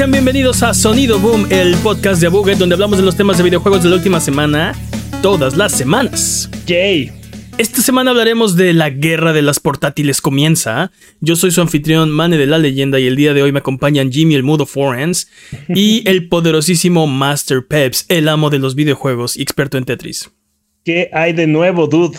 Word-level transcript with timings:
Sean 0.00 0.12
bienvenidos 0.12 0.62
a 0.62 0.72
Sonido 0.72 1.18
Boom, 1.18 1.46
el 1.50 1.74
podcast 1.74 2.22
de 2.22 2.28
Abuget, 2.28 2.56
donde 2.56 2.72
hablamos 2.72 2.96
de 2.96 3.04
los 3.04 3.18
temas 3.18 3.36
de 3.36 3.44
videojuegos 3.44 3.82
de 3.82 3.90
la 3.90 3.96
última 3.96 4.18
semana, 4.18 4.74
todas 5.20 5.58
las 5.58 5.72
semanas. 5.72 6.48
Yay. 6.66 7.12
Esta 7.58 7.82
semana 7.82 8.10
hablaremos 8.10 8.56
de 8.56 8.72
la 8.72 8.88
guerra 8.88 9.34
de 9.34 9.42
las 9.42 9.60
portátiles 9.60 10.22
comienza. 10.22 10.90
Yo 11.20 11.36
soy 11.36 11.50
su 11.50 11.60
anfitrión, 11.60 12.10
Mane 12.10 12.38
de 12.38 12.46
la 12.46 12.56
Leyenda, 12.56 12.98
y 12.98 13.08
el 13.08 13.14
día 13.14 13.34
de 13.34 13.42
hoy 13.42 13.52
me 13.52 13.58
acompañan 13.58 14.10
Jimmy 14.10 14.36
el 14.36 14.42
Mudo 14.42 14.64
Forens 14.64 15.28
y 15.68 16.02
el 16.08 16.30
poderosísimo 16.30 17.06
Master 17.06 17.66
Peps, 17.66 18.06
el 18.08 18.28
amo 18.28 18.48
de 18.48 18.58
los 18.58 18.74
videojuegos 18.74 19.36
y 19.36 19.42
experto 19.42 19.76
en 19.76 19.84
Tetris. 19.84 20.30
¿Qué 20.82 21.10
hay 21.12 21.34
de 21.34 21.46
nuevo, 21.46 21.86
dude? 21.86 22.18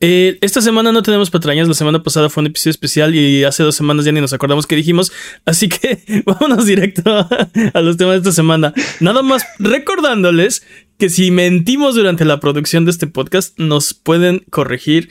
Eh, 0.00 0.38
esta 0.42 0.60
semana 0.60 0.92
no 0.92 1.02
tenemos 1.02 1.28
patrañas, 1.30 1.66
la 1.66 1.74
semana 1.74 2.02
pasada 2.02 2.30
fue 2.30 2.42
un 2.42 2.46
episodio 2.46 2.70
especial 2.70 3.14
y 3.16 3.42
hace 3.42 3.64
dos 3.64 3.74
semanas 3.74 4.04
ya 4.04 4.12
ni 4.12 4.20
nos 4.20 4.32
acordamos 4.32 4.66
qué 4.66 4.76
dijimos, 4.76 5.10
así 5.44 5.68
que 5.68 6.22
vámonos 6.24 6.66
directo 6.66 7.10
a 7.74 7.80
los 7.80 7.96
temas 7.96 8.14
de 8.14 8.18
esta 8.18 8.32
semana. 8.32 8.72
Nada 9.00 9.22
más 9.22 9.44
recordándoles 9.58 10.64
que 10.98 11.08
si 11.08 11.30
mentimos 11.30 11.96
durante 11.96 12.24
la 12.24 12.38
producción 12.38 12.84
de 12.84 12.92
este 12.92 13.08
podcast, 13.08 13.58
nos 13.58 13.94
pueden 13.94 14.44
corregir 14.50 15.08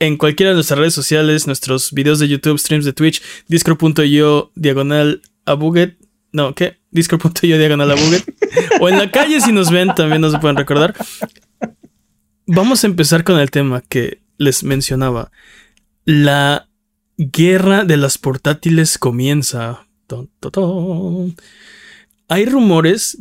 en 0.00 0.16
cualquiera 0.16 0.50
de 0.50 0.54
nuestras 0.54 0.78
redes 0.78 0.94
sociales, 0.94 1.46
nuestros 1.46 1.92
videos 1.92 2.18
de 2.18 2.28
YouTube, 2.28 2.58
streams 2.58 2.84
de 2.84 2.92
Twitch, 2.92 3.22
discord.io 3.48 4.50
diagonal 4.54 5.22
a. 5.46 5.56
No, 6.32 6.54
¿qué? 6.54 6.78
Discord.io 6.90 7.58
diagonal 7.58 7.90
a 7.90 7.94
o 8.80 8.88
en 8.88 8.98
la 8.98 9.10
calle 9.10 9.40
si 9.40 9.52
nos 9.52 9.70
ven, 9.70 9.94
también 9.94 10.20
nos 10.20 10.36
pueden 10.38 10.56
recordar. 10.56 10.94
Vamos 12.52 12.82
a 12.82 12.88
empezar 12.88 13.22
con 13.22 13.38
el 13.38 13.52
tema 13.52 13.80
que 13.80 14.22
les 14.36 14.64
mencionaba. 14.64 15.30
La 16.04 16.68
guerra 17.16 17.84
de 17.84 17.96
las 17.96 18.18
portátiles 18.18 18.98
comienza. 18.98 19.86
Hay 22.26 22.44
rumores 22.46 23.18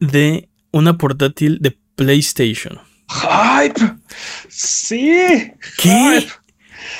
de 0.00 0.48
una 0.72 0.98
portátil 0.98 1.58
de 1.60 1.78
PlayStation. 1.94 2.80
¡Hype! 3.08 3.94
Sí. 4.48 5.52
¿Qué? 5.80 6.26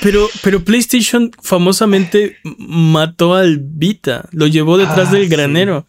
Pero, 0.03 0.29
pero 0.45 0.63
PlayStation 0.63 1.33
famosamente 1.43 2.37
mató 2.57 3.35
al 3.35 3.59
Vita, 3.59 4.29
lo 4.31 4.47
llevó 4.47 4.79
detrás 4.79 5.11
del 5.11 5.29
granero. 5.29 5.89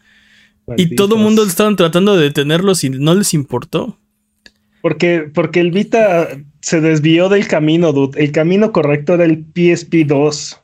Y 0.77 0.95
todo 0.95 1.15
el 1.15 1.21
mundo 1.21 1.43
estaban 1.43 1.75
tratando 1.75 2.17
de 2.17 2.23
detenerlos 2.23 2.83
y 2.83 2.89
no 2.89 3.13
les 3.13 3.35
importó. 3.35 3.99
Porque, 4.81 5.29
porque 5.33 5.59
el 5.59 5.71
Vita 5.71 6.27
se 6.61 6.81
desvió 6.81 7.29
del 7.29 7.47
camino, 7.47 7.93
dude. 7.93 8.21
El 8.21 8.31
camino 8.31 8.71
correcto 8.71 9.15
era 9.15 9.25
el 9.25 9.45
PSP 9.53 10.05
2. 10.05 10.61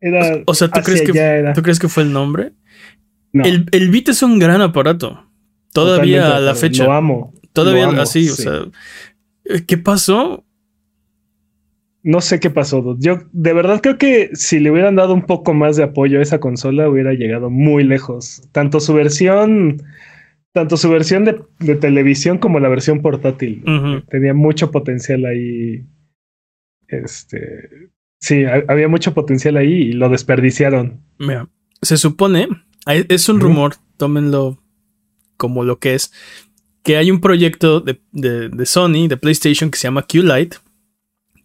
Era 0.00 0.42
o, 0.46 0.54
sea, 0.54 0.68
¿tú 0.68 0.80
crees, 0.82 1.02
que, 1.02 1.52
¿tú 1.54 1.62
crees 1.62 1.78
que 1.78 1.88
fue 1.88 2.02
el 2.02 2.12
nombre? 2.12 2.52
El, 3.32 3.66
el 3.72 3.90
Vita 3.90 4.12
es 4.12 4.22
un 4.22 4.38
gran 4.38 4.60
aparato. 4.60 5.24
Todavía 5.72 6.36
a 6.36 6.40
la 6.40 6.54
fecha. 6.54 6.84
Lo 6.84 6.92
amo. 6.92 7.34
Todavía 7.52 7.88
así, 8.00 8.28
o 8.28 8.34
sea. 8.34 8.66
¿Qué 9.66 9.76
pasó? 9.76 10.44
No 12.02 12.20
sé 12.20 12.38
qué 12.38 12.50
pasó, 12.50 12.82
dude. 12.82 12.98
Yo 13.00 13.18
de 13.32 13.52
verdad 13.52 13.80
creo 13.82 13.98
que 13.98 14.30
si 14.34 14.60
le 14.60 14.70
hubieran 14.70 14.94
dado 14.94 15.14
un 15.14 15.24
poco 15.24 15.54
más 15.54 15.76
de 15.76 15.84
apoyo 15.84 16.18
a 16.18 16.22
esa 16.22 16.38
consola, 16.38 16.88
hubiera 16.88 17.12
llegado 17.12 17.50
muy 17.50 17.82
lejos. 17.82 18.42
Tanto 18.52 18.78
su 18.78 18.94
versión 18.94 19.82
tanto 20.54 20.76
su 20.76 20.88
versión 20.88 21.24
de, 21.24 21.74
televisión 21.74 22.38
como 22.38 22.60
la 22.60 22.68
versión 22.68 23.02
portátil. 23.02 23.62
Tenía 24.08 24.34
mucho 24.34 24.70
potencial 24.70 25.26
ahí. 25.26 25.84
Este. 26.86 27.90
Sí, 28.20 28.44
había 28.68 28.88
mucho 28.88 29.12
potencial 29.12 29.56
ahí 29.56 29.72
y 29.72 29.92
lo 29.92 30.08
desperdiciaron. 30.08 31.02
Mira, 31.18 31.48
se 31.82 31.96
supone, 31.96 32.48
es 32.86 33.28
un 33.28 33.40
rumor, 33.40 33.74
tómenlo 33.96 34.62
como 35.36 35.64
lo 35.64 35.80
que 35.80 35.94
es, 35.94 36.12
que 36.84 36.96
hay 36.96 37.10
un 37.10 37.20
proyecto 37.20 37.80
de, 37.80 38.00
de 38.12 38.66
Sony, 38.66 39.08
de 39.08 39.16
PlayStation, 39.16 39.70
que 39.70 39.78
se 39.78 39.88
llama 39.88 40.06
Q-Lite, 40.06 40.58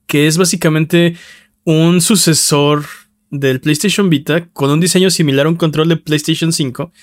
que 0.05 0.27
es 0.27 0.37
básicamente 0.37 1.15
un 1.63 1.99
sucesor 1.99 2.83
del 3.31 3.59
PlayStation 3.59 4.09
Vita 4.09 4.47
con 4.53 4.69
un 4.69 4.79
diseño 4.79 5.09
similar 5.09 5.47
a 5.47 5.49
un 5.49 5.55
control 5.55 5.89
de 5.89 5.97
PlayStation 5.97 6.53
5 6.53 6.93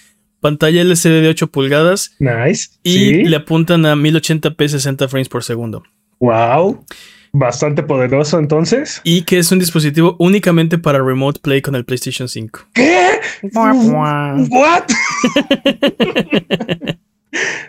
pantalla 0.47 0.83
LCD 0.83 1.23
de 1.23 1.29
8 1.31 1.49
pulgadas. 1.49 2.15
Nice. 2.21 2.69
Y 2.85 3.25
le 3.25 3.35
apuntan 3.35 3.85
a 3.85 3.97
1080p 3.97 4.69
60 4.69 5.09
frames 5.09 5.29
por 5.29 5.43
segundo. 5.43 5.83
Wow. 6.21 6.85
Bastante 7.33 7.83
poderoso 7.83 8.39
entonces. 8.39 9.01
Y 9.03 9.23
que 9.23 9.39
es 9.39 9.51
un 9.51 9.59
dispositivo 9.59 10.15
únicamente 10.21 10.79
para 10.79 11.03
remote 11.03 11.41
play 11.41 11.63
con 11.63 11.75
el 11.75 11.85
PlayStation 11.85 12.29
5. 12.29 12.61
¿Qué? 12.75 13.19
¿What? 13.53 14.85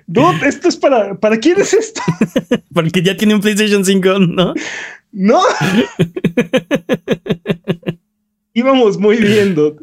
Dude, 0.06 0.48
esto 0.48 0.70
es 0.70 0.78
para. 0.78 1.20
¿Para 1.20 1.38
quién 1.38 1.60
es 1.60 1.74
esto? 1.74 2.04
Porque 2.74 3.02
ya 3.02 3.18
tiene 3.18 3.34
un 3.34 3.42
PlayStation 3.42 3.84
5, 3.84 4.20
¿no? 4.20 4.54
No. 5.12 5.42
Íbamos 8.54 9.00
muy 9.00 9.18
bien, 9.18 9.56
dude. 9.56 9.78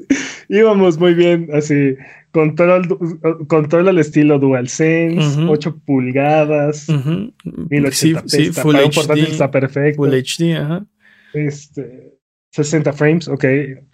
Íbamos 0.49 0.99
muy 0.99 1.15
bien, 1.15 1.49
así. 1.53 1.97
Control, 2.33 2.99
control 3.47 3.89
al 3.89 3.99
estilo 3.99 4.39
DualSense, 4.39 5.41
8 5.43 5.81
pulgadas, 5.87 6.89
1080p, 6.89 8.53
Full 8.55 8.77
HD, 8.77 9.19
está 9.31 9.51
perfecto. 9.51 10.03
Full 10.03 10.13
HD, 10.13 10.57
ajá. 10.57 10.85
Este, 11.33 12.15
60 12.51 12.93
frames, 12.93 13.29
ok, 13.29 13.45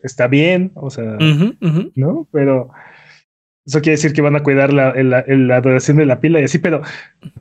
está 0.02 0.26
bien, 0.26 0.72
o 0.74 0.90
sea, 0.90 1.18
¿no? 1.94 2.28
Pero 2.30 2.70
eso 3.66 3.80
quiere 3.80 3.96
decir 3.96 4.12
que 4.12 4.20
van 4.20 4.36
a 4.36 4.42
cuidar 4.42 4.72
la, 4.72 4.92
la, 4.94 5.60
duración 5.60 5.96
de 5.98 6.06
la 6.06 6.20
pila 6.20 6.40
y 6.40 6.44
así, 6.44 6.58
pero 6.58 6.82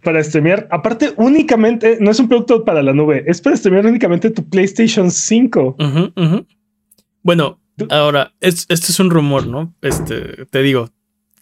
para 0.03 0.23
streamear, 0.23 0.67
aparte 0.71 1.11
únicamente, 1.17 1.97
no 1.99 2.11
es 2.11 2.19
un 2.19 2.27
producto 2.27 2.63
para 2.63 2.83
la 2.83 2.93
nube, 2.93 3.23
es 3.25 3.41
para 3.41 3.57
streamear 3.57 3.85
únicamente 3.85 4.29
tu 4.31 4.47
PlayStation 4.47 5.11
5. 5.11 5.75
Bueno, 7.23 7.59
Ahora, 7.89 8.33
esto 8.41 8.73
es 8.73 8.99
un 8.99 9.09
rumor, 9.09 9.47
¿no? 9.47 9.73
Este, 9.81 10.45
te 10.45 10.61
digo, 10.61 10.91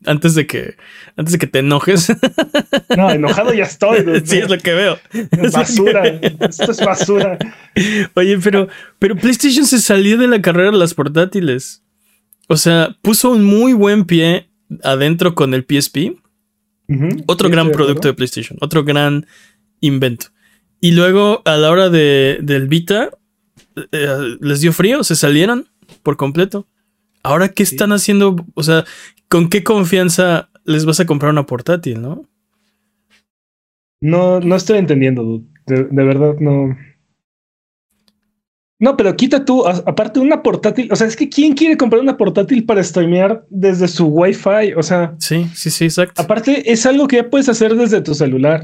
antes 0.05 0.35
de 0.35 0.45
que, 0.45 0.75
antes 1.15 1.33
de 1.33 1.39
que 1.39 1.47
te 1.47 1.59
enojes. 1.59 2.11
No, 2.95 3.11
enojado 3.11 3.53
ya 3.53 3.63
estoy. 3.63 4.05
Sí, 4.25 4.37
es 4.37 4.49
lo 4.49 4.57
que 4.57 4.73
veo. 4.73 4.99
basura. 5.51 6.05
Esto 6.07 6.71
es 6.71 6.79
basura. 6.79 7.37
Oye, 8.15 8.37
pero, 8.39 8.67
pero 8.99 9.15
PlayStation 9.15 9.65
se 9.65 9.79
salió 9.79 10.17
de 10.17 10.27
la 10.27 10.41
carrera 10.41 10.71
de 10.71 10.77
las 10.77 10.93
portátiles. 10.93 11.83
O 12.47 12.57
sea, 12.57 12.95
puso 13.01 13.31
un 13.31 13.43
muy 13.43 13.73
buen 13.73 14.05
pie 14.05 14.49
adentro 14.83 15.35
con 15.35 15.53
el 15.53 15.65
PSP. 15.67 16.17
Otro 17.25 17.49
gran 17.49 17.71
producto 17.71 18.07
de 18.07 18.13
PlayStation. 18.13 18.57
Otro 18.61 18.83
gran 18.83 19.25
invento. 19.81 20.27
Y 20.79 20.91
luego, 20.91 21.41
a 21.45 21.57
la 21.57 21.71
hora 21.71 21.89
de, 21.89 22.37
del 22.41 22.67
Vita, 22.67 23.09
eh, 23.91 24.37
les 24.39 24.61
dio 24.61 24.71
frío, 24.71 25.03
se 25.03 25.15
salieron 25.15 25.67
por 26.07 26.15
completo. 26.15 26.65
Ahora, 27.21 27.49
¿qué 27.49 27.63
están 27.63 27.91
haciendo? 27.91 28.37
O 28.53 28.63
sea, 28.63 28.85
¿con 29.27 29.49
qué 29.49 29.61
confianza 29.61 30.49
les 30.63 30.85
vas 30.85 31.01
a 31.01 31.05
comprar 31.05 31.33
una 31.33 31.45
portátil, 31.45 32.01
no? 32.01 32.23
No, 33.99 34.39
no 34.39 34.55
estoy 34.55 34.77
entendiendo, 34.77 35.43
de, 35.65 35.83
verdad 35.91 36.35
no. 36.39 36.77
No, 38.79 38.95
pero 38.95 39.17
quita 39.17 39.43
tú, 39.43 39.67
aparte 39.67 40.21
una 40.21 40.41
portátil, 40.43 40.89
o 40.93 40.95
sea, 40.95 41.07
es 41.07 41.17
que 41.17 41.27
¿quién 41.27 41.55
quiere 41.55 41.75
comprar 41.75 42.01
una 42.01 42.15
portátil 42.15 42.63
para 42.65 42.81
streamear 42.81 43.45
desde 43.49 43.89
su 43.89 44.05
Wi-Fi? 44.05 44.75
O 44.77 44.83
sea, 44.83 45.13
sí, 45.19 45.45
sí, 45.53 45.69
sí, 45.69 45.83
exacto. 45.83 46.21
Aparte, 46.21 46.71
es 46.71 46.85
algo 46.85 47.09
que 47.09 47.17
ya 47.17 47.29
puedes 47.29 47.49
hacer 47.49 47.75
desde 47.75 47.99
tu 47.99 48.13
celular. 48.13 48.61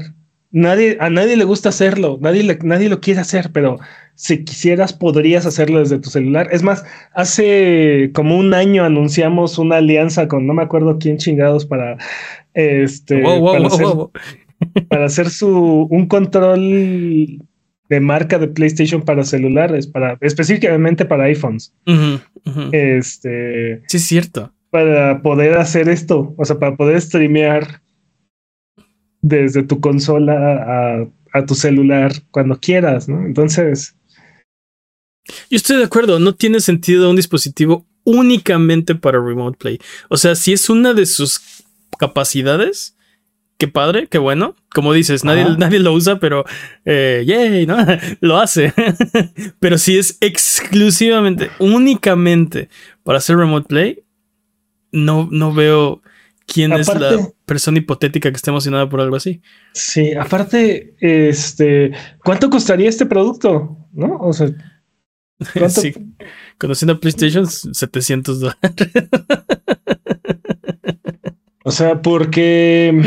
Nadie, 0.56 0.96
a 1.00 1.10
nadie 1.10 1.36
le 1.36 1.42
gusta 1.42 1.70
hacerlo, 1.70 2.16
nadie, 2.20 2.56
nadie 2.62 2.88
lo 2.88 3.00
quiere 3.00 3.18
hacer, 3.18 3.50
pero 3.52 3.80
si 4.14 4.44
quisieras, 4.44 4.92
podrías 4.92 5.46
hacerlo 5.46 5.80
desde 5.80 5.98
tu 5.98 6.10
celular. 6.10 6.46
Es 6.52 6.62
más, 6.62 6.84
hace 7.12 8.12
como 8.14 8.38
un 8.38 8.54
año 8.54 8.84
anunciamos 8.84 9.58
una 9.58 9.78
alianza 9.78 10.28
con 10.28 10.46
no 10.46 10.54
me 10.54 10.62
acuerdo 10.62 11.00
quién 11.00 11.16
chingados 11.16 11.66
para 11.66 11.98
este 12.54 13.20
para, 14.88 15.06
hacer, 15.06 15.28
su 15.28 15.88
un 15.90 16.06
control 16.06 17.40
de 17.88 18.00
marca 18.00 18.38
de 18.38 18.46
PlayStation 18.46 19.02
para 19.02 19.24
celulares, 19.24 19.88
para 19.88 20.16
específicamente 20.20 21.04
para 21.04 21.24
iPhones. 21.24 21.74
Este 22.70 23.82
sí 23.88 23.96
es 23.96 24.04
cierto. 24.04 24.52
Para 24.70 25.20
poder 25.20 25.58
hacer 25.58 25.88
esto, 25.88 26.32
o 26.36 26.44
sea, 26.44 26.60
para 26.60 26.76
poder 26.76 27.00
streamear 27.00 27.80
desde 29.24 29.62
tu 29.62 29.80
consola 29.80 30.34
a, 30.34 31.08
a 31.32 31.46
tu 31.46 31.54
celular 31.54 32.12
cuando 32.30 32.60
quieras, 32.60 33.08
¿no? 33.08 33.24
Entonces, 33.24 33.96
yo 35.48 35.56
estoy 35.56 35.78
de 35.78 35.84
acuerdo, 35.84 36.18
no 36.18 36.34
tiene 36.34 36.60
sentido 36.60 37.08
un 37.08 37.16
dispositivo 37.16 37.86
únicamente 38.04 38.94
para 38.94 39.18
remote 39.18 39.56
play. 39.56 39.78
O 40.10 40.18
sea, 40.18 40.34
si 40.34 40.52
es 40.52 40.68
una 40.68 40.92
de 40.92 41.06
sus 41.06 41.40
capacidades, 41.98 42.98
qué 43.56 43.66
padre, 43.66 44.08
qué 44.08 44.18
bueno. 44.18 44.56
Como 44.74 44.92
dices, 44.92 45.24
nadie, 45.24 45.46
nadie 45.56 45.78
lo 45.78 45.94
usa, 45.94 46.20
pero 46.20 46.44
eh, 46.84 47.24
yay, 47.26 47.64
¿no? 47.64 47.78
lo 48.20 48.38
hace. 48.38 48.74
pero 49.58 49.78
si 49.78 49.96
es 49.96 50.18
exclusivamente, 50.20 51.50
únicamente 51.58 52.68
para 53.02 53.18
hacer 53.18 53.38
remote 53.38 53.68
play, 53.68 54.04
no, 54.92 55.28
no 55.30 55.54
veo 55.54 56.02
quién 56.46 56.72
es 56.72 56.88
la 56.94 57.28
persona 57.44 57.78
hipotética 57.78 58.30
que 58.30 58.36
esté 58.36 58.50
emocionada 58.50 58.88
por 58.88 59.00
algo 59.00 59.16
así. 59.16 59.42
Sí, 59.72 60.14
aparte, 60.14 60.94
este, 61.00 61.92
¿cuánto 62.24 62.50
costaría 62.50 62.88
este 62.88 63.06
producto? 63.06 63.76
¿No? 63.92 64.16
O 64.18 64.32
sea, 64.32 64.50
sí. 65.68 65.94
Conociendo 66.58 66.94
a 66.94 67.00
PlayStation, 67.00 67.46
700 67.46 68.40
dólares. 68.40 68.60
o 71.64 71.70
sea, 71.70 72.00
porque, 72.00 73.02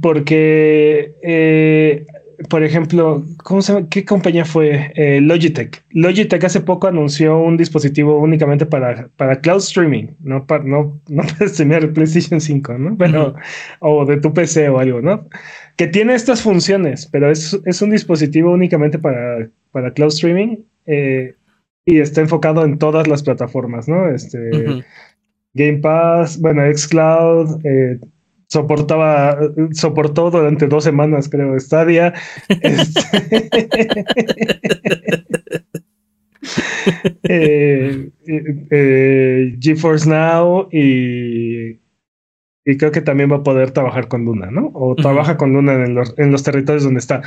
porque 0.00 1.16
eh, 1.22 2.06
por 2.48 2.62
ejemplo, 2.62 3.24
¿cómo 3.42 3.62
se 3.62 3.72
llama? 3.72 3.88
¿Qué 3.88 4.04
compañía 4.04 4.44
fue? 4.44 4.92
Eh, 4.94 5.20
Logitech. 5.20 5.84
Logitech 5.90 6.44
hace 6.44 6.60
poco 6.60 6.86
anunció 6.86 7.38
un 7.38 7.56
dispositivo 7.56 8.18
únicamente 8.18 8.64
para, 8.64 9.08
para 9.16 9.40
cloud 9.40 9.58
streaming, 9.58 10.08
no 10.20 10.46
para, 10.46 10.62
no, 10.62 11.00
no 11.08 11.22
para 11.24 11.48
streamear 11.48 11.92
PlayStation 11.92 12.40
5, 12.40 12.78
¿no? 12.78 12.96
Pero, 12.96 13.34
o 13.80 14.04
de 14.06 14.18
tu 14.18 14.32
PC 14.32 14.68
o 14.68 14.78
algo, 14.78 15.02
¿no? 15.02 15.28
Que 15.76 15.88
tiene 15.88 16.14
estas 16.14 16.40
funciones, 16.42 17.06
pero 17.10 17.30
es, 17.30 17.58
es 17.64 17.82
un 17.82 17.90
dispositivo 17.90 18.52
únicamente 18.52 18.98
para, 18.98 19.50
para 19.72 19.92
cloud 19.92 20.08
streaming 20.08 20.58
eh, 20.86 21.34
y 21.84 21.98
está 21.98 22.20
enfocado 22.20 22.64
en 22.64 22.78
todas 22.78 23.08
las 23.08 23.22
plataformas, 23.22 23.88
¿no? 23.88 24.08
Este, 24.08 24.38
Game 25.54 25.78
Pass, 25.78 26.40
bueno, 26.40 26.62
Xcloud, 26.72 27.64
eh, 27.64 27.98
soportaba, 28.48 29.38
soportó 29.72 30.30
durante 30.30 30.66
dos 30.66 30.84
semanas, 30.84 31.28
creo, 31.28 31.58
Stadia. 31.60 32.14
Este, 32.48 33.00
eh, 37.22 38.10
eh, 38.70 39.56
GeForce 39.60 40.08
Now 40.08 40.68
y, 40.72 41.78
y 42.64 42.76
creo 42.78 42.90
que 42.90 43.02
también 43.02 43.30
va 43.30 43.36
a 43.36 43.42
poder 43.42 43.70
trabajar 43.70 44.08
con 44.08 44.24
Luna, 44.24 44.50
¿no? 44.50 44.70
O 44.74 44.96
trabaja 44.96 45.36
con 45.36 45.52
Luna 45.52 45.74
en 45.74 45.94
los, 45.94 46.14
en 46.18 46.32
los 46.32 46.42
territorios 46.42 46.84
donde 46.84 47.00
está. 47.00 47.22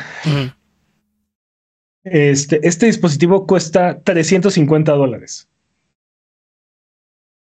Este, 2.03 2.67
este 2.67 2.87
dispositivo 2.87 3.45
cuesta 3.45 4.01
350 4.01 4.91
dólares. 4.93 5.50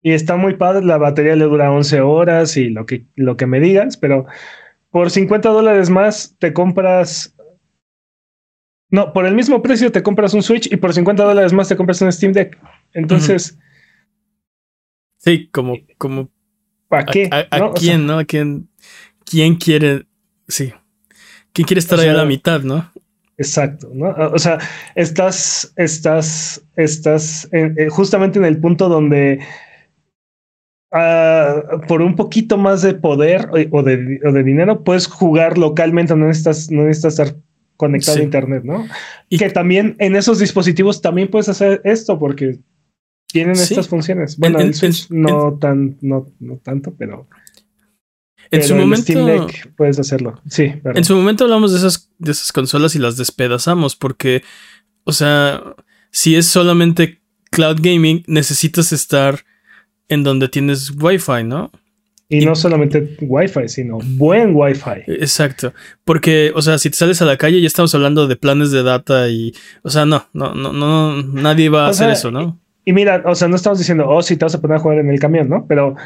Y 0.06 0.12
está 0.12 0.37
muy 0.37 0.55
padre, 0.56 0.85
la 0.85 0.99
batería 0.99 1.35
le 1.35 1.47
dura 1.47 1.73
11 1.73 2.03
horas 2.03 2.59
y 2.59 2.69
lo 2.69 2.85
que, 2.85 3.06
lo 3.17 3.39
que 3.39 3.47
me 3.47 3.59
digas, 3.59 3.97
pero 3.97 4.27
por 4.91 5.11
50 5.11 5.49
dólares 5.49 5.89
más 5.89 6.37
te 6.39 6.53
compras... 6.53 7.35
No, 8.91 9.15
por 9.15 9.25
el 9.25 9.35
mismo 9.35 9.62
precio 9.62 9.91
te 9.91 10.03
compras 10.03 10.35
un 10.35 10.43
Switch 10.43 10.71
y 10.71 10.77
por 10.77 10.93
50 10.93 11.25
dólares 11.25 11.55
más 11.55 11.69
te 11.69 11.77
compras 11.77 12.03
un 12.03 12.12
Steam 12.12 12.35
Deck. 12.35 12.59
Entonces... 12.93 13.59
Sí, 15.17 15.49
como... 15.51 15.79
como 15.97 16.31
¿Para 16.89 17.06
qué? 17.06 17.31
¿A, 17.33 17.73
quién, 17.73 18.06
no? 18.06 18.19
¿A 18.19 18.25
quién, 18.27 18.69
quién 19.25 19.55
quiere... 19.55 20.05
Sí. 20.49 20.75
¿Quién 21.55 21.67
quiere 21.67 21.81
estar 21.81 21.99
ahí 21.99 22.09
a 22.09 22.12
la 22.12 22.27
mitad, 22.27 22.61
no? 22.61 22.93
Exacto, 23.39 23.91
¿no? 23.95 24.15
O 24.35 24.39
sea, 24.39 24.59
estás, 24.97 25.73
estás, 25.77 26.62
estás 26.77 27.49
justamente 27.89 28.39
en 28.39 28.45
el 28.45 28.61
punto 28.61 28.91
donde 28.91 29.41
Ah, 30.96 31.81
por 31.88 32.02
un 32.02 32.14
poquito 32.14 32.56
más 32.56 32.82
de 32.82 32.94
poder 32.94 33.49
o 33.50 33.82
de, 33.82 34.20
o 34.25 34.31
de, 34.31 34.43
dinero, 34.44 34.85
puedes 34.85 35.08
jugar 35.08 35.58
localmente, 35.58 36.14
no 36.14 36.29
necesitas, 36.29 36.70
no 36.70 36.85
necesitas 36.85 37.19
estar 37.19 37.37
conectado 37.76 38.19
a 38.19 38.23
internet, 38.23 38.62
¿no? 38.62 38.87
Y 39.29 39.38
que 39.38 39.50
también 39.50 39.96
en 39.99 40.14
esos 40.14 40.38
dispositivos 40.38 41.02
también 41.02 41.26
puedes 41.26 41.49
hacer 41.49 41.81
esto 41.82 42.17
porque 42.17 42.61
tienen 43.26 43.56
estas 43.56 43.88
funciones. 43.88 44.37
Bueno, 44.38 44.61
en, 44.61 44.73
Switch 44.73 45.11
no 45.11 45.58
tan, 45.58 45.96
no, 46.00 46.29
no 46.38 46.58
tanto, 46.58 46.94
pero 46.96 47.26
en 48.52 48.62
su 48.62 48.76
momento 48.76 49.49
puedes 49.76 49.99
hacerlo. 49.99 50.41
Sí. 50.49 50.75
En 50.85 51.05
su 51.05 51.17
momento 51.17 51.43
hablamos 51.43 51.73
de 51.73 51.79
esas, 51.79 52.12
de 52.19 52.31
esas 52.31 52.52
consolas 52.52 52.94
y 52.94 53.00
las 53.00 53.17
despedazamos 53.17 53.96
porque, 53.96 54.44
o 55.02 55.12
sea, 55.12 55.61
si 56.12 56.37
es 56.37 56.46
solamente 56.46 57.20
cloud 57.50 57.79
gaming, 57.81 58.23
necesitas 58.29 58.93
estar 58.93 59.41
en 60.09 60.23
donde 60.23 60.49
tienes 60.49 60.93
Wi-Fi, 61.01 61.45
¿no? 61.45 61.71
Y, 62.29 62.45
no 62.45 62.55
solamente 62.55 63.17
Wi-Fi, 63.21 63.69
sino 63.69 63.99
buen 64.03 64.56
Wi-Fi. 64.56 65.03
Exacto. 65.06 65.73
Porque, 66.05 66.53
o 66.55 66.62
sea, 66.62 66.79
si 66.79 66.91
te 66.91 66.97
sales 66.97 67.21
a 67.21 67.27
la 67.27 67.37
calle, 67.37 67.61
ya 67.61 67.67
estamos 67.67 67.95
hablando 67.95 68.27
de 68.27 68.37
planes 68.37 68.71
de 68.71 68.83
data 68.83 69.29
y, 69.29 69.53
o 69.83 69.91
sea, 69.91 70.06
no, 70.06 70.27
no, 70.33 70.55
no, 70.55 70.73
no, 70.73 71.23
nadie 71.23 71.69
va 71.69 71.87
a 71.87 71.91
hacer 71.91 72.11
eso, 72.11 72.31
¿no? 72.31 72.59
Y, 72.85 72.93
mira, 72.93 73.23
o 73.27 73.35
sea, 73.35 73.49
no 73.49 73.56
estamos 73.56 73.79
diciendo, 73.79 74.09
oh, 74.09 74.23
si 74.23 74.37
te 74.37 74.45
vas 74.45 74.55
a 74.55 74.61
poner 74.61 74.77
a 74.77 74.81
jugar 74.81 74.99
en 74.99 75.11
el 75.11 75.21
camión, 75.21 75.49
¿no? 75.49 75.67
Pero 75.67 75.97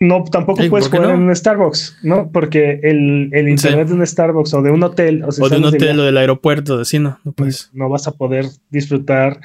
no, 0.00 0.24
tampoco 0.24 0.62
puedes 0.68 0.88
jugar 0.88 1.10
en 1.10 1.22
un 1.22 1.36
Starbucks, 1.36 1.98
¿no? 2.02 2.30
Porque 2.30 2.80
el, 2.82 3.30
el 3.32 3.48
internet 3.48 3.88
de 3.88 3.94
un 3.94 4.06
Starbucks 4.06 4.52
o 4.54 4.62
de 4.62 4.70
un 4.70 4.82
hotel, 4.82 5.22
o, 5.22 5.48
de 5.48 5.56
un 5.56 5.64
hotel 5.64 6.00
o 6.00 6.04
del 6.04 6.16
aeropuerto, 6.16 6.78
de 6.78 6.84
sí, 6.84 6.98
no, 6.98 7.18
no 7.24 7.32
puedes. 7.32 7.70
No 7.72 7.88
vas 7.88 8.06
a 8.08 8.12
poder 8.12 8.46
disfrutar 8.70 9.40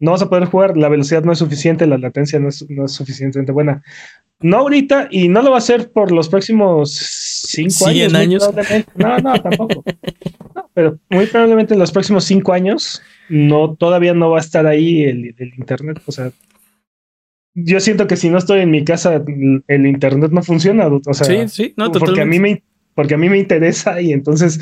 no 0.00 0.12
vas 0.12 0.22
a 0.22 0.28
poder 0.28 0.46
jugar, 0.46 0.76
la 0.76 0.88
velocidad 0.88 1.24
no 1.24 1.32
es 1.32 1.38
suficiente, 1.38 1.86
la 1.86 1.98
latencia 1.98 2.38
no 2.38 2.48
es, 2.48 2.64
suficientemente 2.86 3.52
buena. 3.52 3.82
No 4.40 4.58
ahorita 4.58 5.08
y 5.10 5.28
no 5.28 5.42
lo 5.42 5.50
va 5.50 5.56
a 5.56 5.58
hacer 5.58 5.90
por 5.92 6.12
los 6.12 6.28
próximos 6.28 6.92
cinco 6.92 7.86
años. 7.86 8.14
años. 8.14 8.50
No, 8.94 9.18
no, 9.18 9.40
tampoco. 9.40 9.84
pero 10.74 10.98
muy 11.08 11.26
probablemente 11.26 11.74
en 11.74 11.80
los 11.80 11.92
próximos 11.92 12.24
cinco 12.24 12.52
años 12.52 13.00
no, 13.28 13.74
todavía 13.76 14.12
no 14.12 14.30
va 14.30 14.38
a 14.38 14.40
estar 14.40 14.66
ahí 14.66 15.04
el, 15.04 15.34
internet. 15.56 16.00
O 16.06 16.12
sea, 16.12 16.32
yo 17.54 17.80
siento 17.80 18.06
que 18.06 18.16
si 18.16 18.28
no 18.28 18.38
estoy 18.38 18.60
en 18.60 18.70
mi 18.70 18.84
casa, 18.84 19.22
el 19.68 19.86
internet 19.86 20.32
no 20.32 20.42
funciona. 20.42 20.88
O 20.88 21.14
sea, 21.14 21.26
sí, 21.26 21.48
sí, 21.48 21.74
no, 21.76 21.90
porque 21.92 22.20
a 22.20 22.26
mí 22.26 22.38
me 22.40 22.62
porque 22.94 23.14
a 23.14 23.18
mí 23.18 23.28
me 23.28 23.38
interesa 23.38 24.00
y 24.00 24.12
entonces 24.12 24.60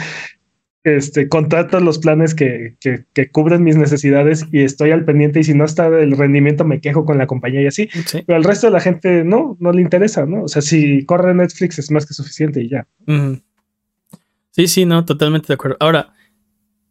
este, 0.85 1.29
contrato 1.29 1.79
los 1.81 1.99
planes 1.99 2.35
que, 2.35 2.77
que, 2.81 3.31
cubren 3.31 3.63
mis 3.63 3.77
necesidades 3.77 4.47
y 4.51 4.63
estoy 4.63 4.91
al 4.91 5.05
pendiente 5.05 5.41
y 5.41 5.45
si 5.45 5.55
no 5.55 5.65
está 5.65 5.87
el 5.87 6.17
rendimiento 6.17 6.65
me 6.65 6.81
quejo 6.81 7.05
con 7.05 7.19
la 7.19 7.27
compañía 7.27 7.63
y 7.63 7.67
así. 7.67 7.89
Pero 8.27 8.37
al 8.37 8.45
resto 8.45 8.67
de 8.67 8.73
la 8.73 8.81
gente 8.81 9.23
no, 9.25 9.57
no 9.61 9.73
le 9.73 9.81
interesa, 9.81 10.27
¿no? 10.27 10.45
O 10.45 10.49
sea, 10.49 10.63
si 10.63 11.05
corre 11.05 11.35
Netflix 11.35 11.79
es 11.79 11.91
más 11.91 12.07
que 12.07 12.15
suficiente 12.15 12.61
y 12.61 12.69
ya. 12.69 12.87
Sí, 14.51 14.67
sí, 14.67 14.85
no, 14.85 15.05
totalmente 15.05 15.49
de 15.49 15.55
acuerdo. 15.55 15.77
Ahora, 15.79 16.15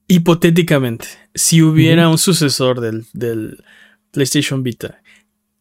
hipotéticamente, 0.07 1.07
si 1.35 1.61
hubiera 1.61 2.09
un 2.09 2.17
sucesor 2.17 2.79
del, 2.79 3.05
del 3.13 3.63
PlayStation 4.11 4.63
Vita 4.63 5.01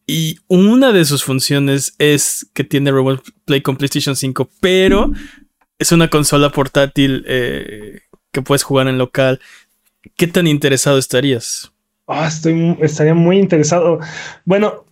y 0.07 0.39
una 0.47 0.91
de 0.91 1.05
sus 1.05 1.23
funciones 1.23 1.95
es 1.97 2.49
que 2.53 2.63
tiene 2.63 2.91
Remote 2.91 3.23
Play 3.45 3.61
con 3.61 3.77
PlayStation 3.77 4.15
5, 4.15 4.49
pero 4.59 5.11
es 5.79 5.91
una 5.91 6.09
consola 6.09 6.49
portátil 6.51 7.23
eh, 7.27 8.01
que 8.31 8.41
puedes 8.41 8.63
jugar 8.63 8.87
en 8.87 8.97
local, 8.97 9.39
¿qué 10.15 10.27
tan 10.27 10.47
interesado 10.47 10.97
estarías? 10.97 11.71
Ah, 12.07 12.27
estoy, 12.27 12.77
estaría 12.81 13.13
muy 13.13 13.37
interesado. 13.37 13.99
Bueno, 14.45 14.85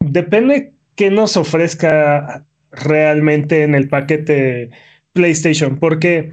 depende 0.00 0.74
qué 0.94 1.10
nos 1.10 1.36
ofrezca 1.36 2.46
realmente 2.70 3.64
en 3.64 3.74
el 3.74 3.88
paquete 3.88 4.70
PlayStation, 5.12 5.78
porque 5.78 6.30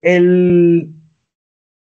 el, 0.00 0.92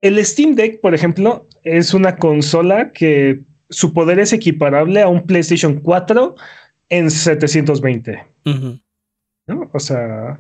el 0.00 0.25
Steam 0.25 0.54
Deck, 0.54 0.80
por 0.80 0.94
ejemplo, 0.94 1.49
es 1.62 1.94
una 1.94 2.16
consola 2.16 2.92
que 2.92 3.42
su 3.70 3.92
poder 3.92 4.18
es 4.18 4.32
equiparable 4.32 5.00
a 5.02 5.08
un 5.08 5.26
PlayStation 5.26 5.80
4 5.80 6.37
en 6.90 7.11
720. 7.11 8.25
¿no? 9.46 9.70
O 9.73 9.78
sea, 9.78 10.38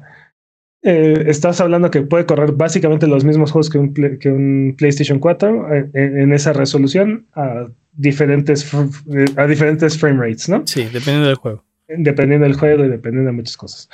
eh, 0.86 1.24
estás 1.28 1.62
hablando 1.62 1.90
que 1.90 2.02
puede 2.02 2.26
correr 2.26 2.52
básicamente 2.52 3.06
los 3.06 3.24
mismos 3.24 3.50
juegos 3.50 3.70
que 3.70 3.78
un, 3.78 3.94
que 3.94 4.30
un 4.30 4.74
PlayStation 4.76 5.18
4 5.18 5.74
eh, 5.74 5.90
en, 5.94 6.32
esa 6.34 6.52
resolución 6.52 7.26
a 7.34 7.64
diferentes, 7.94 8.70
eh, 8.74 9.24
a 9.36 9.46
diferentes 9.46 9.98
frame 9.98 10.20
rates, 10.20 10.46
¿no? 10.46 10.62
Sí, 10.66 10.84
dependiendo 10.84 11.28
del 11.28 11.36
juego. 11.36 11.64
Dependiendo 11.88 12.46
del 12.46 12.54
juego 12.56 12.84
y 12.84 12.88
dependiendo 12.88 13.30
de 13.30 13.36
muchas 13.36 13.56
cosas. 13.56 13.88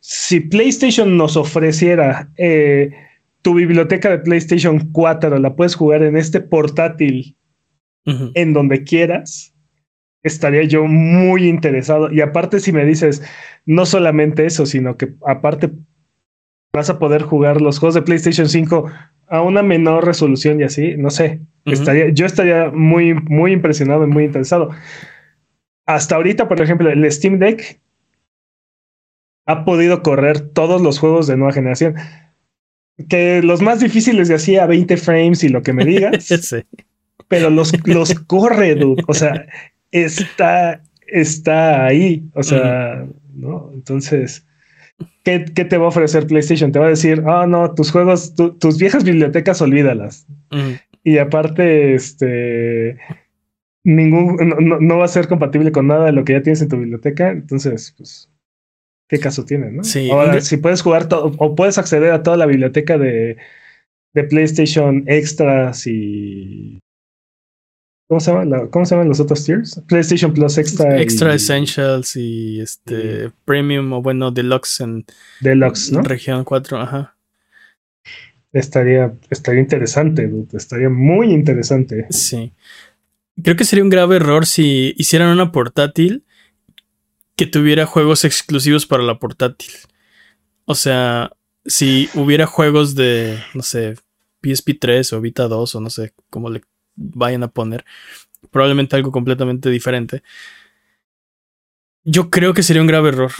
si 0.00 0.40
PlayStation 0.40 1.16
nos 1.18 1.36
ofreciera 1.36 2.30
tu 3.42 3.54
biblioteca 3.54 4.10
de 4.10 4.18
PlayStation 4.18 4.90
4, 4.92 5.38
la 5.38 5.54
puedes 5.54 5.74
jugar 5.74 6.02
en 6.02 6.16
este 6.16 6.40
portátil 6.40 7.36
en 8.06 8.52
donde 8.54 8.82
quieras 8.82 9.51
estaría 10.22 10.62
yo 10.64 10.84
muy 10.84 11.48
interesado. 11.48 12.12
Y 12.12 12.20
aparte, 12.20 12.60
si 12.60 12.72
me 12.72 12.84
dices, 12.84 13.22
no 13.66 13.86
solamente 13.86 14.46
eso, 14.46 14.66
sino 14.66 14.96
que 14.96 15.14
aparte 15.26 15.70
vas 16.72 16.90
a 16.90 16.98
poder 16.98 17.22
jugar 17.22 17.60
los 17.60 17.78
juegos 17.78 17.94
de 17.94 18.02
PlayStation 18.02 18.48
5 18.48 18.90
a 19.28 19.42
una 19.42 19.62
menor 19.62 20.04
resolución 20.04 20.60
y 20.60 20.64
así, 20.64 20.94
no 20.96 21.10
sé, 21.10 21.40
estaría, 21.64 22.10
yo 22.10 22.26
estaría 22.26 22.70
muy, 22.70 23.14
muy 23.14 23.52
impresionado 23.52 24.04
y 24.04 24.08
muy 24.08 24.24
interesado. 24.24 24.70
Hasta 25.86 26.16
ahorita, 26.16 26.48
por 26.48 26.60
ejemplo, 26.60 26.90
el 26.90 27.10
Steam 27.10 27.38
Deck 27.38 27.80
ha 29.46 29.64
podido 29.64 30.02
correr 30.02 30.40
todos 30.40 30.80
los 30.80 30.98
juegos 30.98 31.26
de 31.26 31.36
nueva 31.36 31.52
generación. 31.52 31.94
Que 33.08 33.42
los 33.42 33.62
más 33.62 33.80
difíciles 33.80 34.28
de 34.28 34.34
así 34.34 34.56
a 34.56 34.66
20 34.66 34.96
frames 34.96 35.42
y 35.42 35.48
lo 35.48 35.62
que 35.62 35.72
me 35.72 35.84
digas. 35.84 36.28
Pero 37.28 37.50
los, 37.50 37.72
los 37.86 38.14
corre, 38.26 38.74
dude. 38.74 39.02
O 39.08 39.14
sea, 39.14 39.46
está, 39.92 40.82
está 41.06 41.86
ahí. 41.86 42.24
O 42.34 42.42
sea, 42.42 43.06
¿no? 43.34 43.70
Entonces, 43.72 44.46
¿qué, 45.24 45.40
te 45.40 45.78
va 45.78 45.86
a 45.86 45.88
ofrecer 45.88 46.26
PlayStation? 46.26 46.72
Te 46.72 46.78
va 46.78 46.86
a 46.86 46.90
decir, 46.90 47.22
ah, 47.26 47.46
no, 47.46 47.74
tus 47.74 47.90
juegos, 47.90 48.34
tus 48.34 48.78
viejas 48.78 49.04
bibliotecas, 49.04 49.60
olvídalas. 49.62 50.26
Y 51.04 51.18
aparte, 51.18 51.94
este, 51.94 52.98
ningún, 53.84 54.36
no, 54.80 54.98
va 54.98 55.04
a 55.04 55.08
ser 55.08 55.28
compatible 55.28 55.72
con 55.72 55.86
nada 55.86 56.06
de 56.06 56.12
lo 56.12 56.24
que 56.24 56.34
ya 56.34 56.42
tienes 56.42 56.62
en 56.62 56.68
tu 56.68 56.78
biblioteca. 56.78 57.30
Entonces, 57.30 57.94
pues, 57.96 58.30
¿qué 59.08 59.18
caso 59.18 59.44
tiene, 59.44 59.70
no? 59.70 59.84
Sí. 59.84 60.10
Ahora, 60.10 60.40
si 60.40 60.56
puedes 60.56 60.82
jugar 60.82 61.08
todo, 61.08 61.34
o 61.38 61.54
puedes 61.54 61.78
acceder 61.78 62.12
a 62.12 62.22
toda 62.22 62.36
la 62.36 62.46
biblioteca 62.46 62.98
de, 62.98 63.36
de 64.14 64.24
PlayStation 64.24 65.04
Extras 65.06 65.86
y 65.86 66.78
¿Cómo 68.12 68.20
se, 68.20 68.30
llama 68.30 68.68
¿Cómo 68.68 68.84
se 68.84 68.94
llaman 68.94 69.08
los 69.08 69.20
otros 69.20 69.42
tiers? 69.42 69.80
PlayStation 69.88 70.34
Plus 70.34 70.58
Extra. 70.58 71.00
Extra 71.00 71.32
Essentials 71.32 72.14
y 72.14 72.60
este 72.60 73.30
Premium 73.46 73.90
o 73.94 74.02
bueno, 74.02 74.30
Deluxe 74.30 74.80
en 74.80 75.06
Deluxe, 75.40 75.92
¿no? 75.92 76.02
Región 76.02 76.44
4, 76.44 76.78
ajá. 76.78 77.16
Estaría, 78.52 79.14
estaría 79.30 79.62
interesante, 79.62 80.30
estaría 80.52 80.90
muy 80.90 81.32
interesante. 81.32 82.06
Sí. 82.10 82.52
Creo 83.42 83.56
que 83.56 83.64
sería 83.64 83.82
un 83.82 83.88
grave 83.88 84.16
error 84.16 84.44
si 84.44 84.92
hicieran 84.98 85.30
una 85.30 85.50
portátil 85.50 86.22
que 87.34 87.46
tuviera 87.46 87.86
juegos 87.86 88.26
exclusivos 88.26 88.84
para 88.84 89.04
la 89.04 89.18
portátil. 89.18 89.72
O 90.66 90.74
sea, 90.74 91.32
si 91.64 92.10
hubiera 92.12 92.44
juegos 92.44 92.94
de, 92.94 93.38
no 93.54 93.62
sé, 93.62 93.94
PSP 94.42 94.78
3 94.78 95.14
o 95.14 95.22
Vita 95.22 95.48
2 95.48 95.74
o 95.76 95.80
no 95.80 95.88
sé 95.88 96.12
cómo 96.28 96.50
le 96.50 96.60
vayan 96.94 97.42
a 97.42 97.48
poner. 97.48 97.84
Probablemente 98.50 98.96
algo 98.96 99.12
completamente 99.12 99.70
diferente. 99.70 100.22
Yo 102.04 102.30
creo 102.30 102.54
que 102.54 102.62
sería 102.62 102.82
un 102.82 102.88
grave 102.88 103.10
error. 103.10 103.32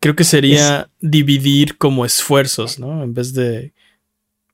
Creo 0.00 0.16
que 0.16 0.24
sería 0.24 0.88
dividir 1.00 1.76
como 1.76 2.04
esfuerzos, 2.04 2.78
¿no? 2.78 3.02
En 3.02 3.14
vez 3.14 3.34
de. 3.34 3.72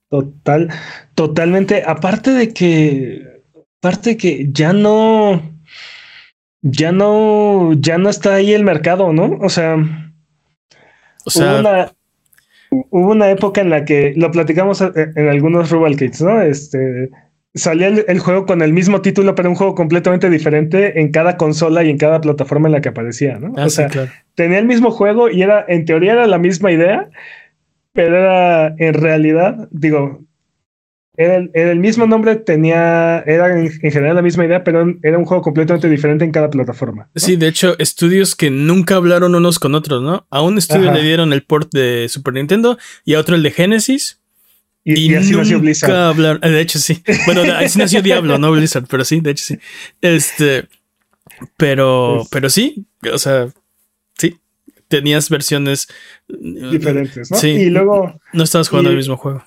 Total, 0.09 0.69
totalmente. 1.15 1.83
Aparte 1.87 2.33
de 2.33 2.53
que. 2.53 3.43
Aparte 3.79 4.11
de 4.11 4.17
que 4.17 4.49
ya 4.51 4.73
no. 4.73 5.43
Ya 6.63 6.93
no. 6.93 7.73
Ya 7.75 7.99
no 7.99 8.11
está 8.11 8.35
ahí 8.35 8.53
el 8.53 8.65
mercado, 8.65 9.13
¿no? 9.13 9.39
O 9.41 9.49
sea. 9.49 9.77
O 11.25 11.31
sea. 11.31 11.53
Hubo 11.53 11.61
una, 11.61 11.93
hubo 12.91 13.11
una 13.11 13.31
época 13.31 13.61
en 13.61 13.71
la 13.71 13.85
que 13.85 14.15
lo 14.17 14.31
platicamos 14.31 14.81
en 14.81 15.29
algunos 15.29 15.71
Rubal 15.71 15.97
Kits, 15.97 16.23
¿no? 16.23 16.41
Este 16.41 17.11
salía 17.55 17.89
el, 17.89 18.19
juego 18.21 18.47
con 18.47 18.63
el 18.63 18.73
mismo 18.73 19.03
título, 19.03 19.35
pero 19.35 19.49
un 19.49 19.57
juego 19.57 19.75
completamente 19.75 20.31
diferente 20.31 21.01
en 21.01 21.11
cada 21.11 21.37
consola 21.37 21.83
y 21.83 21.91
en 21.91 21.99
cada 21.99 22.21
plataforma 22.21 22.69
en 22.69 22.73
la 22.73 22.81
que 22.81 22.91
aparecía, 22.91 23.39
¿no? 23.39 23.53
Ah, 23.57 23.67
o 23.67 23.71
sea, 23.71 23.89
tenía 24.35 24.59
el 24.59 24.67
mismo 24.67 24.91
juego 24.91 25.29
y 25.31 25.43
era, 25.43 25.65
en 25.67 25.85
teoría 25.85 26.13
era 26.13 26.27
la 26.27 26.39
misma 26.39 26.71
idea, 26.71 27.11
pero 27.93 28.17
era 28.17 28.75
en 28.79 28.95
realidad, 28.95 29.69
digo, 29.73 30.25
era 31.17 31.37
el, 31.37 31.79
mismo 31.81 32.07
nombre, 32.07 32.37
tenía, 32.37 33.19
era 33.27 33.61
en, 33.61 33.71
general 33.71 34.17
la 34.17 34.23
misma 34.23 34.47
idea, 34.47 34.65
pero 34.65 34.95
era 35.03 35.19
un 35.19 35.27
juego 35.27 35.43
completamente 35.43 35.91
diferente 35.91 36.25
en 36.25 36.31
cada 36.31 36.49
plataforma. 36.49 37.11
Sí, 37.15 37.37
de 37.37 37.49
hecho, 37.49 37.75
estudios 37.79 38.35
que 38.35 38.49
nunca 38.49 38.95
hablaron 38.95 39.35
unos 39.35 39.59
con 39.59 39.75
otros, 39.75 40.03
¿no? 40.03 40.27
A 40.31 40.41
un 40.41 40.57
estudio 40.57 40.91
le 40.93 41.03
dieron 41.03 41.35
el 41.35 41.43
port 41.43 41.71
de 41.75 42.09
Super 42.09 42.33
Nintendo 42.33 42.79
y 43.05 43.15
a 43.15 43.19
otro 43.19 43.35
el 43.35 43.43
de 43.43 43.51
Genesis 43.51 44.20
y, 44.85 45.15
así 45.15 45.33
nació 45.35 45.61
Blizzard. 45.61 45.95
Hablar, 45.95 46.41
de 46.41 46.61
hecho, 46.61 46.79
sí. 46.79 47.03
Bueno, 47.27 47.43
así 47.55 47.79
nació 47.79 48.03
Diablo, 48.03 48.39
no 48.39 48.51
Blizzard, 48.53 48.87
pero 48.89 49.05
sí, 49.05 49.21
de 49.21 49.31
hecho, 49.33 49.45
sí. 49.45 49.59
Este, 50.01 50.67
pero, 51.57 52.19
pues 52.19 52.29
pero 52.31 52.51
sí, 52.51 52.87
o 53.13 53.19
sea, 53.19 53.49
sí, 54.19 54.39
tenías 54.89 55.29
versiones 55.29 55.89
uh, 56.29 56.71
diferentes, 56.71 57.31
¿no? 57.31 57.37
Sí. 57.37 57.49
Y 57.49 57.71
luego. 57.71 58.21
No 58.33 58.45
estabas 58.45 58.69
jugando 58.69 58.91
el 58.91 58.97
mismo 58.97 59.17
juego. 59.17 59.45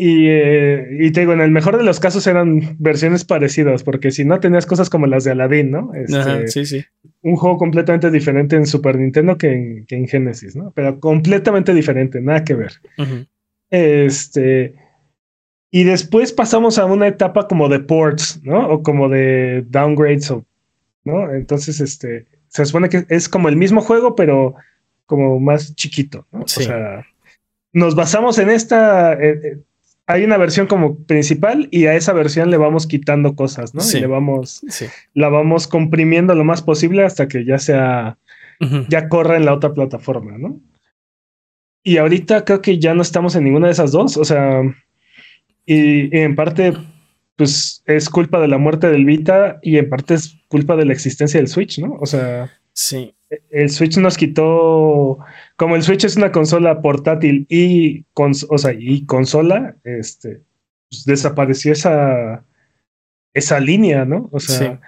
Y, 0.00 0.28
eh, 0.28 0.86
y, 1.00 1.10
te 1.10 1.20
digo, 1.20 1.32
en 1.32 1.40
el 1.40 1.50
mejor 1.50 1.76
de 1.76 1.82
los 1.82 1.98
casos 1.98 2.24
eran 2.28 2.76
versiones 2.78 3.24
parecidas, 3.24 3.82
porque 3.82 4.12
si 4.12 4.24
no 4.24 4.38
tenías 4.38 4.64
cosas 4.64 4.90
como 4.90 5.08
las 5.08 5.24
de 5.24 5.32
Aladdin, 5.32 5.72
¿no? 5.72 5.90
Este, 5.92 6.46
sí, 6.46 6.66
sí. 6.66 6.84
Un 7.22 7.34
juego 7.34 7.58
completamente 7.58 8.08
diferente 8.12 8.54
en 8.54 8.64
Super 8.64 8.96
Nintendo 8.96 9.36
que 9.36 9.52
en, 9.52 9.86
que 9.86 9.96
en 9.96 10.06
Genesis, 10.06 10.54
¿no? 10.54 10.70
Pero 10.76 11.00
completamente 11.00 11.74
diferente, 11.74 12.20
nada 12.20 12.44
que 12.44 12.54
ver. 12.54 12.74
Este. 13.70 14.74
Y 15.70 15.84
después 15.84 16.32
pasamos 16.32 16.78
a 16.78 16.86
una 16.86 17.08
etapa 17.08 17.46
como 17.46 17.68
de 17.68 17.80
ports, 17.80 18.40
¿no? 18.42 18.68
O 18.68 18.82
como 18.82 19.08
de 19.08 19.64
downgrades, 19.68 20.32
¿no? 21.04 21.30
Entonces, 21.32 21.80
este, 21.80 22.26
se 22.48 22.64
supone 22.64 22.88
que 22.88 23.04
es 23.08 23.28
como 23.28 23.48
el 23.48 23.56
mismo 23.56 23.82
juego, 23.82 24.16
pero 24.16 24.54
como 25.04 25.38
más 25.40 25.74
chiquito, 25.74 26.26
¿no? 26.32 26.40
O 26.40 26.48
sea, 26.48 27.06
nos 27.72 27.94
basamos 27.94 28.38
en 28.38 28.50
esta. 28.50 29.12
Eh, 29.14 29.40
eh, 29.42 29.58
hay 30.06 30.24
una 30.24 30.38
versión 30.38 30.66
como 30.66 30.96
principal 31.04 31.68
y 31.70 31.84
a 31.84 31.94
esa 31.94 32.14
versión 32.14 32.50
le 32.50 32.56
vamos 32.56 32.86
quitando 32.86 33.36
cosas, 33.36 33.74
¿no? 33.74 33.82
Y 33.82 34.00
le 34.00 34.06
vamos, 34.06 34.62
la 35.12 35.28
vamos 35.28 35.68
comprimiendo 35.68 36.34
lo 36.34 36.44
más 36.44 36.62
posible 36.62 37.04
hasta 37.04 37.28
que 37.28 37.44
ya 37.44 37.58
sea, 37.58 38.16
ya 38.88 39.10
corra 39.10 39.36
en 39.36 39.44
la 39.44 39.52
otra 39.52 39.74
plataforma, 39.74 40.38
¿no? 40.38 40.60
Y 41.82 41.96
ahorita 41.96 42.44
creo 42.44 42.60
que 42.60 42.78
ya 42.78 42.94
no 42.94 43.02
estamos 43.02 43.36
en 43.36 43.44
ninguna 43.44 43.66
de 43.66 43.72
esas 43.72 43.92
dos. 43.92 44.16
O 44.16 44.24
sea, 44.24 44.62
y, 45.64 46.16
en 46.16 46.34
parte, 46.34 46.72
pues 47.36 47.82
es 47.86 48.08
culpa 48.08 48.40
de 48.40 48.48
la 48.48 48.58
muerte 48.58 48.88
del 48.88 49.04
Vita 49.04 49.58
y 49.62 49.78
en 49.78 49.88
parte 49.88 50.14
es 50.14 50.36
culpa 50.48 50.76
de 50.76 50.84
la 50.84 50.92
existencia 50.92 51.38
del 51.38 51.48
Switch, 51.48 51.78
¿no? 51.78 51.96
O 52.00 52.06
sea, 52.06 52.50
sí. 52.72 53.14
El 53.50 53.68
Switch 53.68 53.98
nos 53.98 54.16
quitó, 54.16 55.18
como 55.56 55.76
el 55.76 55.82
Switch 55.82 56.04
es 56.04 56.16
una 56.16 56.32
consola 56.32 56.80
portátil 56.80 57.46
y, 57.50 58.06
o 58.14 58.58
sea, 58.58 58.72
y 58.72 59.04
consola, 59.04 59.76
este, 59.84 60.40
pues 60.88 61.04
desapareció 61.04 61.72
esa, 61.72 62.42
esa 63.34 63.60
línea, 63.60 64.06
¿no? 64.06 64.30
O 64.32 64.40
sea, 64.40 64.80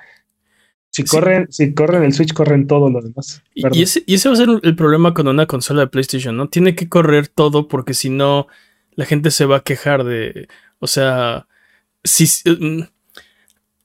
si 0.91 1.05
corren, 1.05 1.47
si 1.51 1.73
corren 1.73 2.03
el 2.03 2.13
Switch, 2.13 2.33
corren 2.33 2.67
todo 2.67 2.91
lo 2.91 3.01
demás. 3.01 3.43
Y 3.55 3.83
ese, 3.83 4.03
y 4.07 4.15
ese, 4.15 4.29
va 4.29 4.35
a 4.35 4.39
ser 4.39 4.49
el 4.63 4.75
problema 4.75 5.15
con 5.15 5.29
una 5.29 5.47
consola 5.47 5.83
de 5.83 5.87
PlayStation, 5.87 6.37
¿no? 6.37 6.49
Tiene 6.49 6.75
que 6.75 6.89
correr 6.89 7.29
todo 7.29 7.69
porque 7.69 7.95
si 7.95 8.11
no, 8.11 8.49
la 8.97 9.05
gente 9.05 9.31
se 9.31 9.45
va 9.45 9.59
a 9.59 9.63
quejar 9.63 10.03
de. 10.03 10.49
O 10.81 10.89
sea, 10.89 11.47
si. 12.03 12.27
Mm, 12.51 12.83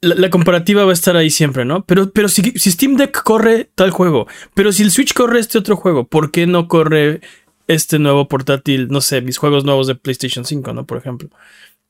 la, 0.02 0.30
comparativa 0.32 0.84
va 0.84 0.92
a 0.92 0.94
estar 0.94 1.16
ahí 1.16 1.30
siempre, 1.30 1.64
¿no? 1.64 1.86
Pero, 1.86 2.12
pero 2.12 2.28
si, 2.28 2.42
si, 2.52 2.72
Steam 2.72 2.96
Deck 2.96 3.24
corre 3.24 3.70
tal 3.76 3.92
juego, 3.92 4.28
pero 4.56 4.72
si 4.72 4.82
el 4.84 4.92
Switch 4.92 5.14
corre 5.14 5.40
este 5.40 5.60
otro 5.60 5.76
juego, 5.76 6.08
¿por 6.08 6.32
qué 6.32 6.48
no 6.48 6.68
corre 6.68 7.22
este 7.68 8.00
nuevo 8.00 8.28
portátil? 8.28 8.88
No 8.90 9.02
sé, 9.02 9.22
mis 9.22 9.38
juegos 9.38 9.64
nuevos 9.64 9.86
de 9.86 9.96
PlayStation 9.96 10.44
5, 10.44 10.74
¿no? 10.74 10.86
Por 10.86 10.98
ejemplo. 10.98 11.30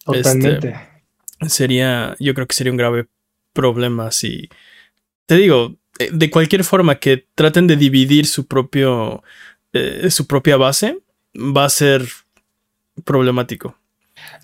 Totalmente. 0.03 0.75
Este, 1.39 1.49
sería, 1.49 2.15
yo 2.19 2.33
creo 2.33 2.47
que 2.47 2.55
sería 2.55 2.71
un 2.71 2.77
grave 2.77 3.07
problema 3.53 4.11
si 4.11 4.49
te 5.25 5.35
digo, 5.35 5.75
eh, 5.99 6.09
de 6.11 6.29
cualquier 6.29 6.63
forma 6.63 6.99
que 6.99 7.25
traten 7.35 7.67
de 7.67 7.75
dividir 7.75 8.25
su 8.25 8.47
propio 8.47 9.23
eh, 9.75 10.09
su 10.09 10.25
propia 10.25 10.55
base, 10.55 10.99
va 11.35 11.65
a 11.65 11.69
ser 11.69 12.03
problemático. 13.03 13.77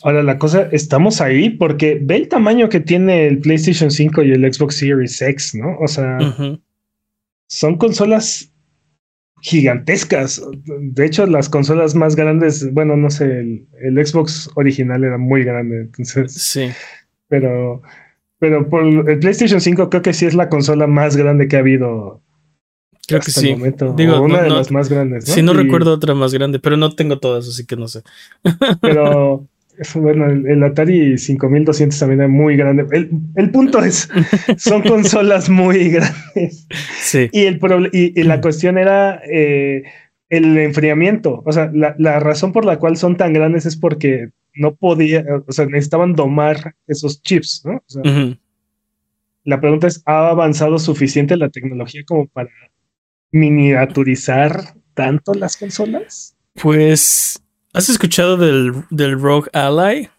Ahora 0.04 0.24
la 0.24 0.38
cosa, 0.38 0.68
estamos 0.74 1.22
ahí 1.22 1.50
porque 1.50 1.98
ve 2.02 2.18
el 2.18 2.28
tamaño 2.28 2.68
que 2.68 2.82
tiene 2.82 3.28
el 3.28 3.40
PlayStation 3.40 3.92
5 3.92 4.24
y 4.24 4.32
el 4.32 4.54
Xbox 4.54 4.76
Series 4.76 5.22
X, 5.22 5.56
¿no? 5.56 5.78
O 5.80 5.88
sea, 5.88 6.18
son 7.48 7.78
consolas 7.78 8.52
gigantescas. 9.42 10.42
De 10.66 11.06
hecho, 11.06 11.26
las 11.26 11.48
consolas 11.48 11.96
más 11.96 12.18
grandes, 12.18 12.70
bueno, 12.74 12.98
no 12.98 13.10
sé, 13.10 13.24
el, 13.24 13.68
el 13.82 14.06
Xbox 14.06 14.50
original 14.56 15.06
era 15.06 15.18
muy 15.18 15.46
grande, 15.46 15.82
entonces. 15.84 16.34
Sí. 16.34 16.72
Pero 17.30 17.82
pero 18.42 18.68
por 18.68 18.84
el 18.84 19.20
PlayStation 19.20 19.62
5 19.62 19.92
creo 19.92 20.02
que 20.02 20.14
sí 20.14 20.26
es 20.26 20.34
la 20.34 20.50
consola 20.50 20.88
más 20.88 21.16
grande 21.16 21.48
que 21.48 21.58
ha 21.58 21.60
habido. 21.60 22.24
Creo 23.08 23.20
que 23.22 23.30
sí. 23.30 23.56
Digo, 23.96 24.20
una 24.20 24.42
de 24.42 24.50
las 24.50 24.72
más 24.72 24.90
grandes. 24.90 25.28
¿no? 25.28 25.36
Sí, 25.36 25.44
no 25.44 25.54
recuerdo 25.54 25.94
otra 25.94 26.16
más 26.16 26.34
grande, 26.34 26.58
pero 26.58 26.76
no 26.76 26.96
tengo 26.96 27.20
todas, 27.20 27.48
así 27.48 27.68
que 27.68 27.76
no 27.76 27.88
sé. 27.88 28.02
Pero 28.82 29.46
bueno, 29.94 30.26
el, 30.26 30.64
Atari 30.64 31.20
5200 31.20 32.00
también 32.00 32.24
es 32.24 32.30
muy 32.30 32.58
grande. 32.58 32.88
El, 33.36 33.52
punto 33.52 33.78
es, 33.84 34.10
son 34.58 34.82
consolas 34.82 35.48
muy 35.48 35.90
grandes. 35.90 36.68
Sí. 37.00 37.30
Y, 37.32 37.42
el 37.42 37.60
y, 37.94 38.24
la 38.24 38.42
cuestión 38.42 38.80
era 38.80 39.22
eh, 39.32 39.84
el 40.30 40.58
enfriamiento. 40.58 41.44
O 41.46 41.52
sea, 41.52 41.70
la, 41.72 41.94
la 42.00 42.20
razón 42.20 42.54
por 42.54 42.66
la 42.66 42.80
cual 42.80 42.98
son 42.98 43.18
tan 43.18 43.34
grandes 43.34 43.68
es 43.68 43.78
porque 43.78 44.32
no 44.54 44.76
podía, 44.76 45.26
o 45.48 45.52
sea, 45.52 45.66
necesitaban 45.66 46.14
domar 46.14 46.76
esos 46.88 47.22
chips, 47.22 47.64
¿no? 47.66 47.82
La 49.44 49.60
pregunta 49.60 49.88
es, 49.88 50.02
¿ha 50.06 50.30
avanzado 50.30 50.78
suficiente 50.78 51.38
la 51.38 51.50
tecnología 51.50 52.04
como 52.06 52.28
para 52.28 52.50
miniaturizar 53.32 54.76
tanto 54.94 55.34
las 55.34 55.58
consolas? 55.58 56.36
Pues, 56.62 57.42
¿has 57.74 57.90
escuchado 57.90 58.38
del, 58.38 58.74
del 58.90 59.20
Rogue 59.20 59.50
Ally? 59.54 60.10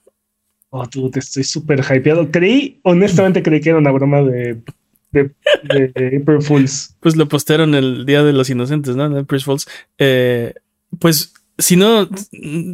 Oh, 0.70 0.86
tú, 0.88 1.10
te 1.10 1.20
estoy 1.20 1.44
súper 1.44 1.84
hypeado. 1.84 2.30
Creí, 2.30 2.80
honestamente 2.82 3.42
creí 3.42 3.60
que 3.60 3.68
era 3.68 3.78
una 3.78 3.92
broma 3.92 4.22
de 4.22 4.62
de, 5.12 5.30
de 5.62 6.18
April 6.20 6.42
Fools. 6.42 6.96
Pues 7.00 7.16
lo 7.16 7.28
postearon 7.28 7.74
el 7.74 8.04
Día 8.06 8.22
de 8.22 8.32
los 8.32 8.50
Inocentes, 8.50 8.96
¿no? 8.96 9.06
En 9.06 9.16
April 9.16 9.42
Fools. 9.42 9.68
Eh, 9.98 10.54
pues 10.98 11.32
si 11.62 11.76
no, 11.76 12.08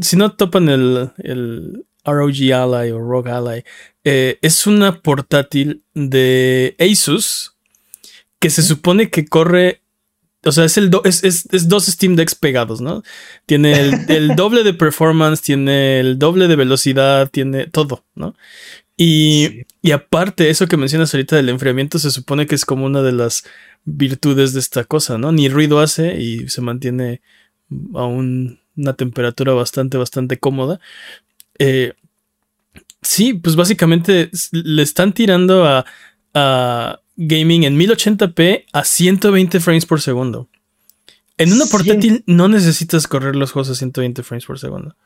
si 0.00 0.16
no 0.16 0.32
topan 0.32 0.68
el, 0.68 1.10
el 1.18 1.84
ROG 2.04 2.52
Ally 2.52 2.90
o 2.90 2.98
ROG 2.98 3.28
Ally, 3.28 3.64
eh, 4.04 4.38
es 4.42 4.66
una 4.66 5.00
portátil 5.00 5.82
de 5.94 6.76
Asus 6.78 7.54
que 8.38 8.50
se 8.50 8.62
supone 8.62 9.10
que 9.10 9.26
corre 9.26 9.82
o 10.44 10.52
sea, 10.52 10.64
es, 10.64 10.78
el 10.78 10.90
es, 11.04 11.24
es, 11.24 11.68
dos 11.68 11.86
Steam 11.86 12.14
Decks 12.14 12.36
pegados, 12.36 12.80
¿no? 12.80 13.02
Tiene 13.44 13.72
el, 14.08 14.36
doble 14.36 14.62
de 14.62 14.72
performance, 14.72 15.42
tiene 15.42 16.00
el 16.00 16.18
doble 16.18 16.46
de 16.46 16.56
velocidad, 16.56 17.28
tiene 17.30 17.66
todo, 17.66 18.04
¿no? 18.14 18.34
Y, 18.96 19.64
y, 19.82 19.90
aparte, 19.92 20.48
eso 20.50 20.66
que 20.66 20.76
mencionas 20.76 21.12
ahorita 21.12 21.36
del 21.36 21.48
enfriamiento 21.50 21.98
se 21.98 22.10
supone 22.10 22.46
que 22.46 22.54
es 22.54 22.64
como 22.64 22.86
una 22.86 23.02
de 23.02 23.12
las 23.12 23.44
virtudes 23.84 24.52
de 24.52 24.60
esta 24.60 24.84
cosa, 24.84 25.18
¿no? 25.18 25.32
Ni 25.32 25.48
ruido 25.48 25.80
hace 25.80 26.20
y 26.20 26.48
se 26.48 26.60
mantiene 26.60 27.20
a 27.94 28.06
una 28.78 28.94
temperatura 28.94 29.52
bastante, 29.52 29.98
bastante 29.98 30.38
cómoda. 30.38 30.80
Eh, 31.58 31.92
sí, 33.02 33.34
pues 33.34 33.56
básicamente 33.56 34.30
le 34.52 34.82
están 34.82 35.12
tirando 35.12 35.66
a, 35.66 35.84
a 36.34 37.00
gaming 37.16 37.64
en 37.64 37.78
1080p 37.78 38.64
a 38.72 38.84
120 38.84 39.60
frames 39.60 39.86
por 39.86 40.00
segundo. 40.00 40.48
En 41.36 41.52
una 41.52 41.66
portátil 41.66 42.24
no 42.26 42.48
necesitas 42.48 43.06
correr 43.06 43.36
los 43.36 43.52
juegos 43.52 43.70
a 43.70 43.74
120 43.74 44.22
frames 44.22 44.44
por 44.44 44.58
segundo. 44.58 44.96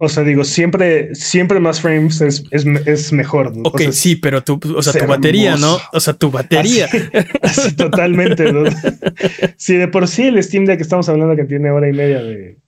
O 0.00 0.08
sea, 0.08 0.22
digo, 0.22 0.44
siempre, 0.44 1.12
siempre 1.16 1.58
más 1.58 1.80
frames 1.80 2.20
es, 2.20 2.44
es, 2.52 3.12
mejor. 3.12 3.52
Ok, 3.64 3.82
sí, 3.90 4.14
pero 4.14 4.44
tu, 4.44 4.60
o 4.76 4.80
sea, 4.80 4.92
tu 4.92 5.06
batería, 5.06 5.56
¿no? 5.56 5.76
O 5.92 5.98
sea, 5.98 6.14
tu 6.14 6.30
batería. 6.30 6.88
Así, 7.42 7.74
totalmente. 7.74 8.52
¿no? 8.52 8.62
sí, 9.56 9.74
de 9.74 9.88
por 9.88 10.06
sí 10.06 10.28
el 10.28 10.42
Steam 10.42 10.66
Deck 10.66 10.80
estamos 10.80 11.08
hablando 11.08 11.34
que 11.34 11.44
tiene 11.44 11.72
hora 11.72 11.88
y 11.88 11.92
media 11.92 12.22
de, 12.22 12.58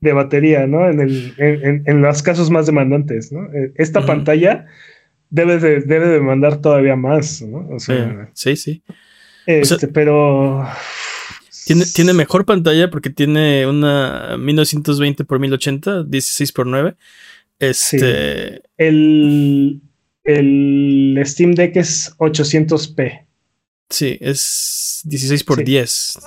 de 0.00 0.12
batería, 0.12 0.66
¿no? 0.66 0.88
En, 0.88 1.00
el, 1.00 1.34
en, 1.38 1.82
en, 1.86 2.02
los 2.02 2.22
casos 2.22 2.50
más 2.50 2.66
demandantes, 2.66 3.32
¿no? 3.32 3.52
Eh, 3.52 3.72
esta 3.76 4.04
pantalla 4.06 4.66
debe 5.28 5.58
de, 5.58 5.80
debe 5.80 6.08
de 6.08 6.20
mandar 6.20 6.60
todavía 6.60 6.96
más, 6.96 7.42
¿no? 7.42 7.68
O 7.68 7.78
sea, 7.78 8.30
sí, 8.34 8.56
sí. 8.56 8.82
Este, 9.46 9.88
pero. 9.88 10.66
Tiene, 11.66 11.84
tiene, 11.84 12.12
mejor 12.12 12.44
pantalla 12.44 12.90
porque 12.90 13.10
tiene 13.10 13.66
una 13.66 14.36
1920 14.38 15.22
x 15.22 15.38
1080, 15.38 16.04
16 16.04 16.50
x 16.50 16.64
9. 16.66 16.94
Este. 17.58 18.62
El, 18.76 19.80
el 20.24 21.22
Steam 21.24 21.52
Deck 21.52 21.76
es 21.76 22.16
800p. 22.18 23.26
Sí, 23.90 24.16
es 24.20 25.00
16 25.04 25.40
x 25.42 25.64
10, 25.64 26.18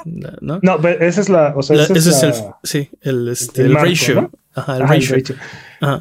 ¿no? 0.41 0.59
No, 0.61 0.77
esa 0.87 1.21
es 1.21 1.29
la. 1.29 1.53
O 1.55 1.63
sea, 1.63 1.81
ese 1.81 1.97
es, 1.97 2.23
el. 2.23 2.33
Sí, 2.61 2.89
el, 3.01 3.29
este, 3.29 3.61
el, 3.61 3.73
ratio. 3.73 4.29
Ajá, 4.53 4.77
el 4.77 5.07
ratio. 5.07 5.35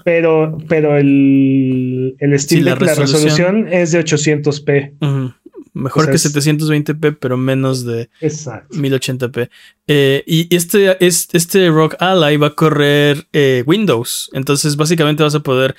Pero, 0.04 0.58
pero 0.68 0.96
el, 0.96 2.16
el 2.18 2.38
Steam 2.38 2.64
Deck, 2.64 2.80
la, 2.82 2.94
resolución, 2.94 3.68
es 3.72 3.92
de 3.92 4.04
800p. 4.04 5.34
Mejor 5.74 6.06
que 6.10 6.16
720p, 6.16 7.16
pero 7.18 7.36
menos 7.36 7.84
de 7.86 8.10
1080p. 8.20 9.48
Eh, 9.86 10.22
y 10.26 10.54
este, 10.54 11.04
este, 11.04 11.38
este 11.38 11.70
Rock 11.70 11.94
Ally 11.98 12.36
va 12.36 12.48
a 12.48 12.54
correr 12.54 13.26
eh, 13.32 13.62
Windows. 13.66 14.30
Entonces, 14.34 14.76
básicamente 14.76 15.22
vas 15.22 15.34
a 15.34 15.40
poder 15.40 15.74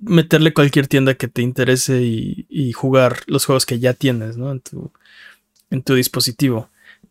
meterle 0.00 0.54
cualquier 0.54 0.86
tienda 0.86 1.14
que 1.14 1.28
te 1.28 1.42
interese 1.42 2.00
y, 2.02 2.72
jugar 2.72 3.18
los 3.26 3.46
juegos 3.46 3.66
que 3.66 3.78
ya 3.78 3.94
tienes, 3.94 4.36
¿no? 4.36 4.52
En 4.52 4.60
tu, 4.60 4.92
en 5.70 5.82
tu 5.82 5.94
dispositivo. 5.94 6.68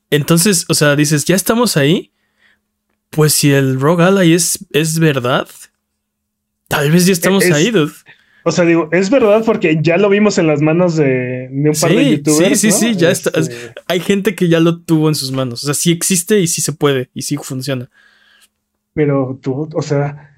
Entonces, 0.10 0.66
o 0.70 0.74
sea, 0.74 0.96
dices, 0.96 1.26
ya 1.26 1.36
estamos 1.36 1.78
ahí. 1.78 2.12
Pues 3.10 3.34
si 3.34 3.52
el 3.54 3.80
Rogue 3.80 4.04
Ally 4.04 4.34
es, 4.34 4.66
es 4.72 5.00
verdad, 5.00 5.48
tal 6.68 6.92
vez 6.92 7.06
ya 7.06 7.14
estamos 7.14 7.46
ahí, 7.52 7.72
dude. 7.72 7.94
O 8.44 8.52
sea, 8.52 8.64
digo, 8.64 8.88
es 8.94 9.10
verdad 9.10 9.44
porque 9.46 9.80
ya 9.82 9.98
lo 9.98 10.08
vimos 10.08 10.38
en 10.38 10.48
las 10.48 10.62
manos 10.62 10.96
de, 10.96 11.50
un 11.52 11.74
par 11.82 11.92
de 11.92 12.12
youtubers. 12.12 12.60
Sí, 12.60 12.72
sí, 12.72 12.78
sí, 12.80 12.96
ya 12.96 13.12
está. 13.12 13.30
Este 13.38 13.74
hay 13.88 14.00
gente 14.00 14.36
que 14.36 14.48
ya 14.48 14.62
lo 14.62 14.80
tuvo 14.80 15.10
en 15.10 15.16
sus 15.16 15.32
manos. 15.32 15.64
O 15.64 15.66
sea, 15.66 15.74
sí 15.74 15.92
existe 15.92 16.40
y 16.40 16.48
sí 16.48 16.62
se 16.62 16.72
puede 16.72 17.10
y 17.14 17.24
sí 17.24 17.36
funciona. 17.36 17.90
Pero 18.94 19.38
tú, 19.42 19.70
o 19.74 19.82
sea, 19.82 20.37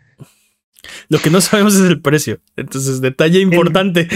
lo 1.10 1.20
que 1.20 1.30
no 1.30 1.42
sabemos 1.42 1.76
es 1.76 1.90
el 1.90 2.02
precio. 2.02 2.40
Entonces, 2.56 3.02
detalle 3.02 3.40
importante. 3.40 4.08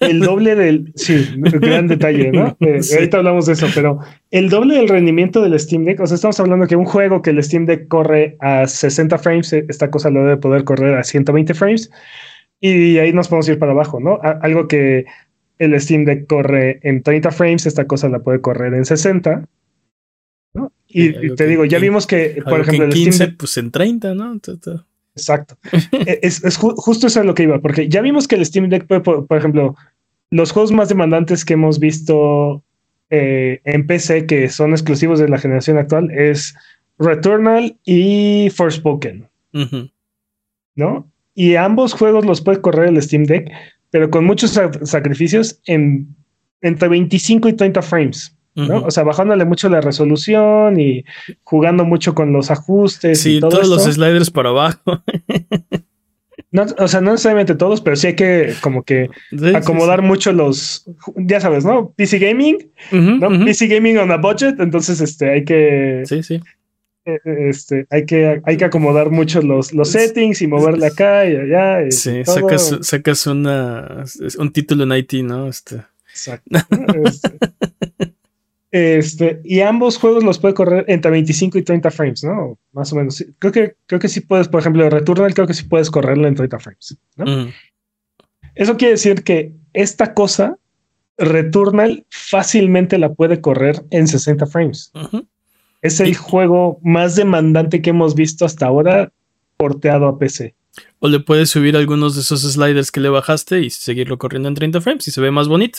El, 0.00 0.20
doble 0.20 0.54
del. 0.54 0.92
Sí, 0.94 1.26
gran 1.36 1.88
detalle, 1.88 2.32
¿no? 2.32 2.56
Eh, 2.66 2.80
ahorita 2.94 3.18
hablamos 3.18 3.46
de 3.46 3.52
eso, 3.52 3.66
pero 3.74 4.00
el 4.30 4.48
doble 4.48 4.76
del 4.76 4.88
rendimiento 4.88 5.40
del 5.42 5.58
Steam 5.58 5.84
Deck. 5.84 6.00
O 6.00 6.06
sea, 6.06 6.16
estamos 6.16 6.38
hablando 6.40 6.66
que 6.66 6.76
un 6.76 6.84
juego 6.84 7.22
que 7.22 7.30
el 7.30 7.42
Steam 7.42 7.66
Deck 7.66 7.88
corre 7.88 8.36
a 8.40 8.66
60 8.66 9.18
frames, 9.18 9.52
eh, 9.52 9.64
esta 9.68 9.90
cosa 9.90 10.10
lo 10.10 10.20
debe 10.20 10.36
poder 10.36 10.64
correr 10.64 10.96
a 10.96 11.04
120 11.04 11.54
frames. 11.54 11.90
Y 12.60 12.98
ahí 12.98 13.12
nos 13.12 13.28
podemos 13.28 13.48
ir 13.48 13.58
para 13.58 13.72
abajo, 13.72 14.00
¿no? 14.00 14.18
algo 14.22 14.66
que 14.66 15.04
el 15.58 15.80
Steam 15.80 16.04
Deck 16.04 16.26
corre 16.26 16.80
en 16.82 17.02
30 17.02 17.30
frames, 17.30 17.66
esta 17.66 17.86
cosa 17.86 18.08
la 18.08 18.20
puede 18.20 18.40
correr 18.40 18.74
en 18.74 18.84
60. 18.84 19.46
¿no? 20.54 20.72
Y, 20.88 21.34
te 21.34 21.46
digo, 21.46 21.64
ya 21.64 21.78
vimos 21.78 22.06
que, 22.06 22.42
por 22.44 22.60
ejemplo, 22.60 22.84
en 22.84 22.90
15, 22.90 23.28
pues 23.32 23.56
en 23.58 23.70
30, 23.70 24.14
¿no? 24.14 24.32
Exacto. 25.16 25.56
E, 25.92 26.20
es, 26.22 26.42
justo 26.56 27.06
eso 27.06 27.20
es 27.20 27.26
lo 27.26 27.34
que 27.34 27.44
iba, 27.44 27.58
porque 27.60 27.88
ya 27.88 28.00
vimos 28.02 28.28
que 28.28 28.36
el 28.36 28.44
Steam 28.44 28.68
Deck 28.68 28.86
puede, 28.86 29.00
por, 29.00 29.26
ejemplo, 29.36 29.74
los 30.30 30.52
juegos 30.52 30.72
más 30.72 30.88
demandantes 30.88 31.44
que 31.44 31.54
hemos 31.54 31.78
visto 31.78 32.62
eh, 33.10 33.60
en 33.64 33.86
PC 33.86 34.26
que 34.26 34.48
son 34.48 34.72
exclusivos 34.72 35.18
de 35.18 35.28
la 35.28 35.38
generación 35.38 35.78
actual 35.78 36.10
es 36.10 36.54
Returnal 36.98 37.76
y 37.84 38.50
Forspoken. 38.54 39.28
¿No? 40.74 41.10
Y 41.34 41.54
ambos 41.54 41.94
juegos 41.94 42.26
los 42.26 42.42
puede 42.42 42.60
correr 42.60 42.88
el 42.88 43.02
Steam 43.02 43.24
Deck, 43.24 43.50
pero 43.90 44.10
con 44.10 44.24
muchos 44.24 44.60
sacrificios 44.82 45.60
en 45.64 46.14
entre 46.60 46.88
25 46.88 47.48
y 47.48 47.52
30 47.52 47.82
frames. 47.82 48.35
O 48.56 48.90
sea, 48.90 49.04
bajándole 49.04 49.44
mucho 49.44 49.68
la 49.68 49.80
resolución 49.80 50.80
y 50.80 51.04
jugando 51.44 51.84
mucho 51.84 52.14
con 52.14 52.32
los 52.32 52.50
ajustes. 52.50 53.20
Sí, 53.20 53.36
y 53.36 53.40
todos 53.40 53.68
los 53.68 53.84
sliders 53.84 54.30
para 54.30 54.48
abajo. 54.48 55.02
o 56.78 56.88
sea, 56.88 57.00
no 57.00 57.12
necesariamente 57.12 57.54
todos, 57.54 57.80
pero 57.80 57.96
sí 57.96 58.08
hay 58.08 58.16
que 58.16 58.54
como 58.60 58.82
que 58.82 59.10
acomodar 59.54 60.02
mucho 60.02 60.32
los, 60.32 60.86
ya 61.16 61.40
sabes, 61.40 61.64
¿no? 61.64 61.92
PC 61.96 62.18
Gaming, 62.18 62.70
¿no? 62.92 63.44
PC 63.44 63.68
Gaming 63.68 63.98
on 63.98 64.10
a 64.10 64.16
budget, 64.16 64.58
entonces 64.60 65.00
este 65.00 65.30
hay 65.30 65.44
que... 65.44 66.02
Sí, 66.06 66.22
sí. 66.22 66.40
Eh, 67.04 67.20
este, 67.50 67.86
hay 67.90 68.04
que, 68.04 68.42
hay 68.44 68.56
que 68.56 68.64
acomodar 68.64 69.10
mucho 69.10 69.40
los, 69.40 69.72
los 69.72 69.90
settings 69.90 70.42
y 70.42 70.48
moverle 70.48 70.86
acá 70.86 71.24
y 71.24 71.36
allá. 71.36 71.88
sí, 71.90 72.24
sacas, 72.24 72.78
sacas 72.82 73.26
una, 73.28 74.04
un 74.38 74.50
título 74.50 74.82
en 74.82 74.92
IT, 74.92 75.12
¿no? 75.22 75.46
Este. 75.48 75.82
Exacto. 76.10 76.58
Este, 77.04 77.30
este, 78.70 79.40
y 79.44 79.60
ambos 79.60 79.98
juegos 79.98 80.24
los 80.24 80.38
puede 80.38 80.54
correr 80.54 80.84
entre 80.88 81.10
25 81.10 81.58
y 81.58 81.62
30 81.62 81.90
frames, 81.90 82.24
¿no? 82.24 82.58
Más 82.72 82.92
o 82.92 82.96
menos. 82.96 83.24
Creo 83.38 83.52
que, 83.52 83.76
creo 83.86 84.00
que 84.00 84.08
sí 84.08 84.20
puedes, 84.20 84.48
por 84.48 84.60
ejemplo, 84.60 84.88
Returnal, 84.90 85.34
creo 85.34 85.46
que 85.46 85.54
sí 85.54 85.64
puedes 85.64 85.90
correrlo 85.90 86.26
en 86.26 86.34
30 86.34 86.58
frames, 86.58 86.98
¿no? 87.16 87.52
Eso 88.54 88.76
quiere 88.76 88.92
decir 88.92 89.22
que 89.22 89.52
esta 89.72 90.14
cosa, 90.14 90.58
Returnal, 91.18 92.06
fácilmente 92.10 92.98
la 92.98 93.12
puede 93.12 93.40
correr 93.40 93.84
en 93.90 94.08
60 94.08 94.46
frames. 94.46 94.92
Es 95.82 96.00
el 96.00 96.16
juego 96.16 96.80
más 96.82 97.16
demandante 97.16 97.82
que 97.82 97.90
hemos 97.90 98.14
visto 98.14 98.44
hasta 98.44 98.66
ahora 98.66 99.12
porteado 99.56 100.08
a 100.08 100.18
PC. 100.18 100.54
O 100.98 101.08
le 101.08 101.20
puedes 101.20 101.50
subir 101.50 101.76
algunos 101.76 102.14
de 102.14 102.22
esos 102.22 102.42
sliders 102.42 102.90
que 102.90 103.00
le 103.00 103.08
bajaste 103.08 103.60
y 103.60 103.70
seguirlo 103.70 104.18
corriendo 104.18 104.48
en 104.48 104.54
30 104.54 104.80
frames 104.80 105.08
y 105.08 105.10
se 105.10 105.20
ve 105.20 105.30
más 105.30 105.48
bonito. 105.48 105.78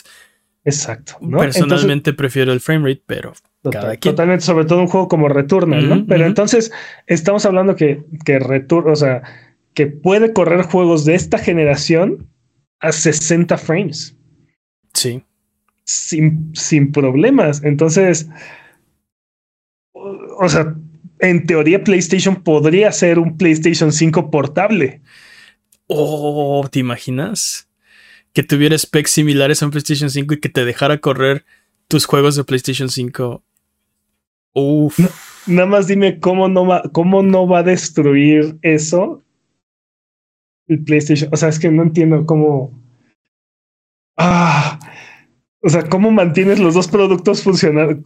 Exacto. 0.67 1.17
Personalmente 1.39 2.11
prefiero 2.11 2.51
el 2.51 2.59
frame 2.59 2.89
rate, 2.89 3.03
pero 3.05 3.31
Totalmente, 3.61 4.41
sobre 4.41 4.65
todo 4.65 4.81
un 4.81 4.87
juego 4.87 5.07
como 5.07 5.29
Returnal, 5.29 5.87
¿no? 5.87 6.05
Pero 6.05 6.25
entonces 6.25 6.73
estamos 7.05 7.45
hablando 7.45 7.77
que, 7.77 8.03
que 8.25 8.37
Return, 8.37 8.89
o 8.89 8.95
sea, 8.95 9.23
que 9.73 9.87
puede 9.87 10.33
correr 10.33 10.63
juegos 10.63 11.05
de 11.05 11.15
esta 11.15 11.37
generación 11.37 12.27
a 12.81 12.91
60 12.91 13.57
frames. 13.57 14.17
Sí. 14.93 15.23
Sin, 15.85 16.51
sin 16.53 16.91
problemas. 16.91 17.63
Entonces, 17.63 18.29
o 19.93 20.49
sea, 20.49 20.75
en 21.19 21.45
teoría 21.45 21.81
PlayStation 21.81 22.35
podría 22.43 22.91
ser 22.91 23.19
un 23.19 23.37
PlayStation 23.37 23.93
5 23.93 24.29
portable. 24.29 25.01
Oh, 25.87 26.67
¿te 26.69 26.79
imaginas? 26.79 27.66
Que 28.37 28.43
tuviera 28.43 28.77
specs 28.77 29.09
similares 29.09 29.63
a 29.63 29.65
un 29.65 29.71
PlayStation 29.71 30.11
5 30.11 30.35
y 30.35 30.39
que 30.39 30.47
te 30.47 30.63
dejara 30.63 30.99
correr 30.99 31.43
tus 31.87 32.05
juegos 32.05 32.35
de 32.35 32.43
PlayStation 32.43 32.87
5. 32.87 33.41
Uf. 34.53 34.99
nada 35.47 35.65
más 35.65 35.87
dime 35.87 36.19
cómo 36.19 36.47
no 36.47 36.67
va, 36.67 36.83
cómo 36.93 37.23
no 37.23 37.47
va 37.47 37.59
a 37.59 37.63
destruir 37.63 38.59
eso 38.61 39.23
el 40.67 40.83
PlayStation. 40.83 41.31
O 41.33 41.35
sea, 41.35 41.49
es 41.49 41.57
que 41.57 41.71
no 41.71 41.81
entiendo 41.81 42.27
cómo. 42.27 42.79
Ah, 44.17 44.77
O 45.63 45.69
sea, 45.69 45.89
¿cómo 45.89 46.11
mantienes 46.11 46.59
los 46.59 46.75
dos 46.75 46.89
productos 46.89 47.41
funcionando 47.41 47.99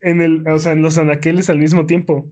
en 0.00 0.20
el, 0.20 0.48
o 0.48 0.58
sea, 0.58 0.72
en 0.72 0.82
los 0.82 0.98
anaqueles 0.98 1.48
al 1.48 1.58
mismo 1.58 1.86
tiempo? 1.86 2.28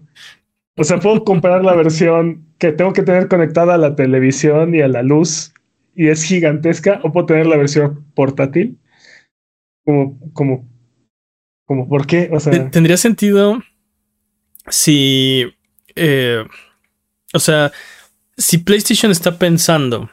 O 0.77 0.83
sea, 0.83 0.99
puedo 0.99 1.23
comprar 1.23 1.65
la 1.65 1.77
versión 1.77 2.49
que 2.59 2.73
tengo 2.73 2.93
que 2.93 3.05
tener 3.05 3.29
conectada 3.29 3.75
a 3.75 3.79
la 3.79 3.95
televisión 3.95 4.75
y 4.75 4.81
a 4.81 4.89
la 4.89 5.05
luz 5.05 5.53
y 5.99 6.11
es 6.11 6.23
gigantesca, 6.23 7.01
o 7.03 7.11
puedo 7.11 7.27
tener 7.27 7.47
la 7.47 7.57
versión 7.57 8.05
portátil. 8.15 8.79
Como, 9.85 10.17
como, 10.33 10.69
como, 11.67 11.89
¿por 11.89 12.07
qué? 12.07 12.31
O 12.33 12.39
sea, 12.39 12.71
tendría 12.71 12.97
sentido 12.97 13.61
si, 14.69 15.53
eh, 15.97 16.45
o 17.35 17.41
sea, 17.41 17.73
si 18.37 18.59
PlayStation 18.59 19.11
está 19.11 19.41
pensando 19.41 20.09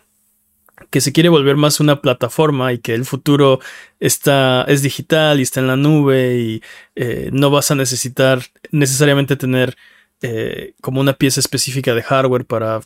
que 0.90 1.02
se 1.02 1.14
quiere 1.14 1.30
volver 1.30 1.56
más 1.56 1.80
una 1.80 2.02
plataforma 2.02 2.74
y 2.74 2.80
que 2.80 2.96
el 2.96 3.06
futuro 3.06 3.60
está, 4.00 4.66
es 4.68 4.82
digital 4.82 5.40
y 5.40 5.44
está 5.44 5.60
en 5.60 5.68
la 5.68 5.78
nube 5.78 6.38
y 6.40 6.64
eh, 6.96 7.30
no 7.32 7.52
vas 7.52 7.70
a 7.70 7.76
necesitar 7.76 8.40
necesariamente 8.72 9.36
tener 9.36 9.78
eh, 10.24 10.74
como 10.82 11.00
una 11.00 11.14
pieza 11.14 11.42
específica 11.42 11.94
de 11.94 12.02
hardware 12.02 12.46
para 12.46 12.82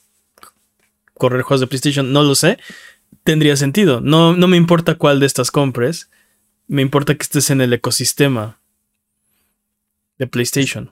correr 1.19 1.43
juegos 1.43 1.62
de 1.62 1.67
PlayStation, 1.67 2.12
no 2.12 2.23
lo 2.23 2.34
sé, 2.34 2.58
tendría 3.23 3.55
sentido. 3.55 4.01
No, 4.01 4.36
no 4.36 4.47
me 4.47 4.58
importa 4.58 4.95
cuál 4.95 5.19
de 5.19 5.27
estas 5.27 5.51
compres, 5.51 6.10
me 6.67 6.82
importa 6.82 7.13
que 7.13 7.21
estés 7.21 7.51
en 7.51 7.62
el 7.62 7.73
ecosistema 7.73 8.60
de 10.17 10.25
PlayStation. 10.25 10.91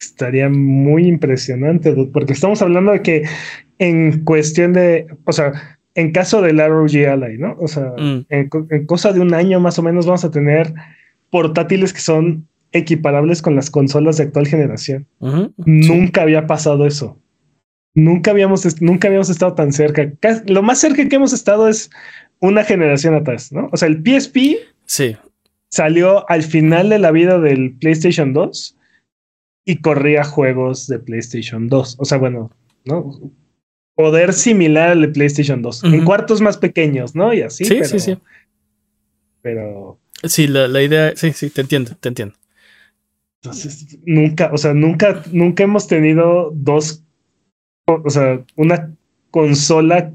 Estaría 0.00 0.48
muy 0.48 1.06
impresionante, 1.06 1.92
porque 2.12 2.32
estamos 2.32 2.62
hablando 2.62 2.92
de 2.92 3.02
que 3.02 3.22
en 3.78 4.24
cuestión 4.24 4.72
de, 4.72 5.06
o 5.24 5.32
sea, 5.32 5.78
en 5.94 6.12
caso 6.12 6.42
del 6.42 6.58
ROG 6.58 7.06
Ally, 7.08 7.38
¿no? 7.38 7.56
O 7.58 7.68
sea, 7.68 7.92
mm. 7.96 8.26
en, 8.28 8.86
cosa 8.86 9.12
de 9.12 9.20
un 9.20 9.34
año 9.34 9.60
más 9.60 9.78
o 9.78 9.82
menos 9.82 10.06
vamos 10.06 10.24
a 10.24 10.30
tener 10.30 10.72
portátiles 11.30 11.92
que 11.92 12.00
son 12.00 12.46
equiparables 12.72 13.42
con 13.42 13.54
las 13.54 13.70
consolas 13.70 14.16
de 14.16 14.24
actual 14.24 14.46
generación. 14.46 15.06
Nunca 15.56 16.22
había 16.22 16.46
pasado 16.46 16.86
eso. 16.86 17.18
Nunca 17.94 18.30
habíamos, 18.30 18.80
nunca 18.80 19.08
habíamos 19.08 19.30
estado 19.30 19.54
tan 19.54 19.72
cerca. 19.72 20.12
Lo 20.46 20.62
más 20.62 20.80
cerca 20.80 21.08
que 21.08 21.16
hemos 21.16 21.32
estado 21.32 21.68
es 21.68 21.90
una 22.40 22.64
generación 22.64 23.14
atrás, 23.14 23.52
¿no? 23.52 23.68
O 23.72 23.76
sea, 23.76 23.88
el 23.88 24.02
PSP 24.02 24.58
sí. 24.86 25.16
salió 25.68 26.28
al 26.30 26.42
final 26.42 26.88
de 26.88 26.98
la 26.98 27.10
vida 27.10 27.38
del 27.38 27.76
PlayStation 27.78 28.32
2 28.32 28.76
y 29.64 29.80
corría 29.80 30.24
juegos 30.24 30.86
de 30.86 30.98
PlayStation 30.98 31.68
2. 31.68 31.96
O 31.98 32.04
sea, 32.04 32.18
bueno, 32.18 32.50
¿no? 32.84 33.20
poder 33.94 34.32
similar 34.32 34.90
al 34.90 35.02
de 35.02 35.08
PlayStation 35.08 35.62
2, 35.62 35.84
en 35.84 36.04
cuartos 36.04 36.40
más 36.40 36.56
pequeños, 36.56 37.14
¿no? 37.14 37.32
Y 37.32 37.42
así. 37.42 37.64
Sí, 37.64 37.74
pero, 37.74 37.86
sí, 37.86 38.00
sí. 38.00 38.18
Pero. 39.42 39.98
Sí, 40.24 40.46
la, 40.46 40.82
idea, 40.82 41.14
sí, 41.16 41.32
sí, 41.32 41.50
te 41.50 41.62
entiendo, 41.62 41.92
te 41.98 42.08
entiendo. 42.08 42.34
Entonces, 43.42 43.98
nunca, 44.04 44.50
o 44.52 44.58
sea, 44.58 44.72
nunca, 44.72 45.22
nunca 45.32 45.64
hemos 45.64 45.88
tenido 45.88 46.52
dos, 46.54 47.02
o 47.86 48.10
sea, 48.10 48.44
una 48.56 48.94
consola 49.30 50.14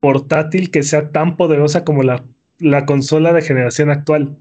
portátil 0.00 0.70
que 0.70 0.82
sea 0.82 1.10
tan 1.10 1.36
poderosa 1.36 1.84
como 1.84 2.02
la, 2.02 2.24
la 2.58 2.86
consola 2.86 3.32
de 3.32 3.42
generación 3.42 3.90
actual. 3.90 4.36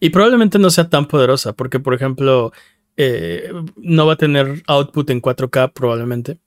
Y 0.00 0.10
probablemente 0.10 0.58
no 0.58 0.70
sea 0.70 0.88
tan 0.88 1.06
poderosa, 1.06 1.52
porque, 1.52 1.80
por 1.80 1.94
ejemplo, 1.94 2.52
eh, 2.96 3.52
no 3.76 4.06
va 4.06 4.14
a 4.14 4.18
tener 4.18 4.62
output 4.66 5.10
en 5.10 5.22
4K, 5.22 5.72
probablemente. 5.72 6.38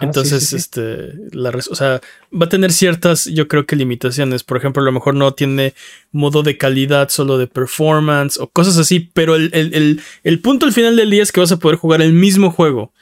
Entonces, 0.00 0.54
este, 0.54 1.12
la, 1.32 1.50
o 1.50 1.74
sea, 1.74 2.00
va 2.32 2.46
a 2.46 2.48
tener 2.48 2.72
ciertas, 2.72 3.26
yo 3.26 3.46
creo 3.46 3.66
que 3.66 3.76
limitaciones. 3.76 4.42
Por 4.42 4.56
ejemplo, 4.56 4.80
a 4.82 4.86
lo 4.86 4.92
mejor 4.92 5.14
no 5.14 5.34
tiene 5.34 5.74
modo 6.12 6.42
de 6.42 6.56
calidad 6.56 7.10
solo 7.10 7.36
de 7.36 7.46
performance 7.46 8.38
o 8.40 8.48
cosas 8.48 8.78
así, 8.78 9.00
pero 9.12 9.36
el, 9.36 9.50
el, 9.52 10.00
el, 10.24 10.40
punto 10.40 10.64
al 10.64 10.72
final 10.72 10.96
del 10.96 11.10
día 11.10 11.22
es 11.22 11.30
que 11.30 11.40
vas 11.40 11.52
a 11.52 11.58
poder 11.58 11.76
jugar 11.76 12.00
el 12.00 12.14
mismo 12.14 12.50
juego 12.50 12.92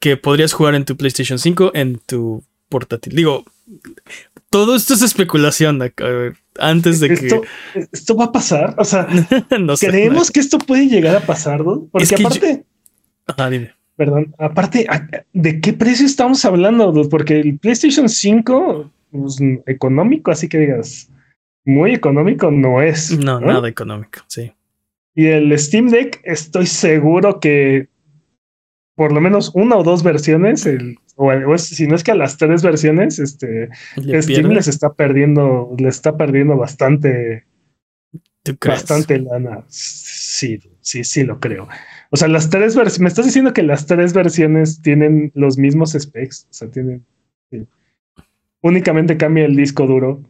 que 0.00 0.16
podrías 0.16 0.52
jugar 0.52 0.74
en 0.74 0.84
tu 0.84 0.96
PlayStation 0.96 1.38
5 1.38 1.72
en 1.74 1.98
tu 1.98 2.42
portátil. 2.68 3.14
Digo, 3.14 3.44
todo 4.48 4.74
esto 4.74 4.94
es 4.94 5.02
especulación 5.02 5.80
antes 6.58 7.00
de 7.00 7.08
que. 7.14 7.40
Esto 7.92 8.16
va 8.16 8.26
a 8.26 8.32
pasar. 8.32 8.74
O 8.78 8.84
sea, 8.84 9.06
creemos 9.80 10.30
que 10.30 10.40
esto 10.40 10.58
puede 10.58 10.88
llegar 10.88 11.14
a 11.14 11.20
pasar, 11.20 11.64
¿no? 11.64 11.86
Porque 11.92 12.14
aparte. 12.16 12.64
dime 13.50 13.72
Perdón, 13.96 14.34
aparte, 14.38 14.86
¿de 15.34 15.60
qué 15.60 15.74
precio 15.74 16.06
estamos 16.06 16.42
hablando? 16.46 16.90
Porque 17.10 17.38
el 17.38 17.58
PlayStation 17.58 18.08
5, 18.08 18.90
pues, 19.10 19.36
económico, 19.66 20.30
así 20.30 20.48
que 20.48 20.56
digas, 20.56 21.10
muy 21.66 21.92
económico 21.92 22.50
no 22.50 22.80
es. 22.80 23.18
No, 23.18 23.40
nada 23.40 23.68
económico, 23.68 24.20
sí. 24.26 24.52
Y 25.14 25.26
el 25.26 25.56
Steam 25.58 25.90
Deck, 25.90 26.18
estoy 26.24 26.64
seguro 26.64 27.40
que 27.40 27.88
por 29.00 29.12
lo 29.12 29.22
menos 29.22 29.50
una 29.54 29.76
o 29.76 29.82
dos 29.82 30.02
versiones, 30.02 30.66
el, 30.66 30.98
o, 31.16 31.56
si 31.56 31.86
no 31.86 31.96
es 31.96 32.04
que 32.04 32.10
a 32.10 32.14
las 32.14 32.36
tres 32.36 32.62
versiones, 32.62 33.18
este 33.18 33.70
Steam 33.96 34.50
les 34.50 34.68
está 34.68 34.92
perdiendo, 34.92 35.74
le 35.78 35.88
está 35.88 36.18
perdiendo 36.18 36.54
bastante, 36.58 37.46
bastante 38.62 39.18
lana. 39.20 39.64
Sí, 39.68 40.60
sí, 40.82 41.02
sí 41.04 41.24
lo 41.24 41.40
creo. 41.40 41.66
O 42.10 42.18
sea, 42.18 42.28
las 42.28 42.50
tres 42.50 42.76
versiones, 42.76 43.00
me 43.00 43.08
estás 43.08 43.24
diciendo 43.24 43.54
que 43.54 43.62
las 43.62 43.86
tres 43.86 44.12
versiones 44.12 44.82
tienen 44.82 45.32
los 45.34 45.56
mismos 45.56 45.96
specs, 45.98 46.46
o 46.50 46.52
sea, 46.52 46.70
tienen... 46.70 47.02
Únicamente 48.60 49.16
cambia 49.16 49.46
el 49.46 49.56
disco 49.56 49.86
duro. 49.86 50.22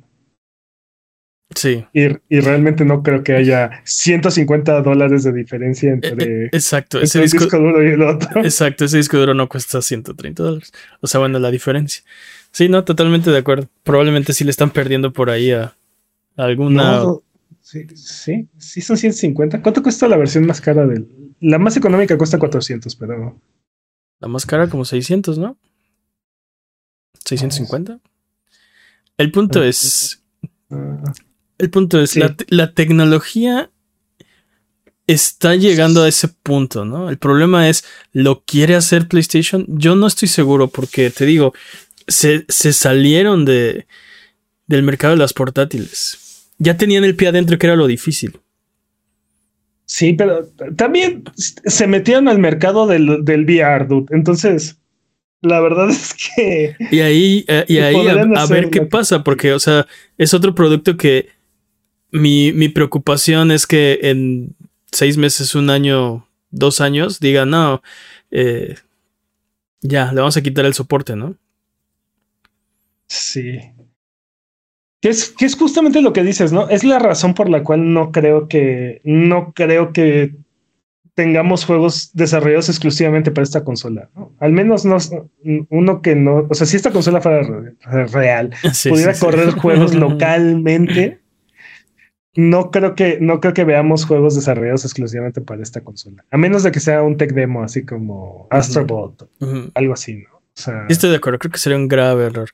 Sí. 1.55 1.85
Y, 1.93 2.41
realmente 2.41 2.85
no 2.85 3.03
creo 3.03 3.25
que 3.25 3.35
haya 3.35 3.83
150 3.85 4.83
dólares 4.83 5.25
de 5.25 5.33
diferencia 5.33 5.93
entre, 5.93 6.13
eh, 6.13 6.45
eh, 6.45 6.49
exacto, 6.53 7.01
ese 7.01 7.21
disco, 7.21 7.45
duro 7.59 7.85
y 7.85 7.93
el 7.93 8.03
otro. 8.03 8.41
Exacto, 8.45 8.85
ese 8.85 8.99
disco 8.99 9.19
duro 9.19 9.35
no 9.35 9.49
cuesta 9.49 9.83
130 9.83 10.43
dólares. 10.43 10.73
O 11.01 11.07
sea, 11.07 11.19
bueno, 11.19 11.39
la 11.39 11.51
diferencia. 11.51 12.05
Sí, 12.53 12.69
no, 12.69 12.85
totalmente 12.85 13.31
de 13.31 13.39
acuerdo. 13.39 13.69
Probablemente 13.83 14.33
sí 14.33 14.45
le 14.45 14.51
están 14.51 14.71
perdiendo 14.71 15.13
por 15.13 15.29
ahí 15.29 15.51
a, 15.51 15.75
alguna... 16.37 17.03
sí, 17.61 17.87
sí, 17.95 18.49
sí 18.57 18.81
son 18.81 18.97
150. 18.97 19.61
¿Cuánto 19.61 19.83
cuesta 19.83 20.07
la 20.07 20.17
versión 20.17 20.47
más 20.47 20.61
cara 20.61 20.87
del, 20.87 21.09
la 21.41 21.59
más 21.59 21.77
económica 21.77 22.17
cuesta 22.17 22.39
400, 22.39 22.95
pero. 22.97 23.41
La 24.21 24.29
más 24.29 24.47
cara 24.47 24.69
como 24.69 24.85
600, 24.85 25.39
¿no? 25.39 25.57
650. 27.25 27.99
El 29.17 29.33
punto 29.33 29.63
es. 29.63 30.23
El 31.61 31.71
punto 31.71 32.01
es, 32.01 32.17
la, 32.17 32.35
la, 32.49 32.73
tecnología 32.73 33.71
está 35.07 35.57
llegando 35.57 36.03
a 36.03 36.09
ese 36.09 36.29
punto, 36.29 36.85
¿no? 36.85 37.11
El 37.11 37.19
problema 37.19 37.69
es, 37.69 37.85
¿lo 38.13 38.43
quiere 38.45 38.77
hacer 38.77 39.09
PlayStation? 39.09 39.65
Yo 39.69 39.95
no 39.97 40.07
estoy 40.07 40.29
seguro 40.29 40.69
porque, 40.69 41.11
te 41.11 41.27
digo, 41.27 41.53
se, 42.09 42.45
se 42.49 42.73
salieron 42.73 43.45
de, 43.45 43.87
del 44.67 44.83
mercado 44.83 45.15
de 45.15 45.19
las 45.19 45.33
portátiles. 45.33 46.49
Ya 46.59 46.77
tenían 46.77 47.05
el 47.05 47.17
pie 47.17 47.29
adentro 47.29 47.59
que 47.59 47.67
era 47.67 47.77
lo 47.77 47.87
difícil. 47.87 48.39
Sí, 49.85 50.13
pero 50.13 50.47
también 50.77 51.25
se 51.35 51.87
metieron 51.89 52.29
al 52.29 52.39
mercado 52.39 52.87
del, 52.87 53.25
del 53.25 53.45
VR, 53.45 53.87
dude. 53.87 54.07
Entonces, 54.15 54.79
la 55.43 55.61
verdad 55.61 55.91
es 55.91 56.15
que. 56.15 56.77
Y 56.91 57.01
ahí, 57.01 57.45
eh, 57.49 57.65
y 57.67 57.79
ahí 57.79 58.07
a, 58.07 58.47
ver 58.47 58.71
qué 58.71 58.83
pasa, 58.83 59.25
porque, 59.25 59.53
o 59.53 59.59
sea, 59.59 59.87
es 60.17 60.33
otro 60.35 60.55
producto 60.55 60.97
que 60.97 61.29
mi, 62.13 62.53
mi, 62.53 62.69
preocupación 62.69 63.51
es 63.51 63.67
que 63.67 63.99
en 64.03 64.55
seis 64.93 65.17
meses, 65.17 65.55
un 65.55 65.71
año, 65.71 66.27
dos 66.51 66.81
años, 66.81 67.21
digan, 67.21 67.51
no, 67.51 67.83
eh, 68.31 68.77
ya, 69.81 70.13
le 70.13 70.21
vamos 70.21 70.37
a 70.37 70.43
quitar 70.43 70.65
el 70.65 70.75
soporte, 70.75 71.17
¿no? 71.17 71.37
Sí. 73.07 73.61
Que 75.01 75.09
es, 75.09 75.31
que 75.31 75.47
es 75.47 75.57
justamente 75.57 76.03
lo 76.03 76.13
que 76.13 76.23
dices, 76.23 76.53
¿no? 76.53 76.69
Es 76.69 76.85
la 76.85 76.99
razón 76.99 77.35
por 77.35 77.49
la 77.49 77.63
cual 77.63 77.93
no 77.93 78.13
creo 78.13 78.49
que, 78.49 79.01
no 79.05 79.53
creo 79.55 79.93
que 79.93 80.35
tengamos 81.15 81.65
juegos 81.65 82.11
desarrollados 82.15 82.69
exclusivamente 82.69 83.31
para 83.31 83.43
esta 83.43 83.65
consola. 83.65 84.09
¿no? 84.15 84.33
Al 84.39 84.53
menos 84.53 84.85
no, 84.85 84.97
uno 85.69 86.01
que 86.01 86.15
no, 86.15 86.47
o 86.49 86.55
sea, 86.55 86.67
si 86.67 86.77
esta 86.77 86.93
consola 86.93 87.21
fuera 87.21 87.43
real, 88.07 88.55
pudiera 88.89 89.13
correr 89.15 89.51
juegos 89.59 89.95
localmente. 89.95 91.20
No 92.37 92.71
creo 92.71 92.95
que, 92.95 93.19
no 93.21 93.41
creo 93.41 93.55
que 93.55 93.65
veamos 93.65 94.05
juegos 94.05 94.37
desarrollados 94.37 94.85
exclusivamente 94.85 95.41
para 95.41 95.63
esta 95.63 95.83
consola. 95.83 96.25
A 96.31 96.37
menos 96.37 96.63
de 96.63 96.71
que 96.71 96.81
sea 96.81 97.03
un 97.03 97.17
tech 97.17 97.33
demo, 97.33 97.63
así 97.63 97.85
como 97.85 98.47
Astrobot, 98.51 99.29
algo 99.75 99.93
así, 99.93 100.17
¿no? 100.17 100.37
O 100.37 100.63
sea, 100.63 100.87
Estoy 100.89 101.11
de 101.11 101.17
acuerdo, 101.17 101.39
creo 101.39 101.53
que 101.53 101.59
sería 101.59 101.79
un 101.79 101.89
grave 101.89 102.27
error. 102.27 102.51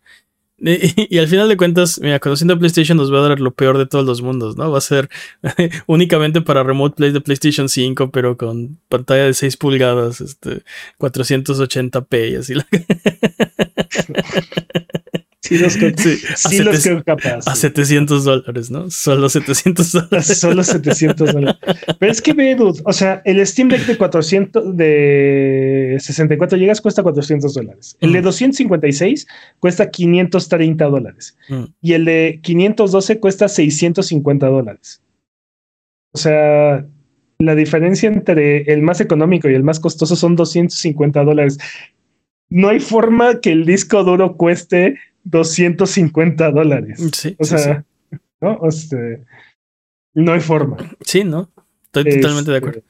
Y, 0.59 1.19
al 1.19 1.29
final 1.29 1.51
de 1.51 1.59
cuentas, 1.59 2.01
mira, 2.01 2.19
conociendo 2.19 2.59
PlayStation 2.59 2.97
nos 2.97 3.13
va 3.13 3.19
a 3.19 3.29
dar 3.29 3.41
lo 3.41 3.53
peor 3.53 3.77
de 3.77 3.85
todos 3.85 4.07
los 4.07 4.23
mundos, 4.23 4.57
¿no? 4.57 4.71
Va 4.71 4.79
a 4.79 4.81
ser 4.81 5.11
únicamente 5.87 6.41
para 6.41 6.63
Remote 6.63 6.97
Play 6.97 7.13
de 7.13 7.21
PlayStation 7.21 7.69
5, 7.69 8.11
pero 8.11 8.39
con 8.39 8.79
pantalla 8.89 9.25
de 9.25 9.35
6 9.35 9.59
pulgadas, 9.59 10.23
este, 10.23 10.63
480p 10.99 12.31
y 12.31 12.37
así. 12.37 12.55
sí 15.49 15.59
los, 15.59 15.77
creo- 15.77 15.93
Sí, 15.97 16.17
sí 16.37 16.59
a, 16.59 16.65
los 16.65 16.77
700 16.77 16.83
creo 16.83 17.05
capaz. 17.05 17.49
a 17.49 17.55
700 17.55 18.25
dólares, 18.25 18.71
¿no? 18.71 18.91
Solo 18.91 19.29
700 19.29 19.93
dólares. 19.93 20.27
Solo 20.41 20.63
700 20.65 21.33
dólares. 21.33 21.61
Pero 21.99 22.13
es 22.13 22.21
que 22.23 22.33
ve, 22.33 22.55
dude, 22.55 22.81
o 22.85 22.93
sea, 22.93 23.23
el 23.25 23.45
Steam 23.47 23.69
Deck 23.69 23.87
de 23.87 23.97
400, 23.97 24.77
de 24.77 25.97
64 26.01 26.59
gigas 26.59 26.81
cuesta 26.81 27.03
400 27.03 27.55
dólares. 27.55 27.97
El 28.01 28.13
de 28.13 28.21
Mm. 28.21 28.25
256 28.25 29.27
cuesta 29.59 29.91
530 29.91 30.85
dólares. 30.87 31.37
Mm, 31.49 31.65
Y 31.81 31.93
el 31.93 32.05
de 32.05 32.41
512 32.43 33.21
cuesta 33.21 33.49
650 33.49 34.47
dólares. 34.47 35.03
O 36.13 36.19
sea, 36.19 36.87
la 37.39 37.55
diferencia 37.55 38.09
entre 38.09 38.63
el 38.73 38.81
más 38.83 39.01
económico 39.01 39.49
y 39.51 39.55
el 39.55 39.63
más 39.65 39.79
costoso 39.81 40.17
son 40.17 40.37
250 40.37 41.23
dólares. 41.25 41.59
No 42.49 42.69
hay 42.69 42.81
forma 42.81 43.41
que 43.41 43.53
el 43.53 43.67
disco 43.67 44.03
duro 44.05 44.37
cueste 44.37 44.97
250 45.31 46.51
dólares. 46.51 46.99
Sí, 47.13 47.37
O 47.39 47.45
sí, 47.45 47.59
sea, 47.59 47.85
¿no? 48.41 48.61
Este, 48.69 49.25
no 50.15 50.33
hay 50.33 50.41
forma. 50.41 50.77
sí, 51.03 51.25
¿no? 51.25 51.51
Estoy 51.85 52.21
totalmente 52.21 52.51
de 52.51 52.57
acuerdo. 52.59 52.81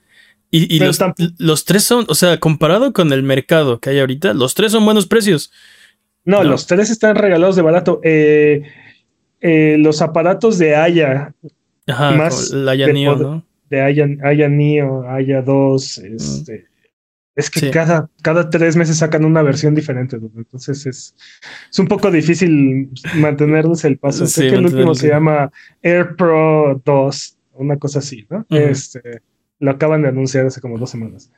Y, 0.50 0.78
los, 1.38 1.64
tres 1.64 1.82
son, 1.82 2.06
o 2.08 2.14
sea, 2.14 2.38
comparado 2.40 2.92
con 2.92 3.12
el 3.12 3.22
mercado 3.22 3.78
que 3.80 3.90
hay 3.90 3.98
ahorita, 4.00 4.32
los 4.32 4.54
tres 4.54 4.72
son 4.72 4.84
buenos 4.84 5.06
precios. 5.06 5.52
No, 6.24 6.42
No. 6.42 6.50
los 6.50 6.66
tres 6.66 6.88
están 6.90 7.16
regalados 7.16 7.56
de 7.56 7.62
barato. 7.62 8.00
Eh, 8.04 8.62
eh, 9.40 9.76
los 9.78 10.00
aparatos 10.02 10.56
de 10.58 10.74
Aya, 10.76 11.34
Ajá, 11.86 12.10
Más 12.12 12.50
la 12.50 12.72
de 12.72 12.86
poder- 12.86 13.20
¿no? 13.20 13.44
de 13.70 13.80
Aya, 13.82 14.06
Aya 14.24 14.48
Neo, 14.48 15.08
Aya 15.08 15.42
2, 15.42 15.98
este, 15.98 16.66
es 17.36 17.50
que 17.50 17.60
Sí. 17.60 17.70
cada, 17.70 18.10
cada 18.22 18.50
tres 18.50 18.76
meses 18.76 18.96
sacan 18.96 19.24
una 19.24 19.42
versión 19.42 19.74
diferente. 19.74 20.18
dude. 20.18 20.32
Entonces 20.38 20.86
es, 20.86 21.14
es 21.70 21.78
un 21.78 21.86
poco 21.86 22.10
difícil 22.10 22.90
mantenerles 23.16 23.84
el 23.84 23.98
paso. 23.98 24.26
Sí, 24.26 24.40
Creo 24.40 24.50
que 24.52 24.56
el 24.58 24.64
último 24.66 24.94
se 24.94 25.08
llama 25.08 25.52
Air 25.82 26.16
Pro 26.16 26.80
2, 26.84 27.38
una 27.52 27.76
cosa 27.78 27.98
así, 28.00 28.26
¿no? 28.30 28.44
Este, 28.50 29.20
lo 29.58 29.70
acaban 29.70 30.02
de 30.02 30.08
anunciar 30.08 30.46
hace 30.46 30.60
como 30.60 30.78
dos 30.78 30.90
semanas. 30.90 31.30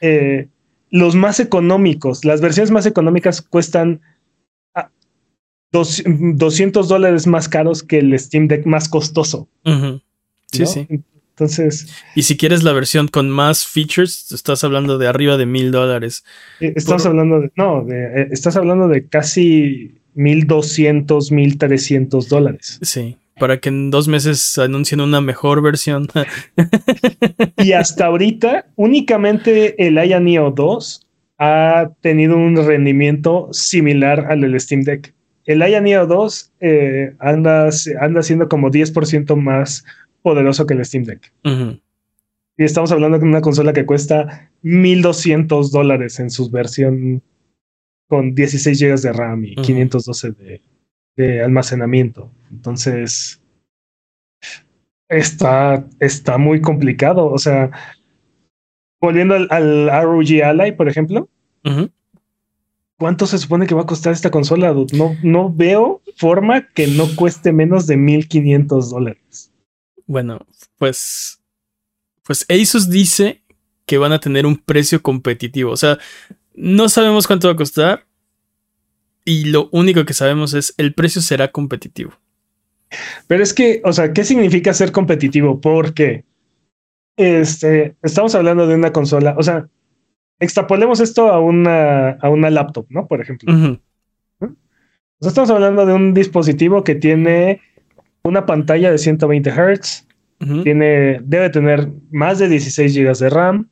Eh, 0.00 0.48
los 0.90 1.14
más 1.14 1.40
económicos, 1.40 2.24
las 2.24 2.40
versiones 2.40 2.70
más 2.72 2.84
económicas 2.86 3.40
cuestan 3.42 4.00
ah, 4.74 4.90
dos- 5.70 6.02
200 6.04 6.88
dólares 6.88 7.26
más 7.26 7.48
caros 7.48 7.82
que 7.82 7.98
el 8.00 8.18
Steam 8.18 8.48
Deck 8.48 8.66
más 8.66 8.88
costoso. 8.88 9.48
Sí, 9.64 10.62
¿no? 10.62 10.66
sí. 10.66 10.88
Entonces, 11.34 11.92
Y 12.14 12.22
si 12.22 12.36
quieres 12.36 12.62
la 12.62 12.72
versión 12.72 13.08
con 13.08 13.30
más 13.30 13.66
features, 13.66 14.30
estás 14.32 14.64
hablando 14.64 14.98
de 14.98 15.08
arriba 15.08 15.36
de 15.38 15.46
mil 15.46 15.70
dólares. 15.72 16.24
eh, 16.60 16.74
Por- 16.84 17.06
hablando 17.06 17.40
de, 17.40 17.50
no, 17.56 17.84
de, 17.84 18.22
eh, 18.22 18.28
estás 18.30 18.56
hablando 18.56 18.86
de 18.88 19.06
casi 19.08 19.94
1200, 20.14 21.32
1300 21.32 22.28
dólares. 22.28 22.78
Sí. 22.82 23.16
Para 23.38 23.58
que 23.60 23.70
en 23.70 23.90
dos 23.90 24.08
meses 24.08 24.58
anuncien 24.58 25.00
una 25.00 25.22
mejor 25.22 25.62
versión. 25.62 26.06
Y 27.56 27.72
hasta 27.72 28.06
ahorita, 28.06 28.66
únicamente 28.76 29.86
el 29.86 29.96
Aya 29.98 30.20
Neo 30.20 30.50
2 30.50 31.06
ha 31.38 31.88
tenido 32.02 32.36
un 32.36 32.56
rendimiento 32.56 33.48
similar 33.52 34.26
al 34.30 34.42
del 34.42 34.60
Steam 34.60 34.82
Deck. 34.82 35.14
El 35.46 35.62
Aya 35.62 35.80
Neo 35.80 36.06
2 36.06 36.52
eh, 36.60 37.14
anda, 37.18 37.70
anda 38.00 38.22
siendo 38.22 38.48
como 38.48 38.70
10% 38.70 39.34
más 39.34 39.84
poderoso 40.22 40.66
que 40.66 40.74
el 40.74 40.84
Steam 40.84 41.04
Deck. 41.04 41.32
Y 42.56 42.64
estamos 42.64 42.92
hablando 42.92 43.18
de 43.18 43.24
una 43.24 43.40
consola 43.40 43.72
que 43.72 43.86
cuesta 43.86 44.50
1200 44.62 45.72
dólares 45.72 46.20
en 46.20 46.30
su 46.30 46.50
versión 46.50 47.22
con 48.08 48.34
16 48.34 48.80
GB 48.80 49.00
de 49.00 49.12
RAM 49.12 49.44
y 49.44 49.52
Ujú. 49.54 49.62
512 49.62 50.32
de, 50.32 50.60
de 51.16 51.42
almacenamiento. 51.42 52.30
Entonces, 52.50 53.40
está, 55.08 55.86
está 55.98 56.38
muy 56.38 56.60
complicado. 56.60 57.26
O 57.26 57.38
sea, 57.38 57.70
volviendo 59.00 59.34
al, 59.34 59.48
al 59.50 60.02
ROG 60.04 60.42
Ally, 60.44 60.72
por 60.72 60.88
ejemplo. 60.88 61.28
¿cuánto 62.98 63.26
se 63.26 63.38
supone 63.38 63.66
que 63.66 63.74
va 63.74 63.82
a 63.82 63.86
costar 63.86 64.12
esta 64.12 64.30
consola? 64.30 64.72
dude? 64.72 64.96
No, 64.96 65.16
no 65.22 65.52
veo 65.52 66.00
forma 66.16 66.68
que 66.68 66.86
no 66.86 67.06
cueste 67.16 67.52
menos 67.52 67.86
de 67.86 67.96
1500 67.96 68.90
dólares. 68.90 69.51
Bueno, 70.06 70.46
pues. 70.78 71.38
Pues 72.24 72.46
Asus 72.48 72.88
dice 72.88 73.42
que 73.84 73.98
van 73.98 74.12
a 74.12 74.20
tener 74.20 74.46
un 74.46 74.56
precio 74.56 75.02
competitivo. 75.02 75.72
O 75.72 75.76
sea, 75.76 75.98
no 76.54 76.88
sabemos 76.88 77.26
cuánto 77.26 77.48
va 77.48 77.54
a 77.54 77.56
costar. 77.56 78.06
Y 79.24 79.46
lo 79.46 79.68
único 79.72 80.04
que 80.04 80.14
sabemos 80.14 80.54
es 80.54 80.74
el 80.78 80.94
precio 80.94 81.22
será 81.22 81.52
competitivo. 81.52 82.12
Pero 83.26 83.42
es 83.42 83.54
que, 83.54 83.80
o 83.84 83.92
sea, 83.92 84.12
¿qué 84.12 84.24
significa 84.24 84.74
ser 84.74 84.92
competitivo? 84.92 85.60
Porque 85.60 86.24
este, 87.16 87.96
estamos 88.02 88.34
hablando 88.34 88.66
de 88.66 88.74
una 88.74 88.92
consola, 88.92 89.34
o 89.38 89.42
sea, 89.42 89.68
extrapolemos 90.40 91.00
esto 91.00 91.28
a 91.28 91.40
una, 91.40 92.10
a 92.10 92.28
una 92.28 92.50
laptop, 92.50 92.86
¿no? 92.90 93.06
Por 93.06 93.20
ejemplo. 93.20 93.52
Ujú. 93.52 93.78
O 94.40 95.24
sea, 95.24 95.28
estamos 95.28 95.50
hablando 95.50 95.86
de 95.86 95.92
un 95.92 96.14
dispositivo 96.14 96.82
que 96.82 96.96
tiene 96.96 97.60
una 98.24 98.46
pantalla 98.46 98.90
de 98.90 98.98
120 98.98 99.50
Hz, 99.50 100.06
tiene, 100.64 101.20
debe 101.22 101.50
tener 101.50 101.88
más 102.10 102.40
de 102.40 102.48
16 102.48 102.96
GB 102.96 103.16
de 103.16 103.30
RAM, 103.30 103.68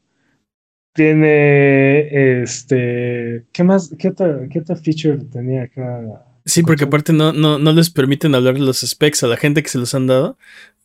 tiene 0.94 2.42
este, 2.42 3.44
¿qué 3.52 3.64
más? 3.64 3.94
¿Qué 3.98 4.08
otra, 4.08 4.40
qué 4.48 4.60
otra 4.60 4.76
feature 4.76 5.18
tenía 5.32 5.64
acá? 5.64 6.00
Sí, 6.44 6.62
porque 6.62 6.84
aparte 6.84 7.12
no, 7.12 7.32
no, 7.32 7.58
no 7.58 7.72
les 7.72 7.90
permiten 7.90 8.34
hablar 8.34 8.54
de 8.54 8.60
los 8.60 8.80
specs 8.80 9.22
a 9.24 9.26
la 9.28 9.36
gente 9.36 9.62
que 9.62 9.68
se 9.68 9.78
los 9.78 9.94
han 9.94 10.06
dado. 10.06 10.36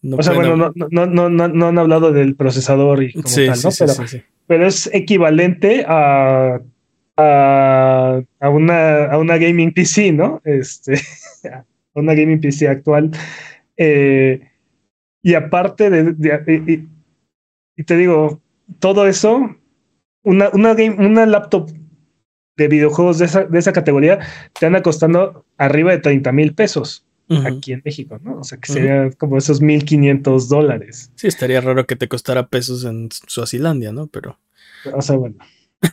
No 0.02 0.18
O 0.18 0.24
sea, 0.24 0.34
bueno, 0.34 0.56
no, 0.56 0.72
no, 0.76 1.06
no, 1.08 1.30
no, 1.30 1.48
no 1.48 1.68
han 1.68 1.78
hablado 1.78 2.12
del 2.12 2.36
procesador 2.36 3.04
y 3.04 3.14
como 3.14 3.28
Sí, 3.28 3.46
tal, 3.48 3.60
¿no? 3.64 3.72
sí, 3.72 3.78
pero, 3.80 3.94
sí, 3.94 4.08
sí. 4.08 4.22
pero 4.48 4.68
es 4.68 4.90
equivalente 4.94 5.86
a, 5.88 6.62
a, 7.18 8.22
a 8.40 8.50
una, 8.50 9.06
a 9.06 9.18
una 9.18 9.38
gaming 9.38 9.74
PC, 9.74 10.12
¿no? 10.12 10.42
Este, 10.46 10.94
a 11.52 11.64
una 11.94 12.14
gaming 12.14 12.40
PC 12.40 12.68
actual. 12.68 13.12
Eh, 13.78 14.50
y 15.22 15.34
aparte 15.34 15.90
de, 15.90 16.14
de- 16.14 16.64
y, 16.68 16.72
y- 16.74 16.88
y 17.78 17.84
te 17.84 17.98
digo, 17.98 18.42
todo 18.80 19.08
eso, 19.08 19.56
una, 20.24 20.50
una, 20.54 20.74
game, 20.74 20.96
una 21.06 21.26
laptop 21.26 21.70
de 22.58 22.68
videojuegos 22.70 23.20
de 23.20 23.26
esa, 23.26 23.44
de 23.44 23.60
esa 23.60 23.74
categoría 23.74 24.20
te 24.58 24.66
anda 24.66 24.82
costando 24.82 25.46
arriba 25.58 25.92
de 25.92 25.98
30 26.00 26.32
mil 26.32 26.54
pesos 26.56 27.06
aquí 27.44 27.74
en 27.74 27.82
México, 27.84 28.20
¿no? 28.24 28.38
O 28.40 28.44
sea, 28.44 28.60
que 28.60 28.72
sería 28.72 29.10
como 29.18 29.38
esos 29.38 29.60
1500 29.60 30.48
dólares. 30.48 31.12
Sí, 31.16 31.28
estaría 31.28 31.60
raro 31.60 31.86
que 31.88 31.96
te 31.96 32.08
costara 32.08 32.48
pesos 32.48 32.86
en 32.86 33.10
Suazilandia, 33.12 33.92
¿no? 33.92 34.06
Pero. 34.08 34.38
O 34.94 35.02
sea, 35.02 35.16
bueno. 35.18 35.36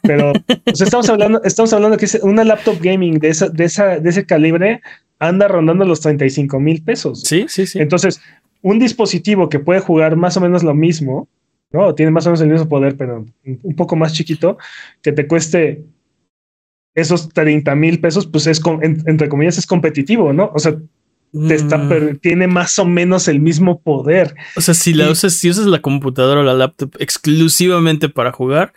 Pero 0.02 0.32
estamos 0.66 1.08
hablando, 1.08 1.42
estamos 1.42 1.72
hablando 1.72 1.96
que 1.96 2.04
es 2.04 2.14
una 2.22 2.44
laptop 2.44 2.76
gaming 2.82 3.18
de 3.18 3.28
esa, 3.30 3.48
de 3.48 3.64
esa, 3.64 3.98
de 3.98 4.10
ese 4.10 4.24
calibre 4.26 4.82
anda 5.22 5.46
rondando 5.46 5.84
los 5.84 6.00
35 6.00 6.58
mil 6.58 6.82
pesos. 6.82 7.22
Sí, 7.22 7.46
sí, 7.48 7.66
sí. 7.66 7.78
Entonces, 7.78 8.20
un 8.60 8.80
dispositivo 8.80 9.48
que 9.48 9.60
puede 9.60 9.80
jugar 9.80 10.16
más 10.16 10.36
o 10.36 10.40
menos 10.40 10.64
lo 10.64 10.74
mismo, 10.74 11.28
¿no? 11.70 11.94
Tiene 11.94 12.10
más 12.10 12.26
o 12.26 12.30
menos 12.30 12.40
el 12.40 12.48
mismo 12.48 12.68
poder, 12.68 12.96
pero 12.96 13.24
un 13.44 13.76
poco 13.76 13.94
más 13.94 14.12
chiquito, 14.12 14.58
que 15.00 15.12
te 15.12 15.28
cueste 15.28 15.84
esos 16.94 17.28
30 17.28 17.74
mil 17.76 18.00
pesos, 18.00 18.26
pues 18.26 18.48
es, 18.48 18.60
entre 18.82 19.28
comillas, 19.28 19.58
es 19.58 19.66
competitivo, 19.66 20.32
¿no? 20.32 20.50
O 20.54 20.58
sea, 20.58 20.76
te 21.32 21.54
está, 21.54 21.78
Mm, 21.78 22.16
tiene 22.20 22.46
más 22.46 22.78
o 22.78 22.84
menos 22.84 23.26
el 23.26 23.40
mismo 23.40 23.80
poder. 23.80 24.34
O 24.54 24.60
sea, 24.60 24.74
si 24.74 24.92
la 24.92 25.10
usas, 25.10 25.32
si 25.32 25.48
usas 25.48 25.66
la 25.66 25.80
computadora 25.80 26.40
o 26.40 26.44
la 26.44 26.52
laptop 26.52 26.94
exclusivamente 26.98 28.10
para 28.10 28.32
jugar, 28.32 28.74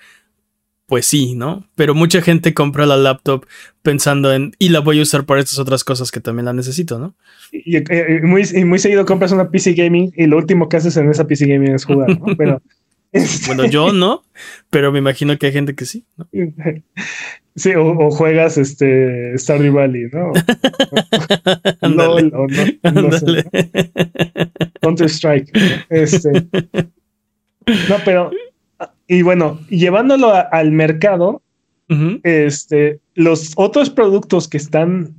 pues 0.88 1.06
sí, 1.08 1.34
¿no? 1.36 1.68
Pero 1.76 1.96
mucha 1.96 2.22
gente 2.22 2.54
compra 2.54 2.86
la 2.86 2.98
laptop 2.98 3.46
pensando 3.82 4.32
en 4.34 4.52
y 4.60 4.70
la 4.70 4.80
voy 4.80 5.00
a 5.00 5.02
usar 5.04 5.26
para 5.26 5.42
estas 5.42 5.58
otras 5.60 5.84
cosas 5.84 6.12
que 6.12 6.20
también 6.22 6.46
la 6.46 6.54
necesito, 6.54 7.00
¿no? 7.00 7.16
Y, 7.52 7.78
y- 7.78 7.84
y 8.18 8.22
muy, 8.22 8.44
y 8.54 8.64
muy 8.66 8.80
seguido 8.80 9.06
compras 9.06 9.32
una 9.32 9.50
PC 9.50 9.74
gaming 9.74 10.12
y 10.16 10.28
lo 10.28 10.38
último 10.38 10.70
que 10.70 10.78
haces 10.78 10.96
en 10.98 11.10
esa 11.10 11.26
PC 11.28 11.48
gaming 11.48 11.74
es 11.74 11.86
jugar, 11.86 12.10
¿no? 12.20 12.26
Pero 12.38 12.62
este, 13.12 13.48
Bueno, 13.48 13.66
yo 13.66 13.94
no, 13.94 14.24
pero 14.70 14.92
me 14.92 15.00
imagino 15.00 15.38
que 15.38 15.46
hay 15.48 15.54
gente 15.54 15.74
que 15.74 15.86
sí, 15.86 16.06
¿no? 16.18 16.28
sí, 17.56 17.74
o, 17.74 17.86
o 17.98 18.12
juegas 18.12 18.58
este 18.58 19.38
Stardew 19.38 19.74
Valley, 19.74 20.10
¿no? 20.12 20.34
LOL, 21.82 22.32
o 22.36 22.48
no, 22.48 22.48
no 22.48 23.12
sé, 23.12 23.26
ándale. 23.26 23.46
Counter 24.82 25.10
Strike. 25.10 25.50
Este. 25.90 26.32
No, 27.90 27.96
pero 28.04 28.32
y 29.08 29.22
bueno, 29.22 29.60
llevándolo 29.70 30.30
a- 30.34 30.42
al 30.42 30.72
mercado, 30.72 31.42
este, 32.24 33.00
los 33.14 33.54
otros 33.58 33.90
productos 33.90 34.48
que 34.48 34.58
están 34.58 35.14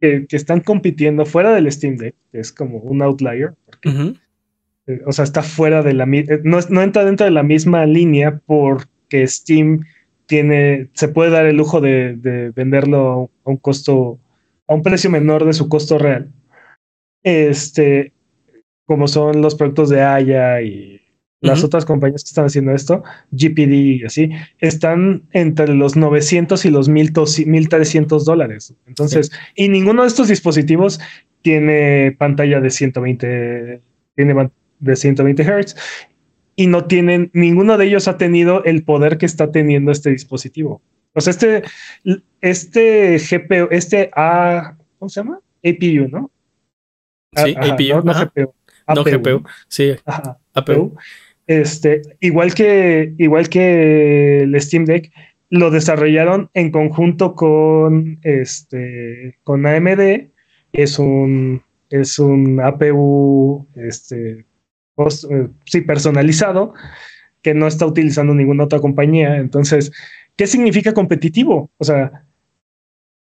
que, 0.00 0.26
que 0.28 0.36
están 0.36 0.60
compitiendo 0.60 1.24
fuera 1.26 1.52
del 1.54 1.70
Steam 1.72 1.96
Deck, 1.96 2.14
que 2.30 2.38
es 2.40 2.52
como 2.52 2.78
un 2.78 3.00
outlier, 3.02 3.54
porque. 3.64 3.88
Eh, 4.88 5.00
o 5.06 5.10
sea, 5.12 5.24
está 5.24 5.42
fuera 5.42 5.82
de 5.82 5.94
la 5.94 6.04
eh, 6.04 6.40
no, 6.44 6.58
no 6.70 6.82
entra 6.82 7.04
dentro 7.04 7.24
de 7.24 7.32
la 7.32 7.42
misma 7.42 7.86
línea 7.86 8.40
porque 8.46 9.26
Steam 9.26 9.80
tiene, 10.26 10.90
se 10.92 11.08
puede 11.08 11.30
dar 11.30 11.46
el 11.46 11.56
lujo 11.56 11.80
de, 11.80 12.14
de 12.16 12.50
venderlo 12.50 13.30
a 13.44 13.50
un 13.50 13.56
costo 13.56 14.18
a 14.68 14.74
un 14.74 14.82
precio 14.82 15.10
menor 15.10 15.44
de 15.44 15.52
su 15.54 15.68
costo 15.68 15.98
real. 15.98 16.30
Este, 17.24 18.12
como 18.84 19.08
son 19.08 19.40
los 19.42 19.54
productos 19.54 19.88
de 19.88 20.02
Aya 20.02 20.60
y 20.62 21.00
las 21.40 21.62
otras 21.62 21.84
compañías 21.84 22.24
que 22.24 22.28
están 22.28 22.46
haciendo 22.46 22.72
esto, 22.72 23.02
GPD 23.30 23.72
y 23.72 24.04
así, 24.04 24.30
están 24.58 25.24
entre 25.32 25.74
los 25.74 25.96
900 25.96 26.64
y 26.64 26.70
los 26.70 26.88
1300 26.88 28.24
dólares. 28.24 28.74
Entonces, 28.86 29.30
y 29.54 29.68
ninguno 29.68 30.02
de 30.02 30.08
estos 30.08 30.28
dispositivos 30.28 31.00
tiene 31.42 32.16
pantalla 32.18 32.60
de 32.60 32.70
120, 32.70 33.80
tiene 34.14 34.50
de 34.78 34.96
120 34.96 35.44
Hz 35.44 35.76
y 36.56 36.66
no 36.66 36.86
tienen, 36.86 37.30
ninguno 37.34 37.76
de 37.76 37.86
ellos 37.86 38.08
ha 38.08 38.16
tenido 38.16 38.64
el 38.64 38.82
poder 38.82 39.18
que 39.18 39.26
está 39.26 39.52
teniendo 39.52 39.92
este 39.92 40.10
dispositivo. 40.10 40.82
O 41.12 41.20
sea, 41.20 41.30
este, 41.30 41.62
este 42.40 43.18
GPU, 43.18 43.68
este 43.70 44.10
A, 44.14 44.76
¿cómo 44.98 45.08
se 45.08 45.20
llama? 45.20 45.40
APU, 45.64 46.08
¿no? 46.10 46.30
Sí, 47.34 47.54
APU. 47.56 48.04
No, 48.04 48.14
GPU. 48.14 48.54
no 48.88 49.04
GPU, 49.04 49.48
sí. 49.68 49.94
APU. 50.54 50.96
Este, 51.46 52.02
igual 52.20 52.54
que, 52.54 53.14
igual 53.18 53.48
que 53.48 54.42
el 54.42 54.60
Steam 54.60 54.84
Deck, 54.84 55.12
lo 55.48 55.70
desarrollaron 55.70 56.50
en 56.54 56.70
conjunto 56.70 57.34
con, 57.34 58.18
este, 58.22 59.38
con 59.44 59.66
AMD. 59.66 60.30
Es 60.72 60.98
un, 60.98 61.62
es 61.88 62.18
un 62.18 62.60
APU, 62.60 63.68
este, 63.74 64.46
eh, 64.98 65.48
sí, 65.64 65.80
personalizado, 65.82 66.74
que 67.42 67.54
no 67.54 67.66
está 67.66 67.86
utilizando 67.86 68.34
ninguna 68.34 68.64
otra 68.64 68.80
compañía. 68.80 69.36
Entonces, 69.36 69.92
¿qué 70.34 70.46
significa 70.46 70.92
competitivo? 70.92 71.70
O 71.78 71.84
sea, 71.84 72.26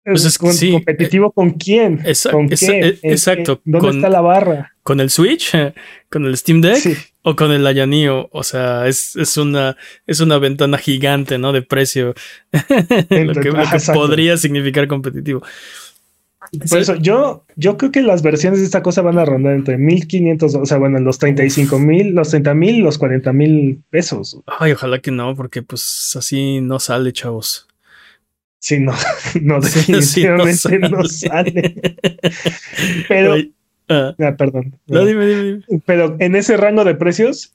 pues 0.04 0.24
es, 0.24 0.38
competitivo 0.38 1.30
con 1.32 1.50
quién? 1.50 2.00
¿Con 2.30 2.48
qué? 2.48 2.98
exacto. 3.02 3.60
¿Dónde 3.64 3.90
está 3.90 4.08
la 4.08 4.22
barra? 4.22 4.72
¿Con 4.88 5.00
el 5.00 5.10
Switch? 5.10 5.52
¿Con 6.08 6.24
el 6.24 6.34
Steam 6.38 6.62
Deck? 6.62 7.12
¿O 7.20 7.36
con 7.36 7.52
el 7.52 7.66
Ayanio? 7.66 8.30
O 8.32 8.42
sea, 8.42 8.88
es, 8.88 9.16
es, 9.16 9.36
una, 9.36 9.76
es 10.06 10.20
una 10.20 10.38
ventana 10.38 10.78
gigante, 10.78 11.36
¿no? 11.36 11.52
De 11.52 11.60
precio. 11.60 12.14
lo 13.10 13.34
que, 13.34 13.52
podría 13.92 14.38
significar 14.38 14.88
competitivo. 14.88 15.42
Por 16.70 16.78
eso, 16.78 16.94
yo, 16.94 17.44
yo 17.56 17.76
creo 17.76 17.92
que 17.92 18.00
las 18.00 18.22
versiones 18.22 18.60
de 18.60 18.64
esta 18.64 18.82
cosa 18.82 19.02
van 19.02 19.18
a 19.18 19.26
rondar 19.26 19.52
entre 19.52 19.76
1500, 19.76 20.54
o 20.54 20.64
sea, 20.64 20.78
bueno, 20.78 20.98
los 21.00 21.18
35 21.18 21.78
mil, 21.78 22.14
los 22.14 22.30
30 22.30 22.54
mil, 22.54 22.78
los 22.78 22.96
40 22.96 23.30
mil 23.34 23.82
pesos. 23.90 24.40
Ay, 24.46 24.72
ojalá 24.72 25.00
que 25.00 25.10
no, 25.10 25.36
porque 25.36 25.60
pues 25.60 26.14
así 26.16 26.62
no 26.62 26.80
sale, 26.80 27.12
chavos. 27.12 27.68
Sí, 28.58 28.80
no, 28.80 28.94
no, 29.42 29.60
definitivamente 29.60 30.78
no, 30.78 31.04
sale. 31.04 31.74
Pero, 33.06 33.36
ah. 33.88 34.14
ah, 34.18 34.36
perdón. 34.36 34.78
No, 34.86 35.04
dime, 35.04 35.26
dime, 35.26 35.62
Pero 35.86 36.16
en 36.18 36.36
ese 36.36 36.56
rango 36.56 36.84
de 36.84 36.94
precios, 36.94 37.54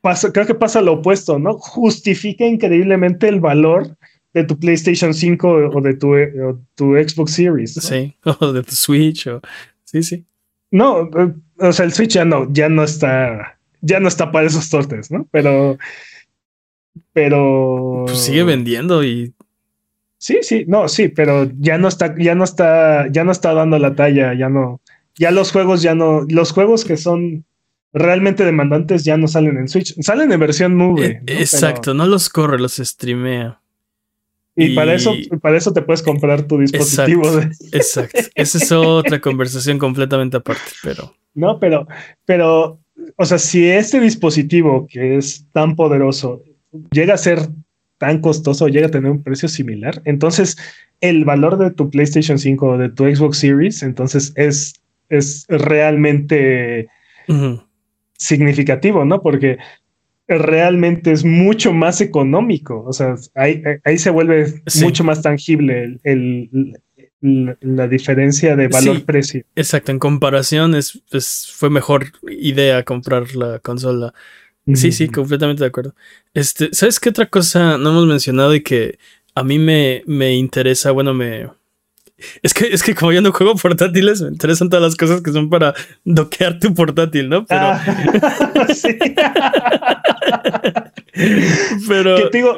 pasa, 0.00 0.32
creo 0.32 0.46
que 0.46 0.54
pasa 0.54 0.80
lo 0.80 0.94
opuesto, 0.94 1.38
¿no? 1.38 1.54
Justifica 1.54 2.46
increíblemente 2.46 3.28
el 3.28 3.40
valor 3.40 3.96
de 4.32 4.44
tu 4.44 4.58
PlayStation 4.58 5.14
5 5.14 5.48
o 5.72 5.80
de 5.80 5.94
tu, 5.94 6.14
tu 6.74 6.94
Xbox 6.94 7.32
Series. 7.32 7.74
Sí, 7.74 8.14
o 8.40 8.52
de 8.52 8.62
tu 8.62 8.74
Switch. 8.74 9.26
O... 9.26 9.40
Sí, 9.84 10.02
sí. 10.02 10.24
No, 10.70 11.08
o 11.58 11.72
sea, 11.72 11.84
el 11.84 11.92
Switch 11.92 12.14
ya 12.14 12.24
no, 12.24 12.52
ya 12.52 12.68
no 12.68 12.82
está, 12.82 13.58
ya 13.80 14.00
no 14.00 14.08
está 14.08 14.32
para 14.32 14.46
esos 14.46 14.68
tortes, 14.68 15.10
¿no? 15.10 15.28
Pero, 15.30 15.78
pero. 17.12 18.04
Pues 18.06 18.18
sigue 18.18 18.42
vendiendo 18.42 19.04
y 19.04 19.34
Sí, 20.24 20.38
sí, 20.40 20.64
no, 20.66 20.88
sí, 20.88 21.08
pero 21.08 21.50
ya 21.58 21.76
no 21.76 21.86
está, 21.86 22.14
ya 22.16 22.34
no 22.34 22.44
está, 22.44 23.08
ya 23.12 23.24
no 23.24 23.30
está 23.30 23.52
dando 23.52 23.78
la 23.78 23.94
talla, 23.94 24.32
ya 24.32 24.48
no, 24.48 24.80
ya 25.16 25.30
los 25.30 25.52
juegos 25.52 25.82
ya 25.82 25.94
no, 25.94 26.22
los 26.28 26.52
juegos 26.52 26.84
que 26.84 26.96
son 26.96 27.44
realmente 27.92 28.44
demandantes 28.44 29.04
ya 29.04 29.16
no 29.16 29.28
salen 29.28 29.56
en 29.56 29.68
Switch, 29.68 29.94
salen 30.02 30.32
en 30.32 30.40
versión 30.40 30.76
nube. 30.76 31.22
E, 31.26 31.40
exacto, 31.40 31.94
no 31.94 32.06
los 32.06 32.28
corre, 32.28 32.58
los 32.58 32.76
streamea. 32.76 33.60
Y, 34.56 34.74
para 34.74 34.94
eso, 34.94 35.12
para 35.40 35.56
eso 35.56 35.72
te 35.72 35.82
puedes 35.82 36.02
comprar 36.02 36.42
tu 36.42 36.58
dispositivo. 36.58 37.24
Exacto, 37.72 38.20
Esa 38.36 38.58
es 38.58 38.72
otra 38.72 39.20
conversación 39.20 39.78
completamente 39.78 40.36
aparte, 40.36 40.62
pero. 40.82 41.14
No, 41.36 41.58
pero, 41.58 41.88
pero, 42.24 42.78
o 43.16 43.24
sea, 43.24 43.38
si 43.38 43.66
este 43.66 43.98
dispositivo 43.98 44.86
que 44.88 45.16
es 45.16 45.44
tan 45.52 45.74
poderoso 45.74 46.44
llega 46.92 47.14
a 47.14 47.18
ser 47.18 47.48
tan 47.98 48.20
costoso 48.20 48.68
llega 48.68 48.86
a 48.86 48.90
tener 48.90 49.10
un 49.10 49.24
precio 49.24 49.48
similar, 49.48 50.00
entonces 50.04 50.56
el 51.00 51.24
valor 51.24 51.58
de 51.58 51.72
tu 51.72 51.90
PlayStation 51.90 52.38
5 52.38 52.66
o 52.66 52.78
de 52.78 52.88
tu 52.88 53.04
Xbox 53.04 53.38
Series, 53.38 53.82
entonces 53.82 54.32
es, 54.36 54.74
es 55.08 55.46
realmente 55.48 56.88
significativo, 58.16 59.04
¿no? 59.04 59.22
Porque 59.22 59.58
realmente 60.26 61.12
es 61.12 61.24
mucho 61.24 61.72
más 61.72 62.00
económico, 62.00 62.82
o 62.86 62.92
sea, 62.92 63.14
ahí, 63.34 63.62
ahí 63.84 63.98
se 63.98 64.10
vuelve 64.10 64.62
mucho 64.80 65.04
más 65.04 65.20
tangible 65.20 65.98
el, 66.02 66.78
la 67.20 67.88
diferencia 67.88 68.56
de 68.56 68.68
valor-precio. 68.68 69.44
exacto, 69.54 69.92
en 69.92 69.98
comparación 69.98 70.74
es, 70.74 71.02
fue 71.54 71.68
mejor 71.68 72.06
idea 72.26 72.82
comprar 72.84 73.34
la 73.34 73.58
consola 73.58 74.14
Sí, 74.72 74.92
sí, 74.92 75.08
completamente 75.08 75.62
de 75.62 75.68
acuerdo. 75.68 75.94
Este, 76.32 76.70
¿sabes 76.72 76.98
qué 76.98 77.10
otra 77.10 77.28
cosa 77.28 77.76
no 77.76 77.90
hemos 77.90 78.06
mencionado 78.06 78.54
y 78.54 78.62
que 78.62 78.98
a 79.34 79.44
mí 79.44 79.58
me, 79.58 80.02
me 80.06 80.34
interesa? 80.34 80.90
Bueno, 80.90 81.12
me. 81.12 81.50
Es 82.42 82.54
que, 82.54 82.66
es 82.66 82.82
que 82.82 82.94
como 82.94 83.12
yo 83.12 83.20
no 83.20 83.32
juego 83.32 83.54
portátiles, 83.54 84.22
me 84.22 84.28
interesan 84.28 84.68
todas 84.68 84.84
las 84.84 84.96
cosas 84.96 85.22
que 85.22 85.32
son 85.32 85.50
para 85.50 85.74
doquear 86.04 86.58
tu 86.58 86.74
portátil, 86.74 87.28
¿no? 87.28 87.44
Pero. 87.46 87.60
Ah, 87.62 88.66
sí. 88.74 88.98
pero. 91.88 92.16
Que 92.16 92.30
digo, 92.32 92.56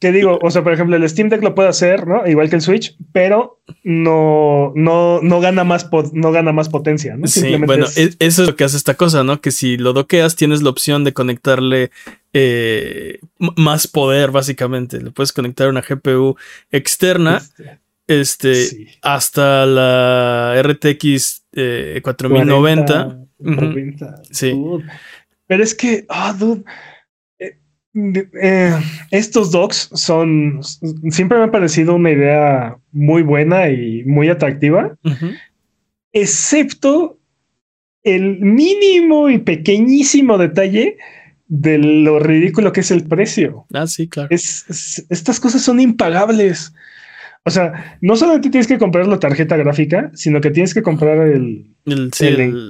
que 0.00 0.12
digo, 0.12 0.38
o 0.42 0.50
sea, 0.50 0.62
por 0.62 0.72
ejemplo, 0.72 0.96
el 0.96 1.08
Steam 1.08 1.28
Deck 1.28 1.42
lo 1.42 1.54
puede 1.54 1.68
hacer, 1.68 2.06
¿no? 2.06 2.26
Igual 2.26 2.50
que 2.50 2.56
el 2.56 2.62
Switch, 2.62 2.96
pero 3.12 3.60
no, 3.82 4.72
no, 4.74 5.20
no 5.22 5.40
gana 5.40 5.64
más, 5.64 5.88
no 6.12 6.32
gana 6.32 6.52
más 6.52 6.68
potencia, 6.68 7.16
¿no? 7.16 7.26
Sí, 7.26 7.56
bueno, 7.56 7.86
e, 7.96 8.14
eso 8.18 8.42
es 8.42 8.48
lo 8.48 8.56
que 8.56 8.64
hace 8.64 8.76
esta 8.76 8.94
cosa, 8.94 9.24
¿no? 9.24 9.40
Que 9.40 9.50
si 9.50 9.76
lo 9.76 9.92
doqueas, 9.92 10.36
tienes 10.36 10.62
la 10.62 10.70
opción 10.70 11.04
de 11.04 11.12
conectarle 11.12 11.90
eh, 12.32 13.20
más 13.38 13.86
poder, 13.86 14.30
básicamente. 14.30 15.00
Le 15.00 15.10
puedes 15.10 15.32
conectar 15.32 15.68
una 15.68 15.82
GPU 15.82 16.36
externa. 16.70 17.38
Este, 17.38 17.78
hasta 19.02 19.66
la 19.66 20.62
RTX 20.62 21.44
4090. 22.02 23.18
Eh, 23.40 23.96
sí. 24.30 24.54
Pero 25.46 25.62
es 25.62 25.74
que, 25.74 26.06
ah, 26.08 26.34
dude, 26.38 26.64
eh, 27.94 28.72
estos 29.12 29.52
docs 29.52 29.90
son, 29.92 30.60
siempre 31.10 31.38
me 31.38 31.44
ha 31.44 31.50
parecido 31.50 31.94
una 31.94 32.10
idea 32.10 32.76
muy 32.90 33.22
buena 33.22 33.68
y 33.68 34.02
muy 34.04 34.28
atractiva, 34.28 34.96
excepto 36.12 37.18
el 38.02 38.40
mínimo 38.40 39.30
y 39.30 39.38
pequeñísimo 39.38 40.38
detalle 40.38 40.98
de 41.46 41.78
lo 41.78 42.18
ridículo 42.18 42.72
que 42.72 42.80
es 42.80 42.90
el 42.90 43.04
precio. 43.04 43.66
Ah, 43.72 43.86
sí, 43.86 44.08
claro. 44.08 44.28
estas 44.30 45.38
cosas 45.38 45.62
son 45.62 45.78
impagables. 45.78 46.72
O 47.46 47.50
sea, 47.50 47.98
no 48.00 48.16
solamente 48.16 48.48
tienes 48.48 48.66
que 48.66 48.78
comprar 48.78 49.06
la 49.06 49.18
tarjeta 49.18 49.56
gráfica, 49.56 50.10
sino 50.14 50.40
que 50.40 50.50
tienes 50.50 50.72
que 50.72 50.82
comprar 50.82 51.18
el, 51.28 51.74
el, 51.84 52.10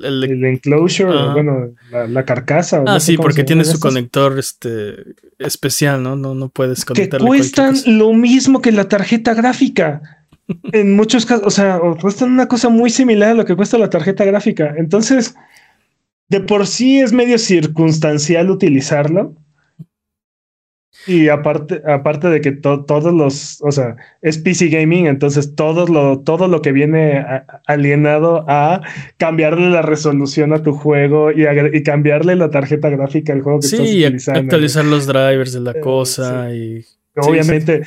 el, 0.03 0.45
enclosure, 0.45 1.33
bueno, 1.33 1.71
la, 1.91 2.25
carcasa. 2.25 2.83
Ah, 2.85 2.99
sí, 2.99 3.17
porque 3.17 3.45
tiene 3.45 3.65
su 3.65 3.79
conector 3.79 4.37
este, 4.37 4.97
especial, 5.39 6.03
¿no? 6.03 6.17
No, 6.17 6.35
no 6.35 6.49
puedes 6.49 6.85
conectar. 6.85 7.21
Que 7.21 7.27
cuestan 7.27 7.77
lo 7.87 8.13
mismo 8.13 8.61
que 8.61 8.73
la 8.73 8.89
tarjeta 8.89 9.33
gráfica. 9.35 10.03
en 10.73 10.97
muchos 10.97 11.25
casos, 11.27 11.47
o 11.47 11.51
sea, 11.51 11.81
cuestan 12.01 12.33
una 12.33 12.49
cosa 12.49 12.69
muy 12.69 12.91
similar 12.91 13.31
a 13.31 13.35
lo 13.35 13.45
que 13.45 13.57
cuesta 13.57 13.79
la 13.79 13.91
tarjeta 13.91 14.25
gráfica. 14.25 14.75
Entonces, 14.77 15.35
de 16.29 16.41
por 16.41 16.67
sí 16.67 17.01
es 17.01 17.13
medio 17.13 17.39
circunstancial 17.39 18.51
utilizarlo. 18.51 19.35
Y 21.07 21.29
aparte, 21.29 21.83
aparte 21.87 22.29
de 22.29 22.41
que 22.41 22.53
todos 22.53 23.13
los, 23.13 23.61
o 23.63 23.71
sea, 23.71 23.97
es 24.23 24.39
PC 24.39 24.69
gaming, 24.69 25.07
entonces 25.07 25.55
todo 25.55 25.87
lo, 25.87 26.21
todo 26.21 26.49
lo 26.49 26.63
que 26.63 26.73
viene 26.73 27.25
alienado 27.67 28.45
a 28.49 28.81
cambiarle 29.19 29.69
la 29.69 29.83
resolución 29.83 30.55
a 30.55 30.63
tu 30.63 30.73
juego 30.73 31.31
y, 31.31 31.45
y 31.73 31.83
cambiarle 31.83 32.37
la 32.37 32.51
tarjeta 32.51 32.89
gráfica 32.89 33.35
al 33.35 33.43
juego 33.43 33.61
que 33.61 33.67
estás 33.67 33.81
utilizando. 33.81 34.41
actualizar 34.41 34.85
los 34.87 35.07
drivers 35.07 35.53
de 35.53 35.61
la 35.61 35.73
eh, 35.73 35.81
cosa 35.81 36.55
y 36.55 36.85
obviamente, 37.17 37.83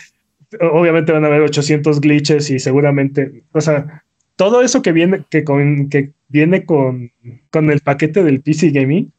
obviamente 0.60 1.12
van 1.12 1.24
a 1.24 1.28
haber 1.28 1.42
800 1.42 2.00
glitches 2.00 2.52
y 2.52 2.60
seguramente, 2.60 3.44
o 3.52 3.62
sea, 3.62 4.04
todo 4.36 4.62
eso 4.62 4.84
que 4.84 4.92
viene, 4.92 5.24
que 5.30 5.44
con, 5.44 5.90
que 5.90 6.12
viene 6.28 6.66
con, 6.66 7.12
con 7.50 7.72
el 7.72 7.80
paquete 7.80 8.24
del 8.24 8.42
PC 8.42 8.70
gaming, 8.70 9.12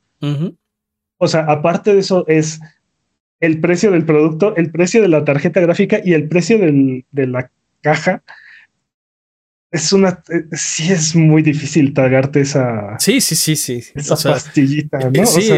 o 1.19 1.27
sea, 1.27 1.41
aparte 1.43 1.95
de 1.95 2.01
eso 2.01 2.25
es 2.29 2.61
el 3.41 3.61
precio 3.61 3.91
del 3.91 4.05
producto, 4.05 4.57
el 4.57 4.71
precio 4.71 5.03
de 5.03 5.09
la 5.09 5.25
tarjeta 5.25 5.61
gráfica 5.61 6.01
y 6.05 6.15
el 6.15 6.29
precio 6.29 6.59
de 6.59 7.27
la 7.27 7.51
caja. 7.81 8.23
es 9.71 9.93
una, 9.93 10.23
eh, 10.31 10.45
sí 10.53 10.91
es 10.91 11.15
muy 11.15 11.43
difícil 11.43 11.93
tragarte 11.95 12.41
esa. 12.41 12.97
Sí, 12.99 13.21
sí, 13.21 13.37
sí, 13.37 13.57
sí. 13.57 13.85
Esa 13.95 14.17
pastillita, 14.17 14.99
¿no? 14.99 15.23
Eh, 15.23 15.27
sí, 15.27 15.49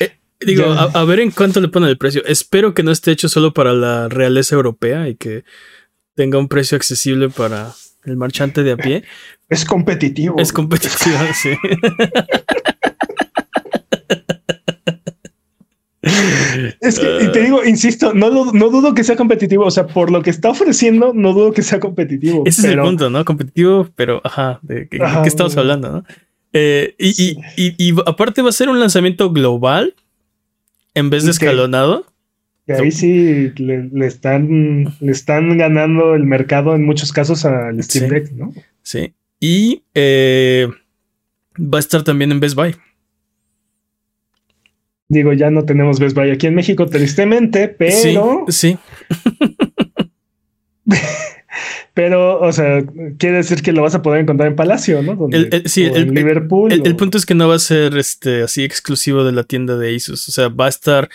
eh, 0.00 0.18
digo, 0.40 0.66
a, 0.66 1.04
ver 1.04 1.20
en 1.20 1.30
cuánto 1.30 1.60
le 1.60 1.68
ponen 1.68 1.88
el 1.88 1.98
precio. 1.98 2.24
Espero 2.26 2.74
que 2.74 2.82
no 2.82 2.90
esté 2.90 3.12
hecho 3.12 3.28
solo 3.28 3.54
para 3.54 3.72
la 3.72 4.08
realeza 4.08 4.54
europea 4.54 5.08
y 5.08 5.14
que 5.14 5.44
tenga 6.14 6.38
un 6.38 6.48
precio 6.48 6.76
accesible 6.76 7.28
para 7.30 7.72
el 8.04 8.16
marchante 8.16 8.62
de 8.62 8.72
a 8.72 8.76
pie. 8.76 9.04
Es 9.48 9.64
competitivo. 9.64 10.36
Es 10.38 10.52
competitivo, 10.52 11.16
sí. 11.34 11.50
Es 16.80 16.98
que, 16.98 17.24
y 17.24 17.32
te 17.32 17.42
digo, 17.42 17.64
insisto, 17.64 18.12
no, 18.12 18.52
no 18.52 18.70
dudo 18.70 18.94
que 18.94 19.04
sea 19.04 19.16
competitivo. 19.16 19.64
O 19.64 19.70
sea, 19.70 19.86
por 19.86 20.10
lo 20.10 20.22
que 20.22 20.30
está 20.30 20.50
ofreciendo, 20.50 21.12
no 21.14 21.32
dudo 21.32 21.52
que 21.52 21.62
sea 21.62 21.80
competitivo. 21.80 22.42
Ese 22.46 22.62
es 22.62 22.74
el 22.74 22.80
punto, 22.80 23.10
¿no? 23.10 23.24
Competitivo, 23.24 23.88
pero 23.94 24.20
ajá, 24.24 24.58
¿de 24.62 24.88
qué, 24.88 24.98
estamos 25.24 25.56
hablando, 25.56 25.90
no? 25.90 26.04
Eh, 26.52 26.94
y, 26.98 27.36
y, 27.56 27.94
aparte 28.06 28.40
va 28.40 28.50
a 28.50 28.52
ser 28.52 28.68
un 28.68 28.78
lanzamiento 28.78 29.32
global 29.32 29.94
en 30.94 31.10
vez 31.10 31.24
de 31.24 31.32
escalonado. 31.32 32.06
Y 32.66 32.72
ahí 32.72 32.92
sí 32.92 33.52
le, 33.56 34.06
están, 34.06 34.94
le 35.00 35.12
están 35.12 35.58
ganando 35.58 36.14
el 36.14 36.24
mercado 36.24 36.74
en 36.74 36.84
muchos 36.84 37.12
casos 37.12 37.44
al 37.44 37.82
Steam 37.82 38.08
Deck, 38.08 38.30
¿no? 38.32 38.54
Sí. 38.82 39.12
Y 39.38 39.82
eh, 39.94 40.68
va 41.58 41.78
a 41.78 41.80
estar 41.80 42.02
también 42.04 42.32
en 42.32 42.40
Best 42.40 42.54
Buy. 42.54 42.74
Digo, 45.08 45.32
ya 45.32 45.50
no 45.50 45.64
tenemos 45.64 46.00
Best 46.00 46.16
Buy 46.16 46.30
aquí 46.30 46.46
en 46.46 46.54
México, 46.54 46.86
tristemente, 46.86 47.68
pero. 47.68 48.44
Sí. 48.48 48.78
pero, 51.94 52.40
o 52.40 52.52
sea, 52.52 52.82
quiere 53.18 53.36
decir 53.36 53.62
que 53.62 53.72
lo 53.72 53.82
vas 53.82 53.94
a 53.94 54.02
poder 54.02 54.22
encontrar 54.22 54.48
en 54.48 54.56
Palacio, 54.56 55.02
¿no? 55.02 55.28
sí, 55.66 55.84
el, 55.84 55.96
en 55.96 56.14
Liverpool. 56.14 56.72
El, 56.72 56.96
punto 56.96 57.18
es 57.18 57.26
que 57.26 57.34
no 57.34 57.48
va 57.48 57.56
a 57.56 57.60
ser 57.60 57.96
este 57.98 58.42
así 58.42 58.64
exclusivo 58.64 59.24
de 59.24 59.32
la 59.32 59.44
tienda 59.44 59.76
de 59.76 59.94
Asus. 59.94 60.28
O 60.28 60.32
sea, 60.32 60.48
va 60.48 60.66
a 60.66 60.70
estar, 60.70 61.10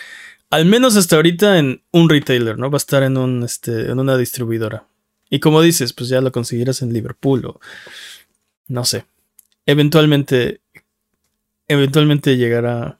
al 0.50 0.66
menos 0.66 0.96
hasta 0.96 1.16
ahorita, 1.16 1.58
en 1.58 1.82
un 1.90 2.08
retailer, 2.08 2.58
¿no? 2.58 2.70
Va 2.70 2.76
a 2.76 2.78
estar 2.78 3.02
en 3.02 3.16
un 3.16 3.42
este, 3.42 3.90
en 3.90 3.98
una 3.98 4.16
distribuidora. 4.16 4.86
Y 5.28 5.40
como 5.40 5.62
dices, 5.62 5.92
pues 5.92 6.08
ya 6.08 6.20
lo 6.20 6.30
conseguirás 6.30 6.82
en 6.82 6.92
Liverpool 6.92 7.44
o 7.44 7.60
no 8.68 8.84
sé. 8.84 9.04
Eventualmente. 9.66 10.60
Eventualmente 11.68 12.36
llegará 12.36 12.99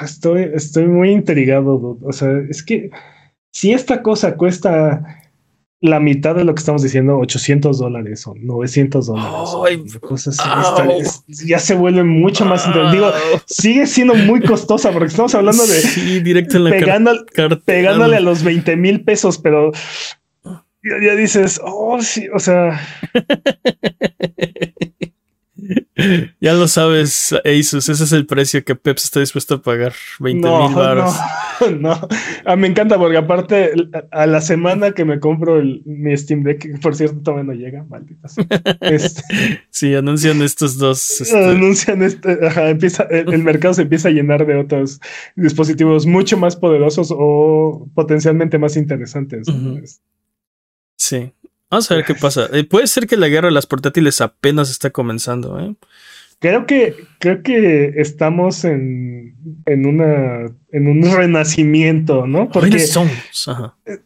Estoy, 0.00 0.50
estoy 0.54 0.86
muy 0.86 1.10
intrigado, 1.10 1.98
O 2.02 2.12
sea, 2.12 2.30
es 2.48 2.62
que 2.62 2.90
si 3.50 3.72
esta 3.72 4.02
cosa 4.02 4.36
cuesta 4.36 5.22
la 5.82 5.98
mitad 5.98 6.36
de 6.36 6.44
lo 6.44 6.54
que 6.54 6.60
estamos 6.60 6.82
diciendo, 6.82 7.18
800 7.18 7.78
dólares 7.78 8.24
o 8.28 8.34
900 8.36 9.06
dólares. 9.06 9.98
cosas 10.00 10.36
ya 11.44 11.58
se 11.58 11.74
vuelve 11.74 12.04
mucho 12.04 12.44
más 12.44 12.64
interesante. 12.66 12.96
Digo, 12.96 13.12
sigue 13.46 13.86
siendo 13.86 14.14
muy 14.14 14.40
costosa 14.40 14.92
porque 14.92 15.08
estamos 15.08 15.34
hablando 15.34 15.66
de 15.66 15.74
sí, 15.74 16.20
directo 16.20 16.56
en 16.58 16.64
la 16.64 16.70
pegándole 17.64 18.16
a 18.16 18.20
los 18.20 18.44
20 18.44 18.76
mil 18.76 19.02
pesos, 19.02 19.38
pero 19.38 19.72
ya, 20.44 21.04
ya, 21.04 21.14
dices, 21.16 21.60
oh, 21.64 22.00
sí, 22.00 22.28
o 22.32 22.38
sea. 22.38 22.80
Ya 26.40 26.54
lo 26.54 26.68
sabes, 26.68 27.34
Asus, 27.44 27.88
ese 27.88 28.04
es 28.04 28.12
el 28.12 28.26
precio 28.26 28.64
que 28.64 28.74
Peps 28.74 29.04
está 29.04 29.20
dispuesto 29.20 29.54
a 29.54 29.62
pagar, 29.62 29.92
20 30.20 30.48
mil 30.48 30.74
baros. 30.74 31.14
No, 31.60 31.70
no. 31.80 32.08
Ah, 32.44 32.56
me 32.56 32.66
encanta 32.66 32.98
porque 32.98 33.16
aparte 33.16 33.72
a 34.10 34.26
la 34.26 34.40
semana 34.40 34.92
que 34.92 35.04
me 35.04 35.20
compro 35.20 35.62
mi 35.84 36.16
Steam 36.16 36.42
Deck, 36.42 36.80
por 36.80 36.94
cierto 36.94 37.20
todavía 37.22 37.44
no 37.44 37.52
llega, 37.52 37.84
maldita 37.84 38.28
este, 38.80 39.22
sí, 39.70 39.94
anuncian 39.94 40.42
estos 40.42 40.78
dos. 40.78 41.20
Este, 41.22 41.38
anuncian 41.38 42.02
este, 42.02 42.38
empieza, 42.68 43.04
el, 43.04 43.42
mercado 43.42 43.74
se 43.74 43.82
empieza 43.82 44.08
a 44.08 44.12
llenar 44.12 44.44
de 44.46 44.56
otros 44.56 45.00
dispositivos 45.36 46.06
mucho 46.06 46.36
más 46.36 46.56
poderosos 46.56 47.12
o 47.16 47.88
potencialmente 47.94 48.58
más 48.58 48.76
interesantes. 48.76 49.46
Sí. 50.96 51.32
Vamos 51.72 51.90
a 51.90 51.94
ver 51.94 52.04
qué 52.04 52.14
pasa. 52.14 52.50
Eh, 52.52 52.64
puede 52.64 52.86
ser 52.86 53.06
que 53.06 53.16
la 53.16 53.28
guerra 53.28 53.48
de 53.48 53.54
las 53.54 53.64
portátiles 53.64 54.20
apenas 54.20 54.68
está 54.68 54.90
comenzando, 54.90 55.58
¿eh? 55.58 55.74
Creo 56.42 56.66
que, 56.66 56.96
creo 57.20 57.40
que 57.44 57.94
estamos 57.98 58.64
en, 58.64 59.36
en, 59.64 59.86
una, 59.86 60.50
en 60.72 60.88
un 60.88 61.02
renacimiento, 61.16 62.26
¿no? 62.26 62.48
Porque 62.48 62.80
somos. 62.80 63.12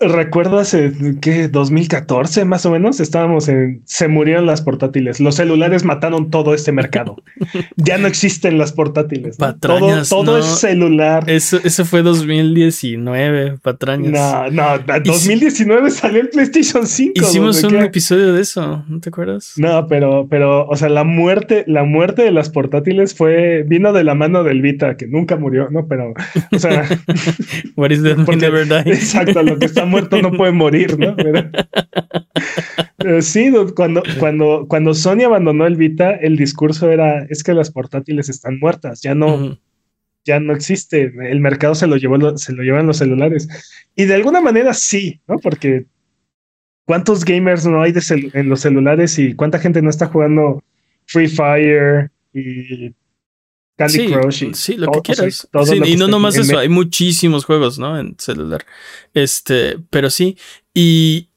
recuerdas 0.01 0.77
que 1.23 1.49
2014 1.49 2.45
más 2.45 2.67
o 2.67 2.71
menos 2.71 3.01
estábamos 3.01 3.49
en 3.49 3.81
se 3.87 4.09
murieron 4.09 4.45
las 4.45 4.61
portátiles. 4.61 5.19
Los 5.19 5.37
celulares 5.37 5.83
mataron 5.83 6.31
todo 6.31 6.53
este 6.53 6.73
mercado. 6.73 7.17
ya 7.77 7.97
no 7.97 8.07
existen 8.07 8.59
las 8.59 8.73
portátiles. 8.73 9.39
Patrañas, 9.39 10.11
todo, 10.11 10.37
es 10.37 10.45
celular. 10.45 11.25
Eso, 11.31 11.59
eso 11.65 11.87
fue 11.87 12.03
2019, 12.03 13.57
patrañas. 13.63 14.13
No, 14.13 14.51
no, 14.51 14.79
2019 15.03 15.91
salió 15.91 16.21
el 16.21 16.29
PlayStation 16.29 16.87
5. 16.87 17.13
Hicimos 17.15 17.65
un 17.65 17.77
episodio 17.77 18.35
de 18.35 18.43
eso, 18.43 18.85
¿no 18.87 19.01
te 19.01 19.09
acuerdas? 19.09 19.55
No, 19.57 19.87
pero, 19.87 20.27
pero, 20.29 20.67
o 20.69 20.77
sea, 20.77 20.91
la 20.91 21.05
muerte, 21.05 21.65
la 21.67 21.85
muerte 21.85 22.26
de 22.27 22.33
las 22.33 22.51
portátiles 22.51 23.15
fue, 23.15 23.63
vino 23.63 23.93
de 23.93 24.05
la 24.05 24.15
mano 24.15 24.45
del 24.45 24.63
Vita, 24.63 24.97
que 24.97 25.07
nunca 25.07 25.37
murió, 25.37 25.69
¿no? 25.71 25.87
Pero, 25.89 26.13
o 26.53 26.59
sea. 26.59 26.85
What 27.77 27.91
is 27.91 28.03
that 28.03 28.19
never 28.37 28.67
die? 28.67 28.93
Exacto, 28.93 29.43
lo 29.43 29.59
que 29.59 29.67
está 29.67 29.85
muerto 29.85 30.21
no 30.21 30.33
puede 30.33 30.53
morir, 30.53 30.99
¿no? 30.99 31.17
Pero, 32.99 33.23
sí, 33.23 33.53
cuando, 33.75 34.03
cuando, 34.19 34.67
cuando 34.69 34.95
Sony 34.95 35.25
abandonó 35.25 35.67
el 35.67 35.77
Vita, 35.77 36.11
el 36.13 36.37
discurso 36.37 36.91
era: 36.91 37.25
es 37.31 37.43
que 37.43 37.55
las 37.55 37.71
portátiles 37.71 38.29
están 38.29 38.59
muertas, 38.59 39.01
ya 39.03 39.15
no. 39.15 39.59
Ya 40.25 40.41
no 40.41 40.55
existe, 40.55 41.13
el 41.31 41.39
mercado 41.39 41.77
se 41.77 41.87
lo 41.87 41.97
llevó, 41.97 42.37
se 42.37 42.53
lo 42.53 42.65
llevan 42.65 42.89
los 42.89 42.97
celulares. 42.97 43.49
Y 43.95 44.07
de 44.07 44.15
alguna 44.15 44.41
manera 44.41 44.75
sí, 44.75 45.21
¿no? 45.29 45.39
Porque 45.39 45.87
¿cuántos 46.85 47.25
gamers 47.25 47.65
no 47.65 47.81
hay 47.81 47.95
en 48.33 48.49
los 48.49 48.61
celulares 48.61 49.21
y 49.21 49.35
cuánta 49.35 49.61
gente 49.61 49.83
no 49.83 49.91
está 49.91 50.07
jugando 50.07 50.65
Free 51.07 51.29
Fire, 51.29 52.11
y 52.37 52.95
Candy 53.77 54.11
Crush. 54.11 54.55
sí, 54.55 54.77
lo 54.77 54.91
que 54.91 55.01
quieras. 55.03 55.49
y 55.85 55.97
no 55.97 56.09
nomás 56.09 56.37
eso, 56.37 56.59
hay 56.59 56.69
muchísimos 56.69 57.45
juegos, 57.45 57.79
¿no? 57.79 57.99
En 57.99 58.17
celular. 58.19 58.65
Este, 59.13 59.79
pero 59.91 60.11
sí. 60.11 60.37
Y, 60.75 61.29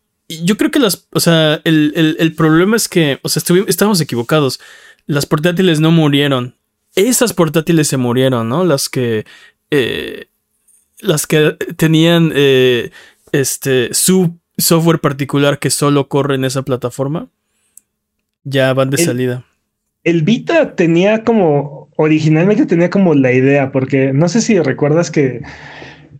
yo 0.43 0.57
creo 0.57 0.69
que 0.69 0.79
las, 0.79 1.07
o 1.11 1.19
sea, 1.19 1.59
el, 1.63 2.33
problema 2.37 2.75
es 2.75 2.87
que, 2.87 3.19
o 3.23 3.29
sea, 3.29 3.41
estamos 3.67 3.99
equivocados. 3.99 4.59
Las 5.05 5.25
portátiles 5.25 5.79
no 5.79 5.91
murieron. 5.91 6.55
Esas 6.95 7.33
portátiles 7.33 7.87
se 7.87 7.97
murieron, 7.97 8.47
¿no? 8.47 8.63
Las 8.63 8.89
que, 8.89 9.25
eh, 9.71 10.27
las 10.99 11.25
que 11.25 11.57
tenían, 11.77 12.31
eh, 12.35 12.91
este, 13.31 13.93
su 13.93 14.37
software 14.57 14.99
particular 14.99 15.57
que 15.57 15.71
solo 15.71 16.07
corre 16.07 16.35
en 16.35 16.45
esa 16.45 16.61
plataforma, 16.61 17.27
ya 18.43 18.71
van 18.73 18.91
de 18.91 18.97
salida 18.97 19.48
el 20.09 20.23
Vita 20.23 20.75
tenía 20.75 21.23
como, 21.23 21.89
originalmente 21.97 22.65
tenía 22.65 22.89
como 22.89 23.13
la 23.13 23.31
idea, 23.31 23.71
porque 23.71 24.13
no 24.13 24.27
sé 24.29 24.41
si 24.41 24.59
recuerdas 24.59 25.11
que 25.11 25.41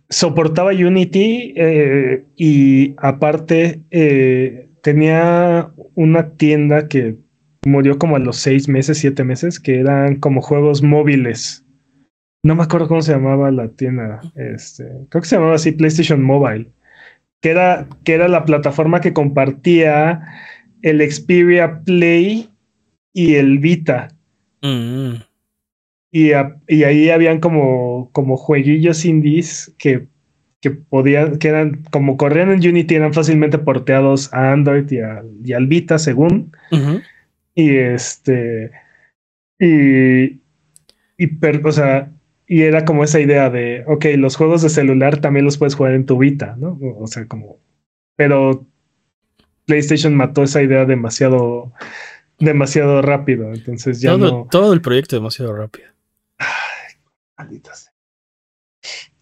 soportaba 0.08 0.72
Unity 0.72 1.54
eh, 1.56 2.24
y 2.36 2.94
aparte 2.98 3.82
eh, 3.90 4.68
tenía 4.82 5.70
una 5.94 6.30
tienda 6.30 6.88
que 6.88 7.16
murió 7.64 7.98
como 7.98 8.16
a 8.16 8.20
los 8.20 8.36
seis 8.36 8.68
meses, 8.68 8.98
siete 8.98 9.24
meses, 9.24 9.60
que 9.60 9.80
eran 9.80 10.16
como 10.16 10.42
juegos 10.42 10.82
móviles. 10.82 11.64
No 12.42 12.54
me 12.54 12.62
acuerdo 12.62 12.88
cómo 12.88 13.02
se 13.02 13.12
llamaba 13.12 13.50
la 13.50 13.68
tienda. 13.68 14.20
Este, 14.34 14.84
creo 15.10 15.22
que 15.22 15.28
se 15.28 15.36
llamaba 15.36 15.54
así 15.54 15.72
PlayStation 15.72 16.22
Mobile. 16.22 16.70
Que 17.42 17.50
era, 17.50 17.86
que 18.04 18.14
era 18.14 18.28
la 18.28 18.44
plataforma 18.44 19.00
que 19.00 19.12
compartía 19.12 20.22
el 20.82 21.00
Xperia 21.10 21.80
Play 21.84 22.49
y 23.12 23.34
el 23.34 23.58
Vita. 23.58 24.08
Mm. 24.62 25.14
Y, 26.12 26.30
y, 26.68 26.84
ahí 26.84 27.10
habían 27.10 27.38
como, 27.40 28.10
como 28.12 28.36
jueguillos 28.36 29.04
indies 29.04 29.72
que, 29.78 30.08
que 30.60 30.70
podían, 30.72 31.38
que 31.38 31.48
eran 31.48 31.84
como 31.90 32.16
corrían 32.16 32.50
en 32.50 32.68
Unity, 32.68 32.96
eran 32.96 33.14
fácilmente 33.14 33.58
porteados 33.58 34.32
a 34.34 34.52
Android 34.52 34.90
y, 34.90 35.52
al 35.52 35.66
Vita, 35.66 35.98
según. 35.98 36.52
Y 37.54 37.76
este. 37.76 38.72
Y. 39.58 40.40
Y, 41.16 41.38
o 41.64 41.72
sea, 41.72 42.10
y 42.46 42.62
era 42.62 42.84
como 42.84 43.04
esa 43.04 43.20
idea 43.20 43.50
de, 43.50 43.84
ok, 43.86 44.06
los 44.16 44.34
juegos 44.34 44.62
de 44.62 44.70
celular 44.70 45.20
también 45.20 45.44
los 45.44 45.58
puedes 45.58 45.74
jugar 45.74 45.92
en 45.92 46.06
tu 46.06 46.18
Vita, 46.18 46.56
¿no? 46.58 46.78
O 46.98 47.06
sea, 47.06 47.26
como. 47.26 47.58
Pero 48.16 48.66
PlayStation 49.66 50.14
mató 50.16 50.42
esa 50.42 50.62
idea 50.62 50.84
demasiado 50.84 51.72
demasiado 52.40 53.02
rápido. 53.02 53.52
Entonces 53.52 54.00
ya 54.00 54.12
todo, 54.12 54.30
no. 54.30 54.48
Todo 54.50 54.72
el 54.72 54.80
proyecto 54.80 55.16
demasiado 55.16 55.54
rápido. 55.54 55.88
Ay. 56.38 57.60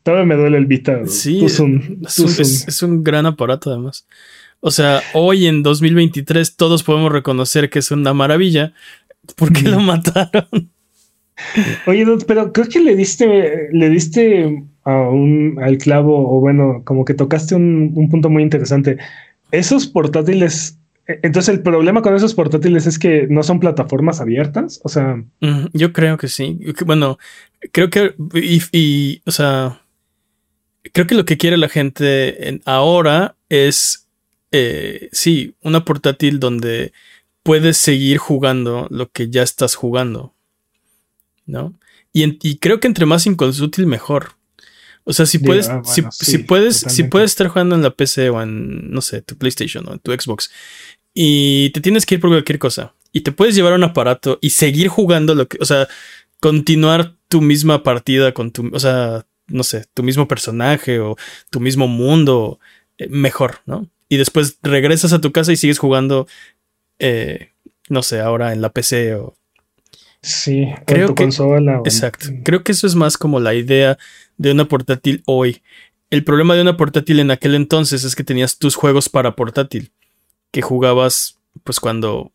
Todavía 0.03 0.27
me 0.27 0.37
duele 0.37 0.57
el 0.57 0.67
Vita. 0.67 1.07
Sí, 1.07 1.45
es, 1.45 1.61
un, 1.61 2.01
es, 2.03 2.83
un, 2.83 3.05
gran 3.05 3.27
aparato 3.27 3.71
además. 3.71 4.07
O 4.61 4.71
sea, 4.71 5.03
hoy 5.13 5.47
en 5.47 5.63
2023 5.63 6.57
todos 6.57 6.83
podemos 6.83 7.13
reconocer 7.13 7.69
que 7.69 7.81
es 7.81 7.91
una 7.91 8.15
maravilla. 8.15 8.73
¿Por 9.37 9.53
qué 9.53 9.69
lo 9.69 9.81
mataron? 9.81 10.71
Oye, 11.87 12.07
pero 12.27 12.53
creo 12.53 12.69
que 12.69 12.81
le 12.81 12.97
diste, 12.97 13.69
le 13.71 13.91
diste 13.91 14.65
a 14.85 14.97
un, 15.11 15.59
al 15.63 15.77
clavo, 15.77 16.35
o 16.35 16.41
bueno, 16.41 16.81
como 16.85 17.05
que 17.05 17.13
tocaste 17.13 17.55
un, 17.55 17.93
un 17.95 18.09
punto 18.09 18.31
muy 18.31 18.43
interesante. 18.43 18.97
Esos 19.51 19.87
portátiles 19.87 20.78
entonces 21.09 21.55
el 21.55 21.63
problema 21.63 22.03
con 22.03 22.15
esos 22.15 22.35
portátiles 22.35 22.87
es 22.87 22.99
que 22.99 23.27
no 23.29 23.43
son 23.43 23.61
plataformas 23.61 24.21
abiertas, 24.21 24.81
o 24.85 24.91
sea... 24.91 25.25
Yo 25.73 25.93
creo 25.95 26.19
que 26.19 26.29
sí. 26.29 26.59
Bueno, 26.85 27.19
creo 27.73 27.89
que... 27.89 28.15
Y, 28.73 29.23
o 29.25 29.31
sea, 29.31 29.81
creo 30.93 31.07
que 31.07 31.15
lo 31.15 31.25
que 31.25 31.39
quiere 31.39 31.57
la 31.57 31.71
gente 31.71 32.61
ahora 32.67 33.37
es, 33.49 34.07
eh, 34.53 35.09
sí, 35.13 35.55
una 35.63 35.85
portátil 35.85 36.41
donde 36.41 36.93
puedes 37.43 37.79
seguir 37.79 38.19
jugando 38.19 38.87
lo 38.91 39.11
que 39.11 39.31
ya 39.31 39.43
estás 39.43 39.75
jugando, 39.75 40.35
¿no? 41.47 41.75
Y, 42.13 42.59
creo 42.59 42.81
que 42.81 42.89
entre 42.89 43.07
más 43.07 43.27
útil 43.27 43.87
mejor. 43.87 44.33
O 45.05 45.15
sea, 45.15 45.25
si 45.25 45.39
puedes, 45.39 45.69
ah, 45.69 45.81
si, 45.85 46.03
puedes, 46.39 46.81
si 46.81 47.05
puedes 47.05 47.31
estar 47.31 47.49
jugando 47.49 47.75
en 47.75 47.83
la 47.83 47.95
PC 47.95 48.29
o 48.29 48.43
en, 48.43 48.91
no 48.91 49.01
sé, 49.01 49.23
tu 49.23 49.39
PlayStation 49.39 49.89
o 49.89 49.95
en 49.95 50.01
tu 50.01 50.13
Xbox 50.13 50.51
y 51.21 51.71
te 51.71 51.81
tienes 51.81 52.07
que 52.07 52.15
ir 52.15 52.21
por 52.21 52.31
cualquier 52.31 52.61
cosa 52.61 52.95
y 53.13 53.23
te 53.23 53.33
puedes 53.33 53.57
llevar 53.57 53.73
un 53.73 53.83
aparato 53.83 54.39
y 54.41 54.51
seguir 54.51 54.87
jugando 54.87 55.35
lo 55.35 55.49
que, 55.49 55.59
o 55.61 55.65
sea, 55.65 55.89
continuar 56.39 57.17
tu 57.27 57.41
misma 57.41 57.83
partida 57.83 58.33
con 58.33 58.53
tu, 58.53 58.71
o 58.73 58.79
sea, 58.79 59.27
no 59.49 59.65
sé, 59.65 59.87
tu 59.95 60.05
mismo 60.05 60.29
personaje 60.29 61.01
o 61.01 61.17
tu 61.51 61.59
mismo 61.59 61.89
mundo, 61.89 62.61
eh, 62.99 63.09
mejor, 63.11 63.63
¿no? 63.67 63.89
Y 64.09 64.17
después 64.17 64.61
regresas 64.63 65.13
a 65.13 65.21
tu 65.21 65.33
casa 65.33 65.51
y 65.51 65.57
sigues 65.57 65.81
jugando, 65.81 66.29
eh, 67.01 67.51
no 67.89 68.05
sé, 68.05 68.21
ahora 68.21 68.53
en 68.53 68.61
la 68.61 68.69
PC 68.69 69.17
o... 69.17 69.35
Sí, 70.23 70.69
creo 70.87 71.17
que, 71.17 71.25
consola. 71.25 71.83
Exacto. 71.85 72.29
Creo 72.45 72.63
que 72.63 72.71
eso 72.71 72.87
es 72.87 72.95
más 72.95 73.19
como 73.19 73.41
la 73.41 73.55
idea 73.55 73.99
de 74.37 74.53
una 74.53 74.67
portátil 74.67 75.25
hoy. 75.27 75.63
El 76.11 76.23
problema 76.23 76.55
de 76.55 76.63
una 76.63 76.77
portátil 76.77 77.19
en 77.19 77.33
aquel 77.33 77.57
entonces 77.57 78.05
es 78.05 78.15
que 78.15 78.23
tenías 78.23 78.59
tus 78.59 78.77
juegos 78.77 79.09
para 79.09 79.35
portátil 79.35 79.91
que 80.51 80.63
jugabas, 80.63 81.39
pues 81.65 81.81
cuando, 81.81 82.33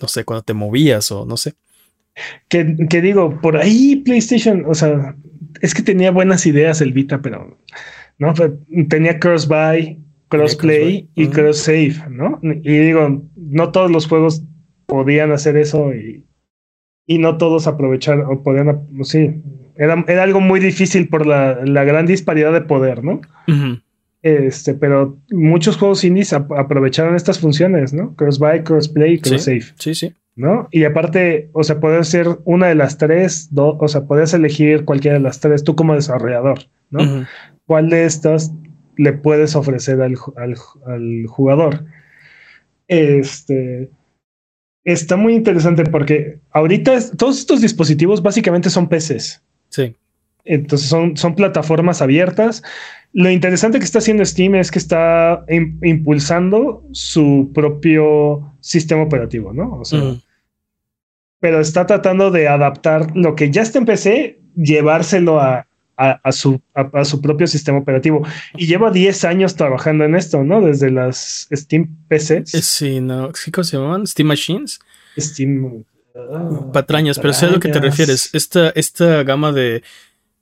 no 0.00 0.08
sé, 0.08 0.24
cuando 0.24 0.42
te 0.42 0.54
movías 0.54 1.10
o 1.12 1.26
no 1.26 1.36
sé. 1.36 1.54
Que, 2.48 2.64
digo, 3.00 3.40
por 3.40 3.56
ahí 3.56 3.96
PlayStation, 3.96 4.64
o 4.66 4.74
sea, 4.74 5.14
es 5.60 5.74
que 5.74 5.82
tenía 5.82 6.10
buenas 6.10 6.46
ideas 6.46 6.80
el 6.80 6.92
Vita, 6.92 7.22
pero 7.22 7.58
no, 8.18 8.34
tenía 8.88 9.18
cross 9.18 9.48
buy, 9.48 9.98
crossplay 10.28 11.08
y 11.14 11.28
cross 11.28 11.58
save, 11.58 11.96
¿no? 12.10 12.38
Y 12.42 12.78
digo, 12.78 13.22
no 13.36 13.72
todos 13.72 13.90
los 13.90 14.06
juegos 14.06 14.42
podían 14.86 15.32
hacer 15.32 15.56
eso 15.56 15.94
y, 15.94 16.26
y 17.06 17.18
no 17.18 17.38
todos 17.38 17.66
aprovechar 17.66 18.20
o 18.20 18.42
podían, 18.42 18.86
sí, 19.02 19.42
era, 19.76 20.04
era 20.08 20.22
algo 20.24 20.40
muy 20.40 20.60
difícil 20.60 21.08
por 21.08 21.26
la, 21.26 21.64
la 21.64 21.84
gran 21.84 22.06
disparidad 22.06 22.52
de 22.52 22.60
poder, 22.60 23.02
¿no? 23.02 23.20
Este, 24.22 24.74
pero 24.74 25.18
muchos 25.30 25.78
juegos 25.78 26.04
indies 26.04 26.32
aprovecharon 26.32 27.14
estas 27.16 27.38
funciones, 27.38 27.94
¿no? 27.94 28.14
Cross-buy, 28.16 28.64
cross-play, 28.64 29.18
cross-save. 29.18 29.64
Sí, 29.78 29.94
sí, 29.94 30.14
¿No? 30.36 30.68
Y 30.70 30.84
aparte, 30.84 31.50
o 31.52 31.62
sea, 31.64 31.80
puede 31.80 32.02
ser 32.04 32.28
una 32.44 32.68
de 32.68 32.74
las 32.74 32.98
tres, 32.98 33.50
o 33.54 33.88
sea, 33.88 34.02
puedes 34.04 34.32
elegir 34.34 34.84
cualquiera 34.84 35.16
de 35.16 35.22
las 35.22 35.40
tres, 35.40 35.64
tú 35.64 35.74
como 35.74 35.94
desarrollador, 35.94 36.60
¿no? 36.90 37.26
¿Cuál 37.66 37.90
de 37.90 38.04
estas 38.04 38.52
le 38.96 39.12
puedes 39.12 39.56
ofrecer 39.56 40.00
al, 40.02 40.16
jugador? 41.26 41.84
Este. 42.88 43.90
Está 44.84 45.16
muy 45.16 45.34
interesante 45.34 45.84
porque 45.84 46.40
ahorita 46.50 46.98
todos 47.16 47.38
estos 47.38 47.60
dispositivos 47.60 48.22
básicamente 48.22 48.70
son 48.70 48.88
PCs. 48.88 49.42
Sí. 49.68 49.94
Entonces 50.44 50.88
son, 50.88 51.16
son 51.16 51.34
plataformas 51.34 52.02
abiertas 52.02 52.62
lo 53.12 53.30
interesante 53.30 53.78
que 53.78 53.84
está 53.84 53.98
haciendo 53.98 54.24
Steam 54.24 54.54
es 54.54 54.70
que 54.70 54.78
está 54.78 55.44
impulsando 55.48 56.84
su 56.92 57.50
propio 57.52 58.54
sistema 58.60 59.02
operativo, 59.02 59.52
¿no? 59.52 59.80
O 59.80 59.84
sea, 59.84 60.14
pero 61.40 61.60
está 61.60 61.86
tratando 61.86 62.30
de 62.30 62.46
adaptar 62.46 63.16
lo 63.16 63.34
que 63.34 63.50
ya 63.50 63.62
está 63.62 63.78
en 63.78 63.86
PC, 63.86 64.38
llevárselo 64.54 65.40
a, 65.40 65.66
su, 66.30 66.60
a, 66.74 67.04
su 67.04 67.20
propio 67.20 67.48
sistema 67.48 67.78
operativo. 67.78 68.24
Y 68.56 68.66
lleva 68.66 68.92
10 68.92 69.24
años 69.24 69.56
trabajando 69.56 70.04
en 70.04 70.14
esto, 70.14 70.44
¿no? 70.44 70.60
Desde 70.60 70.90
las 70.90 71.48
Steam 71.52 71.96
PCs. 72.08 72.54
Eh, 72.54 72.62
sí, 72.62 73.00
no, 73.00 73.32
¿cómo 73.52 73.64
se 73.64 73.76
llaman? 73.76 74.06
Steam 74.06 74.28
Machines. 74.28 74.78
Steam. 75.18 75.84
Ah, 76.14 76.70
patrañas, 76.72 77.18
pero 77.18 77.32
sé 77.32 77.46
a 77.46 77.50
lo 77.50 77.58
que 77.58 77.68
te 77.70 77.80
refieres. 77.80 78.32
Esta, 78.34 78.70
esta 78.70 79.24
gama 79.24 79.52
de 79.52 79.82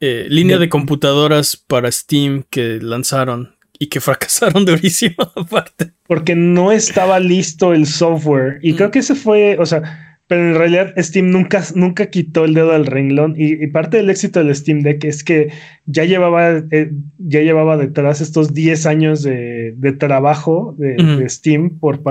eh, 0.01 0.27
línea 0.29 0.59
de, 0.59 0.69
computadoras 0.69 1.57
para 1.57 1.91
Steam 1.91 2.45
que 2.49 2.79
lanzaron 2.81 3.57
y 3.79 3.89
que 3.89 4.01
fracasaron 4.01 4.65
durísimo 4.65 5.17
aparte. 5.37 5.93
Porque 6.07 6.35
no 6.35 6.73
estaba 6.73 7.21
listo 7.21 7.73
el 7.73 7.87
software. 7.87 8.59
Y 8.63 8.75
creo 8.75 8.91
que 8.91 9.01
ese 9.01 9.15
fue, 9.15 9.57
o 9.59 9.67
sea, 9.67 10.08
pero 10.29 10.43
en 10.43 10.55
realidad 10.57 10.93
Steam 10.99 11.31
nunca, 11.31 11.65
nunca 11.75 12.11
quitó 12.11 12.45
el 12.45 12.53
dedo 12.53 12.73
al 12.73 12.85
renglón 12.85 13.35
y, 13.37 13.67
parte 13.69 13.97
del 13.97 14.11
éxito 14.11 14.45
del 14.45 14.55
Steam 14.55 14.83
Deck 14.83 15.03
es 15.05 15.25
que 15.25 15.51
ya 15.87 16.05
llevaba, 16.05 16.59
eh, 16.71 16.93
ya 17.17 17.41
llevaba 17.41 17.79
detrás 17.79 18.21
estos 18.21 18.53
10 18.53 18.85
años 18.85 19.23
de, 19.23 19.75
trabajo 19.99 20.77
de, 20.77 21.27
Steam 21.31 21.79
por, 21.79 22.03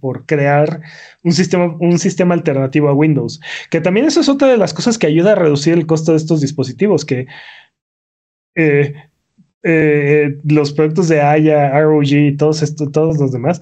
por 0.00 0.24
crear 0.24 0.82
un 1.24 1.32
sistema, 1.32 1.76
un 1.80 1.98
sistema 1.98 2.34
alternativo 2.34 2.88
a 2.88 2.94
Windows. 2.94 3.40
Que 3.70 3.80
también 3.80 4.06
eso 4.06 4.20
es 4.20 4.28
otra 4.28 4.46
de 4.48 4.56
las 4.56 4.72
cosas 4.72 4.96
que 4.96 5.08
ayuda 5.08 5.32
a 5.32 5.36
reducir 5.36 5.74
el 5.74 5.86
costo 5.86 6.12
de 6.12 6.18
estos 6.18 6.40
dispositivos, 6.40 7.04
que 7.04 7.26
eh, 8.54 8.94
eh, 9.64 10.38
los 10.44 10.72
productos 10.72 11.08
de 11.08 11.20
Aya, 11.20 11.76
ROG 11.80 12.04
y 12.04 12.36
todos, 12.36 12.62
estos, 12.62 12.92
todos 12.92 13.18
los 13.18 13.32
demás 13.32 13.60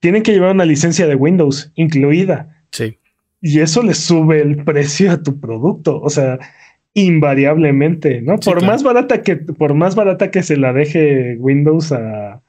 tienen 0.00 0.22
que 0.22 0.32
llevar 0.32 0.54
una 0.54 0.66
licencia 0.66 1.06
de 1.06 1.14
Windows 1.14 1.72
incluida. 1.74 2.62
Sí 2.70 2.98
y 3.40 3.60
eso 3.60 3.82
le 3.82 3.94
sube 3.94 4.40
el 4.40 4.64
precio 4.64 5.12
a 5.12 5.22
tu 5.22 5.38
producto. 5.40 6.00
O 6.00 6.10
sea, 6.10 6.38
invariablemente, 6.94 8.22
¿no? 8.22 8.38
por 8.38 8.64
más 8.64 8.82
barata 8.82 9.22
que, 9.22 9.36
por 9.36 9.74
más 9.74 9.94
barata 9.94 10.30
que 10.30 10.42
se 10.42 10.56
la 10.56 10.72
deje 10.72 11.36
Windows 11.38 11.92
a, 11.92 12.42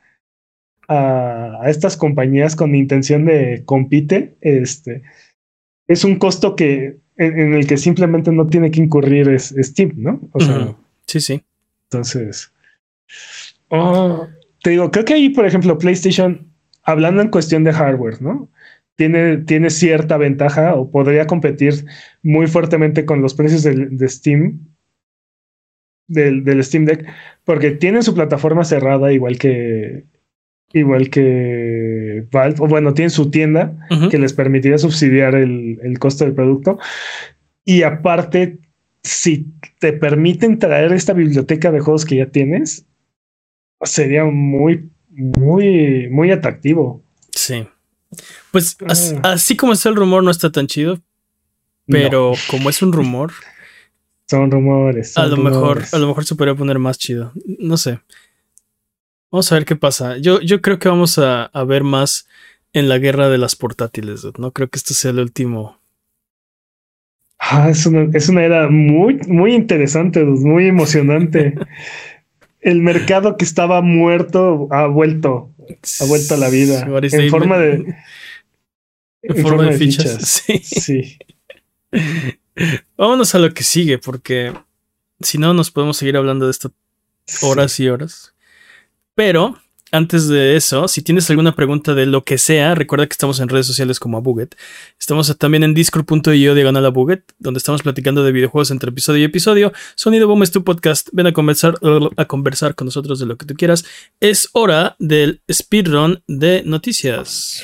a, 0.88 1.62
estas 1.66 1.98
compañías 1.98 2.56
con 2.56 2.74
intención 2.74 3.26
de 3.26 3.64
compite, 3.66 4.36
este 4.40 5.04
es 5.88 6.04
un 6.04 6.18
costo 6.18 6.56
que 6.56 6.98
en, 7.18 7.54
el 7.54 7.68
que 7.68 7.78
simplemente 7.78 8.32
no 8.32 8.48
tiene 8.48 8.72
que 8.72 8.82
incurrir 8.82 9.30
es, 9.30 9.54
Steam, 9.58 9.94
¿no? 9.98 10.22
O 10.32 10.40
sea, 10.40 10.76
sí, 11.08 11.20
sí. 11.20 11.44
Entonces, 11.90 12.52
oh, 13.70 14.28
te 14.62 14.72
digo, 14.72 14.92
creo 14.92 15.06
que 15.06 15.14
ahí, 15.16 15.30
por 15.30 15.46
ejemplo, 15.46 15.78
PlayStation, 15.78 16.48
hablando 16.84 17.22
en 17.22 17.30
cuestión 17.30 17.64
de 17.64 17.74
hardware, 17.74 18.22
¿no? 18.22 18.50
Tiene, 18.98 19.70
cierta 19.70 20.18
ventaja 20.18 20.76
o 20.76 20.90
podría 20.92 21.28
competir 21.28 21.86
muy 22.24 22.48
fuertemente 22.48 23.06
con 23.06 23.22
los 23.22 23.36
precios 23.36 23.64
de 23.64 24.10
Steam, 24.10 24.60
del, 26.08 26.64
Steam 26.64 26.86
Deck, 26.86 27.06
porque 27.46 27.72
tiene 27.72 28.02
su 28.02 28.14
plataforma 28.16 28.64
cerrada 28.64 29.14
igual 29.14 29.38
que 29.38 30.06
igual 30.74 31.10
que 31.10 32.28
Valve, 32.32 32.58
o 32.60 32.68
bueno, 32.68 32.94
tiene 32.94 33.10
su 33.10 33.32
tienda 33.32 33.88
que 34.12 34.18
les 34.18 34.34
permitiría 34.34 34.78
subsidiar 34.78 35.36
el, 35.36 35.80
el 35.82 35.98
costo 35.98 36.26
del 36.26 36.34
producto. 36.34 36.78
Y 37.64 37.84
aparte, 37.84 38.58
si 39.02 39.48
te 39.80 39.94
permiten 39.94 40.60
traer 40.60 40.92
esta 40.92 41.14
biblioteca 41.14 41.72
de 41.72 41.80
juegos 41.80 42.04
que 42.04 42.18
ya 42.18 42.26
tienes, 42.26 42.86
sería 43.82 44.26
muy, 44.26 44.90
muy, 45.10 46.10
muy 46.10 46.32
atractivo. 46.32 47.02
Sí. 47.32 47.66
Pues 48.52 48.78
ah. 48.82 49.32
así 49.32 49.56
como 49.56 49.74
está 49.74 49.90
el 49.90 49.96
rumor, 49.96 50.24
no 50.24 50.32
está 50.32 50.52
tan 50.52 50.68
chido. 50.68 51.00
Pero 51.88 52.34
como 52.50 52.70
es 52.70 52.82
un 52.82 52.92
rumor. 52.92 53.32
Son 54.30 54.52
rumores. 54.52 55.18
a 55.18 55.26
lo 55.26 55.38
mejor, 55.38 55.84
a 55.92 55.98
lo 55.98 56.08
mejor 56.08 56.26
se 56.26 56.36
podría 56.36 56.54
poner 56.54 56.80
más 56.80 56.98
chido. 56.98 57.32
No 57.60 57.78
sé. 57.78 58.02
Vamos 59.32 59.52
a 59.52 59.56
ver 59.56 59.66
qué 59.66 59.76
pasa. 59.76 60.18
Yo, 60.18 60.42
yo 60.42 60.62
creo 60.62 60.80
que 60.80 60.90
vamos 60.90 61.18
a, 61.18 61.50
ver 61.66 61.84
más 61.84 62.28
en 62.74 62.90
la 62.90 62.98
guerra 62.98 63.30
de 63.30 63.38
las 63.38 63.56
portátiles. 63.56 64.26
No 64.38 64.52
creo 64.52 64.68
que 64.68 64.78
esto 64.78 64.94
sea 64.94 65.12
el 65.12 65.20
último. 65.20 65.80
Ah, 67.40 67.70
es 67.70 67.86
una, 67.86 68.10
es 68.14 68.28
una 68.30 68.44
era 68.44 68.68
muy, 68.70 69.20
muy 69.28 69.54
interesante, 69.54 70.24
muy 70.24 70.68
emocionante. 70.68 71.56
el 72.62 72.82
mercado 72.82 73.38
que 73.38 73.46
estaba 73.46 73.82
muerto 73.82 74.68
ha 74.72 74.88
vuelto 74.88 75.52
ha 76.00 76.06
vuelto 76.06 76.34
a 76.34 76.38
la 76.38 76.50
vida. 76.50 76.88
En 77.02 77.30
forma 77.30 77.58
de. 77.58 77.96
En, 79.24 79.42
forma, 79.42 79.66
de, 79.66 79.78
fichas. 79.78 80.44
Sí. 80.64 81.18
Vámonos 82.98 83.36
a 83.36 83.40
lo 83.40 83.54
que 83.54 83.64
sigue, 83.64 83.98
porque 83.98 84.54
si 85.20 85.38
no, 85.38 85.54
nos 85.54 85.72
podemos 85.72 85.98
seguir 85.98 86.18
hablando 86.18 86.46
de 86.46 86.52
esto 86.52 86.74
horas 87.42 87.80
y 87.80 87.90
horas. 87.90 88.34
Pero 89.16 89.60
antes 89.92 90.28
de 90.28 90.56
eso, 90.56 90.88
si 90.88 91.02
tienes 91.02 91.30
alguna 91.30 91.56
pregunta 91.56 91.94
de 91.94 92.06
lo 92.06 92.24
que 92.24 92.38
sea, 92.38 92.76
recuerda 92.76 93.08
que 93.08 93.14
estamos 93.14 93.40
en 93.40 93.50
redes 93.50 93.66
sociales 93.66 94.00
como 94.00 94.18
a 94.18 94.22
Buget. 94.22 94.56
Estamos 95.00 95.36
también 95.38 95.64
en 95.64 95.74
discord.io 95.74 96.56
diagonal 96.56 96.86
a 96.86 96.90
Buget, 96.90 97.24
donde 97.40 97.58
estamos 97.58 97.82
platicando 97.82 98.24
de 98.24 98.32
videojuegos 98.32 98.72
entre 98.72 98.90
episodio 98.90 99.22
y 99.22 99.26
episodio. 99.26 99.74
Sonido 99.96 100.28
Boom 100.28 100.44
es 100.44 100.52
tu 100.52 100.64
podcast. 100.64 101.10
Ven 101.14 101.28
a 101.28 101.34
conversar, 101.34 101.76
a 102.18 102.26
conversar 102.26 102.76
con 102.76 102.86
nosotros 102.86 103.20
de 103.20 103.26
lo 103.26 103.38
que 103.38 103.46
tú 103.46 103.54
quieras. 103.56 103.86
Es 104.20 104.50
hora 104.54 104.96
del 105.00 105.42
speedrun 105.52 106.24
de 106.28 106.64
noticias. 106.66 107.64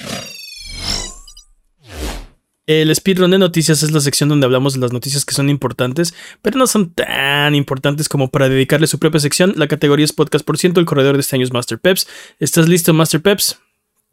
El 2.65 2.95
speedrun 2.95 3.31
de 3.31 3.37
noticias 3.37 3.83
es 3.83 3.91
la 3.91 3.99
sección 3.99 4.29
donde 4.29 4.45
hablamos 4.45 4.73
de 4.73 4.79
las 4.79 4.93
noticias 4.93 5.25
que 5.25 5.33
son 5.33 5.49
importantes, 5.49 6.13
pero 6.41 6.57
no 6.57 6.65
son 6.65 6.93
tan 6.93 7.55
importantes 7.55 8.07
como 8.07 8.29
para 8.29 8.47
dedicarle 8.47 8.87
su 8.87 8.99
propia 8.99 9.19
sección. 9.19 9.53
La 9.57 9.67
categoría 9.67 10.05
es 10.05 10.13
podcast 10.13 10.45
por 10.45 10.57
ciento. 10.57 10.79
El 10.79 10.85
corredor 10.85 11.15
de 11.15 11.21
este 11.21 11.35
año 11.35 11.43
es 11.43 11.51
Master 11.51 11.77
Peps. 11.77 12.07
¿Estás 12.39 12.69
listo, 12.69 12.93
Master 12.93 13.21
Peps? 13.21 13.59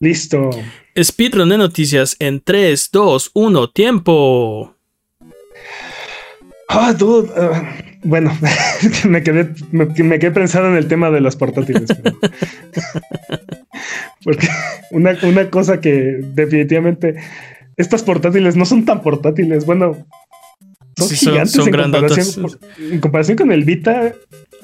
Listo. 0.00 0.50
Speedrun 1.00 1.48
de 1.50 1.58
noticias 1.58 2.16
en 2.18 2.40
3, 2.40 2.88
2, 2.92 3.30
1, 3.34 3.70
tiempo. 3.70 4.74
Ah, 6.68 6.92
dude. 6.92 7.30
Ah, 7.36 7.72
bueno, 8.02 8.36
me 9.08 9.22
quedé, 9.22 9.54
me, 9.70 10.18
quedé 10.18 10.30
pensando 10.32 10.70
en 10.70 10.76
el 10.76 10.88
tema 10.88 11.12
de 11.12 11.20
los 11.20 11.36
portátiles. 11.36 11.88
Porque 14.24 14.48
una, 14.90 15.16
una 15.22 15.48
cosa 15.50 15.80
que 15.80 16.18
definitivamente 16.20 17.14
estas 17.80 18.02
portátiles 18.02 18.56
no 18.56 18.64
son 18.64 18.84
tan 18.84 19.02
portátiles. 19.02 19.64
Bueno, 19.66 20.06
son 20.96 21.08
gigantes 21.08 21.56
en, 21.56 21.72
comparación, 21.72 22.46
en, 22.78 23.00
comparación, 23.00 23.38
con 23.38 23.52
el 23.52 23.64
Vita. 23.64 24.12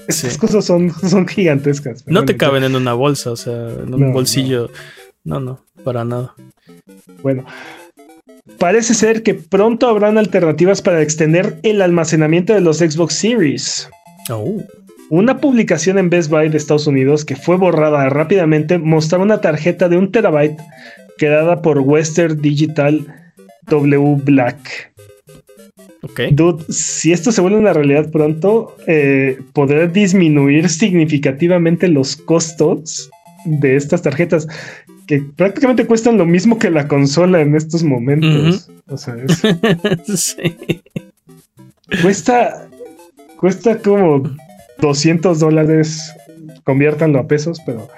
Estas 0.08 0.38
cosas 0.38 0.64
son, 0.64 0.92
son 1.08 1.26
gigantescas. 1.26 2.04
No 2.06 2.24
te 2.24 2.36
caben 2.36 2.64
en 2.64 2.76
una 2.76 2.92
bolsa, 2.94 3.32
o 3.32 3.36
sea, 3.36 3.68
en 3.68 3.94
un 3.94 4.12
bolsillo. 4.12 4.70
No. 5.24 5.40
no, 5.40 5.64
para 5.82 6.04
nada. 6.04 6.34
Bueno, 7.22 7.44
parece 8.58 8.94
ser 8.94 9.22
que 9.22 9.34
pronto 9.34 9.88
habrán 9.88 10.18
alternativas 10.18 10.82
para 10.82 11.02
extender 11.02 11.58
el 11.62 11.82
almacenamiento 11.82 12.52
de 12.52 12.60
los 12.60 12.78
Xbox 12.78 13.14
Series. 13.14 13.88
Oh. 14.30 14.62
Una 15.08 15.40
publicación 15.40 15.98
en 15.98 16.10
Best 16.10 16.30
Buy 16.30 16.48
de 16.48 16.56
Estados 16.56 16.86
Unidos 16.86 17.24
que 17.24 17.36
fue 17.36 17.56
borrada 17.56 18.08
rápidamente 18.08 18.78
mostraba 18.78 19.24
una 19.24 19.40
tarjeta 19.40 19.88
de 19.88 19.96
un 19.96 20.10
terabyte 20.10 20.60
creada 21.18 21.62
por 21.62 21.80
Western 21.80 22.40
Digital 22.40 23.06
W 23.68 24.16
Black. 24.24 24.92
Ok. 26.02 26.20
Dude, 26.30 26.64
si 26.68 27.12
esto 27.12 27.32
se 27.32 27.40
vuelve 27.40 27.58
una 27.58 27.72
realidad 27.72 28.10
pronto, 28.10 28.76
eh, 28.86 29.38
podrá 29.52 29.86
disminuir 29.86 30.68
significativamente 30.68 31.88
los 31.88 32.16
costos 32.16 33.10
de 33.44 33.76
estas 33.76 34.02
tarjetas, 34.02 34.46
que 35.06 35.22
prácticamente 35.36 35.86
cuestan 35.86 36.18
lo 36.18 36.26
mismo 36.26 36.58
que 36.58 36.70
la 36.70 36.88
consola 36.88 37.40
en 37.40 37.54
estos 37.54 37.82
momentos. 37.82 38.68
O 38.88 38.96
sea, 38.96 39.16
sí. 40.04 40.58
cuesta, 42.02 42.68
cuesta 43.38 43.78
como 43.78 44.30
200 44.80 45.38
dólares, 45.38 46.12
conviértanlo 46.64 47.18
a 47.18 47.26
pesos, 47.26 47.60
pero 47.64 47.88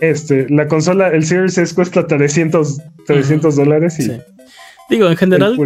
este, 0.00 0.46
la 0.50 0.68
consola, 0.68 1.08
el 1.08 1.24
Series 1.24 1.58
S 1.58 1.74
cuesta 1.74 2.06
300, 2.06 2.78
300 3.06 3.56
dólares 3.56 3.98
y... 4.00 4.10
Digo, 4.88 5.08
en 5.08 5.16
general, 5.16 5.58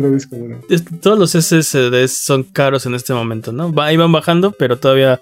todos 1.02 1.18
los 1.18 1.32
SSDs 1.32 2.10
son 2.10 2.42
caros 2.42 2.86
en 2.86 2.94
este 2.94 3.12
momento, 3.12 3.52
¿no? 3.52 3.72
ahí 3.82 3.98
van 3.98 4.12
bajando, 4.12 4.52
pero 4.52 4.78
todavía, 4.78 5.20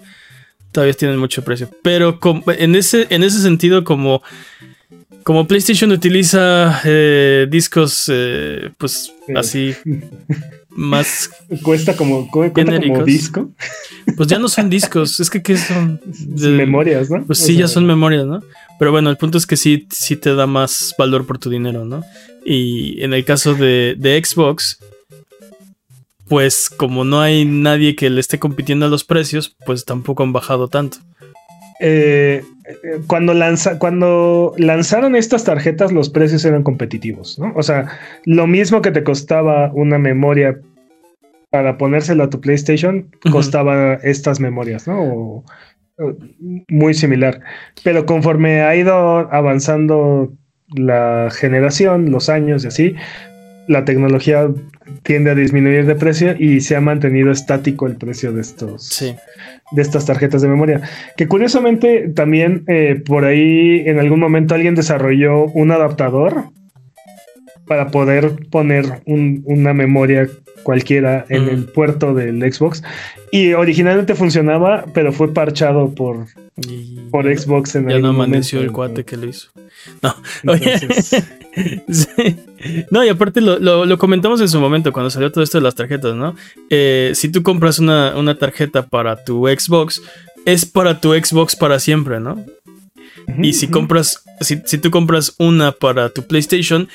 todavía 0.71 0.93
tienen 0.93 1.17
mucho 1.17 1.43
precio. 1.43 1.69
Pero 1.81 2.17
en, 2.57 2.75
ese, 2.75 3.07
en 3.09 3.23
ese 3.23 3.41
sentido, 3.41 3.83
como, 3.83 4.23
como 5.23 5.47
PlayStation 5.47 5.91
utiliza 5.91 6.79
eh, 6.85 7.47
discos, 7.51 8.09
eh, 8.09 8.69
pues 8.77 9.11
así, 9.35 9.75
más. 10.69 11.29
Cuesta 11.61 11.97
como, 11.97 12.31
cuesta 12.31 12.63
como 12.63 13.03
disco. 13.03 13.49
Pues 14.15 14.29
ya 14.29 14.39
no 14.39 14.47
son 14.47 14.69
discos, 14.69 15.19
es 15.19 15.29
que 15.29 15.41
¿qué 15.43 15.57
son? 15.57 15.99
memorias, 16.35 17.09
¿no? 17.09 17.25
Pues 17.25 17.39
sí, 17.39 17.57
ya 17.57 17.67
son 17.67 17.85
memorias, 17.85 18.25
¿no? 18.25 18.41
Pero 18.79 18.91
bueno, 18.91 19.09
el 19.09 19.17
punto 19.17 19.37
es 19.37 19.45
que 19.45 19.57
sí, 19.57 19.87
sí 19.91 20.15
te 20.15 20.33
da 20.33 20.47
más 20.47 20.95
valor 20.97 21.27
por 21.27 21.37
tu 21.37 21.49
dinero, 21.49 21.83
¿no? 21.83 22.03
Y 22.45 23.03
en 23.03 23.13
el 23.13 23.25
caso 23.25 23.53
de, 23.53 24.23
Xbox, 24.23 24.79
pues 26.29 26.69
como 26.69 27.03
no 27.03 27.19
hay 27.19 27.43
nadie 27.43 27.95
que 27.95 28.09
le 28.09 28.21
esté 28.21 28.39
compitiendo 28.39 28.85
a 28.85 28.89
los 28.89 29.03
precios, 29.03 29.55
pues 29.65 29.83
tampoco 29.83 30.23
han 30.23 30.31
bajado 30.31 30.69
tanto. 30.69 30.97
Eh, 31.81 32.41
cuando, 33.07 33.33
lanza, 33.33 33.79
cuando 33.79 34.53
lanzaron 34.57 35.15
estas 35.15 35.43
tarjetas, 35.43 35.91
los 35.91 36.09
precios 36.09 36.45
eran 36.45 36.63
competitivos, 36.63 37.37
¿no? 37.37 37.51
O 37.55 37.63
sea, 37.63 37.87
lo 38.23 38.47
mismo 38.47 38.81
que 38.81 38.91
te 38.91 39.03
costaba 39.03 39.71
una 39.73 39.97
memoria 39.97 40.57
para 41.49 41.77
ponérsela 41.77 42.25
a 42.25 42.29
tu 42.29 42.39
PlayStation, 42.39 43.09
costaba 43.31 43.95
estas 43.95 44.39
memorias, 44.39 44.87
¿no? 44.87 45.43
Muy 46.67 46.93
similar. 46.93 47.41
Pero 47.83 48.05
conforme 48.05 48.61
ha 48.61 48.75
ido 48.75 48.93
avanzando 49.33 50.33
la 50.75 51.29
generación, 51.31 52.11
los 52.11 52.29
años 52.29 52.63
y 52.63 52.67
así, 52.67 52.95
la 53.67 53.85
tecnología 53.85 54.47
tiende 55.03 55.29
a 55.31 55.35
disminuir 55.35 55.85
de 55.85 55.95
precio 55.95 56.35
y 56.37 56.61
se 56.61 56.75
ha 56.75 56.81
mantenido 56.81 57.31
estático 57.31 57.85
el 57.85 57.97
precio 57.97 58.31
de 58.33 58.41
estos 58.41 59.03
de 59.71 59.81
estas 59.81 60.05
tarjetas 60.05 60.41
de 60.41 60.47
memoria. 60.47 60.81
Que 61.15 61.27
curiosamente 61.27 62.09
también 62.09 62.63
eh, 62.67 63.01
por 63.05 63.25
ahí 63.25 63.83
en 63.85 63.99
algún 63.99 64.19
momento 64.19 64.55
alguien 64.55 64.73
desarrolló 64.73 65.45
un 65.45 65.71
adaptador 65.71 66.45
para 67.67 67.91
poder 67.91 68.47
poner 68.49 69.03
una 69.05 69.75
memoria 69.75 70.27
cualquiera 70.63 71.25
en 71.29 71.49
el 71.49 71.65
puerto 71.65 72.13
del 72.13 72.41
Xbox. 72.51 72.83
Y 73.31 73.53
originalmente 73.53 74.15
funcionaba, 74.15 74.85
pero 74.93 75.13
fue 75.13 75.33
parchado 75.33 75.93
por, 75.93 76.25
por 77.11 77.25
Xbox 77.25 77.75
en 77.75 77.89
Ya 77.89 77.99
no 77.99 78.09
amaneció 78.09 78.59
el 78.61 78.71
cuate 78.71 79.03
que 79.03 79.17
lo 79.17 79.27
hizo. 79.27 79.49
No, 80.01 80.15
no 82.91 83.03
y 83.03 83.09
aparte 83.09 83.41
lo, 83.41 83.97
comentamos 83.97 84.41
en 84.41 84.49
su 84.49 84.59
momento 84.59 84.91
cuando 84.91 85.09
salió 85.09 85.31
todo 85.31 85.43
esto 85.43 85.57
de 85.57 85.63
las 85.63 85.75
tarjetas, 85.75 86.15
¿no? 86.15 86.35
Eh, 86.69 87.11
si 87.15 87.29
tú 87.29 87.43
compras 87.43 87.79
una, 87.79 88.15
una 88.17 88.35
tarjeta 88.35 88.87
para 88.87 89.23
tu 89.23 89.47
Xbox, 89.47 90.01
es 90.45 90.65
para 90.65 90.99
tu 90.99 91.13
Xbox 91.13 91.55
para 91.55 91.79
siempre, 91.79 92.19
¿no? 92.19 92.43
Y 93.41 93.53
si 93.53 93.67
compras, 93.67 94.23
si, 94.41 94.61
si, 94.65 94.79
tú 94.79 94.89
compras 94.89 95.35
una 95.37 95.71
para 95.71 96.09
tu 96.09 96.23
PlayStation, 96.23 96.89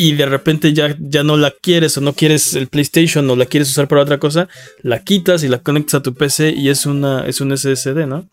y 0.00 0.14
de 0.14 0.26
repente 0.26 0.72
ya, 0.72 0.96
ya 1.00 1.24
no 1.24 1.36
la 1.36 1.52
quieres 1.60 1.98
o 1.98 2.00
no 2.00 2.12
quieres 2.12 2.54
el 2.54 2.68
PlayStation 2.68 3.28
o 3.28 3.34
la 3.34 3.46
quieres 3.46 3.68
usar 3.68 3.88
para 3.88 4.00
otra 4.00 4.18
cosa, 4.18 4.48
la 4.80 5.00
quitas 5.00 5.42
y 5.42 5.48
la 5.48 5.58
conectas 5.58 5.96
a 5.96 6.02
tu 6.02 6.14
PC 6.14 6.50
y 6.50 6.68
es, 6.68 6.86
una, 6.86 7.26
es 7.26 7.40
un 7.40 7.54
SSD, 7.54 8.06
¿no? 8.06 8.24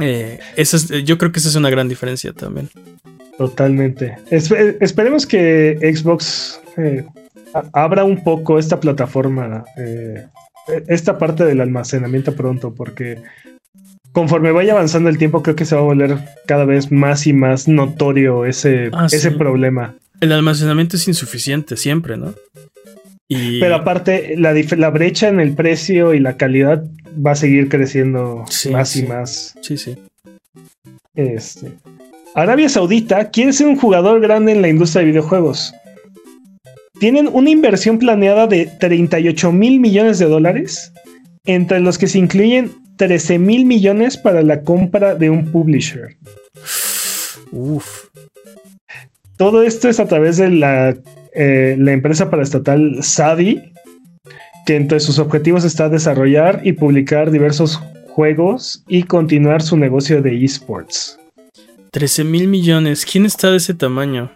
Eh, 0.00 0.40
yo 1.04 1.18
creo 1.18 1.32
que 1.32 1.38
esa 1.38 1.50
es 1.50 1.54
una 1.54 1.68
gran 1.68 1.86
diferencia 1.86 2.32
también. 2.32 2.70
Totalmente. 3.36 4.16
esperemos 4.30 5.26
que 5.26 5.78
Xbox 5.94 6.60
eh, 6.78 7.04
abra 7.74 8.04
un 8.04 8.24
poco 8.24 8.58
esta 8.58 8.80
plataforma, 8.80 9.64
eh, 9.76 10.26
esta 10.86 11.18
parte 11.18 11.44
del 11.44 11.60
almacenamiento 11.60 12.34
pronto, 12.34 12.74
porque 12.74 13.18
conforme 14.12 14.50
vaya 14.50 14.72
avanzando 14.72 15.10
el 15.10 15.18
tiempo, 15.18 15.42
creo 15.42 15.56
que 15.56 15.66
se 15.66 15.74
va 15.74 15.82
a 15.82 15.84
volver 15.84 16.16
cada 16.46 16.64
vez 16.64 16.90
más 16.90 17.26
y 17.26 17.34
más 17.34 17.68
notorio 17.68 18.46
ese, 18.46 18.88
ah, 18.94 19.08
ese 19.12 19.30
problema. 19.30 19.94
El 20.20 20.32
almacenamiento 20.32 20.96
es 20.96 21.06
insuficiente 21.08 21.76
siempre, 21.76 22.16
¿no? 22.16 22.34
Pero 23.28 23.74
aparte, 23.74 24.34
la, 24.38 24.54
la, 24.54 24.90
brecha 24.90 25.28
en 25.28 25.38
el 25.38 25.54
precio 25.54 26.14
y 26.14 26.18
la 26.18 26.38
calidad 26.38 26.82
va 27.14 27.32
a 27.32 27.36
seguir 27.36 27.68
creciendo 27.68 28.44
más 28.70 28.96
y 28.96 29.02
más. 29.02 29.54
Sí, 29.60 29.76
sí. 29.76 29.96
Este. 31.14 31.72
Arabia 32.34 32.68
Saudita 32.68 33.30
quiere 33.30 33.52
ser 33.52 33.66
un 33.66 33.76
jugador 33.76 34.20
grande 34.20 34.52
en 34.52 34.62
la 34.62 34.68
industria 34.68 35.00
de 35.00 35.10
videojuegos. 35.10 35.74
Tienen 37.00 37.28
una 37.30 37.50
inversión 37.50 37.98
planeada 37.98 38.46
de 38.46 38.66
38 38.80 39.52
mil 39.52 39.78
millones 39.78 40.18
de 40.18 40.26
dólares, 40.26 40.92
entre 41.44 41.80
los 41.80 41.98
que 41.98 42.06
se 42.06 42.18
incluyen 42.18 42.72
13 42.96 43.38
mil 43.38 43.66
millones 43.66 44.16
para 44.16 44.42
la 44.42 44.62
compra 44.62 45.14
de 45.14 45.30
un 45.30 45.52
publisher. 45.52 46.16
Uf. 47.52 48.08
Todo 49.38 49.62
esto 49.62 49.88
es 49.88 50.00
a 50.00 50.08
través 50.08 50.36
de 50.36 50.50
la, 50.50 50.96
eh, 51.32 51.76
la 51.78 51.92
empresa 51.92 52.28
paraestatal 52.28 53.04
Sadi, 53.04 53.72
que 54.66 54.74
entre 54.74 54.98
sus 54.98 55.20
objetivos 55.20 55.64
está 55.64 55.88
desarrollar 55.88 56.60
y 56.64 56.72
publicar 56.72 57.30
diversos 57.30 57.80
juegos 58.08 58.82
y 58.88 59.04
continuar 59.04 59.62
su 59.62 59.76
negocio 59.76 60.20
de 60.22 60.44
esports. 60.44 61.20
13 61.92 62.24
mil 62.24 62.48
millones. 62.48 63.06
¿Quién 63.06 63.26
está 63.26 63.52
de 63.52 63.58
ese 63.58 63.74
tamaño? 63.74 64.32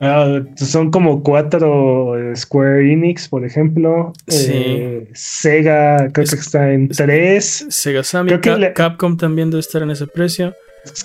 Ah, 0.00 0.42
son 0.56 0.90
como 0.90 1.22
cuatro 1.22 2.18
eh, 2.18 2.36
Square 2.36 2.92
Enix, 2.92 3.28
por 3.28 3.42
ejemplo. 3.42 4.12
Eh, 4.26 5.08
Sega, 5.14 6.10
creo 6.12 6.26
que 6.26 6.36
está 6.36 6.72
en 6.72 6.88
tres. 6.88 7.64
Sega 7.70 8.04
Sammy, 8.04 8.32
Capcom 8.74 9.16
también 9.16 9.50
debe 9.50 9.60
estar 9.60 9.82
en 9.82 9.92
ese 9.92 10.06
precio. 10.06 10.54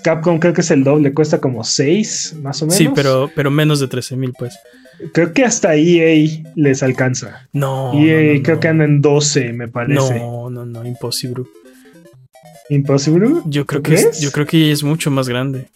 Capcom 0.03 0.39
creo 0.39 0.53
que 0.53 0.61
es 0.61 0.71
el 0.71 0.83
doble, 0.83 1.13
cuesta 1.13 1.39
como 1.39 1.63
6 1.63 2.35
más 2.41 2.61
o 2.61 2.65
menos. 2.65 2.77
Sí, 2.77 2.89
pero, 2.93 3.29
pero 3.35 3.51
menos 3.51 3.79
de 3.79 3.87
13 3.87 4.15
mil, 4.15 4.33
pues. 4.37 4.57
Creo 5.13 5.33
que 5.33 5.43
hasta 5.43 5.75
EA 5.75 6.43
les 6.55 6.83
alcanza. 6.83 7.47
No. 7.53 7.91
EA 7.93 8.21
no, 8.33 8.33
no, 8.37 8.43
creo 8.43 8.55
no. 8.55 8.59
que 8.61 8.67
anda 8.67 8.85
en 8.85 9.01
12, 9.01 9.53
me 9.53 9.67
parece. 9.67 10.19
No, 10.19 10.49
no, 10.49 10.65
no, 10.65 10.85
imposible. 10.85 11.43
¿Imposible? 12.69 13.29
Yo 13.45 13.65
creo 13.65 13.81
¿Tú 13.81 13.89
que 13.89 13.95
es, 13.95 14.19
yo 14.21 14.31
creo 14.31 14.45
que 14.45 14.67
EA 14.67 14.73
es 14.73 14.83
mucho 14.83 15.11
más 15.11 15.27
grande. 15.27 15.67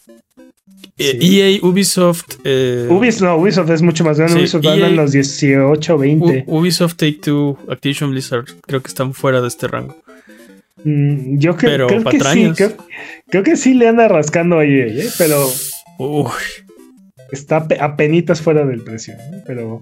Eh, 0.98 1.18
Sí. 1.20 1.42
EA, 1.42 1.60
Ubisoft, 1.62 2.36
eh, 2.46 2.88
Ubisoft, 2.90 3.22
no, 3.24 3.36
Ubisoft 3.38 3.70
es 3.72 3.82
mucho 3.82 4.06
más 4.06 4.18
grande. 4.18 4.36
Sí, 4.36 4.40
Ubisoft 4.42 4.64
EA 4.66 4.74
anda 4.74 4.88
en 4.88 4.96
los 4.96 5.12
18, 5.12 5.98
20. 5.98 6.44
U- 6.48 6.60
Ubisoft, 6.60 6.96
Take 6.96 7.20
Two, 7.22 7.58
Activision 7.70 8.12
Blizzard, 8.12 8.46
creo 8.62 8.82
que 8.82 8.88
están 8.88 9.14
fuera 9.14 9.42
de 9.42 9.48
este 9.50 9.68
rango. 9.68 9.98
Mm, 10.86 11.38
yo 11.40 11.56
creo, 11.58 11.88
pero 11.88 11.88
creo 11.88 12.04
que 12.12 12.20
sí. 12.20 12.52
Creo, 12.56 12.72
creo 13.30 13.44
que 13.44 13.56
sí 13.58 13.74
le 13.74 13.88
anda 13.88 14.08
rascando 14.08 14.60
a 14.60 14.64
EA, 14.66 14.86
¿eh? 14.88 15.10
pero 15.18 15.46
Uy, 15.98 16.30
está 17.32 17.58
ape- 17.68 17.80
apenitas 17.82 18.40
fuera 18.42 18.66
del 18.66 18.82
precio. 18.84 19.16
¿no? 19.32 19.40
Pero 19.48 19.82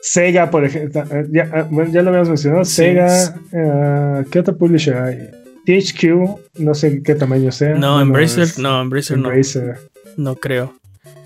Sega, 0.00 0.50
por 0.50 0.64
ejemplo, 0.64 1.04
eh, 1.12 1.26
ya, 1.30 1.66
bueno, 1.70 1.92
ya 1.92 2.02
lo 2.02 2.08
habíamos 2.08 2.28
mencionado. 2.30 2.64
Sí. 2.64 2.72
Sega, 2.76 3.34
eh, 3.52 4.24
¿qué 4.30 4.38
otro 4.40 4.56
publisher 4.56 4.96
hay? 4.96 5.18
THQ, 5.64 6.60
no 6.60 6.74
sé 6.74 7.02
qué 7.04 7.14
tamaño 7.14 7.52
sea. 7.52 7.74
no, 7.74 8.00
Embracer, 8.00 8.42
es 8.44 8.58
no, 8.58 8.80
Embracer 8.80 9.18
no, 9.18 9.28
Embracer. 9.28 9.78
no 10.16 10.34
creo. 10.36 10.74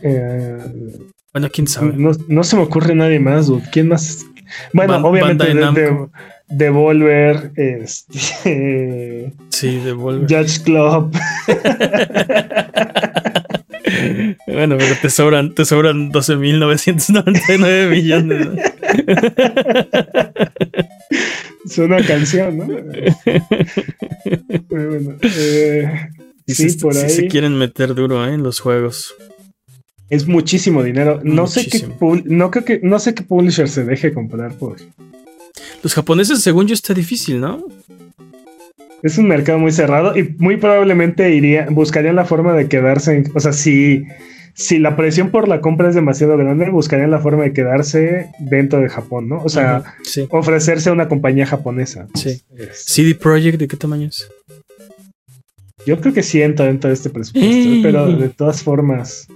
Eh, 0.02 0.58
Bueno, 1.32 1.48
quién 1.50 1.66
sabe. 1.68 1.92
no, 1.96 2.10
no 2.28 2.44
se 2.44 2.56
me 2.56 2.62
ocurre 2.62 2.94
nadie 2.94 3.18
más, 3.20 3.46
dude. 3.46 3.62
¿Quién 3.72 3.88
más? 3.88 4.26
Bueno, 4.74 4.94
Ban- 4.94 5.04
obviamente 5.04 5.44
de, 5.46 5.54
de-. 5.54 6.08
Devolver, 6.48 7.52
este, 7.56 9.32
Sí, 9.50 9.78
Devolver. 9.78 10.28
Judge 10.28 10.62
Club. 10.62 11.12
Bueno, 14.46 14.76
pero 14.78 14.94
te 15.00 15.10
sobran, 15.10 15.54
te 15.54 15.64
sobran 15.64 16.12
12.999 16.12 17.90
millones. 17.94 18.46
¿no? 18.46 18.54
Es 21.64 21.78
una 21.78 22.04
canción, 22.04 22.58
¿no? 22.58 22.66
Pero 24.68 24.90
bueno, 24.90 25.14
eh, 25.22 26.08
sí, 26.46 26.70
se, 26.70 26.78
por 26.78 26.96
ahí. 26.96 27.10
se 27.10 27.26
quieren 27.28 27.56
meter 27.58 27.94
duro 27.94 28.26
¿eh? 28.26 28.34
en 28.34 28.42
los 28.42 28.60
juegos. 28.60 29.14
Es 30.08 30.26
muchísimo 30.26 30.82
dinero. 30.82 31.20
No 31.24 31.46
sé 31.46 31.66
qué 31.66 31.86
no 32.24 32.50
creo 32.50 32.64
que 32.64 32.80
no 32.82 32.98
sé 32.98 33.14
qué 33.14 33.22
publisher 33.24 33.68
se 33.68 33.84
deje 33.84 34.12
comprar 34.12 34.54
por. 34.54 34.76
Los 35.86 35.94
japoneses, 35.94 36.42
según 36.42 36.66
yo, 36.66 36.74
está 36.74 36.94
difícil, 36.94 37.40
¿no? 37.40 37.64
Es 39.04 39.18
un 39.18 39.28
mercado 39.28 39.60
muy 39.60 39.70
cerrado 39.70 40.18
y 40.18 40.34
muy 40.38 40.56
probablemente 40.56 41.32
iría, 41.32 41.68
buscarían 41.70 42.16
la 42.16 42.24
forma 42.24 42.54
de 42.54 42.66
quedarse. 42.66 43.18
en- 43.18 43.30
o 43.36 43.38
sea, 43.38 43.52
si, 43.52 44.02
si 44.52 44.80
la 44.80 44.96
presión 44.96 45.30
por 45.30 45.46
la 45.46 45.60
compra 45.60 45.88
es 45.88 45.94
demasiado 45.94 46.36
grande, 46.36 46.68
buscarían 46.70 47.12
la 47.12 47.20
forma 47.20 47.44
de 47.44 47.52
quedarse 47.52 48.30
dentro 48.40 48.80
de 48.80 48.88
Japón, 48.88 49.28
¿no? 49.28 49.40
O 49.44 49.48
sea, 49.48 49.84
sí. 50.02 50.26
ofrecerse 50.32 50.88
a 50.90 50.92
una 50.92 51.06
compañía 51.06 51.46
japonesa. 51.46 52.08
Sí. 52.16 52.40
Es- 52.58 52.84
CD 52.86 53.14
Projekt, 53.14 53.60
¿de 53.60 53.68
qué 53.68 53.76
tamaño 53.76 54.08
es? 54.08 54.28
Yo 55.86 56.00
creo 56.00 56.12
que 56.12 56.24
sí 56.24 56.42
entra 56.42 56.66
dentro 56.66 56.88
de 56.88 56.94
este 56.94 57.10
presupuesto, 57.10 57.70
pero 57.84 58.08
de 58.08 58.28
todas 58.30 58.60
formas, 58.60 59.28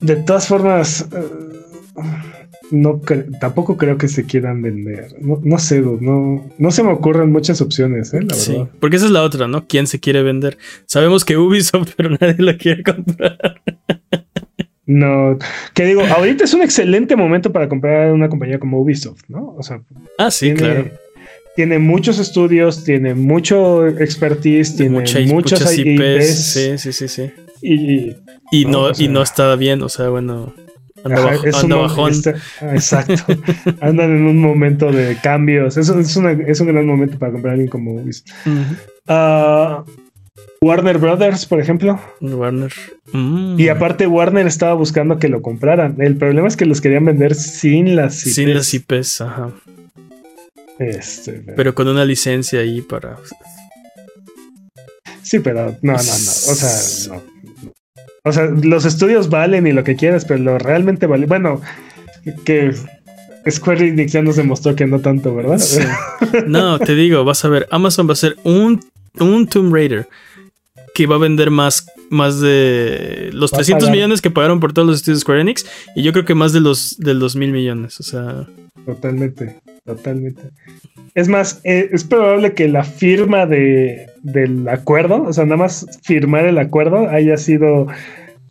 de 0.00 0.16
todas 0.16 0.48
formas, 0.48 1.06
eh, 1.12 2.37
no 2.70 3.00
cre- 3.00 3.26
tampoco 3.40 3.76
creo 3.76 3.96
que 3.98 4.08
se 4.08 4.24
quieran 4.26 4.60
vender. 4.62 5.14
No, 5.20 5.40
no 5.42 5.58
sé, 5.58 5.80
no, 5.80 6.44
no 6.58 6.70
se 6.70 6.82
me 6.82 6.90
ocurren 6.92 7.32
muchas 7.32 7.60
opciones, 7.60 8.12
eh, 8.14 8.20
la 8.22 8.34
Sí, 8.34 8.52
verdad. 8.52 8.68
porque 8.80 8.96
esa 8.96 9.06
es 9.06 9.12
la 9.12 9.22
otra, 9.22 9.48
¿no? 9.48 9.66
¿Quién 9.66 9.86
se 9.86 10.00
quiere 10.00 10.22
vender? 10.22 10.58
Sabemos 10.86 11.24
que 11.24 11.36
Ubisoft, 11.36 11.92
pero 11.96 12.10
nadie 12.10 12.36
lo 12.38 12.56
quiere 12.58 12.82
comprar. 12.82 13.60
No, 14.86 15.38
que 15.74 15.84
digo, 15.84 16.02
ahorita 16.02 16.44
es 16.44 16.54
un 16.54 16.62
excelente 16.62 17.14
momento 17.14 17.52
para 17.52 17.68
comprar 17.68 18.10
una 18.12 18.28
compañía 18.30 18.58
como 18.58 18.80
Ubisoft, 18.80 19.20
¿no? 19.28 19.54
O 19.58 19.62
sea, 19.62 19.82
Ah, 20.16 20.30
sí, 20.30 20.46
tiene, 20.46 20.58
claro. 20.60 20.90
tiene 21.56 21.78
muchos 21.78 22.18
estudios, 22.18 22.84
tiene 22.84 23.14
mucho 23.14 23.86
expertise, 23.86 24.76
tiene 24.76 24.92
Mucha- 24.98 25.20
muchas, 25.20 25.60
muchas 25.60 25.78
IPs. 25.78 26.00
IPs, 26.00 26.52
Sí, 26.52 26.78
sí, 26.78 26.92
sí, 26.92 27.08
sí. 27.08 27.30
y, 27.60 28.16
Y 28.50 28.64
No, 28.64 28.70
no, 28.70 28.80
o 28.84 28.94
sea- 28.94 29.04
y 29.04 29.08
no 29.08 29.22
está 29.22 29.54
bien, 29.56 29.82
o 29.82 29.90
sea, 29.90 30.08
bueno. 30.08 30.54
Anda, 31.04 31.16
Ajá, 31.18 31.26
bajo- 31.30 31.46
es 31.46 31.54
anda 31.56 31.76
un- 31.76 31.82
bajón. 31.82 32.10
está- 32.12 32.34
exacto. 32.74 33.14
Andan 33.80 34.10
en 34.16 34.22
un 34.26 34.38
momento 34.40 34.90
de 34.90 35.16
cambios. 35.22 35.76
Eso 35.76 35.98
es, 35.98 36.16
una- 36.16 36.32
es 36.32 36.60
un 36.60 36.66
gran 36.68 36.86
momento 36.86 37.18
para 37.18 37.32
comprar 37.32 37.52
a 37.52 37.54
alguien 37.54 37.70
como 37.70 37.94
Ubisoft. 37.94 38.30
Ah, 39.06 39.84
Warner 40.60 40.98
Brothers, 40.98 41.46
por 41.46 41.60
ejemplo. 41.60 42.00
Warner. 42.20 42.72
Mm. 43.12 43.58
Y 43.60 43.68
aparte, 43.68 44.06
Warner 44.08 44.46
estaba 44.46 44.74
buscando 44.74 45.18
que 45.18 45.28
lo 45.28 45.40
compraran. 45.40 45.96
El 46.00 46.16
problema 46.16 46.48
es 46.48 46.56
que 46.56 46.66
los 46.66 46.80
querían 46.80 47.04
vender 47.04 47.34
sin 47.36 47.94
las 47.94 48.26
IPs. 48.26 48.34
Sin 48.34 48.54
las 48.54 48.74
IPs, 48.74 49.20
ajá. 49.20 49.50
Este, 50.80 51.32
Pero 51.56 51.74
con 51.74 51.88
una 51.88 52.04
licencia 52.04 52.60
ahí 52.60 52.80
para. 52.82 53.16
Sí, 55.22 55.40
pero 55.40 55.76
no, 55.82 55.92
no, 55.92 55.92
no. 55.92 55.98
O 55.98 56.04
sea, 56.04 57.14
no. 57.16 57.22
O 58.24 58.32
sea, 58.32 58.46
los 58.46 58.84
estudios 58.84 59.30
valen 59.30 59.66
y 59.66 59.72
lo 59.72 59.84
que 59.84 59.96
quieras, 59.96 60.24
pero 60.24 60.40
lo 60.40 60.58
realmente 60.58 61.06
vale. 61.06 61.26
Bueno, 61.26 61.60
que 62.44 62.72
Square 63.48 63.88
Enix 63.88 64.12
ya 64.12 64.22
nos 64.22 64.36
demostró 64.36 64.74
que 64.76 64.86
no 64.86 65.00
tanto, 65.00 65.34
¿verdad? 65.34 65.58
Sí. 65.58 65.80
No, 66.46 66.78
te 66.78 66.94
digo, 66.94 67.24
vas 67.24 67.44
a 67.44 67.48
ver, 67.48 67.66
Amazon 67.70 68.06
va 68.08 68.12
a 68.12 68.16
ser 68.16 68.36
un, 68.44 68.84
un 69.18 69.46
Tomb 69.46 69.72
Raider 69.72 70.08
que 70.94 71.06
va 71.06 71.14
a 71.14 71.18
vender 71.18 71.50
más, 71.50 71.86
más 72.10 72.40
de 72.40 73.30
los 73.32 73.52
Va 73.52 73.56
a 73.56 73.58
300 73.60 73.84
pagar. 73.84 73.96
millones 73.96 74.20
que 74.20 74.30
pagaron 74.30 74.60
por 74.60 74.72
todos 74.72 74.86
los 74.88 74.96
estudios 74.96 75.20
de 75.20 75.22
Square 75.22 75.40
Enix 75.40 75.64
y 75.94 76.02
yo 76.02 76.12
creo 76.12 76.24
que 76.24 76.34
más 76.34 76.52
de 76.52 76.60
los, 76.60 76.98
de 76.98 77.14
los 77.14 77.36
mil 77.36 77.52
millones. 77.52 77.98
O 78.00 78.02
sea, 78.02 78.46
Totalmente, 78.84 79.56
totalmente. 79.88 80.42
Es 81.14 81.28
más, 81.28 81.60
eh, 81.64 81.88
es 81.92 82.04
probable 82.04 82.54
que 82.54 82.68
la 82.68 82.84
firma 82.84 83.46
de, 83.46 84.06
del 84.22 84.68
acuerdo, 84.68 85.22
o 85.22 85.32
sea, 85.32 85.44
nada 85.44 85.56
más 85.56 85.86
firmar 86.02 86.46
el 86.46 86.58
acuerdo 86.58 87.08
haya 87.08 87.36
sido, 87.36 87.88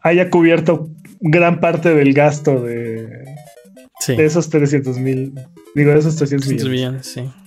haya 0.02 0.30
cubierto 0.30 0.90
gran 1.22 1.60
parte 1.60 1.94
del 1.94 2.14
gasto 2.14 2.62
de, 2.62 3.08
sí. 4.00 4.16
de 4.16 4.26
esos 4.26 4.50
300 4.50 4.98
mil, 5.00 5.34
digo, 5.76 5.92
de 5.92 6.00
esos 6.00 6.16
300 6.16 6.48
300 6.48 6.70
millones. 6.70 7.16
millones, 7.16 7.34
sí. 7.34 7.44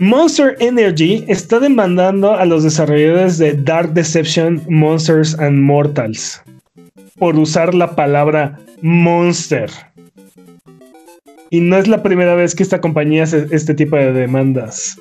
Monster 0.00 0.56
Energy 0.60 1.24
está 1.26 1.58
demandando 1.58 2.34
a 2.34 2.44
los 2.44 2.62
desarrolladores 2.62 3.38
de 3.38 3.54
Dark 3.54 3.94
Deception, 3.94 4.62
Monsters 4.68 5.36
and 5.38 5.58
Mortals 5.58 6.40
por 7.18 7.38
usar 7.38 7.74
la 7.74 7.94
palabra 7.94 8.58
monster. 8.80 9.70
Y 11.50 11.60
no 11.60 11.76
es 11.76 11.88
la 11.88 12.02
primera 12.02 12.34
vez 12.34 12.54
que 12.54 12.62
esta 12.62 12.80
compañía 12.80 13.24
hace 13.24 13.46
este 13.50 13.74
tipo 13.74 13.96
de 13.96 14.12
demandas. 14.12 14.98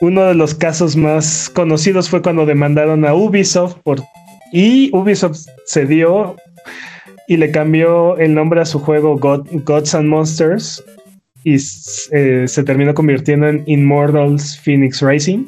Uno 0.00 0.24
de 0.24 0.34
los 0.34 0.54
casos 0.54 0.96
más 0.96 1.50
conocidos 1.50 2.08
fue 2.08 2.22
cuando 2.22 2.46
demandaron 2.46 3.04
a 3.04 3.14
Ubisoft 3.14 3.76
por 3.82 4.00
y 4.52 4.90
Ubisoft 4.94 5.46
cedió 5.66 6.36
y 7.26 7.36
le 7.36 7.50
cambió 7.50 8.16
el 8.18 8.34
nombre 8.34 8.60
a 8.60 8.64
su 8.64 8.78
juego 8.78 9.18
God- 9.18 9.46
Gods 9.64 9.94
and 9.94 10.08
Monsters 10.08 10.82
y 11.44 11.56
eh, 12.12 12.44
se 12.46 12.64
terminó 12.64 12.94
convirtiendo 12.94 13.48
en 13.48 13.64
Immortals 13.66 14.58
Phoenix 14.60 15.02
Rising, 15.02 15.46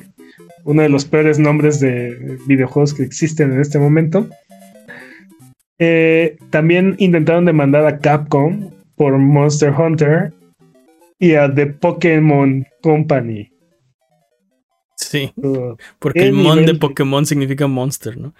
uno 0.64 0.82
de 0.82 0.88
los 0.88 1.04
peores 1.04 1.38
nombres 1.38 1.80
de 1.80 2.38
videojuegos 2.46 2.92
que 2.92 3.02
existen 3.02 3.52
en 3.52 3.60
este 3.60 3.78
momento. 3.78 4.28
Eh, 5.78 6.36
también 6.50 6.94
intentaron 6.98 7.46
demandar 7.46 7.86
a 7.86 7.98
Capcom 7.98 8.70
por 9.00 9.16
Monster 9.16 9.72
Hunter 9.72 10.30
y 11.18 11.32
a 11.32 11.50
The 11.54 11.68
Pokémon 11.68 12.66
Company. 12.82 13.50
Sí, 14.94 15.32
porque 15.98 16.20
¿Qué 16.20 16.26
el 16.26 16.34
mon 16.34 16.66
de 16.66 16.74
Pokémon 16.74 17.24
significa 17.24 17.66
monster, 17.66 18.18
¿no? 18.18 18.34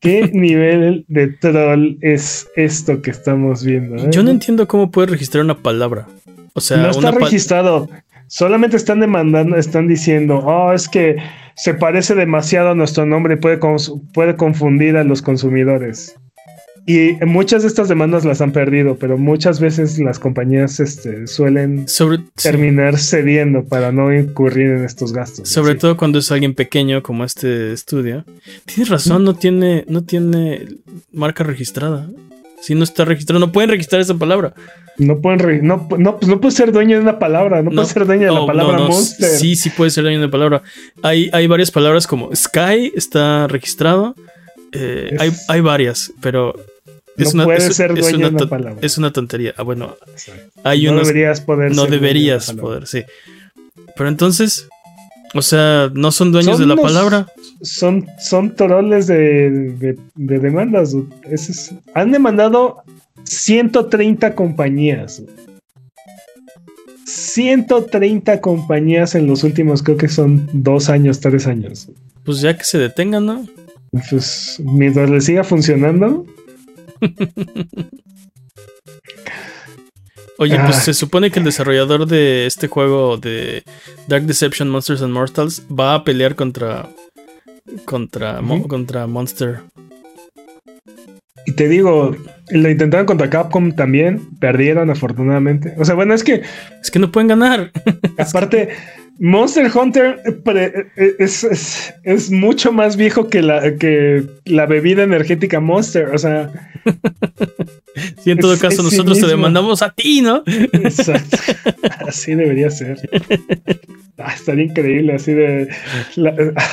¿Qué 0.00 0.28
nivel 0.32 1.04
de 1.06 1.28
troll 1.28 1.98
es 2.00 2.50
esto 2.56 3.00
que 3.00 3.12
estamos 3.12 3.64
viendo? 3.64 3.94
eh? 3.94 4.08
Yo 4.10 4.24
no 4.24 4.32
entiendo 4.32 4.66
cómo 4.66 4.90
puedes 4.90 5.08
registrar 5.08 5.44
una 5.44 5.58
palabra. 5.58 6.08
O 6.54 6.60
sea, 6.60 6.78
no 6.78 6.90
está 6.90 7.12
registrado. 7.12 7.88
Solamente 8.26 8.76
están 8.76 8.98
demandando, 8.98 9.54
están 9.54 9.86
diciendo, 9.86 10.38
oh, 10.38 10.72
es 10.72 10.88
que 10.88 11.18
se 11.54 11.74
parece 11.74 12.16
demasiado 12.16 12.70
a 12.70 12.74
nuestro 12.74 13.06
nombre 13.06 13.34
y 13.34 13.36
puede 13.36 14.36
confundir 14.36 14.96
a 14.96 15.04
los 15.04 15.22
consumidores. 15.22 16.16
Y 16.84 17.12
muchas 17.24 17.62
de 17.62 17.68
estas 17.68 17.88
demandas 17.88 18.24
las 18.24 18.40
han 18.40 18.50
perdido, 18.50 18.96
pero 18.96 19.16
muchas 19.16 19.60
veces 19.60 20.00
las 20.00 20.18
compañías 20.18 20.80
este, 20.80 21.28
suelen 21.28 21.86
sobre, 21.86 22.18
sí. 22.18 22.24
terminar 22.42 22.98
cediendo 22.98 23.64
para 23.64 23.92
no 23.92 24.12
incurrir 24.12 24.70
en 24.70 24.84
estos 24.84 25.12
gastos. 25.12 25.48
Sobre 25.48 25.76
todo 25.76 25.96
cuando 25.96 26.18
es 26.18 26.32
alguien 26.32 26.54
pequeño 26.54 27.02
como 27.02 27.24
este 27.24 27.72
estudio. 27.72 28.24
Tienes 28.64 28.88
razón, 28.88 29.22
no 29.22 29.34
tiene, 29.34 29.84
no 29.86 30.02
tiene 30.02 30.66
marca 31.12 31.44
registrada. 31.44 32.10
Si 32.60 32.74
no 32.74 32.82
está 32.82 33.04
registrado, 33.04 33.38
no 33.38 33.52
pueden 33.52 33.70
registrar 33.70 34.00
esa 34.00 34.14
palabra. 34.14 34.54
No 34.98 35.20
pueden 35.20 35.66
no, 35.66 35.88
no, 35.98 36.18
pues 36.18 36.28
no 36.28 36.40
puede 36.40 36.54
ser 36.54 36.72
dueño 36.72 36.96
de 36.96 37.02
una 37.02 37.18
palabra, 37.18 37.62
no, 37.62 37.70
puede 37.70 37.86
ser 37.86 38.06
dueño 38.06 38.26
de 38.26 38.40
la 38.40 38.46
palabra 38.46 38.78
monster. 38.78 39.28
Sí, 39.30 39.54
sí 39.54 39.70
puede 39.70 39.90
ser 39.90 40.02
dueño 40.04 40.20
de 40.20 40.28
palabra. 40.28 40.62
Hay, 41.02 41.30
hay 41.32 41.46
varias 41.46 41.70
palabras 41.70 42.08
como 42.08 42.34
Sky 42.34 42.92
está 42.94 43.46
registrado. 43.46 44.16
Eh, 44.72 45.16
hay, 45.18 45.32
hay 45.48 45.60
varias, 45.60 46.12
pero 46.20 46.54
es 47.16 47.34
no 47.34 47.44
una, 47.44 47.44
puede 47.44 47.72
ser 47.72 47.94
dueño 47.94 48.30
de 48.30 48.36
una 48.36 48.48
palabra. 48.48 48.80
Es 48.82 48.98
una 48.98 49.12
tontería. 49.12 49.54
Ah, 49.56 49.62
bueno, 49.62 49.96
hay 50.64 50.84
no 50.84 50.98
deberías 50.98 51.40
poder. 51.40 51.74
No 51.74 51.86
deberías 51.86 52.52
poder, 52.52 52.86
sí. 52.86 53.02
Pero 53.96 54.08
entonces, 54.08 54.68
o 55.34 55.42
sea, 55.42 55.90
no 55.94 56.12
son 56.12 56.32
dueños 56.32 56.58
de 56.58 56.66
la 56.66 56.76
palabra. 56.76 57.26
Son, 57.62 58.06
son 58.20 58.54
toroles 58.54 59.06
de, 59.06 59.96
demandas. 60.14 60.94
han 61.94 62.12
demandado 62.12 62.82
130 63.24 64.34
compañías. 64.34 65.22
130 67.06 68.40
compañías 68.40 69.14
en 69.14 69.26
los 69.26 69.44
últimos, 69.44 69.82
creo 69.82 69.96
que 69.96 70.08
son 70.08 70.48
dos 70.52 70.88
años, 70.88 71.20
tres 71.20 71.46
años. 71.46 71.88
Pues 72.24 72.40
ya 72.40 72.56
que 72.56 72.64
se 72.64 72.78
detengan, 72.78 73.26
¿no? 73.26 73.46
Pues 74.08 74.60
mientras 74.64 75.10
le 75.10 75.20
siga 75.20 75.44
funcionando. 75.44 76.26
Oye, 80.38 80.58
pues 80.58 80.76
se 80.76 80.94
supone 80.94 81.30
que 81.30 81.38
el 81.38 81.44
desarrollador 81.44 82.06
de 82.06 82.46
este 82.46 82.66
juego 82.66 83.16
de 83.16 83.62
Dark 84.08 84.24
Deception 84.24 84.70
Monsters 84.70 85.02
and 85.02 85.12
Mortals 85.12 85.62
va 85.70 85.94
a 85.94 86.04
pelear 86.04 86.34
contra 86.34 86.88
contra, 87.84 88.40
contra 88.68 89.06
Monster. 89.06 89.60
Y 91.44 91.52
te 91.52 91.68
digo, 91.68 92.16
lo 92.50 92.70
intentaron 92.70 93.06
contra 93.06 93.28
Capcom 93.28 93.72
también, 93.72 94.38
perdieron 94.38 94.90
afortunadamente. 94.90 95.74
O 95.78 95.84
sea, 95.84 95.94
bueno, 95.94 96.14
es 96.14 96.22
que 96.22 96.42
es 96.80 96.90
que 96.90 96.98
no 96.98 97.10
pueden 97.10 97.28
ganar. 97.28 97.72
Aparte 98.18 98.70
Monster 99.18 99.70
Hunter 99.72 100.20
eh, 100.96 101.16
es, 101.18 102.30
mucho 102.30 102.72
más 102.72 102.96
viejo 102.96 103.28
que 103.28 103.42
la, 103.42 103.76
que 103.76 104.24
la 104.44 104.66
bebida 104.66 105.02
energética 105.02 105.60
Monster. 105.60 106.08
O 106.14 106.18
sea. 106.18 106.50
Si 108.24 108.30
en 108.30 108.38
todo 108.38 108.58
caso 108.58 108.82
nosotros 108.82 109.20
te 109.20 109.26
demandamos 109.26 109.82
a 109.82 109.90
ti, 109.92 110.22
¿no? 110.22 110.42
Exacto. 110.46 111.36
Así 112.08 112.34
debería 112.34 112.70
ser. 112.70 112.98
Ah, 114.18 114.34
estaría 114.34 114.64
increíble. 114.64 115.14
Así 115.14 115.32
de. 115.32 115.68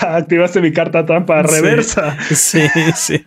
activaste 0.01 0.61
mi 0.61 0.71
carta 0.71 1.05
trampa 1.05 1.41
reversa. 1.41 2.17
Sí, 2.29 2.61
sí. 2.95 3.25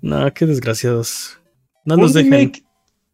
no, 0.00 0.32
qué 0.34 0.46
desgraciados. 0.46 1.38
No 1.84 1.96
nos 1.96 2.14
dejen. 2.14 2.52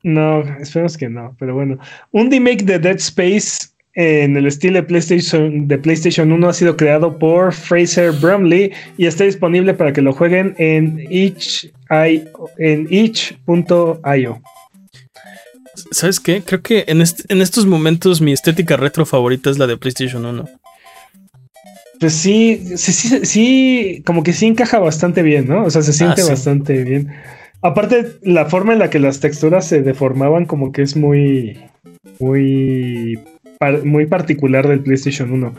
No, 0.04 0.42
esperemos 0.60 0.96
que 0.96 1.08
no, 1.08 1.34
pero 1.38 1.54
bueno. 1.54 1.78
Un 2.12 2.30
remake 2.30 2.62
de 2.64 2.78
Dead 2.78 2.96
Space 2.96 3.68
en 3.94 4.36
el 4.36 4.46
estilo 4.46 4.76
de 4.76 4.82
PlayStation, 4.82 5.66
de 5.66 5.78
PlayStation 5.78 6.30
1 6.30 6.48
ha 6.48 6.52
sido 6.52 6.76
creado 6.76 7.18
por 7.18 7.54
Fraser 7.54 8.12
Brumley 8.12 8.72
y 8.98 9.06
está 9.06 9.24
disponible 9.24 9.72
para 9.72 9.92
que 9.92 10.02
lo 10.02 10.12
jueguen 10.12 10.54
en 10.58 11.00
en 11.08 12.86
itch.io. 12.90 14.42
¿Sabes 15.90 16.20
qué? 16.20 16.42
Creo 16.42 16.60
que 16.60 16.84
en, 16.86 17.00
en 17.00 17.40
estos 17.40 17.66
momentos 17.66 18.20
mi 18.20 18.32
estética 18.32 18.76
retro 18.76 19.06
favorita 19.06 19.50
es 19.50 19.58
la 19.58 19.66
de 19.66 19.78
PlayStation 19.78 20.26
1. 20.26 20.44
Pues 21.98 22.12
sí, 22.12 22.76
sí, 22.76 22.92
sí, 22.92 23.24
sí, 23.24 24.02
como 24.04 24.22
que 24.22 24.32
sí 24.32 24.46
encaja 24.46 24.78
bastante 24.78 25.22
bien, 25.22 25.48
¿no? 25.48 25.64
O 25.64 25.70
sea, 25.70 25.82
se 25.82 25.92
siente 25.92 26.22
ah, 26.22 26.26
bastante 26.28 26.82
bien. 26.84 27.12
Aparte, 27.64 28.18
la 28.20 28.44
forma 28.44 28.74
en 28.74 28.78
la 28.78 28.90
que 28.90 28.98
las 28.98 29.20
texturas 29.20 29.66
se 29.66 29.80
deformaban 29.80 30.44
como 30.44 30.70
que 30.70 30.82
es 30.82 30.96
muy, 30.96 31.58
muy, 32.20 33.18
muy 33.84 34.04
particular 34.04 34.68
del 34.68 34.80
PlayStation 34.80 35.32
1. 35.32 35.54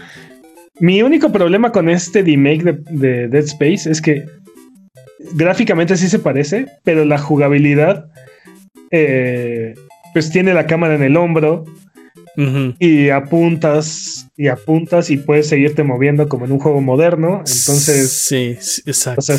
Mi 0.82 1.02
único 1.02 1.32
problema 1.32 1.72
con 1.72 1.90
este 1.90 2.22
remake 2.22 2.64
de, 2.92 3.28
Dead 3.28 3.44
Space 3.46 3.90
es 3.90 4.04
que 4.04 4.24
gráficamente 5.34 5.98
sí 5.98 6.08
se 6.08 6.20
parece, 6.20 6.68
pero 6.84 7.06
la 7.06 7.18
jugabilidad, 7.18 8.06
eh, 8.92 9.74
pues 10.14 10.30
tiene 10.30 10.54
la 10.54 10.68
cámara 10.68 10.94
en 10.94 11.02
el 11.02 11.18
hombro, 11.18 11.66
y 12.80 13.10
apuntas 13.10 14.28
y 14.38 14.48
apuntas 14.48 15.10
y 15.10 15.18
puedes 15.18 15.48
seguirte 15.48 15.84
moviendo 15.84 16.28
como 16.28 16.46
en 16.46 16.52
un 16.52 16.60
juego 16.60 16.82
moderno. 16.82 17.38
Entonces, 17.38 18.12
sí, 18.12 18.58
exacto. 18.86 19.34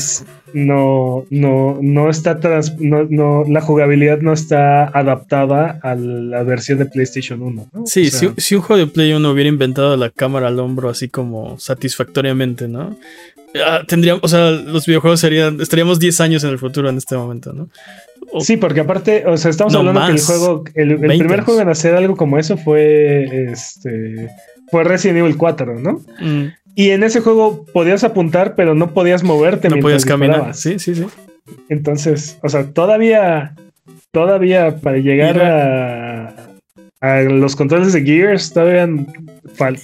no, 0.54 1.26
no, 1.30 1.78
no 1.82 2.10
está 2.10 2.40
trans, 2.40 2.78
no, 2.78 3.44
la 3.44 3.60
jugabilidad 3.60 4.20
no 4.20 4.32
está 4.32 4.86
adaptada 4.86 5.78
a 5.82 5.94
la 5.94 6.42
versión 6.42 6.78
de 6.78 6.86
PlayStation 6.86 7.42
1. 7.42 7.70
Sí, 7.84 8.10
si, 8.10 8.54
un 8.54 8.62
juego 8.62 8.86
de 8.86 8.86
Play 8.86 9.12
1 9.12 9.30
hubiera 9.30 9.48
inventado 9.48 9.96
la 9.96 10.10
cámara 10.10 10.48
al 10.48 10.58
hombro 10.58 10.88
así 10.88 11.08
como 11.08 11.58
satisfactoriamente, 11.58 12.68
¿no? 12.68 12.96
Ah, 13.64 13.82
tendríamos, 13.86 14.22
o 14.24 14.28
sea, 14.28 14.50
los 14.50 14.86
videojuegos 14.86 15.20
serían, 15.20 15.60
estaríamos 15.60 15.98
10 15.98 16.20
años 16.20 16.44
en 16.44 16.50
el 16.50 16.58
futuro 16.58 16.88
en 16.88 16.96
este 16.96 17.16
momento, 17.16 17.52
¿no? 17.52 17.68
Sí, 18.40 18.56
porque 18.56 18.80
aparte, 18.80 19.24
o 19.26 19.36
sea, 19.36 19.50
estamos 19.50 19.74
hablando 19.74 20.06
que 20.06 20.12
el 20.12 20.20
juego, 20.20 20.64
el, 20.74 20.96
primer 20.96 21.40
juego 21.40 21.60
en 21.60 21.68
hacer 21.68 21.94
algo 21.94 22.16
como 22.16 22.38
eso 22.38 22.56
fue 22.56 23.50
este 23.50 24.28
fue 24.70 24.84
Resident 24.84 25.18
Evil 25.18 25.36
4, 25.36 25.78
¿no? 25.78 26.00
Mm. 26.20 26.52
Y 26.74 26.90
en 26.90 27.04
ese 27.04 27.20
juego 27.20 27.64
podías 27.72 28.04
apuntar, 28.04 28.54
pero 28.54 28.74
no 28.74 28.92
podías 28.92 29.22
moverte. 29.22 29.68
No 29.68 29.78
podías 29.78 30.04
caminar. 30.04 30.54
Sí, 30.54 30.78
sí, 30.78 30.94
sí. 30.94 31.06
Entonces, 31.68 32.38
o 32.42 32.48
sea, 32.48 32.72
todavía, 32.72 33.54
todavía 34.10 34.76
para 34.76 34.98
llegar 34.98 35.40
a, 35.40 36.25
a 37.00 37.20
los 37.22 37.54
controles 37.54 37.92
de 37.92 38.02
Gears 38.02 38.52
todavía 38.52 38.88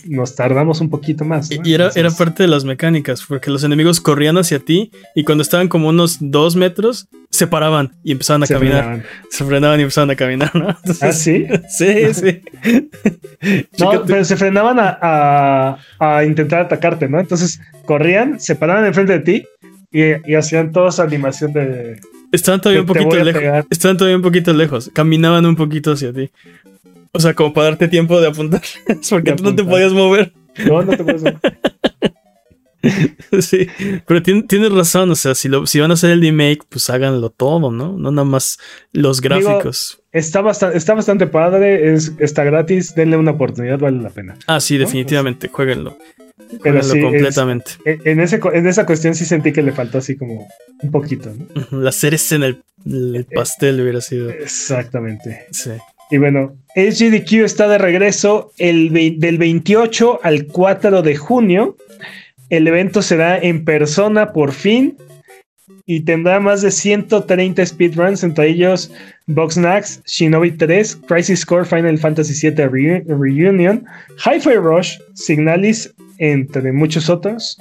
nos 0.09 0.35
tardamos 0.35 0.81
un 0.81 0.89
poquito 0.89 1.25
más. 1.25 1.51
Y 1.51 1.75
era, 1.75 1.91
era 1.95 2.11
parte 2.11 2.43
de 2.43 2.49
las 2.49 2.65
mecánicas, 2.65 3.25
porque 3.27 3.51
los 3.51 3.65
enemigos 3.65 4.01
corrían 4.01 4.39
hacia 4.39 4.59
ti 4.59 4.91
y 5.15 5.25
cuando 5.25 5.43
estaban 5.43 5.69
como 5.69 5.89
unos 5.89 6.19
dos 6.21 6.57
metros, 6.57 7.09
se 7.31 7.47
paraban 7.47 7.93
y 8.05 8.13
empezaban 8.13 8.43
a 8.43 8.47
caminar. 8.47 9.05
Se 9.31 9.45
frenaban 9.45 9.81
y 9.81 9.83
empezaban 9.85 10.11
a 10.11 10.17
caminar, 10.17 10.55
¿no? 10.55 10.69
¿Ah, 11.01 11.13
sí? 11.13 11.47
sí, 11.69 12.15
sí. 12.15 12.43
no, 13.79 14.05
pero 14.07 14.25
se 14.25 14.37
frenaban 14.37 14.79
a, 14.79 15.79
a, 15.99 16.25
intentar 16.25 16.61
atacarte, 16.61 17.09
¿no? 17.09 17.21
Entonces 17.21 17.61
corrían, 17.87 18.39
se 18.39 18.55
paraban 18.55 18.85
enfrente 18.87 19.15
de 19.15 19.21
ti 19.21 19.45
y, 19.91 20.35
hacían 20.35 20.73
toda 20.73 20.91
esa 20.91 21.03
animación 21.03 21.53
de... 21.53 22.01
Estaban 22.33 22.61
todavía 22.61 22.81
un 22.81 22.87
poquito 22.87 23.23
lejos. 23.23 23.67
Estaban 23.71 23.97
todavía 23.99 24.17
un 24.17 24.23
poquito 24.23 24.53
lejos. 24.55 24.91
Caminaban 24.95 25.45
un 25.45 25.57
poquito 25.57 25.93
hacia 25.93 26.15
ti. 26.15 26.31
O 27.13 27.21
sea, 27.21 27.35
como 27.35 27.53
para 27.53 27.69
darte 27.69 27.89
tiempo 27.89 28.21
de 28.21 28.29
apuntar. 28.29 28.63
Porque 29.11 29.33
tú 29.33 29.45
no 29.45 29.55
te 29.55 29.65
podías 29.65 29.93
mover. 29.93 30.33
No, 30.67 30.83
no 30.83 30.97
te 30.97 31.05
puedes 31.05 31.23
mover. 31.23 31.41
sí, 33.41 33.69
pero 34.07 34.23
tienes 34.23 34.73
razón, 34.73 35.11
o 35.11 35.15
sea, 35.15 35.35
si, 35.35 35.49
lo, 35.49 35.67
si 35.67 35.79
van 35.79 35.91
a 35.91 35.95
hacer 35.95 36.11
el 36.11 36.21
remake, 36.21 36.65
pues 36.69 36.91
háganlo 36.91 37.31
todo, 37.31 37.71
¿no? 37.71 37.97
No 37.97 38.11
nada 38.11 38.25
más 38.25 38.59
los 38.93 39.21
gráficos. 39.21 40.03
está, 40.11 40.41
bastante, 40.41 40.77
está 40.77 40.95
bastante 40.95 41.27
padre, 41.27 41.95
es, 41.95 42.13
está 42.19 42.43
gratis, 42.45 42.95
denle 42.95 43.17
una 43.17 43.33
oportunidad, 43.33 43.79
vale 43.79 44.03
la 44.03 44.11
pena. 44.11 44.37
Ah, 44.47 44.61
sí, 44.61 44.79
definitivamente, 44.79 45.49
jueguenlo. 45.49 45.97
Pero 46.63 46.83
sí, 46.83 47.01
completamente. 47.01 47.73
en, 47.85 48.21
ese, 48.21 48.41
en 48.53 48.67
esa 48.67 48.85
cuestión 48.85 49.15
sí 49.15 49.25
sentí 49.25 49.53
que 49.53 49.63
le 49.63 49.73
faltó 49.73 49.99
así 49.99 50.17
como 50.17 50.49
un 50.83 50.91
poquito, 50.91 51.33
¿no? 51.71 51.81
La 51.81 51.93
cereza 51.93 52.35
en 52.35 52.43
el, 52.43 52.63
el 52.85 53.17
eh, 53.17 53.27
pastel 53.33 53.81
hubiera 53.81 54.01
sido. 54.01 54.29
Exactamente. 54.31 55.47
Sí. 55.51 55.71
Y 56.13 56.19
bueno, 56.19 56.55
SGDQ 56.77 57.43
está 57.43 57.69
de 57.69 57.79
regreso 57.79 58.53
el 58.59 58.93
del 59.19 59.39
28 59.39 60.21
al 60.23 60.47
4 60.47 61.01
de 61.01 61.17
junio. 61.17 61.79
El 62.51 62.69
evento 62.69 63.01
será 63.01 63.39
en 63.39 63.65
persona 63.65 64.35
por 64.35 64.53
fin 64.53 64.99
y 65.87 66.01
tendrá 66.01 66.39
más 66.39 66.61
de 66.61 66.71
130 66.71 67.65
speedruns, 67.65 68.23
entre 68.25 68.51
ellos 68.51 68.93
Boxnax, 69.27 70.03
Shinobi 70.05 70.51
3, 70.51 71.01
Crisis 71.09 71.47
Core, 71.47 71.65
Final 71.65 71.97
Fantasy 71.97 72.47
VII 72.47 73.05
Reunion, 73.09 73.83
Hi-Fi 74.23 74.57
Rush, 74.57 74.99
Signalis, 75.15 75.95
entre 76.19 76.73
muchos 76.73 77.09
otros. 77.09 77.57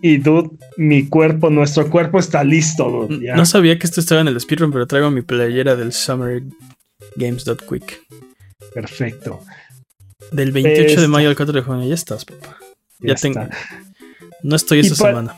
Y 0.00 0.16
dude, 0.16 0.48
mi 0.78 1.06
cuerpo, 1.06 1.50
nuestro 1.50 1.90
cuerpo 1.90 2.18
está 2.18 2.44
listo, 2.44 3.08
dude. 3.08 3.34
No 3.34 3.44
sabía 3.44 3.78
que 3.78 3.86
esto 3.86 4.00
estaba 4.00 4.22
en 4.22 4.28
el 4.28 4.40
speedrun, 4.40 4.72
pero 4.72 4.86
traigo 4.86 5.10
mi 5.10 5.20
playera 5.20 5.76
del 5.76 5.92
Summer 5.92 6.42
Games.quick. 7.16 8.06
Perfecto. 8.72 9.40
Del 10.32 10.52
28 10.52 11.00
de 11.00 11.08
mayo 11.08 11.28
al 11.28 11.36
4 11.36 11.52
de 11.52 11.62
junio, 11.62 11.88
ya 11.88 11.94
estás, 11.94 12.24
papá. 12.24 12.56
Ya, 13.00 13.14
tengo. 13.14 13.46
No 14.42 14.56
estoy 14.56 14.80
esa 14.80 14.94
semana. 14.94 15.36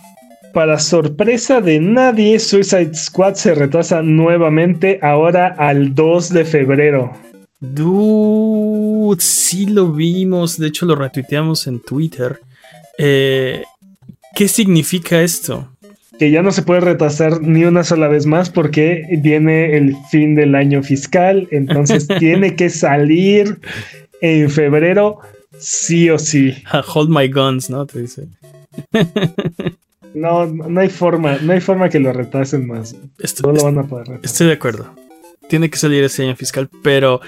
Para 0.52 0.78
sorpresa 0.78 1.60
de 1.60 1.80
nadie, 1.80 2.38
Suicide 2.38 2.94
Squad 2.94 3.34
se 3.34 3.54
retrasa 3.54 4.02
nuevamente 4.02 4.98
ahora 5.02 5.54
al 5.58 5.94
2 5.94 6.30
de 6.30 6.44
febrero. 6.44 7.12
Dude, 7.60 9.20
sí 9.20 9.66
lo 9.66 9.92
vimos. 9.92 10.58
De 10.58 10.68
hecho, 10.68 10.86
lo 10.86 10.94
retuiteamos 10.94 11.66
en 11.66 11.80
Twitter. 11.80 12.40
Eh, 12.98 13.64
¿Qué 14.34 14.48
significa 14.48 15.22
esto? 15.22 15.75
Que 16.18 16.30
ya 16.30 16.42
no 16.42 16.52
se 16.52 16.62
puede 16.62 16.80
retrasar 16.80 17.42
ni 17.42 17.64
una 17.64 17.84
sola 17.84 18.08
vez 18.08 18.26
más 18.26 18.50
porque 18.50 19.04
viene 19.22 19.76
el 19.76 19.94
fin 20.10 20.34
del 20.34 20.54
año 20.54 20.82
fiscal, 20.82 21.48
entonces 21.50 22.08
tiene 22.18 22.56
que 22.56 22.70
salir 22.70 23.60
en 24.20 24.50
febrero 24.50 25.18
sí 25.58 26.10
o 26.10 26.18
sí. 26.18 26.54
Hold 26.94 27.10
my 27.10 27.28
guns, 27.28 27.70
¿no? 27.70 27.86
Te 27.86 28.00
dice. 28.00 28.28
no, 30.14 30.46
no 30.46 30.80
hay 30.80 30.88
forma, 30.88 31.38
no 31.42 31.52
hay 31.52 31.60
forma 31.60 31.88
que 31.88 32.00
lo 32.00 32.12
retrasen 32.12 32.66
más. 32.66 32.94
no 33.42 33.52
lo 33.52 33.64
van 33.64 33.78
a 33.78 33.82
poder 33.84 34.08
retrasar. 34.08 34.24
Estoy 34.24 34.46
de 34.48 34.52
acuerdo. 34.54 34.94
Tiene 35.48 35.70
que 35.70 35.78
salir 35.78 36.02
ese 36.02 36.24
año 36.24 36.34
fiscal, 36.34 36.68
pero 36.82 37.20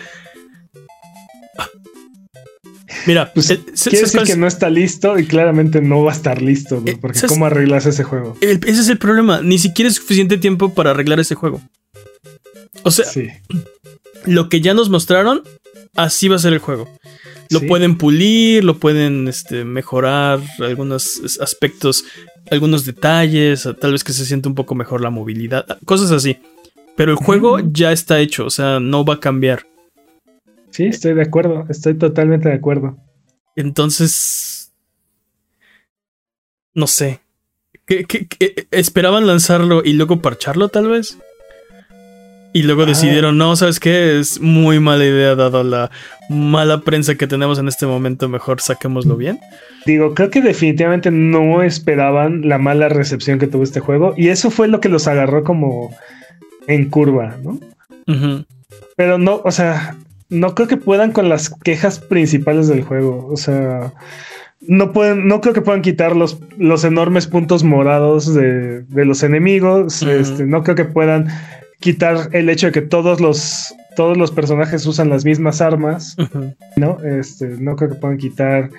Mira, 3.07 3.33
pues, 3.33 3.51
eh, 3.51 3.61
quiere 3.65 4.01
decir 4.01 4.23
que 4.23 4.37
no 4.37 4.47
está 4.47 4.71
listo 4.71 5.19
y 5.19 5.27
claramente 5.27 5.81
no 5.81 6.03
va 6.03 6.13
a 6.13 6.15
estar 6.15 6.43
listo, 6.43 6.83
eh, 6.87 6.97
porque 7.01 7.21
¿cómo 7.27 7.47
arreglas 7.47 7.87
ese 7.87 8.05
juego? 8.05 8.37
ese 8.41 8.69
es 8.69 8.89
el 8.89 8.99
problema, 8.99 9.41
ni 9.43 9.59
siquiera 9.59 9.89
es 9.89 9.97
suficiente 9.97 10.39
tiempo 10.39 10.75
para 10.75 10.91
arreglar 10.91 11.21
ese 11.21 11.35
juego. 11.35 11.61
O 12.83 12.91
sea, 12.91 13.07
lo 14.25 14.49
que 14.49 14.61
ya 14.61 14.75
nos 14.75 14.91
mostraron, 14.91 15.43
así 15.97 16.29
va 16.29 16.37
a 16.37 16.41
ser 16.41 16.53
el 16.53 16.59
juego. 16.59 16.89
Lo 17.51 17.63
pueden 17.63 17.97
pulir, 17.97 18.63
lo 18.63 18.79
pueden 18.79 19.27
este, 19.27 19.65
mejorar 19.65 20.41
algunos 20.59 21.39
aspectos, 21.41 22.05
algunos 22.51 22.85
detalles, 22.85 23.67
tal 23.81 23.93
vez 23.93 24.05
que 24.05 24.13
se 24.13 24.27
sienta 24.27 24.49
un 24.49 24.55
poco 24.55 24.75
mejor 24.75 25.01
la 25.01 25.11
movilidad, 25.11 25.67
cosas 25.85 26.11
así. 26.11 26.37
Pero 26.97 27.13
el 27.13 27.17
juego 27.17 27.61
ya 27.61 27.93
está 27.93 28.21
hecho, 28.21 28.45
o 28.45 28.51
sea, 28.51 28.81
no 28.81 29.05
va 29.05 29.15
a 29.15 29.21
cambiar. 29.21 29.67
Sí, 30.71 30.87
estoy 30.87 31.15
de 31.15 31.23
acuerdo, 31.23 31.67
estoy 31.69 31.95
totalmente 31.95 32.49
de 32.49 32.55
acuerdo. 32.55 32.97
Entonces, 33.57 34.73
no 36.75 36.87
sé. 36.87 37.21
¿Qué, 37.87 38.07
esperaban 38.71 39.27
lanzarlo 39.27 39.83
y 39.85 39.95
luego 39.95 40.21
parcharlo 40.21 40.69
tal 40.69 40.89
vez? 40.89 41.19
Y 42.53 42.63
luego 42.63 42.83
ah. 42.83 42.87
decidieron, 42.87 43.39
no, 43.39 43.57
¿sabes 43.57 43.81
qué? 43.81 44.19
Es 44.19 44.41
muy 44.41 44.79
mala 44.79 45.05
idea 45.05 45.35
dado 45.35 45.65
la 45.65 45.91
mala 46.29 46.81
prensa 46.83 47.15
que 47.17 47.27
tenemos 47.27 47.59
en 47.59 47.69
este 47.69 47.87
momento, 47.87 48.29
mejor 48.29 48.61
saquémoslo 48.61 49.17
bien. 49.17 49.39
Digo, 49.87 50.15
creo 50.15 50.31
que 50.31 50.43
definitivamente 50.43 51.11
no 51.11 51.63
esperaban 51.63 52.49
la 52.49 52.59
mala 52.59 52.89
recepción 52.89 53.39
que 53.39 53.47
tuvo 53.47 53.63
este 53.63 53.81
juego 53.81 54.15
y 54.17 54.29
eso 54.29 54.51
fue 54.51 54.69
lo 54.69 54.81
que 54.81 54.89
los 54.89 55.09
agarró 55.09 55.45
como 55.45 55.95
en 56.67 56.91
curva, 56.91 57.37
¿no? 57.43 57.59
Pero 58.97 59.19
no, 59.19 59.41
o 59.45 59.51
sea, 59.51 59.97
no 60.29 60.55
creo 60.55 60.69
que 60.69 60.77
puedan 60.77 61.13
con 61.13 61.29
las 61.29 61.51
quejas 61.51 61.99
principales 61.99 62.69
del 62.69 62.83
juego. 62.83 63.27
O 63.31 63.37
sea, 63.37 63.93
no 64.61 64.93
pueden, 64.93 65.29
no 65.29 65.41
creo 65.41 65.55
que 65.55 65.63
puedan 65.63 65.83
quitar 65.83 66.17
los, 66.17 66.39
los 66.59 66.85
enormes 66.85 67.27
puntos 67.27 67.65
morados 67.65 68.35
de, 68.35 68.85
los 68.91 69.23
enemigos. 69.23 70.03
este, 70.03 70.45
no 70.47 70.63
creo 70.63 70.77
que 70.77 70.85
puedan 70.85 71.29
quitar 71.81 72.29
el 72.33 72.49
hecho 72.51 72.67
de 72.67 72.73
que 72.73 72.83
todos 72.83 73.21
los, 73.21 73.75
todos 73.97 74.17
los 74.17 74.31
personajes 74.31 74.85
usan 74.87 75.09
las 75.09 75.25
mismas 75.25 75.61
armas. 75.61 76.17
¿No? 76.77 76.99
Este, 77.05 77.47
no 77.59 77.77
creo 77.77 77.91
que 77.91 77.97
puedan 77.97 78.19
quitar 78.19 78.71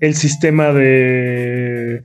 el 0.00 0.14
sistema 0.14 0.72
de 0.72 2.04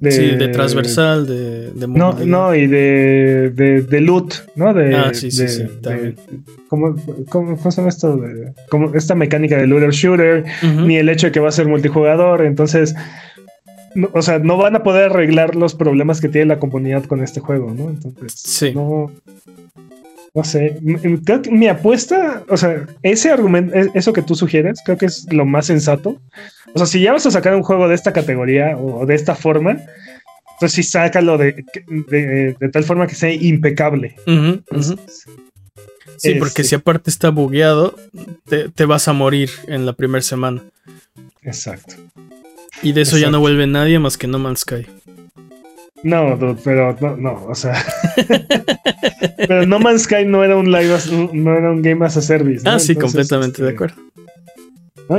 de, 0.00 0.10
sí, 0.10 0.30
de 0.36 0.48
transversal, 0.48 1.26
de, 1.26 1.70
de 1.70 1.86
No, 1.86 2.12
no, 2.12 2.54
y 2.54 2.66
de, 2.66 3.50
de, 3.50 4.00
loot, 4.00 4.34
¿no? 4.56 4.74
De, 4.74 4.94
ah, 4.94 5.14
sí, 5.14 5.30
sí, 5.30 5.48
sí. 5.48 5.64
¿cómo, 6.68 6.96
cómo, 7.28 7.56
se 7.70 7.76
llama 7.76 7.88
esto? 7.88 8.20
como 8.68 8.94
esta 8.94 9.14
mecánica 9.14 9.56
de 9.56 9.66
looter 9.66 9.90
shooter, 9.90 10.44
ni 10.84 10.96
el 10.96 11.08
hecho 11.08 11.28
de 11.28 11.32
que 11.32 11.40
va 11.40 11.48
a 11.48 11.52
ser 11.52 11.66
multijugador. 11.66 12.44
Entonces, 12.44 12.94
o 14.12 14.22
sea, 14.22 14.38
no 14.38 14.56
van 14.56 14.76
a 14.76 14.82
poder 14.82 15.10
arreglar 15.10 15.54
los 15.54 15.74
problemas 15.74 16.20
que 16.20 16.28
tiene 16.28 16.46
la 16.46 16.58
comunidad 16.58 17.04
con 17.04 17.22
este 17.22 17.40
juego, 17.40 17.72
¿no? 17.72 17.88
Entonces, 17.88 18.32
sí. 18.32 18.72
no. 18.74 19.10
No 20.34 20.42
sé, 20.42 20.76
creo 21.24 21.42
que 21.42 21.50
mi 21.52 21.68
apuesta, 21.68 22.42
o 22.48 22.56
sea, 22.56 22.86
ese 23.02 23.30
argumento, 23.30 23.72
e, 23.72 23.88
eso 23.94 24.12
que 24.12 24.22
tú 24.22 24.34
sugieres, 24.34 24.80
creo 24.84 24.98
que 24.98 25.06
es 25.06 25.32
lo 25.32 25.44
más 25.44 25.66
sensato. 25.66 26.20
O 26.72 26.78
sea, 26.78 26.86
si 26.86 27.00
ya 27.00 27.12
vas 27.12 27.24
a 27.26 27.30
sacar 27.30 27.54
un 27.54 27.62
juego 27.62 27.86
de 27.86 27.94
esta 27.94 28.12
categoría 28.12 28.76
o 28.76 29.06
de 29.06 29.14
esta 29.14 29.36
forma, 29.36 29.78
entonces 30.54 30.72
sí 30.72 30.82
sácalo 30.82 31.38
de, 31.38 31.64
de, 32.08 32.68
tal 32.72 32.82
forma 32.82 33.06
que 33.06 33.14
sea 33.14 33.32
impecable. 33.32 34.16
sí, 36.16 36.34
porque 36.34 36.62
este 36.62 36.64
si 36.64 36.74
aparte 36.74 37.10
está 37.10 37.30
bugueado, 37.30 37.94
te, 38.48 38.68
te, 38.70 38.84
vas 38.86 39.06
a 39.06 39.12
morir 39.12 39.50
en 39.68 39.86
la 39.86 39.92
primera 39.92 40.22
semana. 40.22 40.64
Exacto. 41.42 41.94
Y 42.82 42.92
de 42.92 43.02
eso 43.02 43.18
ya 43.18 43.30
no 43.30 43.38
vuelve 43.38 43.68
nadie 43.68 44.00
más 44.00 44.18
que 44.18 44.26
No 44.26 44.40
Man's 44.40 44.60
Sky. 44.60 44.86
No, 46.04 46.38
pero 46.62 46.96
no, 47.00 47.16
no, 47.16 47.46
o 47.48 47.54
sea. 47.54 47.82
pero 49.48 49.66
No 49.66 49.80
Man's 49.80 50.02
Sky 50.02 50.26
no 50.26 50.44
era 50.44 50.54
un 50.54 50.70
live, 50.70 50.94
no 51.32 51.56
era 51.56 51.72
un 51.72 51.80
game 51.80 52.04
as 52.04 52.18
a 52.18 52.22
service. 52.22 52.62
Ah, 52.68 52.78
sí, 52.78 52.94
completamente 52.94 53.62
de 53.62 53.70
este, 53.70 53.74
acuerdo. 53.74 54.02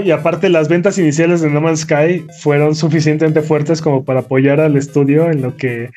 Y 0.03 0.11
aparte, 0.11 0.49
las 0.49 0.69
ventas 0.69 0.97
iniciales 0.99 1.41
de 1.41 1.49
No 1.49 1.59
Man's 1.59 1.81
Sky 1.81 2.25
fueron 2.39 2.75
suficientemente 2.75 3.41
fuertes 3.41 3.81
como 3.81 4.05
para 4.05 4.21
apoyar 4.21 4.59
al 4.59 4.77
estudio 4.77 5.31
en 5.31 5.41
lo 5.41 5.57
que 5.57 5.89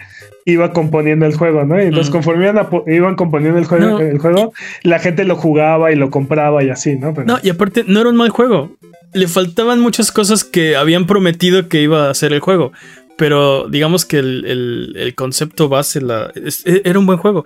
iba 0.47 0.73
componiendo 0.73 1.27
el 1.27 1.37
juego, 1.37 1.65
¿no? 1.65 1.79
Y 1.79 1.87
entonces, 1.87 2.11
conforme 2.11 2.51
iban, 2.87 3.15
componiendo 3.15 3.59
el 3.59 3.67
juego, 3.67 4.01
el 4.01 4.19
juego, 4.19 4.55
la 4.83 4.99
gente 4.99 5.25
lo 5.25 5.37
jugaba 5.37 5.93
y 5.93 5.97
lo 5.97 6.11
compraba 6.11 6.65
y 6.65 6.71
así, 6.71 6.97
¿no? 6.97 7.13
No, 7.27 7.39
y 7.43 7.51
aparte, 7.51 7.85
no 7.87 8.01
era 8.01 8.09
un 8.09 8.17
mal 8.17 8.31
juego. 8.31 8.73
Le 9.13 9.29
faltaban 9.29 9.81
muchas 9.81 10.13
cosas 10.13 10.45
que 10.45 10.77
habían 10.77 11.07
prometido 11.07 11.69
que 11.69 11.83
iba 11.83 12.07
a 12.07 12.11
hacer 12.11 12.33
el 12.33 12.41
juego. 12.41 12.73
Pero 13.19 13.69
digamos 13.69 14.05
que 14.05 14.19
el, 14.21 15.13
concepto 15.17 15.69
base 15.69 16.01
la, 16.01 16.33
e, 16.35 16.83
era 16.85 16.99
un 16.99 17.07
buen 17.07 17.19
juego. 17.19 17.45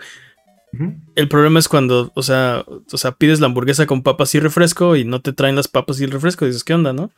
El 1.16 1.28
problema 1.28 1.58
es 1.58 1.68
cuando, 1.68 2.12
o 2.14 2.22
sea, 2.22 2.64
o 2.66 2.96
sea, 2.96 3.12
pides 3.12 3.40
la 3.40 3.46
hamburguesa 3.46 3.86
con 3.86 4.02
papas 4.02 4.34
y 4.34 4.40
refresco 4.40 4.96
y 4.96 5.04
no 5.04 5.20
te 5.20 5.32
traen 5.32 5.56
las 5.56 5.68
papas 5.68 6.00
y 6.00 6.04
el 6.04 6.10
refresco. 6.10 6.44
Y 6.44 6.48
dices, 6.48 6.64
¿qué 6.64 6.74
onda, 6.74 6.92
no? 6.92 7.10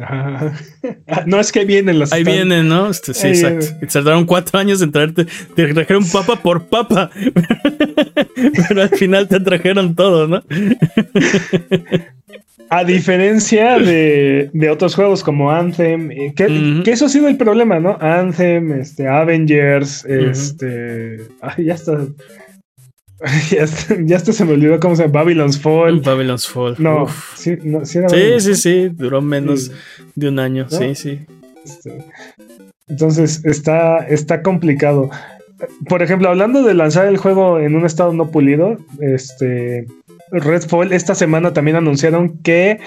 no 1.26 1.40
es 1.40 1.52
que 1.52 1.64
vienen 1.64 1.98
las. 1.98 2.12
Ahí 2.12 2.24
vienen, 2.24 2.68
¿no? 2.68 2.88
Este, 2.88 3.12
sí, 3.12 3.28
exacto. 3.28 3.66
Y 3.82 3.86
tardaron 3.86 4.24
cuatro 4.24 4.58
años 4.58 4.80
en 4.82 4.92
traerte. 4.92 5.26
Te 5.54 5.74
trajeron 5.74 6.08
papa 6.08 6.36
por 6.36 6.66
papa. 6.66 7.10
Pero 8.68 8.82
al 8.82 8.90
final 8.90 9.28
te 9.28 9.40
trajeron 9.40 9.94
todo, 9.94 10.26
¿no? 10.26 10.42
A 12.68 12.84
diferencia 12.84 13.78
de, 13.78 14.50
otros 14.70 14.94
juegos 14.94 15.24
como 15.24 15.50
Anthem, 15.50 16.10
eh, 16.12 16.32
que, 16.34 16.82
eso 16.90 17.06
ha 17.06 17.08
sido 17.08 17.28
el 17.28 17.36
problema, 17.36 17.80
¿no? 17.80 17.96
Anthem, 18.00 18.72
este, 18.72 19.08
Avengers, 19.08 20.04
este. 20.04 21.26
Ay, 21.40 21.64
ya 21.64 21.74
está. 21.74 21.98
Ya, 24.06 24.16
está, 24.16 24.32
se 24.32 24.46
me 24.46 24.52
olvidó 24.52 24.80
cómo 24.80 24.96
se 24.96 25.02
llama. 25.02 25.20
Babylon's 25.20 25.58
Fall. 25.58 26.00
Babylon's 26.00 26.48
Fall. 26.48 26.76
No, 26.78 27.06
sí, 27.34 27.58
sí, 27.84 28.54
sí, 28.54 28.88
Duró 28.88 29.20
menos 29.20 29.70
de 30.14 30.28
un 30.28 30.38
año. 30.38 30.66
Sí, 30.70 30.94
sí. 30.94 31.20
Este, 31.62 32.02
entonces 32.88 33.44
está, 33.44 33.98
está 33.98 34.42
complicado. 34.42 35.10
Por 35.88 36.02
ejemplo, 36.02 36.28
hablando 36.28 36.62
de 36.62 36.74
lanzar 36.74 37.06
el 37.06 37.18
juego 37.18 37.60
en 37.60 37.74
un 37.76 37.84
estado 37.84 38.12
no 38.12 38.30
pulido, 38.30 38.78
este 39.00 39.86
Redfall 40.32 40.92
esta 40.92 41.14
semana 41.14 41.52
también 41.52 41.76
anunciaron 41.76 42.38
que 42.38 42.80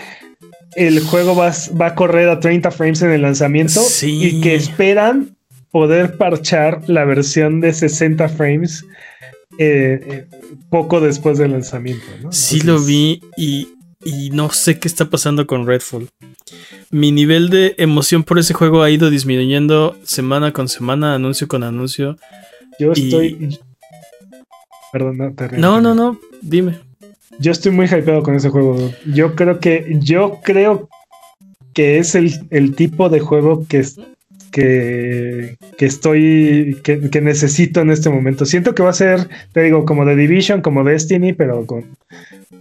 el 0.75 0.99
juego 1.01 1.35
va, 1.35 1.51
va 1.79 1.87
a 1.87 1.95
correr 1.95 2.29
a 2.29 2.39
30 2.39 2.71
frames 2.71 3.01
en 3.01 3.11
el 3.11 3.21
lanzamiento 3.21 3.81
y 4.01 4.41
que 4.41 4.55
esperan 4.55 5.35
poder 5.71 6.17
parchar 6.17 6.81
la 6.87 7.03
versión 7.03 7.59
de 7.59 7.73
60 7.73 8.29
frames 8.29 8.85
eh, 9.57 9.99
eh, 10.05 10.25
poco 10.69 11.01
después 11.01 11.37
del 11.37 11.51
lanzamiento. 11.51 12.05
Sí 12.31 12.61
lo 12.61 12.79
vi 12.79 13.21
y, 13.35 13.67
no 14.31 14.49
sé 14.51 14.79
qué 14.79 14.87
está 14.87 15.09
pasando 15.09 15.47
con 15.47 15.65
Redfall. 15.65 16.09
Mi 16.91 17.11
nivel 17.11 17.49
de 17.49 17.73
emoción 17.77 18.23
por 18.23 18.37
ese 18.37 18.53
juego 18.53 18.83
ha 18.83 18.89
ido 18.89 19.09
disminuyendo 19.09 19.97
semana 20.03 20.51
con 20.51 20.67
semana, 20.67 21.15
anuncio 21.15 21.47
con 21.47 21.63
anuncio. 21.63 22.17
Yo 22.79 22.91
estoy... 22.91 23.59
Perdón, 24.91 25.17
no, 25.17 25.33
no, 25.57 25.81
no, 25.81 25.95
no, 25.95 26.19
dime. 26.41 26.77
Yo 27.39 27.51
estoy 27.51 27.71
muy 27.71 27.85
hypeado 27.85 28.23
con 28.23 28.35
ese 28.35 28.49
juego. 28.49 28.91
Yo 29.05 29.35
creo 29.35 29.59
que, 29.59 29.97
yo 29.99 30.39
creo 30.43 30.89
que 31.73 31.97
es 31.97 32.15
el, 32.15 32.33
el 32.51 32.75
tipo 32.75 33.09
de 33.09 33.19
juego 33.19 33.65
que, 33.67 33.83
que, 34.51 35.57
que 35.77 35.85
estoy, 35.85 36.77
que, 36.83 37.09
que, 37.09 37.21
necesito 37.21 37.81
en 37.81 37.89
este 37.89 38.09
momento. 38.09 38.45
Siento 38.45 38.75
que 38.75 38.83
va 38.83 38.91
a 38.91 38.93
ser, 38.93 39.27
te 39.51 39.63
digo, 39.63 39.85
como 39.85 40.05
de 40.05 40.15
Division, 40.15 40.61
como 40.61 40.83
Destiny, 40.83 41.33
pero 41.33 41.65
con, 41.65 41.85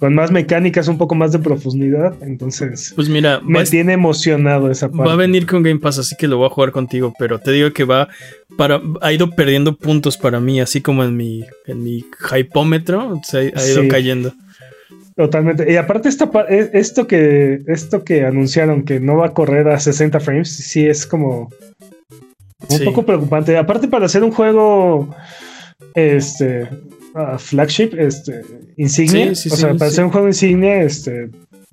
con 0.02 0.14
más 0.14 0.32
mecánicas, 0.32 0.88
un 0.88 0.98
poco 0.98 1.14
más 1.14 1.30
de 1.30 1.38
profundidad. 1.38 2.14
Entonces, 2.22 2.92
pues 2.96 3.08
mira, 3.08 3.40
me 3.44 3.62
tiene 3.64 3.92
emocionado 3.92 4.70
esa 4.70 4.88
parte. 4.88 5.04
Va 5.06 5.12
a 5.12 5.16
venir 5.16 5.46
con 5.46 5.62
Game 5.62 5.78
Pass, 5.78 5.98
así 5.98 6.16
que 6.18 6.26
lo 6.26 6.38
voy 6.38 6.46
a 6.46 6.50
jugar 6.50 6.72
contigo, 6.72 7.12
pero 7.18 7.38
te 7.38 7.52
digo 7.52 7.72
que 7.72 7.84
va 7.84 8.08
para, 8.56 8.80
ha 9.00 9.12
ido 9.12 9.30
perdiendo 9.30 9.76
puntos 9.76 10.16
para 10.16 10.40
mí, 10.40 10.60
así 10.60 10.80
como 10.80 11.04
en 11.04 11.16
mi, 11.16 11.44
en 11.66 11.84
mi 11.84 12.04
hypómetro, 12.34 13.20
se 13.22 13.52
ha, 13.54 13.68
ido 13.68 13.86
cayendo. 13.88 14.32
Totalmente. 15.16 15.70
Y 15.70 15.76
aparte 15.76 16.08
esta, 16.08 16.30
e, 16.48 16.70
esto 16.72 17.06
que 17.06 17.62
esto 17.66 18.04
que 18.04 18.24
anunciaron 18.24 18.84
que 18.84 18.98
no 19.00 19.16
va 19.16 19.26
a 19.26 19.34
correr 19.34 19.68
a 19.68 19.78
60 19.78 20.20
frames, 20.20 20.48
sí 20.48 20.86
es 20.86 21.06
como 21.06 21.50
Un 22.68 22.84
poco 22.84 23.04
preocupante. 23.04 23.56
Aparte, 23.56 23.88
para 23.88 24.06
hacer 24.06 24.24
un 24.24 24.32
juego 24.32 25.14
este 25.94 26.68
uh, 27.14 27.38
flagship, 27.38 27.90
este 27.98 28.42
insignia, 28.76 29.32
o 29.32 29.34
sea, 29.34 29.74
para 29.74 29.90
hacer 29.90 30.04
un 30.04 30.10
juego 30.10 30.28
insignia, 30.28 30.82
este, 30.82 31.28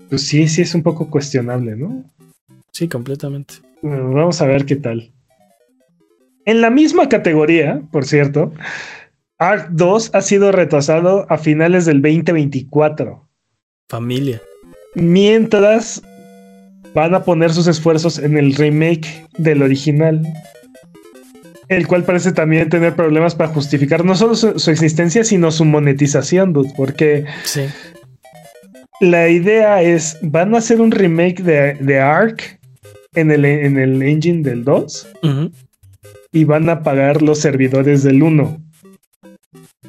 pues 0.10 0.28
sí, 0.28 0.48
sí 0.48 0.64
es 0.64 0.76
un 0.76 0.84
poco 0.84 1.10
cuestionable, 1.10 1.76
¿no? 1.76 2.04
Sí, 2.72 2.88
completamente. 2.88 3.56
vamos 3.82 4.42
a 4.42 4.48
ver 4.48 4.66
qué 4.66 4.76
tal. 4.76 5.12
En 6.46 6.62
la 6.62 6.70
misma 6.70 7.08
categoría, 7.10 7.82
por 7.92 8.06
cierto, 8.06 8.52
Ark 9.38 9.70
2 9.72 10.12
ha 10.14 10.22
sido 10.22 10.52
retrasado 10.52 11.26
a 11.30 11.38
finales 11.38 11.86
del 11.86 12.02
2024. 12.02 13.29
Familia. 13.90 14.42
Mientras 14.96 16.02
van 16.94 17.16
a 17.16 17.24
poner 17.24 17.52
sus 17.52 17.68
esfuerzos 17.68 18.20
en 18.20 18.38
el 18.38 18.54
remake 18.56 19.26
del 19.38 19.62
original, 19.62 20.22
el 21.70 21.88
cual 21.88 22.04
parece 22.04 22.32
también 22.32 22.70
tener 22.70 22.96
problemas 22.96 23.36
para 23.36 23.52
justificar 23.52 24.06
no 24.06 24.16
solo 24.16 24.36
su, 24.36 24.72
existencia, 24.72 25.24
sino 25.24 25.52
su 25.52 25.66
monetización, 25.66 26.54
dude, 26.54 26.72
porque 26.76 27.26
sí. 27.44 27.62
la 29.02 29.30
idea 29.30 29.82
es, 29.82 30.18
van 30.22 30.56
a 30.56 30.60
hacer 30.60 30.82
un 30.82 30.92
remake 30.92 31.42
de, 31.44 31.76
de 31.76 32.00
Ark 32.00 32.60
en 33.14 33.32
el, 33.32 33.46
en 33.46 33.78
el 33.78 34.02
engine 34.02 34.44
del 34.44 34.64
2 34.64 35.08
y 36.32 36.44
van 36.44 36.70
a 36.70 36.84
pagar 36.84 37.22
los 37.22 37.40
servidores 37.40 38.04
del 38.04 38.24
1. 38.24 38.69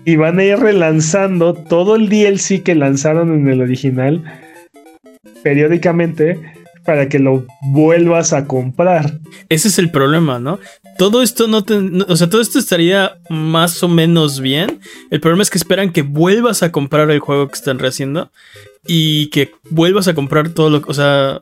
Y 0.04 0.16
van 0.16 0.38
a 0.38 0.44
ir 0.44 0.58
relanzando 0.58 1.54
todo 1.54 1.96
el 1.96 2.08
DLC 2.08 2.62
que 2.62 2.74
lanzaron 2.74 3.32
en 3.34 3.48
el 3.48 3.60
original 3.60 4.24
periódicamente 5.42 6.38
para 6.84 7.08
que 7.08 7.18
lo 7.18 7.46
vuelvas 7.60 8.32
a 8.32 8.46
comprar. 8.46 9.20
Ese 9.48 9.68
es 9.68 9.78
el 9.78 9.90
problema, 9.90 10.38
¿no? 10.38 10.58
Todo 10.98 11.22
esto 11.22 11.46
no 11.46 11.62
te, 11.64 11.74
o 11.74 12.16
sea, 12.16 12.28
todo 12.28 12.40
esto 12.40 12.58
estaría 12.58 13.18
más 13.28 13.82
o 13.82 13.88
menos 13.88 14.40
bien. 14.40 14.80
El 15.10 15.20
problema 15.20 15.42
es 15.42 15.50
que 15.50 15.58
esperan 15.58 15.92
que 15.92 16.02
vuelvas 16.02 16.62
a 16.62 16.72
comprar 16.72 17.10
el 17.10 17.20
juego 17.20 17.48
que 17.48 17.54
están 17.54 17.78
rehaciendo 17.78 18.30
y 18.86 19.28
que 19.28 19.52
vuelvas 19.70 20.08
a 20.08 20.14
comprar 20.14 20.50
todo 20.50 20.70
lo, 20.70 20.82
o 20.86 20.94
sea, 20.94 21.40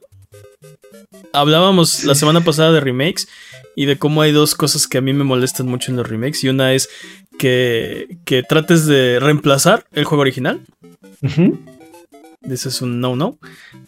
hablábamos 1.32 2.04
la 2.04 2.14
semana 2.14 2.42
pasada 2.42 2.72
de 2.72 2.80
remakes 2.80 3.28
y 3.76 3.86
de 3.86 3.98
cómo 3.98 4.22
hay 4.22 4.32
dos 4.32 4.54
cosas 4.54 4.86
que 4.86 4.98
a 4.98 5.00
mí 5.00 5.12
me 5.12 5.24
molestan 5.24 5.66
mucho 5.66 5.90
en 5.90 5.96
los 5.96 6.08
remakes 6.08 6.42
y 6.44 6.48
una 6.48 6.72
es 6.72 6.88
que, 7.38 8.18
que 8.24 8.42
trates 8.42 8.86
de 8.86 9.20
reemplazar 9.20 9.86
el 9.92 10.04
juego 10.04 10.22
original. 10.22 10.60
Ese 12.42 12.68
es 12.68 12.82
un 12.82 13.00
no-no. 13.00 13.38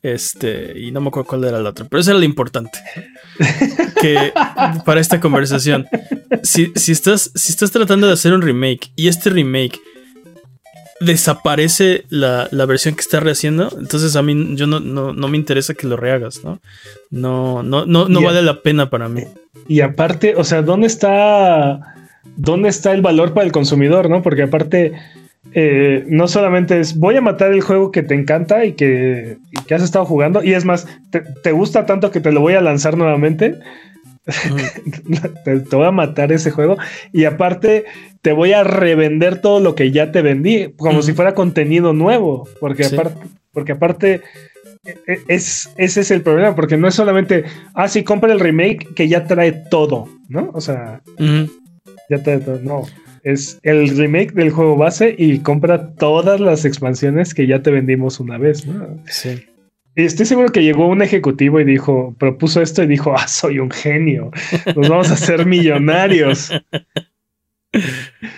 Este, 0.03 0.79
y 0.79 0.91
no 0.91 1.01
me 1.01 1.09
acuerdo 1.09 1.29
cuál 1.29 1.45
era 1.45 1.59
el 1.59 1.67
otro, 1.67 1.87
pero 1.89 2.01
eso 2.01 2.11
era 2.11 2.19
lo 2.19 2.25
importante. 2.25 2.79
que 4.01 4.33
para 4.85 5.01
esta 5.01 5.21
conversación, 5.21 5.87
si, 6.43 6.73
estás, 6.89 7.31
si 7.35 7.53
estás 7.53 7.71
tratando 7.71 8.07
de 8.07 8.13
hacer 8.13 8.33
un 8.33 8.43
remake 8.43 8.93
y 8.97 9.09
este 9.09 9.31
remake 9.31 9.81
desaparece 11.01 12.05
la, 12.11 12.49
versión 12.67 12.95
que 12.95 13.01
está 13.01 13.21
rehaciendo, 13.21 13.71
entonces 13.79 14.17
a 14.17 14.23
mí 14.23 14.55
yo 14.55 14.67
no, 14.67 14.81
no, 14.81 15.29
me 15.29 15.37
interesa 15.37 15.75
que 15.75 15.87
lo 15.87 15.97
rehagas, 15.97 16.45
¿no? 16.45 16.61
No, 17.11 17.63
no, 17.63 17.87
no, 17.87 18.09
no 18.09 18.23
vale 18.23 18.43
la 18.43 18.63
pena 18.63 18.91
para 18.91 19.09
mí. 19.09 19.25
Y 19.67 19.81
aparte, 19.81 20.35
o 20.37 20.45
sea, 20.45 20.63
¿dónde 20.63 20.87
está, 20.87 21.95
dónde 22.37 22.69
está 22.69 22.93
el 22.93 23.01
valor 23.01 23.33
para 23.33 23.47
el 23.47 23.53
consumidor, 23.53 24.11
no? 24.11 24.23
Porque 24.23 24.43
aparte 24.43 24.93
eh, 25.53 26.05
no 26.07 26.29
solamente 26.29 26.79
es 26.79 26.97
voy 26.97 27.17
a 27.17 27.21
matar 27.21 27.53
el 27.53 27.63
juego 27.63 27.91
que 27.91 28.03
te 28.03 28.15
encanta 28.15 28.65
y 28.65 28.73
que, 28.75 29.39
has 29.71 29.83
estado 29.83 30.05
jugando, 30.05 30.43
y 30.45 30.53
es 30.53 30.65
más, 30.65 30.87
te, 31.11 31.53
gusta 31.53 31.87
tanto 31.87 32.11
que 32.11 32.21
te 32.21 32.33
lo 32.33 32.41
voy 32.41 32.55
a 32.55 32.61
lanzar 32.61 32.97
nuevamente. 32.97 33.59
te, 35.45 35.77
voy 35.77 35.87
a 35.87 35.91
matar 35.91 36.33
ese 36.33 36.51
juego 36.51 36.77
y 37.13 37.25
aparte 37.25 37.85
te 38.23 38.33
voy 38.33 38.53
a 38.53 38.65
revender 38.65 39.41
todo 39.41 39.61
lo 39.61 39.75
que 39.75 39.91
ya 39.91 40.13
te 40.13 40.23
vendí 40.23 40.75
como 40.77 41.03
si 41.03 41.15
fuera 41.15 41.35
contenido 41.35 41.93
nuevo 41.93 42.47
porque 42.61 42.85
aparte 42.85 43.27
porque 43.53 43.73
aparte 43.73 44.23
e, 44.85 44.91
e, 45.07 45.21
es, 45.29 45.73
ese 45.77 46.01
es 46.01 46.11
el 46.11 46.23
problema, 46.23 46.55
porque 46.55 46.77
no 46.77 46.89
es 46.89 46.95
solamente, 46.95 47.45
ah, 47.75 47.89
sí, 47.89 48.05
compra 48.05 48.33
el 48.33 48.41
remake 48.41 48.95
que 48.95 49.09
ya 49.09 49.27
trae 49.27 49.53
todo, 49.53 50.09
¿no? 50.29 50.51
O 50.55 50.61
sea, 50.61 51.03
ya 52.09 52.23
trae 52.23 52.39
todo, 52.39 52.61
no 52.63 52.87
es 53.23 53.59
el 53.63 53.97
remake 53.97 54.33
del 54.33 54.51
juego 54.51 54.77
base 54.77 55.15
y 55.17 55.41
compra 55.41 55.93
todas 55.95 56.41
las 56.41 56.65
expansiones 56.65 57.35
que 57.35 57.47
ya 57.47 57.63
te 57.63 57.71
vendimos 57.71 58.21
una 58.21 58.39
vez, 58.39 58.67
¿no? 58.67 58.99
Sí. 59.07 59.45
Y 59.97 60.05
estoy 60.05 60.27
seguro 60.27 60.51
que 60.51 60.63
llegó 60.63 60.87
un 60.87 61.03
ejecutivo 61.03 61.61
y 61.61 61.65
dijo, 61.65 62.15
propuso 62.19 62.63
esto 62.63 62.83
y 62.83 62.87
dijo, 62.87 63.15
ah, 63.17 63.27
soy 63.27 63.59
un 63.59 63.71
genio, 63.71 64.31
nos 64.77 64.89
vamos 64.89 65.11
a 65.11 65.15
hacer 65.15 65.47
millonarios. 65.47 66.51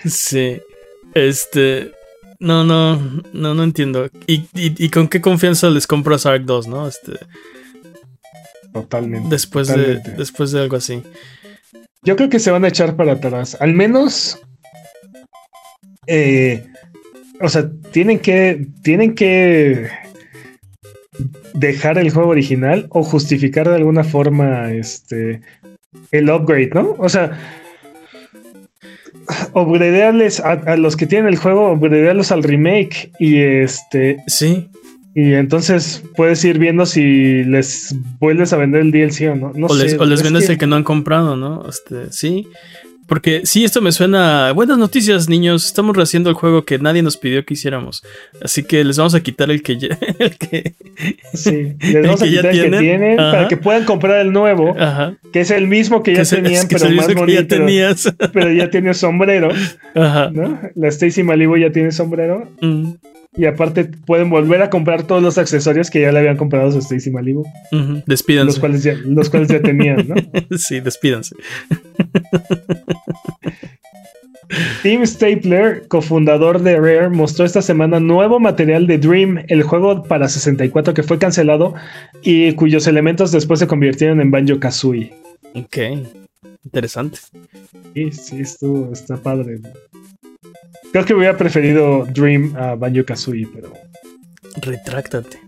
Sí. 0.05 0.61
Este. 1.15 1.91
No, 2.39 2.63
no, 2.63 2.97
no, 3.33 3.55
no 3.55 3.63
entiendo. 3.63 4.07
¿Y, 4.27 4.89
con 4.89 5.07
qué 5.07 5.21
confianza 5.21 5.71
les 5.71 5.87
compras 5.87 6.27
Ark 6.27 6.43
2, 6.43 6.67
no? 6.67 6.87
Este. 6.87 7.13
Totalmente. 8.71 9.27
Después, 9.27 9.69
De, 9.69 9.95
después 10.15 10.51
de 10.51 10.61
algo 10.61 10.75
así. 10.75 11.01
Yo 12.03 12.15
creo 12.15 12.29
que 12.29 12.37
se 12.37 12.51
van 12.51 12.63
a 12.63 12.67
echar 12.67 12.95
para 12.95 13.13
atrás. 13.13 13.57
Al 13.59 13.73
menos 13.73 14.39
eh, 16.07 16.63
o 17.39 17.49
sea, 17.49 17.69
tienen 17.91 18.19
que, 18.19 18.67
tienen 18.83 19.15
que 19.15 19.89
dejar 21.53 21.97
el 21.97 22.11
juego 22.11 22.29
original 22.29 22.87
o 22.89 23.03
justificar 23.03 23.69
de 23.69 23.75
alguna 23.75 24.03
forma 24.03 24.71
este 24.71 25.41
el 26.11 26.29
upgrade, 26.29 26.71
¿no? 26.73 26.95
O 26.97 27.09
sea, 27.09 27.39
upgradearles 29.53 30.39
a, 30.39 30.51
a, 30.51 30.77
los 30.77 30.95
que 30.95 31.05
tienen 31.05 31.27
el 31.27 31.37
juego, 31.37 31.71
upgradearlos 31.71 32.31
al 32.31 32.43
remake 32.43 33.11
y 33.19 33.37
este. 33.39 34.17
Sí. 34.27 34.69
Y 35.15 35.33
entonces 35.33 36.03
puedes 36.15 36.43
ir 36.43 36.57
viendo 36.57 36.87
si 36.87 37.43
les 37.43 37.95
vuelves 38.19 38.51
a 38.51 38.57
vender 38.57 38.81
el 38.81 38.91
DLC 38.91 39.31
o 39.31 39.35
no. 39.35 39.51
no 39.53 39.67
o, 39.67 39.75
les, 39.75 39.93
o 39.99 40.05
les 40.05 40.23
vendes 40.23 40.49
el 40.49 40.57
que 40.57 40.65
no 40.65 40.75
han 40.75 40.83
comprado, 40.83 41.35
¿no? 41.35 41.67
Este, 41.69 42.11
sí. 42.11 42.47
Porque 43.13 43.41
sí, 43.43 43.63
esto 43.63 43.79
me 43.79 43.91
suena. 43.91 44.51
Buenas 44.53 44.79
noticias, 44.79 45.29
niños. 45.29 45.67
Estamos 45.67 45.95
rehaciendo 45.95 46.31
el 46.31 46.35
juego 46.35 46.65
que 46.65 46.79
nadie 46.79 47.03
nos 47.03 47.15
pidió 47.15 47.45
que 47.45 47.53
hiciéramos. 47.53 48.03
Así 48.41 48.63
que 48.63 48.83
les 48.83 48.97
vamos 48.97 49.13
a 49.13 49.21
quitar 49.21 49.51
el 49.51 49.61
que 49.61 49.77
ya. 49.77 49.89
El 50.17 50.35
que, 50.35 50.73
sí, 51.35 51.75
les 51.79 52.07
vamos 52.07 52.23
a 52.23 52.25
quitar 52.25 52.47
el 52.47 52.71
que 52.71 52.77
tienen 52.79 53.17
para 53.17 53.47
que 53.47 53.55
puedan 53.55 53.85
comprar 53.85 54.19
el 54.21 54.31
nuevo. 54.31 54.75
Ajá. 54.79 55.15
Que 55.31 55.41
es 55.41 55.51
el 55.51 55.67
mismo 55.67 56.01
que 56.01 56.15
ya 56.15 56.23
tenían, 56.23 56.67
pero 56.67 56.89
más 56.89 57.13
bonito. 57.13 57.39
Ya 57.39 57.47
tenías. 57.47 58.11
Pero 58.33 58.51
ya 58.51 58.71
tiene 58.71 58.95
sombrero. 58.95 59.49
Ajá. 59.93 60.31
¿no? 60.33 60.59
La 60.73 60.87
Stacy 60.87 61.21
Malibu 61.21 61.57
ya 61.57 61.71
tiene 61.71 61.91
sombrero. 61.91 62.49
Mm. 62.61 62.93
Y 63.35 63.45
aparte 63.45 63.85
pueden 63.85 64.29
volver 64.29 64.61
a 64.61 64.69
comprar 64.69 65.03
todos 65.03 65.21
los 65.21 65.37
accesorios 65.37 65.89
que 65.89 66.01
ya 66.01 66.11
le 66.11 66.19
habían 66.19 66.37
comprado 66.37 66.67
a 66.67 66.79
Stacy 66.79 67.09
Malibu. 67.09 67.43
Despídanse. 68.05 68.45
Los 68.45 68.59
cuales, 68.59 68.83
ya, 68.83 68.93
los 69.05 69.29
cuales 69.29 69.49
ya 69.49 69.61
tenían, 69.61 70.07
¿no? 70.07 70.15
sí, 70.57 70.79
despídanse. 70.79 71.35
Tim 74.83 75.05
Stapler, 75.05 75.87
cofundador 75.87 76.61
de 76.61 76.79
Rare, 76.79 77.09
mostró 77.09 77.45
esta 77.45 77.61
semana 77.61 77.99
nuevo 77.99 78.39
material 78.39 78.85
de 78.87 78.97
Dream, 78.97 79.43
el 79.47 79.63
juego 79.63 80.03
para 80.03 80.27
64 80.27 80.93
que 80.93 81.03
fue 81.03 81.17
cancelado 81.17 81.73
y 82.21 82.53
cuyos 82.53 82.87
elementos 82.87 83.31
después 83.31 83.59
se 83.59 83.67
convirtieron 83.67 84.21
en 84.21 84.31
Banjo 84.31 84.59
Kazooie. 84.59 85.13
Ok, 85.55 85.77
interesante. 86.65 87.19
Sí, 87.93 88.11
sí, 88.11 88.41
estuvo, 88.41 88.91
está 88.91 89.17
padre. 89.17 89.59
Creo 90.93 91.05
que 91.05 91.15
hubiera 91.15 91.35
preferido 91.35 92.05
Dream 92.05 92.55
a 92.55 92.75
Banjo 92.75 93.03
Kazooie, 93.03 93.47
pero. 93.51 93.73
Retráctate. 94.61 95.39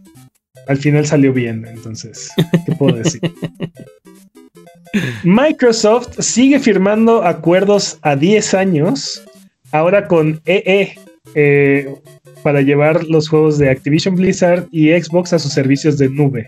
Al 0.68 0.78
final 0.78 1.06
salió 1.06 1.32
bien, 1.32 1.68
entonces, 1.68 2.32
¿qué 2.66 2.76
puedo 2.76 2.98
decir? 2.98 3.22
Microsoft 5.24 6.20
sigue 6.20 6.60
firmando 6.60 7.24
acuerdos 7.24 8.00
a 8.02 8.16
10 8.16 8.56
años, 8.56 9.24
ahora 9.72 10.08
con 10.08 10.42
EE, 10.46 10.96
eh, 11.36 11.94
para 12.42 12.62
llevar 12.62 13.04
los 13.04 13.30
juegos 13.30 13.60
de 13.60 13.70
Activision 13.70 14.16
Blizzard 14.16 14.66
y 14.72 15.00
Xbox 15.00 15.34
a 15.34 15.38
sus 15.38 15.54
servicios 15.54 16.00
de 16.00 16.10
nube. 16.10 16.48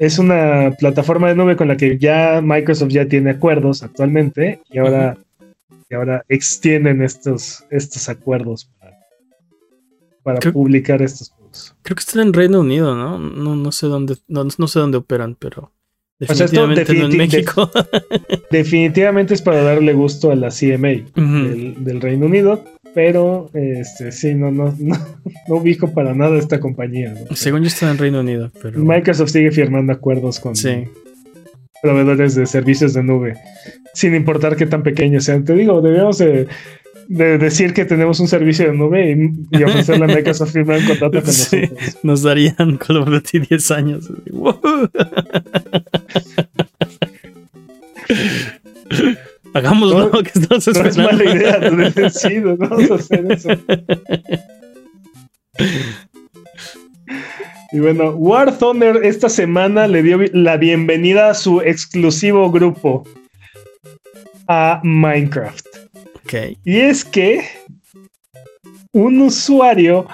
Es 0.00 0.18
una 0.18 0.70
plataforma 0.78 1.28
de 1.28 1.34
nube 1.34 1.56
con 1.56 1.68
la 1.68 1.76
que 1.76 1.98
ya 1.98 2.40
Microsoft 2.42 2.90
ya 2.90 3.06
tiene 3.06 3.32
acuerdos 3.32 3.82
actualmente 3.82 4.60
y 4.70 4.78
ahora 4.78 5.18
y 5.90 5.94
ahora 5.94 6.24
extienden 6.28 7.02
estos, 7.02 7.64
estos 7.70 8.08
acuerdos 8.08 8.70
para, 10.22 10.40
publicar 10.52 11.00
estos 11.00 11.30
juegos. 11.30 11.74
Creo 11.82 11.96
que 11.96 12.00
están 12.00 12.26
en 12.26 12.32
Reino 12.34 12.60
Unido, 12.60 12.94
¿no? 12.94 13.18
No, 13.18 13.56
no 13.56 13.72
sé 13.72 13.86
dónde, 13.86 14.16
no, 14.28 14.50
sé 14.50 14.78
dónde 14.78 14.98
operan, 14.98 15.36
pero 15.36 15.72
definitivamente 16.18 16.94
no 16.94 17.06
en 17.06 17.16
México. 17.16 17.70
definitivamente 18.50 19.32
es 19.32 19.40
para 19.40 19.62
darle 19.62 19.94
gusto 19.94 20.30
a 20.30 20.36
la 20.36 20.50
CMA 20.50 21.10
del, 21.14 22.00
Reino 22.02 22.26
Unido, 22.26 22.62
pero 22.94 23.50
este 23.54 24.12
sí, 24.12 24.34
no, 24.34 24.50
no, 24.50 24.76
no, 24.78 24.96
ubico 25.48 25.94
para 25.94 26.12
nada 26.12 26.38
esta 26.38 26.60
compañía. 26.60 27.14
Según 27.34 27.62
yo 27.62 27.68
está 27.68 27.90
en 27.90 27.96
Reino 27.96 28.20
Unido, 28.20 28.52
pero. 28.60 28.78
Microsoft 28.80 29.30
sigue 29.30 29.50
firmando 29.50 29.94
acuerdos 29.94 30.38
con, 30.38 30.54
sí 30.54 30.84
proveedores 31.82 32.34
de 32.34 32.46
servicios 32.46 32.94
de 32.94 33.02
nube, 33.02 33.34
sin 33.94 34.14
importar 34.14 34.56
qué 34.56 34.66
tan 34.66 34.82
pequeños 34.82 35.24
sean. 35.24 35.44
Te 35.44 35.54
digo, 35.54 35.80
debemos 35.80 36.18
de, 36.18 36.48
decir 37.08 37.72
que 37.72 37.84
tenemos 37.84 38.20
un 38.20 38.28
servicio 38.28 38.66
de 38.66 38.72
nube 38.74 39.16
y, 39.50 39.62
ofrecerle 39.62 40.04
a 40.04 40.16
Microsoft 40.16 40.52
firmar 40.52 40.78
un 40.78 40.86
contrato 40.86 41.20
con 41.20 41.26
nosotros. 41.26 41.98
Nos 42.02 42.22
darían 42.22 42.76
Call 42.78 42.98
of 42.98 43.08
Duty 43.08 43.40
10 43.40 43.70
años. 43.70 44.10
Hagámoslo, 49.54 50.10
no, 50.10 50.22
que 50.22 50.30
estamos 50.38 50.68
esperando. 50.68 51.02
No 51.02 51.08
es 51.08 51.18
mala 51.18 51.24
idea, 51.34 51.58
tú 51.60 51.76
vamos 52.58 52.90
a 52.90 52.94
hacer 52.94 53.32
eso. 53.32 53.48
Y 57.78 57.80
bueno, 57.80 58.10
War 58.10 58.58
Thunder 58.58 59.04
esta 59.04 59.28
semana 59.28 59.86
le 59.86 60.02
dio 60.02 60.18
la 60.32 60.56
bienvenida 60.56 61.30
a 61.30 61.34
su 61.34 61.60
exclusivo 61.60 62.50
grupo 62.50 63.04
a 64.48 64.80
Minecraft. 64.82 65.64
Okay. 66.24 66.58
Y 66.64 66.78
es 66.78 67.04
que 67.04 67.44
un 68.90 69.20
usuario 69.20 70.08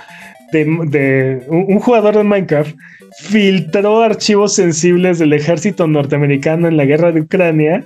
de, 0.53 1.43
un 1.49 1.81
jugador 1.81 2.19
de 2.19 2.24
Minecraft 2.24 2.77
filtró 3.23 4.03
archivos 4.03 4.55
sensibles 4.55 5.19
del 5.19 5.32
ejército 5.32 5.86
norteamericano 5.86 6.69
en 6.69 6.77
la 6.77 6.85
guerra 6.85 7.12
de 7.12 7.23
Ucrania 7.23 7.82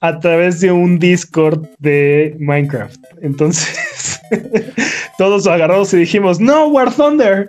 a 0.00 0.18
través 0.20 0.60
de 0.60 0.72
un 0.72 0.98
Discord 0.98 1.66
de 1.80 2.34
Minecraft. 2.38 2.98
Entonces, 3.20 4.22
todos 5.16 5.46
agarrados 5.46 5.92
y 5.94 5.98
dijimos, 5.98 6.40
no, 6.40 6.68
War 6.68 6.94
Thunder. 6.94 7.46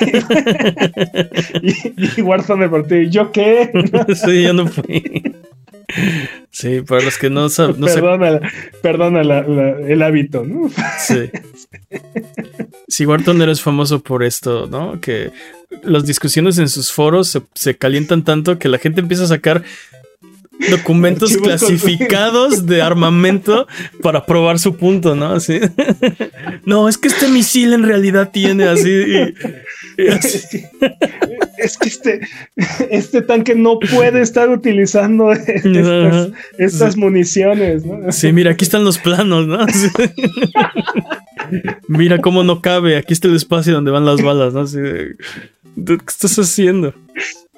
y, 2.16 2.22
War 2.22 2.44
Thunder 2.44 2.70
por 2.70 2.86
ti, 2.86 3.08
¿yo 3.10 3.32
qué? 3.32 3.70
sí, 4.14 4.42
yo 4.42 4.52
no 4.52 4.66
fui. 4.66 5.34
Sí, 6.50 6.82
para 6.82 7.02
los 7.02 7.18
que 7.18 7.30
no 7.30 7.48
saben. 7.48 7.80
perdona, 7.80 8.40
perdona 8.82 9.20
el 9.20 10.02
hábito, 10.02 10.44
¿no? 10.44 10.70
sí. 10.98 11.30
Sí, 12.88 13.06
War 13.06 13.22
Thunder 13.22 13.48
es 13.48 13.60
famoso 13.60 14.02
por 14.02 14.22
esto, 14.22 14.66
¿no? 14.66 15.00
Que 15.00 15.30
las 15.82 16.06
discusiones 16.06 16.58
en 16.58 16.68
sus 16.68 16.92
foros 16.92 17.28
se, 17.28 17.42
se 17.54 17.76
calientan 17.76 18.24
tanto 18.24 18.58
que 18.58 18.68
la 18.68 18.78
gente 18.78 19.00
empieza 19.00 19.24
a 19.24 19.28
sacar 19.28 19.64
documentos 20.70 21.36
clasificados 21.36 22.66
de 22.66 22.82
armamento 22.82 23.66
para 24.02 24.24
probar 24.24 24.58
su 24.58 24.76
punto, 24.76 25.14
¿no? 25.14 25.32
Así. 25.32 25.60
No, 26.64 26.88
es 26.88 26.98
que 26.98 27.08
este 27.08 27.28
misil 27.28 27.72
en 27.72 27.84
realidad 27.84 28.30
tiene 28.32 28.64
así. 28.64 29.04
Es 31.58 31.78
que 31.78 31.88
este, 31.88 32.20
este 32.90 33.22
tanque 33.22 33.54
no 33.54 33.78
puede 33.78 34.20
estar 34.20 34.50
utilizando 34.50 35.32
estas, 36.58 36.96
municiones, 36.96 37.84
¿no? 37.84 38.12
Sí, 38.12 38.32
mira, 38.32 38.52
aquí 38.52 38.64
están 38.64 38.84
los 38.84 38.98
planos, 38.98 39.46
¿no? 39.46 39.64
Mira 41.88 42.18
cómo 42.18 42.44
no 42.44 42.60
cabe, 42.60 42.96
aquí 42.96 43.12
está 43.12 43.28
el 43.28 43.36
espacio 43.36 43.72
donde 43.72 43.90
van 43.90 44.04
las 44.04 44.20
balas, 44.20 44.52
¿no? 44.52 44.66
¿Qué 44.66 45.96
estás 46.06 46.38
haciendo? 46.38 46.94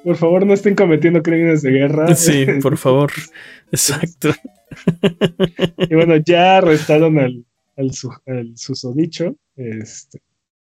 Por 0.05 0.17
favor, 0.17 0.47
no 0.47 0.55
estén 0.55 0.75
cometiendo 0.75 1.23
crímenes 1.23 1.63
de 1.63 1.71
guerra. 1.71 2.15
Sí, 2.15 2.47
por 2.63 2.77
favor. 2.79 3.13
Exacto. 3.73 4.31
y 5.79 5.95
bueno, 5.95 6.17
ya 6.17 6.59
arrestaron 6.59 7.19
al, 7.19 7.45
al, 7.77 7.93
susodicho, 8.57 9.37
este, 9.57 10.21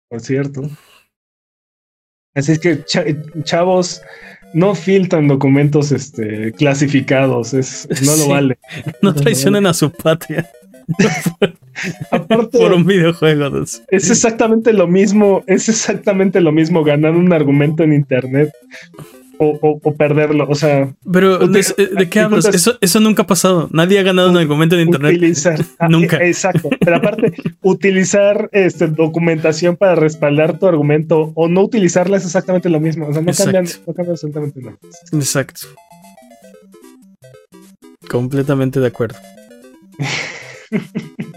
por 0.08 0.20
cierto. 0.20 0.62
Así 2.34 2.52
es 2.52 2.58
que, 2.60 2.84
chavos, 3.42 4.00
no 4.54 4.74
filtran 4.74 5.26
documentos 5.26 5.90
este, 5.90 6.52
clasificados, 6.52 7.54
es, 7.54 7.88
no 8.04 8.16
lo 8.16 8.28
vale. 8.28 8.58
No 9.02 9.14
traicionen 9.14 9.66
a 9.66 9.74
su 9.74 9.90
patria. 9.90 10.48
Aparte, 12.10 12.58
por 12.58 12.72
un 12.72 12.84
videojuego. 12.84 13.64
Es 13.88 14.10
exactamente 14.10 14.72
lo 14.72 14.86
mismo, 14.86 15.44
es 15.46 15.68
exactamente 15.68 16.40
lo 16.40 16.52
mismo 16.52 16.84
ganar 16.84 17.14
un 17.14 17.32
argumento 17.32 17.82
en 17.82 17.92
internet 17.92 18.50
o, 19.40 19.94
perderlo. 19.94 20.46
O 20.48 20.54
sea, 20.54 20.94
pero 21.10 21.38
¿de, 21.38 22.08
qué 22.10 22.20
hablas? 22.20 22.46
Eso, 22.46 22.76
eso 22.80 23.00
nunca 23.00 23.22
ha 23.22 23.26
pasado. 23.26 23.68
Nadie 23.72 23.98
ha 23.98 24.02
ganado 24.02 24.30
un 24.30 24.36
argumento 24.36 24.76
en 24.76 24.82
internet. 24.82 25.16
Utilizar, 25.16 25.64
ah, 25.78 25.88
nunca. 25.88 26.18
E, 26.18 26.28
exacto. 26.28 26.68
Pero 26.78 26.96
aparte, 26.96 27.32
utilizar 27.62 28.50
este, 28.52 28.88
documentación 28.88 29.76
para 29.76 29.94
respaldar 29.94 30.58
tu 30.58 30.66
argumento 30.66 31.32
o 31.34 31.48
no 31.48 31.62
utilizarla 31.62 32.18
es 32.18 32.24
exactamente 32.24 32.68
lo 32.68 32.80
mismo. 32.80 33.08
O 33.08 33.12
sea, 33.12 33.22
no 33.22 33.32
cambian, 33.32 33.64
no 33.86 33.94
cambian 33.94 34.12
absolutamente 34.12 34.60
nada. 34.60 34.76
Exacto. 35.12 35.68
Completamente 38.08 38.80
de 38.80 38.86
acuerdo. 38.86 39.18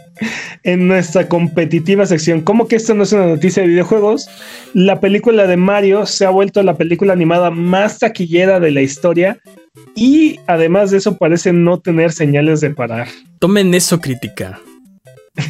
en 0.64 0.88
nuestra 0.88 1.28
competitiva 1.28 2.06
sección. 2.06 2.42
¿Cómo 2.42 2.68
que 2.68 2.78
esto 2.78 2.94
no 2.94 3.04
es 3.04 3.14
una 3.14 3.28
noticia 3.28 3.64
de 3.64 3.70
videojuegos? 3.70 4.30
La 4.74 5.00
película 5.00 5.46
de 5.48 5.58
Mario 5.58 6.06
se 6.06 6.26
ha 6.26 6.30
vuelto 6.30 6.64
la 6.64 6.78
película 6.78 7.14
animada 7.14 7.52
más 7.52 8.00
taquillera 8.00 8.60
de 8.60 8.72
la 8.72 8.82
historia 8.82 9.40
y 9.96 10.40
además 10.48 10.92
de 10.92 10.98
eso 10.98 11.18
parece 11.18 11.54
no 11.54 11.80
tener 11.80 12.12
señales 12.12 12.62
de 12.62 12.72
parar. 12.72 13.08
Tomen 13.40 13.74
eso 13.74 14.00
crítica. 14.00 14.60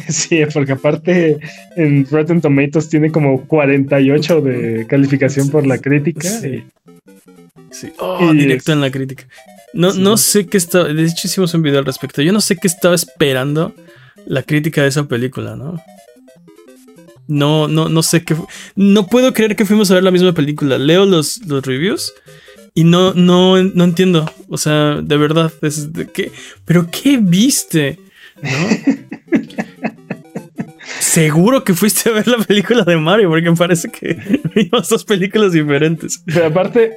Sí, 0.08 0.40
porque 0.54 0.72
aparte 0.72 1.38
en 1.76 2.06
Rotten 2.10 2.40
Tomatoes 2.40 2.88
tiene 2.88 3.12
como 3.12 3.44
48 3.46 4.40
de 4.40 4.86
calificación 4.86 5.50
por 5.50 5.66
la 5.66 5.76
crítica. 5.76 6.26
Sí. 6.26 6.64
Oh, 7.98 8.32
directo 8.32 8.72
en 8.72 8.80
la 8.80 8.90
crítica. 8.90 9.24
No, 9.74 9.92
no 9.92 10.16
sé 10.16 10.46
qué 10.46 10.56
estaba. 10.56 10.88
De 10.88 11.04
hecho, 11.04 11.26
hicimos 11.26 11.52
un 11.52 11.60
video 11.60 11.80
al 11.80 11.84
respecto. 11.84 12.22
Yo 12.22 12.32
no 12.32 12.40
sé 12.40 12.56
qué 12.56 12.66
estaba 12.66 12.94
esperando 12.94 13.74
la 14.26 14.42
crítica 14.42 14.82
de 14.82 14.88
esa 14.88 15.04
película, 15.04 15.56
¿no? 15.56 15.80
No, 17.26 17.68
no, 17.68 17.88
no 17.88 18.02
sé 18.02 18.24
qué. 18.24 18.36
No 18.76 19.06
puedo 19.06 19.32
creer 19.32 19.56
que 19.56 19.64
fuimos 19.64 19.90
a 19.90 19.94
ver 19.94 20.02
la 20.02 20.10
misma 20.10 20.32
película. 20.32 20.78
Leo 20.78 21.06
los, 21.06 21.44
los 21.46 21.64
reviews 21.64 22.12
y 22.74 22.84
no, 22.84 23.14
no, 23.14 23.62
no 23.62 23.84
entiendo. 23.84 24.30
O 24.48 24.58
sea, 24.58 25.00
de 25.00 25.16
verdad, 25.16 25.52
es 25.62 25.92
de 25.92 26.06
qué. 26.08 26.32
Pero 26.64 26.88
qué 26.90 27.18
viste, 27.18 27.98
¿no? 28.42 28.50
Seguro 31.00 31.64
que 31.64 31.74
fuiste 31.74 32.10
a 32.10 32.12
ver 32.12 32.26
la 32.26 32.38
película 32.38 32.82
de 32.82 32.96
Mario, 32.96 33.28
porque 33.30 33.48
me 33.48 33.56
parece 33.56 33.90
que 33.90 34.40
vimos 34.54 34.88
dos 34.88 35.04
películas 35.04 35.52
diferentes. 35.52 36.22
Pero 36.26 36.46
aparte, 36.46 36.92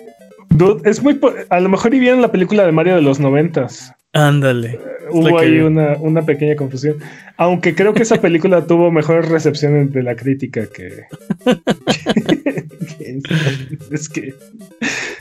es 0.84 1.02
muy. 1.04 1.20
A 1.50 1.60
lo 1.60 1.70
mejor 1.70 1.94
y 1.94 2.00
vieron 2.00 2.22
la 2.22 2.32
película 2.32 2.66
de 2.66 2.72
Mario 2.72 2.96
de 2.96 3.02
los 3.02 3.20
noventas. 3.20 3.94
Ándale. 4.14 4.80
Hubo 5.10 5.40
ahí 5.40 5.60
una, 5.60 6.26
pequeña 6.26 6.56
confusión. 6.56 6.98
Aunque 7.38 7.76
creo 7.76 7.94
que 7.94 8.04
esa 8.04 8.22
película 8.22 8.66
tuvo 8.66 8.92
mejor 8.92 9.30
recepción 9.30 9.92
de 9.92 10.04
la 10.04 10.16
crítica 10.16 10.68
que. 10.68 11.06
es 13.92 14.10
que. 14.10 14.34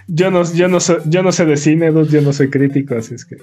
Yo 0.09 0.31
no, 0.31 0.51
yo, 0.53 0.69
no 0.69 0.81
sé, 0.81 0.99
yo 1.07 1.23
no 1.23 1.33
sé 1.33 1.45
de 1.45 1.57
cine, 1.57 1.93
yo 2.09 2.23
no 2.23 2.33
soy 2.33 2.51
crítico, 2.51 2.97
así 2.97 3.15
es 3.15 3.25
que. 3.25 3.37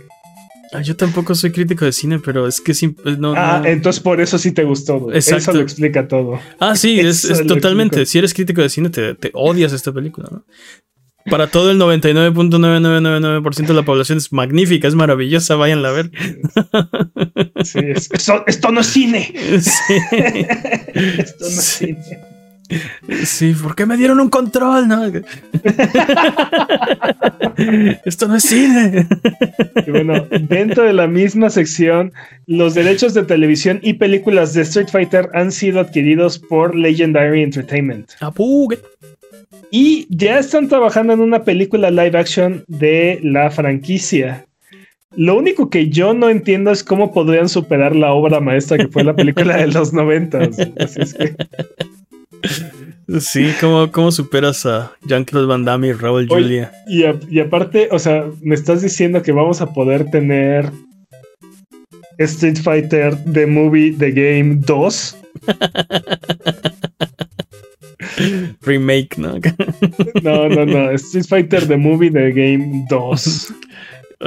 Ah, 0.74 0.82
yo 0.82 0.96
tampoco 0.96 1.36
soy 1.36 1.52
crítico 1.52 1.86
de 1.86 1.92
cine, 1.92 2.20
pero 2.20 2.48
es 2.48 2.60
que 2.60 2.74
no, 3.20 3.36
Ah, 3.38 3.62
entonces 3.64 4.02
por 4.02 4.20
eso 4.20 4.40
sí 4.40 4.52
te 4.52 4.64
gustó. 4.64 5.14
Exacto. 5.14 5.38
Eso 5.38 5.54
lo 5.54 5.62
explica 5.62 6.08
todo. 6.08 6.40
Ah, 6.60 6.76
sí, 6.76 7.00
es, 7.00 7.28
totalmente. 7.46 8.08
Si 8.08 8.18
eres 8.18 8.34
crítico 8.34 8.62
de 8.62 8.70
cine, 8.70 8.90
te, 8.90 9.14
te 9.14 9.30
odias 9.34 9.72
esta 9.72 9.94
película, 9.94 10.30
¿no? 10.32 10.46
Para 11.30 11.48
todo 11.48 11.72
el 11.72 11.80
99.9999% 11.80 13.68
de 13.68 13.74
la 13.74 13.84
población 13.84 14.18
es 14.18 14.34
magnífica, 14.34 14.88
es 14.88 14.96
maravillosa, 14.96 15.56
váyanla 15.56 15.90
a 15.90 15.92
ver. 15.92 16.12
Sí, 17.64 17.80
esto, 17.80 18.72
no 18.72 18.82
es 18.82 18.88
cine. 18.88 19.34
Sí. 19.62 19.94
esto 21.18 21.46
no 21.46 21.48
es 21.48 21.64
cine. 21.64 22.34
Sí, 23.26 23.54
¿por 23.54 23.76
qué 23.76 23.86
me 23.86 23.98
dieron 23.98 24.20
un 24.20 24.30
control? 24.30 24.88
No? 24.88 25.06
Esto 28.06 28.28
no 28.28 28.36
es 28.36 28.44
cine. 28.44 29.08
Y 29.86 29.92
bueno, 29.92 30.26
dentro 30.50 30.84
de 30.84 30.94
la 30.94 31.08
misma 31.08 31.50
sección, 31.50 32.14
los 32.48 32.74
derechos 32.74 33.14
de 33.14 33.24
televisión 33.24 33.80
y 33.84 33.94
películas 33.94 34.54
de 34.54 34.62
Street 34.64 34.88
Fighter 34.92 35.30
han 35.34 35.52
sido 35.52 35.80
adquiridos 35.82 36.40
por 36.40 36.76
Legendary 36.76 37.44
Entertainment. 37.44 38.12
Apugue. 38.22 38.80
Y 39.72 40.08
ya 40.10 40.40
están 40.40 40.68
trabajando 40.68 41.14
en 41.14 41.20
una 41.20 41.44
película 41.44 41.90
live 41.90 42.18
action 42.18 42.64
de 42.68 43.20
la 43.24 43.50
franquicia. 43.50 44.46
Lo 45.16 45.38
único 45.38 45.70
que 45.70 45.90
yo 45.90 46.14
no 46.14 46.30
entiendo 46.30 46.72
es 46.72 46.84
cómo 46.84 47.12
podrían 47.12 47.50
superar 47.50 47.96
la 47.96 48.14
obra 48.14 48.40
maestra 48.40 48.78
que 48.78 48.88
fue 48.88 49.04
la 49.04 49.16
película 49.16 49.58
de 49.58 49.68
los 49.68 49.94
noventas. 49.94 50.58
Sí, 53.20 53.54
¿cómo, 53.60 53.92
¿cómo, 53.92 54.12
superas 54.12 54.66
a 54.66 54.94
Jean-Claude 55.06 55.46
Van 55.46 55.66
Damme 55.66 55.90
y 55.90 55.94
Raúl 55.94 56.28
Julia? 56.28 56.72
Y, 56.88 57.04
y, 57.30 57.40
aparte, 57.40 57.90
o 57.92 58.00
sea, 58.00 58.26
me 58.42 58.56
estás 58.56 58.82
diciendo 58.82 59.22
que 59.22 59.32
vamos 59.32 59.62
a 59.62 59.72
poder 59.74 60.10
tener 60.10 60.72
Street 62.18 62.58
Fighter 62.58 63.16
The 63.32 63.46
Movie 63.46 63.94
The 63.98 64.12
Game 64.12 64.56
2. 64.66 65.18
Remake, 68.62 69.18
¿no? 69.18 69.40
no, 70.22 70.48
no, 70.48 70.66
no. 70.66 70.98
Street 70.98 71.28
Fighter 71.28 71.68
The 71.68 71.78
Movie 71.78 72.10
The 72.10 72.32
Game 72.32 72.86
2. 72.90 73.18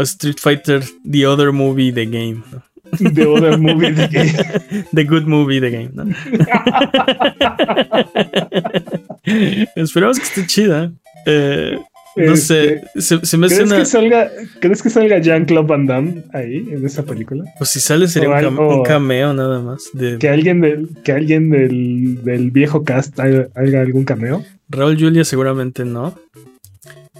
Street 0.05 0.41
Fighter, 0.41 0.83
The 1.05 1.25
Other 1.25 1.53
Movie, 1.53 1.91
The 1.91 2.07
Game. 2.07 2.45
The 2.93 3.31
Other 3.31 3.59
Movie, 3.59 3.93
The 3.93 4.09
Game. 4.09 4.85
the 4.93 5.05
Good 5.05 5.27
Movie, 5.27 5.61
The 5.61 5.71
Game. 5.71 5.91
¿no? 5.95 6.05
Esperamos 9.77 10.19
que 10.19 10.25
esté 10.25 10.47
chida. 10.47 10.93
Eh, 11.27 11.79
no 12.17 12.33
este, 12.33 12.83
sé, 12.97 13.21
se, 13.23 13.37
me 13.37 13.47
¿crees 13.49 13.73
Que 13.73 13.85
salga, 13.85 14.31
¿Crees 14.61 14.83
que 14.83 14.89
salga 14.89 15.19
Jean-Claude 15.19 15.67
Van 15.67 15.87
Damme 15.87 16.23
ahí, 16.33 16.67
en 16.71 16.85
esa 16.87 17.05
película? 17.05 17.45
Pues 17.59 17.71
si 17.71 17.81
sale 17.81 18.09
sería 18.09 18.31
un, 18.49 18.83
cameo 18.85 19.35
nada 19.35 19.61
más. 19.61 19.91
Que 20.19 20.29
alguien, 20.29 20.63
del, 20.63 20.89
que 21.05 21.13
alguien 21.13 21.51
del, 21.51 22.25
del 22.25 22.51
viejo 22.51 22.85
cast 22.85 23.21
haga, 23.21 23.49
algún 23.55 24.05
cameo. 24.05 24.43
Raúl 24.71 24.99
Julia 24.99 25.25
seguramente 25.25 25.85
no. 25.85 26.19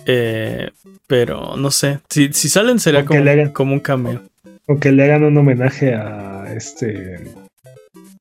Eh, 0.07 0.71
pero 1.07 1.57
no 1.57 1.71
sé. 1.71 1.99
Si, 2.09 2.33
si 2.33 2.49
salen 2.49 2.79
sería 2.79 3.05
como, 3.05 3.53
como 3.53 3.73
un 3.75 3.81
cameo. 3.81 4.23
O 4.67 4.79
que 4.79 4.93
le 4.93 5.05
hagan 5.05 5.25
un 5.25 5.37
homenaje 5.37 5.95
a 5.95 6.53
este. 6.55 7.21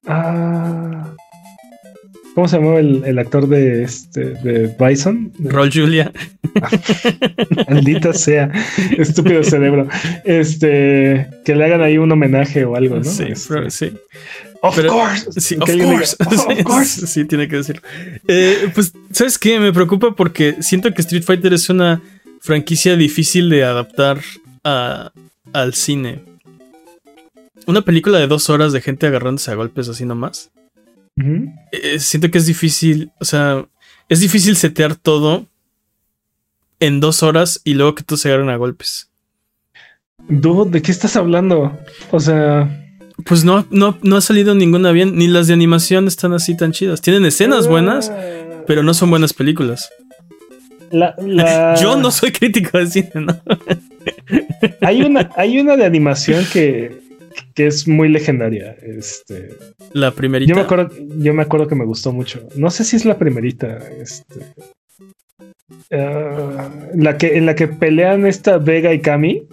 Ah. 0.06 1.16
¿Cómo 2.36 2.50
se 2.50 2.58
llamaba 2.58 2.82
el, 2.82 3.18
actor 3.18 3.48
de 3.48 3.84
este 3.84 4.32
de 4.32 4.76
Bison? 4.78 5.32
Roll 5.40 5.72
Julia. 5.74 6.12
Maldita 7.70 8.12
sea, 8.12 8.52
estúpido 8.98 9.42
cerebro. 9.42 9.88
Este, 10.26 11.30
que 11.46 11.56
le 11.56 11.64
hagan 11.64 11.82
ahí 11.82 11.98
un 11.98 12.12
homenaje 12.12 12.66
o 12.66 12.76
algo, 12.76 12.98
¿no? 12.98 13.06
Sí, 13.06 13.24
este, 13.30 13.72
sí. 13.72 13.94
Of 14.62 14.86
course. 14.86 15.40
Sí, 15.40 15.56
of 15.56 15.70
course. 15.70 16.16
of 16.20 16.64
course. 16.66 17.08
sí, 17.08 17.24
tiene 17.24 17.48
que 17.48 17.56
decirlo. 17.56 17.82
Eh, 18.28 18.70
pues, 18.76 18.92
¿sabes 19.12 19.38
qué? 19.38 19.58
Me 19.58 19.72
preocupa 19.72 20.14
porque 20.14 20.58
siento 20.60 20.94
que 20.94 21.02
Street 21.04 21.24
Fighter 21.24 21.54
es 21.54 21.70
una 21.70 22.02
franquicia 22.42 22.98
difícil 22.98 23.50
de 23.50 23.64
adaptar 23.64 24.20
a, 24.66 25.14
al 25.54 25.74
cine. 25.74 26.22
Una 27.66 27.82
película 27.82 28.20
de 28.20 28.28
dos 28.28 28.50
horas 28.50 28.74
de 28.74 28.82
gente 28.82 29.08
agarrándose 29.08 29.52
a 29.52 29.56
golpes 29.56 29.88
así 29.88 30.04
nomás. 30.04 30.52
Eh, 31.18 32.00
siento 32.00 32.30
que 32.30 32.38
es 32.38 32.46
difícil, 32.46 33.12
o 33.20 33.26
sea, 33.26 33.66
es 34.10 34.20
difícil 34.20 34.56
setear 34.56 34.96
todo 34.96 35.48
en 36.80 37.00
dos 37.00 37.24
horas 37.24 37.62
y 37.64 37.74
luego 37.74 37.96
que 37.96 38.04
todos 38.04 38.22
se 38.22 38.30
agarren 38.30 38.50
a 38.50 38.58
golpes. 38.58 39.10
Dude, 40.28 40.72
¿de 40.72 40.82
qué 40.82 40.92
estás 40.92 41.16
hablando? 41.16 41.78
O 42.12 42.20
sea... 42.20 42.82
Pues 43.26 43.46
no, 43.46 43.66
no, 43.70 43.98
no 44.02 44.18
ha 44.18 44.22
salido 44.22 44.56
ninguna 44.56 44.92
bien, 44.92 45.16
ni 45.16 45.28
las 45.28 45.48
de 45.48 45.54
animación 45.54 46.08
están 46.08 46.34
así 46.34 46.58
tan 46.58 46.74
chidas. 46.74 47.02
Tienen 47.02 47.26
escenas 47.26 47.68
buenas, 47.68 48.10
ah. 48.10 48.64
pero 48.68 48.84
no 48.84 48.94
son 48.94 49.10
buenas 49.10 49.32
películas. 49.34 49.90
Yo 51.82 51.96
no 51.98 52.12
soy 52.12 52.32
crítico 52.32 52.78
de 52.78 52.88
cine, 52.88 53.12
¿no? 53.16 53.40
hay, 54.82 55.02
una, 55.02 55.30
hay 55.36 55.60
una 55.60 55.78
de 55.78 55.86
animación 55.86 56.46
que, 56.52 57.05
que 57.54 57.68
es 57.68 57.88
muy 57.88 58.10
legendaria. 58.10 58.76
Este, 58.82 59.50
la 59.94 60.12
primerita. 60.12 60.50
Yo 60.50 60.56
me 60.56 60.62
acuerdo, 60.62 60.92
yo 61.18 61.34
me 61.34 61.44
acuerdo 61.44 61.68
que 61.68 61.76
me 61.76 61.86
gustó 61.86 62.12
mucho. 62.12 62.48
No 62.56 62.70
sé 62.70 62.84
si 62.84 62.96
es 62.96 63.06
la 63.06 63.18
primerita. 63.18 63.80
Este, 64.00 64.46
ah, 65.92 66.70
la 66.94 67.18
que, 67.18 67.38
en 67.38 67.46
la 67.46 67.56
que 67.56 67.68
pelean 67.68 68.26
esta 68.26 68.58
Vega 68.58 68.94
y 68.94 69.00
Cami. 69.00 69.48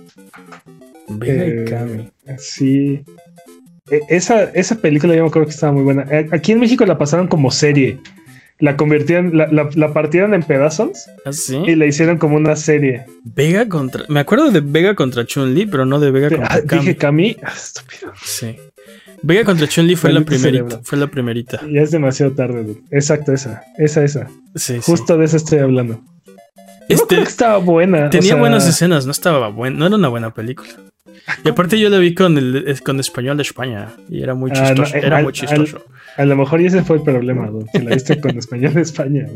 Vega 1.08 1.46
y 1.46 1.50
eh, 1.50 1.64
Cami. 1.64 2.10
Sí. 2.38 3.04
E, 3.90 4.00
esa, 4.08 4.44
esa 4.44 4.76
película 4.76 5.14
yo 5.14 5.22
me 5.22 5.28
acuerdo 5.28 5.46
que 5.46 5.54
estaba 5.54 5.72
muy 5.72 5.82
buena. 5.82 6.06
Aquí 6.30 6.52
en 6.52 6.60
México 6.60 6.84
la 6.84 6.98
pasaron 6.98 7.28
como 7.28 7.50
serie 7.50 7.98
la 8.62 8.76
convirtieron, 8.76 9.36
la, 9.36 9.68
la, 9.74 9.92
partieron 9.92 10.34
en 10.34 10.44
pedazos 10.44 11.08
¿Ah, 11.26 11.32
y 11.66 11.74
la 11.74 11.84
hicieron 11.84 12.16
como 12.16 12.36
una 12.36 12.54
serie. 12.54 13.06
Vega 13.24 13.68
contra. 13.68 14.04
Me 14.08 14.20
acuerdo 14.20 14.52
de 14.52 14.60
Vega 14.60 14.94
contra 14.94 15.26
Chun-Li, 15.26 15.66
pero 15.66 15.84
no 15.84 15.98
de 15.98 16.12
Vega 16.12 16.28
contra 16.28 16.48
ah, 16.48 16.60
Dije 16.60 16.96
Kami. 16.96 17.36
Ah, 17.42 17.52
estúpido. 17.56 18.12
Sí. 18.22 18.56
Vega 19.20 19.42
contra 19.42 19.66
Chun-Li 19.66 19.96
fue 19.96 20.12
la 20.12 20.20
primerita. 20.20 20.80
Fue 20.84 20.96
la 20.96 21.08
primerita. 21.08 21.60
Ya 21.68 21.82
es 21.82 21.90
demasiado 21.90 22.32
tarde, 22.32 22.76
Exacto, 22.92 23.32
esa. 23.32 23.64
Esa, 23.78 24.04
esa. 24.04 24.30
Sí, 24.54 24.78
Justo 24.80 25.18
de 25.18 25.24
esa 25.24 25.38
estoy 25.38 25.58
hablando. 25.58 26.00
Este, 26.88 27.20
estaba 27.20 27.58
buena. 27.58 28.10
Tenía 28.10 28.34
buenas 28.34 28.66
escenas, 28.68 29.06
no 29.06 29.12
estaba 29.12 29.48
buena, 29.48 29.78
no 29.78 29.86
era 29.86 29.96
una 29.96 30.08
buena 30.08 30.34
película. 30.34 30.70
Y 31.44 31.48
aparte 31.48 31.78
yo 31.78 31.88
la 31.88 31.98
vi 31.98 32.14
con 32.14 32.36
el 32.36 32.80
con 32.82 32.98
español 32.98 33.36
de 33.36 33.42
España 33.42 33.88
y 34.08 34.22
era 34.22 34.34
muy 34.34 34.50
chistoso. 34.50 34.96
era 34.96 35.22
muy 35.22 35.32
chistoso. 35.32 35.84
A 36.16 36.24
lo 36.24 36.36
mejor 36.36 36.60
ese 36.60 36.82
fue 36.82 36.96
el 36.96 37.02
problema, 37.02 37.50
que 37.72 37.78
la 37.80 37.94
viste 37.94 38.20
con 38.20 38.36
español 38.36 38.74
de 38.74 38.82
España. 38.82 39.26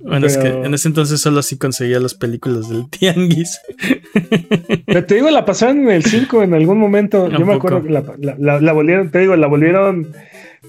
Bueno, 0.00 0.26
es 0.26 0.38
que 0.38 0.48
en 0.48 0.72
ese 0.74 0.88
entonces 0.88 1.20
solo 1.20 1.40
así 1.40 1.58
conseguía 1.58 2.00
las 2.00 2.14
películas 2.14 2.68
del 2.68 2.88
Tianguis. 2.88 3.60
Pero 4.86 5.04
te 5.04 5.16
digo, 5.16 5.30
la 5.30 5.44
pasaron 5.44 5.82
en 5.82 5.90
el 5.90 6.04
5 6.04 6.44
en 6.44 6.54
algún 6.54 6.78
momento. 6.78 7.28
Yo 7.38 7.44
me 7.44 7.54
acuerdo 7.54 7.82
que 7.82 7.90
la, 7.90 8.72
volvieron, 8.72 9.10
te 9.10 9.18
digo, 9.18 9.36
la 9.36 9.48
volvieron, 9.48 10.08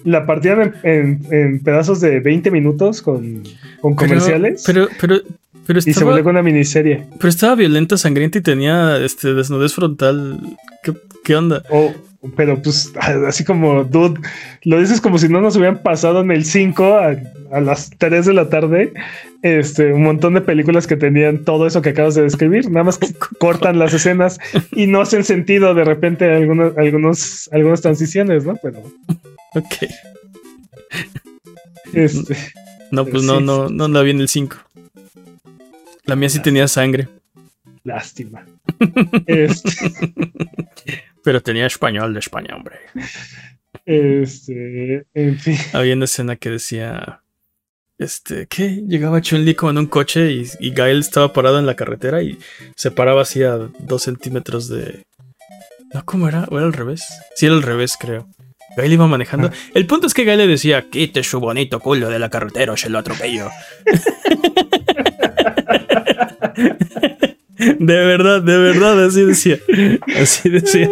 la 0.04 0.26
partieron 0.26 0.74
en, 0.84 1.60
pedazos 1.64 2.02
de 2.02 2.20
20 2.20 2.52
minutos 2.52 3.02
con, 3.02 3.44
comerciales. 3.82 4.64
Pero, 4.66 4.88
pero, 5.00 5.22
pero, 5.66 5.80
y 5.80 5.94
se 5.94 6.04
volvió 6.04 6.24
con 6.24 6.32
una 6.32 6.44
miniserie. 6.44 7.06
Pero 7.18 7.30
estaba 7.30 7.56
violenta, 7.56 7.98
sangrienta 7.98 8.38
y 8.38 8.42
tenía 8.42 8.98
este 8.98 9.34
desnudez 9.34 9.74
frontal. 9.74 10.40
¿Qué, 10.84 10.94
qué 11.24 11.36
onda? 11.36 11.64
Pero 12.36 12.62
pues 12.62 12.92
así 13.28 13.44
como, 13.44 13.84
dude, 13.84 14.20
lo 14.64 14.80
dices 14.80 15.02
como 15.02 15.18
si 15.18 15.30
no 15.30 15.42
nos 15.42 15.56
hubieran 15.56 15.82
pasado 15.82 16.22
en 16.22 16.32
el 16.32 16.46
5 16.46 16.96
a, 17.52 17.60
las 17.62 17.90
3 17.98 18.26
de 18.26 18.34
la 18.34 18.50
tarde, 18.50 18.94
este, 19.42 19.94
un 19.94 20.04
montón 20.04 20.34
de 20.34 20.42
películas 20.42 20.86
que 20.86 20.98
tenían 20.98 21.46
todo 21.46 21.66
eso 21.66 21.82
que 21.82 21.90
acabas 21.90 22.16
de 22.16 22.24
describir, 22.24 22.70
nada 22.70 22.84
más 22.84 22.98
que 22.98 23.08
cortan 23.40 23.80
las 23.80 23.94
escenas 23.94 24.40
y 24.72 24.88
no 24.88 25.02
hacen 25.02 25.24
sentido 25.24 25.74
de 25.74 25.86
repente 25.86 26.32
algunos, 26.32 26.78
algunos, 26.78 27.50
algunas 27.52 27.82
transiciones, 27.82 28.46
¿no? 28.46 28.56
Pero... 28.62 28.84
Ok. 29.56 29.90
Este, 31.94 32.36
no, 32.92 33.06
pues 33.06 33.24
no, 33.24 33.40
no, 33.40 33.70
no 33.70 33.88
la 33.88 34.02
vi 34.02 34.12
en 34.12 34.22
el 34.22 34.30
5. 34.30 34.58
La 36.06 36.16
mía 36.16 36.30
sí 36.30 36.40
tenía 36.40 36.68
sangre. 36.68 37.08
Lástima. 37.84 38.46
este... 39.26 39.92
Pero 41.30 41.44
tenía 41.44 41.68
español 41.68 42.12
de 42.12 42.22
España, 42.22 42.56
hombre. 42.56 42.78
Este, 43.86 45.06
en 45.14 45.38
fin. 45.38 45.58
Había 45.74 45.94
una 45.94 46.06
escena 46.06 46.38
que 46.38 46.50
decía. 46.50 47.22
Este, 48.00 48.48
¿qué? 48.48 48.82
Llegaba 48.88 49.22
Chun-Li 49.22 49.54
como 49.54 49.70
en 49.70 49.78
un 49.78 49.86
coche 49.86 50.32
y, 50.32 50.48
y, 50.60 50.72
Gael 50.72 51.02
estaba 51.02 51.32
parado 51.32 51.60
en 51.60 51.68
la 51.68 51.76
carretera 51.76 52.24
y 52.24 52.40
se 52.76 52.90
paraba 52.90 53.22
así 53.22 53.44
a 53.44 53.60
dos 53.78 54.02
centímetros 54.02 54.70
de. 54.70 55.06
No, 55.94 56.04
¿cómo 56.04 56.28
era? 56.28 56.48
¿O 56.50 56.58
era 56.58 56.66
al 56.66 56.74
revés? 56.74 57.06
Sí, 57.36 57.46
era 57.46 57.54
al 57.54 57.62
revés, 57.62 57.96
creo. 58.00 58.28
Gael 58.76 58.94
iba 58.94 59.06
manejando. 59.06 59.50
Ah. 59.50 59.54
El 59.76 59.86
punto 59.86 60.08
es 60.08 60.16
que 60.16 60.24
Gael 60.24 60.40
le 60.40 60.48
decía: 60.48 60.90
Quite 60.90 61.22
su 61.22 61.40
bonito 61.40 61.80
culo 61.80 62.10
de 62.10 62.18
la 62.18 62.32
carretera 62.32 62.74
o 62.74 62.78
se 62.78 62.90
lo 62.90 62.98
atropello. 62.98 63.52
De 67.60 68.06
verdad, 68.06 68.42
de 68.42 68.58
verdad, 68.58 69.06
así 69.06 69.26
decía. 69.26 69.58
Así 70.20 70.50
decía. 70.50 70.90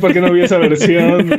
¿por 0.00 0.12
qué 0.12 0.20
no 0.20 0.30
vi 0.32 0.42
esa 0.42 0.58
versión? 0.58 1.30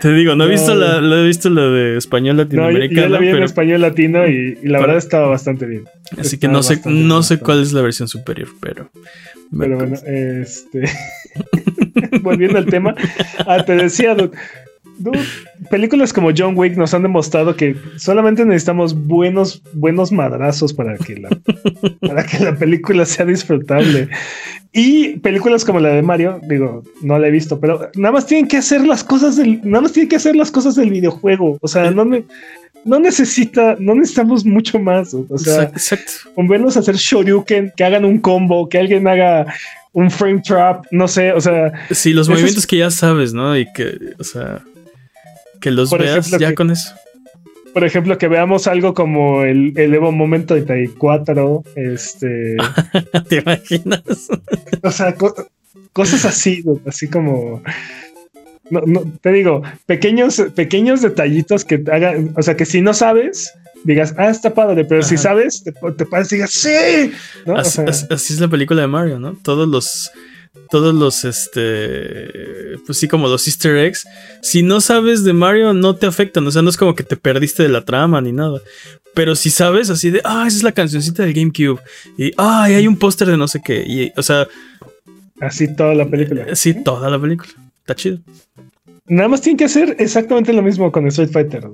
Te 0.00 0.12
digo, 0.12 0.36
no 0.36 0.44
he 0.44 0.48
visto 0.48 0.74
la, 0.74 1.00
lo 1.00 1.18
he 1.18 1.26
visto 1.26 1.50
la 1.50 1.62
de 1.62 1.96
español 1.96 2.36
latinoamericano. 2.36 3.00
No, 3.00 3.06
yo 3.06 3.12
la 3.12 3.18
vi 3.18 3.28
en 3.28 3.42
español 3.42 3.80
latino 3.80 4.26
y, 4.26 4.56
la 4.62 4.80
verdad 4.80 4.98
estaba 4.98 5.26
bastante 5.26 5.66
bien. 5.66 5.84
Así 6.16 6.38
que 6.38 6.46
no 6.46 6.62
sé, 6.62 6.80
no 6.84 7.22
sé 7.24 7.38
cuál 7.38 7.62
es 7.62 7.72
la 7.72 7.82
versión 7.82 8.06
superior, 8.08 8.48
pero. 8.60 8.90
Pero 9.56 9.76
bueno, 9.76 9.96
este. 10.06 10.84
Volviendo 12.22 12.58
al 12.58 12.66
tema. 12.66 12.94
Ah, 13.46 13.64
te 13.64 13.76
decía, 13.76 14.16
películas 15.70 16.12
como 16.12 16.30
John 16.36 16.56
Wick 16.56 16.76
nos 16.76 16.94
han 16.94 17.02
demostrado 17.02 17.56
que 17.56 17.76
solamente 17.96 18.44
necesitamos 18.44 18.94
buenos, 18.94 19.62
buenos 19.72 20.12
madrazos 20.12 20.72
para 20.72 20.96
que 20.96 21.16
la, 21.16 21.28
para 22.00 22.24
que 22.24 22.38
la 22.38 22.56
película 22.56 23.04
sea 23.04 23.26
disfrutable. 23.26 24.08
Y 24.72 25.18
películas 25.20 25.64
como 25.64 25.78
la 25.78 25.90
de 25.90 26.02
Mario, 26.02 26.40
digo, 26.48 26.82
no 27.00 27.18
la 27.18 27.28
he 27.28 27.30
visto, 27.30 27.60
pero 27.60 27.90
nada 27.94 28.12
más 28.12 28.26
tienen 28.26 28.48
que 28.48 28.56
hacer 28.56 28.84
las 28.86 29.04
cosas 29.04 29.36
del, 29.36 29.60
nada 29.62 29.82
más 29.82 29.92
tienen 29.92 30.08
que 30.08 30.16
hacer 30.16 30.34
las 30.34 30.50
cosas 30.50 30.74
del 30.74 30.90
videojuego. 30.90 31.58
O 31.60 31.68
sea, 31.68 31.90
no, 31.92 32.04
no 32.04 32.98
necesita, 32.98 33.76
no 33.78 33.94
necesitamos 33.94 34.44
mucho 34.44 34.78
más. 34.78 35.14
O 35.14 35.38
sea, 35.38 35.70
con 36.34 36.48
verlos 36.48 36.76
hacer 36.76 36.96
Shoryuken, 36.96 37.72
que 37.76 37.84
hagan 37.84 38.04
un 38.04 38.18
combo, 38.18 38.68
que 38.68 38.78
alguien 38.78 39.06
haga 39.06 39.46
un 39.92 40.10
frame 40.10 40.42
trap, 40.42 40.86
no 40.90 41.06
sé, 41.06 41.32
o 41.32 41.40
sea. 41.40 41.72
Sí, 41.92 42.12
los 42.12 42.28
movimientos 42.28 42.66
que 42.66 42.78
ya 42.78 42.90
sabes, 42.90 43.32
¿no? 43.32 43.56
Y 43.56 43.72
que, 43.72 44.14
o 44.18 44.24
sea 44.24 44.60
que 45.64 45.70
los 45.70 45.90
veas 45.90 46.30
ya 46.38 46.54
con 46.54 46.70
eso. 46.70 46.92
Por 47.72 47.84
ejemplo, 47.84 48.18
que 48.18 48.28
veamos 48.28 48.66
algo 48.66 48.92
como 48.92 49.44
el, 49.44 49.72
el 49.76 49.94
Evo 49.94 50.12
Momento 50.12 50.54
34, 50.54 51.64
este... 51.74 52.56
¿Te 53.30 53.36
imaginas? 53.38 54.02
o 54.82 54.90
sea, 54.90 55.16
cosas 55.94 56.26
así, 56.26 56.62
así 56.86 57.08
como... 57.08 57.62
No, 58.70 58.82
te 59.22 59.32
digo, 59.32 59.62
pequeños, 59.86 60.42
pequeños 60.54 61.00
detallitos 61.00 61.64
que 61.64 61.82
hagan, 61.90 62.34
o 62.36 62.42
sea, 62.42 62.56
que 62.56 62.66
si 62.66 62.82
no 62.82 62.92
sabes, 62.92 63.52
digas, 63.84 64.14
ah, 64.18 64.28
está 64.28 64.52
padre, 64.52 64.84
pero 64.84 65.02
si 65.02 65.16
sabes, 65.16 65.62
te, 65.64 65.72
te 65.72 66.04
y 66.04 66.28
digas, 66.30 66.50
sí. 66.50 67.12
Así, 67.54 67.80
así, 68.10 68.34
es 68.34 68.40
la 68.40 68.48
película 68.48 68.82
de 68.82 68.88
Mario, 68.88 69.18
¿no? 69.18 69.36
Todos 69.42 69.68
los 69.68 70.10
todos 70.70 70.94
los, 70.94 71.24
este, 71.24 72.78
pues 72.86 72.98
sí, 72.98 73.08
como 73.08 73.28
los 73.28 73.46
easter 73.46 73.76
eggs, 73.76 74.06
si 74.42 74.62
no 74.62 74.80
sabes 74.80 75.24
de 75.24 75.32
Mario 75.32 75.72
no 75.72 75.96
te 75.96 76.06
afectan, 76.06 76.46
o 76.46 76.50
sea, 76.50 76.62
no 76.62 76.70
es 76.70 76.76
como 76.76 76.94
que 76.94 77.04
te 77.04 77.16
perdiste 77.16 77.62
de 77.62 77.68
la 77.68 77.84
trama 77.84 78.20
ni 78.20 78.32
nada. 78.32 78.60
Pero 79.14 79.36
si 79.36 79.50
sabes 79.50 79.90
así 79.90 80.10
de, 80.10 80.20
ah, 80.24 80.44
esa 80.46 80.56
es 80.56 80.62
la 80.62 80.72
cancioncita 80.72 81.22
del 81.22 81.34
GameCube, 81.34 81.80
y, 82.18 82.32
ah, 82.36 82.64
hay 82.64 82.86
un 82.88 82.98
póster 82.98 83.28
de 83.28 83.36
no 83.36 83.46
sé 83.46 83.60
qué, 83.64 83.84
y, 83.86 84.12
o 84.16 84.22
sea... 84.22 84.48
Así 85.40 85.74
toda 85.74 85.94
la 85.94 86.06
película. 86.06 86.54
Sí, 86.54 86.82
toda 86.82 87.10
la 87.10 87.20
película. 87.20 87.52
Está 87.80 87.94
chido. 87.94 88.18
Nada 89.06 89.28
más 89.28 89.42
tienen 89.42 89.58
que 89.58 89.64
hacer 89.64 89.96
exactamente 89.98 90.52
lo 90.52 90.62
mismo 90.62 90.90
con 90.90 91.06
Street 91.08 91.30
Fighter, 91.30 91.68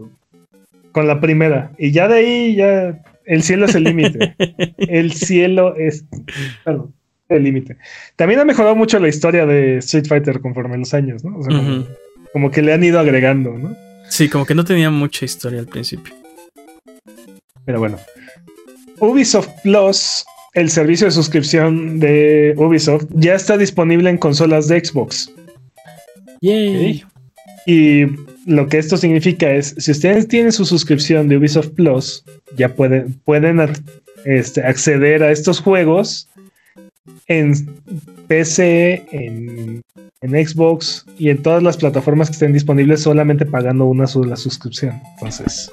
con 0.93 1.07
la 1.07 1.21
primera, 1.21 1.73
y 1.79 1.93
ya 1.93 2.09
de 2.09 2.15
ahí 2.15 2.57
ya 2.57 3.01
el 3.25 3.43
cielo 3.43 3.67
es 3.67 3.75
el 3.75 3.85
límite. 3.85 4.35
el 4.77 5.13
cielo 5.13 5.77
es... 5.77 6.05
Perdón 6.65 6.93
el 7.31 7.45
límite. 7.45 7.77
También 8.17 8.41
ha 8.41 8.45
mejorado 8.45 8.77
mucho 8.77 8.99
la 8.99 9.09
historia 9.09 9.47
de 9.47 9.79
Street 9.79 10.07
Fighter 10.07 10.41
conforme 10.41 10.77
los 10.79 10.93
años, 10.95 11.25
¿no? 11.25 11.39
O 11.39 11.43
sea, 11.43 11.87
como, 12.33 12.51
que 12.51 12.63
le 12.63 12.73
han 12.73 12.85
ido 12.85 12.99
agregando, 12.99 13.53
¿no? 13.53 13.77
Sí, 14.09 14.29
como 14.29 14.45
que 14.45 14.55
no 14.55 14.65
tenía 14.65 14.91
mucha 14.91 15.25
historia 15.25 15.61
al 15.61 15.67
principio. 15.67 16.15
Pero 17.65 17.79
bueno. 17.79 17.99
Ubisoft 18.99 19.49
Plus, 19.63 20.25
el 20.55 20.69
servicio 20.69 21.07
de 21.07 21.13
suscripción 21.13 22.01
de 22.01 22.55
Ubisoft, 22.57 23.07
ya 23.11 23.35
está 23.35 23.57
disponible 23.57 24.11
en 24.11 24.19
consolas 24.19 24.69
de 24.69 24.85
Xbox. 24.85 25.33
Yay. 26.43 27.05
Y 27.67 28.07
lo 28.47 28.67
que 28.67 28.79
esto 28.79 28.97
significa 28.97 29.51
es, 29.53 29.75
si 29.79 29.93
ustedes 29.93 30.27
tienen 30.29 30.53
su 30.53 30.65
suscripción 30.65 31.29
de 31.29 31.37
Ubisoft 31.37 31.71
Plus, 31.71 32.25
ya 32.57 32.75
pueden, 32.75 33.15
pueden 33.25 33.61
este, 34.25 34.63
acceder 34.63 35.23
a 35.23 35.31
estos 35.31 35.61
juegos 35.61 36.29
en 37.27 37.55
PC, 38.29 39.07
en, 39.11 39.83
Xbox 40.23 41.07
y 41.19 41.31
en 41.31 41.43
todas 41.43 41.63
las 41.63 41.79
plataformas 41.79 42.29
que 42.29 42.35
estén 42.35 42.53
disponibles 42.53 43.03
solamente 43.03 43.47
pagando 43.47 43.87
una 43.87 44.07
sola 44.07 44.37
suscripción. 44.37 45.01
Entonces. 45.15 45.73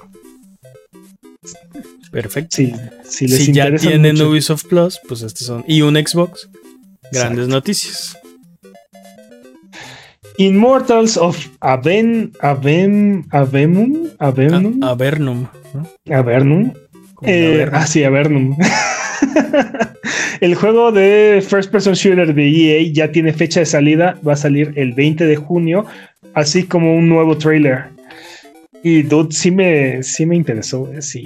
Perfecto. 2.12 2.56
si 2.56 3.28
si 3.28 3.52
ya 3.52 3.76
tienen 3.76 4.22
Ubisoft 4.22 4.66
Plus, 4.66 5.00
pues 5.08 5.22
estos 5.22 5.48
son. 5.48 5.66
Y 5.68 5.82
un 5.82 5.96
Xbox. 5.96 6.50
Grandes 7.12 7.50
noticias. 7.50 8.18
Immortals 10.38 11.18
of 11.18 11.36
Aven, 11.62 12.32
Aven, 12.42 13.26
Avemum, 13.32 14.10
Avernum. 14.20 14.84
Avernum. 14.84 15.48
Avernum. 16.10 16.74
Eh, 17.24 17.68
ah, 17.72 17.88
sí, 17.88 18.04
Avernum. 18.04 18.56
el 20.42 20.56
juego 20.56 20.92
de 20.92 21.44
First 21.48 21.72
Person 21.72 21.94
Shooter 21.94 22.34
de 22.34 22.48
EA 22.48 22.92
ya 22.92 23.12
tiene 23.12 23.34
fecha 23.34 23.60
de 23.60 23.66
salida, 23.66 24.20
va 24.28 24.34
a 24.34 24.38
salir 24.38 24.74
el 24.76 24.94
20 24.94 25.26
de 25.26 25.36
junio, 25.36 25.86
así 26.34 26.64
como 26.64 26.96
un 26.96 27.10
nuevo 27.10 27.38
trailer. 27.38 27.86
Y 28.84 29.04
dude, 29.04 29.34
sí 29.34 29.52
me, 29.52 30.04
sí 30.04 30.26
me 30.26 30.36
interesó, 30.36 30.92
eh, 30.94 31.02
sí, 31.02 31.24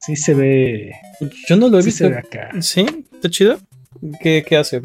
sí 0.00 0.16
se 0.16 0.34
ve. 0.34 0.92
Yo 1.48 1.56
no 1.56 1.68
lo 1.68 1.80
he 1.80 1.82
visto. 1.82 2.06
acá. 2.06 2.50
¿Sí? 2.60 2.86
¿Está 3.12 3.28
chido? 3.28 3.58
¿Qué, 4.22 4.44
qué 4.46 4.56
hace? 4.56 4.80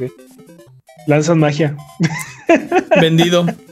Lanzan 1.08 1.40
magia. 1.40 1.76
Vendido. 3.00 3.46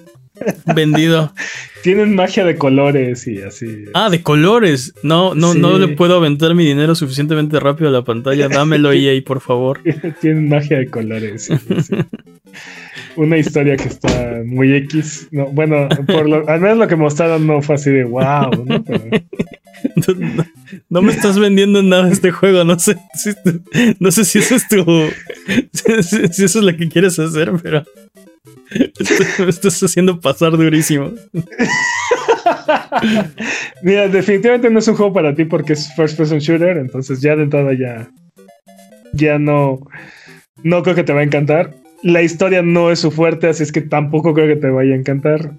Vendido. 0.75 1.33
Tienen 1.81 2.15
magia 2.15 2.43
de 2.43 2.55
colores 2.55 3.27
y 3.27 3.41
así. 3.41 3.85
Ah, 3.93 4.09
de 4.09 4.21
colores. 4.21 4.93
No, 5.03 5.33
no, 5.33 5.53
no 5.53 5.77
le 5.79 5.89
puedo 5.89 6.17
aventar 6.17 6.53
mi 6.55 6.65
dinero 6.65 6.95
suficientemente 6.95 7.59
rápido 7.59 7.89
a 7.89 7.93
la 7.93 8.03
pantalla. 8.03 8.49
Dámelo 8.49 8.91
EA, 8.91 9.21
por 9.23 9.39
favor. 9.41 9.81
Tienen 10.21 10.49
magia 10.49 10.77
de 10.77 10.87
colores. 10.87 11.49
Una 13.15 13.37
historia 13.37 13.77
que 13.77 13.87
está 13.87 14.41
muy 14.45 14.73
X. 14.73 15.29
No, 15.31 15.47
bueno, 15.47 15.87
por 16.07 16.27
lo, 16.27 16.47
al 16.49 16.59
menos 16.59 16.77
lo 16.77 16.87
que 16.87 16.95
mostraron 16.95 17.47
no 17.47 17.61
fue 17.61 17.75
así 17.75 17.91
de 17.91 18.03
wow, 18.03 18.51
¿no? 20.89 21.01
me 21.01 21.11
estás 21.11 21.39
vendiendo 21.39 21.81
nada 21.81 22.09
este 22.11 22.31
juego. 22.31 22.63
No 22.63 22.77
sé, 22.79 22.97
si, 23.15 23.31
no 23.99 24.11
sé 24.11 24.25
si 24.25 24.39
eso 24.39 24.55
es 24.55 24.67
tu. 24.67 24.83
si 25.73 26.43
eso 26.43 26.59
es 26.59 26.65
lo 26.65 26.75
que 26.75 26.89
quieres 26.89 27.19
hacer, 27.19 27.51
pero. 27.61 27.83
Me 29.39 29.49
estás 29.49 29.81
haciendo 29.81 30.19
pasar 30.19 30.51
durísimo. 30.51 31.11
Mira, 33.81 34.07
definitivamente 34.07 34.69
no 34.69 34.79
es 34.79 34.87
un 34.87 34.95
juego 34.95 35.13
para 35.13 35.35
ti 35.35 35.45
porque 35.45 35.73
es 35.73 35.93
first 35.95 36.17
person 36.17 36.39
shooter, 36.39 36.77
entonces 36.77 37.21
ya 37.21 37.35
de 37.35 37.43
entrada 37.43 37.73
ya 37.73 38.09
ya 39.13 39.39
no 39.39 39.79
no 40.63 40.83
creo 40.83 40.95
que 40.95 41.03
te 41.03 41.13
va 41.13 41.21
a 41.21 41.23
encantar. 41.23 41.73
La 42.03 42.21
historia 42.21 42.61
no 42.61 42.91
es 42.91 42.99
su 42.99 43.11
fuerte, 43.11 43.47
así 43.47 43.63
es 43.63 43.71
que 43.71 43.81
tampoco 43.81 44.33
creo 44.33 44.47
que 44.47 44.55
te 44.55 44.69
vaya 44.69 44.93
a 44.93 44.97
encantar. 44.97 45.51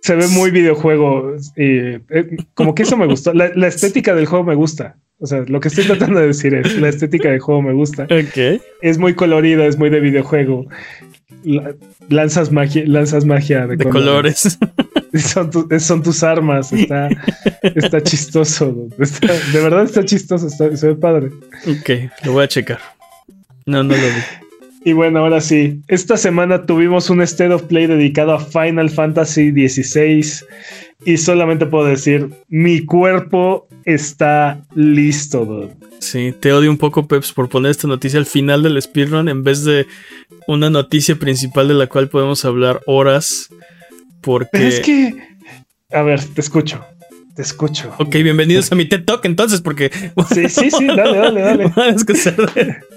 Se 0.00 0.16
ve 0.16 0.26
muy 0.28 0.50
videojuego 0.50 1.36
y 1.56 1.78
eh, 2.08 2.36
como 2.54 2.74
que 2.74 2.82
eso 2.82 2.96
me 2.96 3.06
gustó. 3.06 3.34
La, 3.34 3.50
la, 3.54 3.68
estética 3.68 4.14
del 4.14 4.26
juego 4.26 4.44
me 4.44 4.54
gusta. 4.54 4.96
O 5.20 5.26
sea, 5.26 5.44
lo 5.48 5.60
que 5.60 5.68
estoy 5.68 5.84
tratando 5.84 6.20
de 6.20 6.28
decir 6.28 6.54
es 6.54 6.78
la 6.78 6.88
estética 6.88 7.30
del 7.30 7.40
juego 7.40 7.62
me 7.62 7.72
gusta. 7.72 8.04
Ok. 8.10 8.62
Es 8.82 8.98
muy 8.98 9.14
colorida, 9.14 9.66
es 9.66 9.78
muy 9.78 9.90
de 9.90 10.00
videojuego 10.00 10.66
lanzas 12.08 12.50
magia, 12.50 12.84
lanzas 12.86 13.24
magia 13.24 13.66
de, 13.66 13.76
colores. 13.78 14.58
Son, 15.78 16.02
tus 16.02 16.22
armas. 16.22 16.72
Está, 16.72 17.08
está 17.62 18.02
chistoso. 18.02 18.88
de 18.96 19.60
verdad 19.60 19.84
está 19.84 20.04
chistoso. 20.04 20.48
se 20.50 20.86
ve 20.86 20.94
padre. 20.94 21.30
Ok, 21.66 22.10
lo 22.24 22.32
voy 22.32 22.44
a 22.44 22.48
checar. 22.48 22.78
No, 23.66 23.82
no 23.82 23.94
lo 23.94 24.02
vi. 24.02 24.47
Y 24.88 24.94
bueno, 24.94 25.18
ahora 25.18 25.42
sí. 25.42 25.82
Esta 25.86 26.16
semana 26.16 26.64
tuvimos 26.64 27.10
un 27.10 27.20
State 27.20 27.52
of 27.52 27.64
Play 27.64 27.86
dedicado 27.86 28.32
a 28.32 28.40
Final 28.40 28.88
Fantasy 28.88 29.50
XVI. 29.50 30.46
Y 31.04 31.18
solamente 31.18 31.66
puedo 31.66 31.84
decir: 31.84 32.30
mi 32.48 32.86
cuerpo 32.86 33.68
está 33.84 34.64
listo, 34.74 35.70
Sí, 35.98 36.32
te 36.40 36.54
odio 36.54 36.70
un 36.70 36.78
poco, 36.78 37.06
Peps, 37.06 37.34
por 37.34 37.50
poner 37.50 37.72
esta 37.72 37.86
noticia 37.86 38.18
al 38.18 38.24
final 38.24 38.62
del 38.62 38.80
speedrun 38.80 39.28
en 39.28 39.42
vez 39.42 39.62
de 39.62 39.86
una 40.46 40.70
noticia 40.70 41.16
principal 41.16 41.68
de 41.68 41.74
la 41.74 41.86
cual 41.86 42.08
podemos 42.08 42.46
hablar 42.46 42.80
horas. 42.86 43.50
Porque. 44.22 44.68
es 44.68 44.80
que. 44.80 45.14
A 45.90 46.00
ver, 46.00 46.24
te 46.24 46.40
escucho. 46.40 46.82
Te 47.38 47.42
escucho. 47.42 47.94
Ok, 47.98 48.16
bienvenidos 48.16 48.72
a 48.72 48.74
mi 48.74 48.86
TED 48.86 49.04
Talk 49.04 49.24
entonces, 49.24 49.60
porque. 49.60 49.92
Sí, 50.34 50.48
sí, 50.48 50.72
sí, 50.72 50.88
dale, 50.88 51.18
dale, 51.18 51.40
dale. 51.40 51.64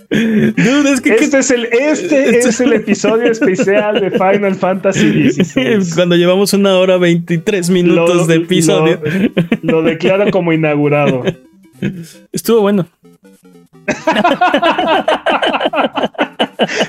Dude, 0.10 0.92
es 0.92 1.00
que. 1.00 1.14
Este, 1.14 1.38
es 1.38 1.52
el, 1.52 1.66
este 1.66 2.40
es 2.40 2.60
el 2.60 2.74
episodio 2.74 3.32
especial 3.32 4.02
de 4.02 4.10
Final 4.10 4.56
Fantasy 4.56 5.30
XVI. 5.30 5.94
Cuando 5.94 6.16
llevamos 6.16 6.54
una 6.54 6.76
hora 6.76 6.98
23 6.98 7.70
minutos 7.70 8.26
de 8.26 8.38
episodio. 8.38 9.00
Lo, 9.62 9.74
lo 9.74 9.84
declaro 9.84 10.32
como 10.32 10.52
inaugurado. 10.52 11.22
Estuvo 12.32 12.62
bueno. 12.62 12.88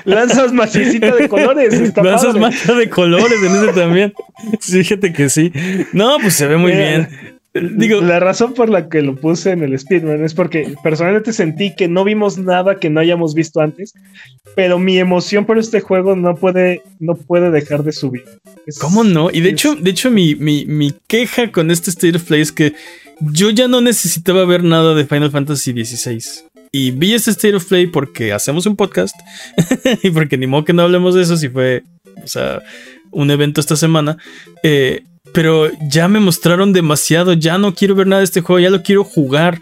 Lanzas 0.05 0.53
macicita 0.53 1.15
de 1.15 1.29
colores. 1.29 1.95
Lanzas 1.97 2.35
magia 2.35 2.73
de 2.73 2.89
colores 2.89 3.43
en 3.43 3.55
ese 3.55 3.73
también. 3.73 4.11
fíjate 4.59 5.13
que 5.13 5.29
sí. 5.29 5.53
No, 5.93 6.17
pues 6.19 6.33
se 6.33 6.47
ve 6.47 6.57
muy 6.57 6.71
bien. 6.71 7.32
Digo, 7.53 8.01
la 8.01 8.19
razón 8.19 8.55
por 8.55 8.69
la 8.69 8.89
que 8.89 9.03
lo 9.03 9.15
puse 9.15 9.51
en 9.51 9.61
el 9.61 9.77
Speedman 9.77 10.23
es 10.23 10.33
porque 10.33 10.73
personalmente 10.83 11.33
sentí 11.33 11.75
que 11.75 11.87
no 11.87 12.03
vimos 12.03 12.39
nada 12.39 12.79
que 12.79 12.89
no 12.89 12.99
hayamos 12.99 13.35
visto 13.35 13.61
antes, 13.61 13.93
pero 14.55 14.79
mi 14.79 14.97
emoción 14.97 15.45
por 15.45 15.59
este 15.59 15.79
juego 15.79 16.15
no 16.15 16.35
puede, 16.35 16.81
no 16.99 17.13
puede 17.13 17.51
dejar 17.51 17.83
de 17.83 17.91
subir. 17.91 18.23
¿Cómo 18.79 19.03
no? 19.03 19.29
Y 19.31 19.41
de 19.41 19.49
hecho, 19.49 19.75
de 19.75 19.91
hecho 19.91 20.09
mi, 20.09 20.33
mi, 20.33 20.65
mi, 20.65 20.93
queja 21.05 21.51
con 21.51 21.69
este 21.69 21.91
State 21.91 22.17
of 22.17 22.23
Play 22.23 22.41
es 22.41 22.51
que 22.51 22.73
yo 23.19 23.51
ya 23.51 23.67
no 23.67 23.81
necesitaba 23.81 24.45
ver 24.45 24.63
nada 24.63 24.95
de 24.95 25.05
Final 25.05 25.29
Fantasy 25.29 25.73
XVI. 25.73 26.23
Y 26.71 26.89
vi 26.89 27.13
este 27.13 27.29
State 27.29 27.53
of 27.53 27.65
Play 27.65 27.85
porque 27.85 28.33
hacemos 28.33 28.65
un 28.65 28.75
podcast 28.75 29.15
y 30.01 30.09
porque 30.09 30.39
ni 30.39 30.47
modo 30.47 30.65
que 30.65 30.73
no 30.73 30.81
hablemos 30.81 31.13
de 31.13 31.21
eso 31.21 31.37
si 31.37 31.49
fue, 31.49 31.83
o 32.23 32.27
sea, 32.27 32.63
un 33.11 33.29
evento 33.29 33.61
esta 33.61 33.75
semana. 33.75 34.17
Eh, 34.63 35.03
pero 35.31 35.71
ya 35.89 36.07
me 36.07 36.19
mostraron 36.19 36.73
demasiado, 36.73 37.33
ya 37.33 37.57
no 37.57 37.73
quiero 37.73 37.95
ver 37.95 38.07
nada 38.07 38.19
de 38.19 38.25
este 38.25 38.41
juego, 38.41 38.59
ya 38.59 38.69
lo 38.69 38.83
quiero 38.83 39.03
jugar. 39.03 39.59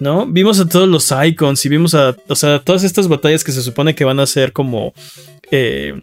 ¿No? 0.00 0.26
Vimos 0.26 0.58
a 0.58 0.68
todos 0.68 0.88
los 0.88 1.12
icons 1.24 1.64
y 1.64 1.68
vimos 1.68 1.94
a, 1.94 2.16
o 2.26 2.34
sea, 2.34 2.58
todas 2.58 2.82
estas 2.82 3.06
batallas 3.06 3.44
que 3.44 3.52
se 3.52 3.62
supone 3.62 3.94
que 3.94 4.04
van 4.04 4.18
a 4.18 4.26
ser 4.26 4.52
como, 4.52 4.92
eh, 5.52 6.02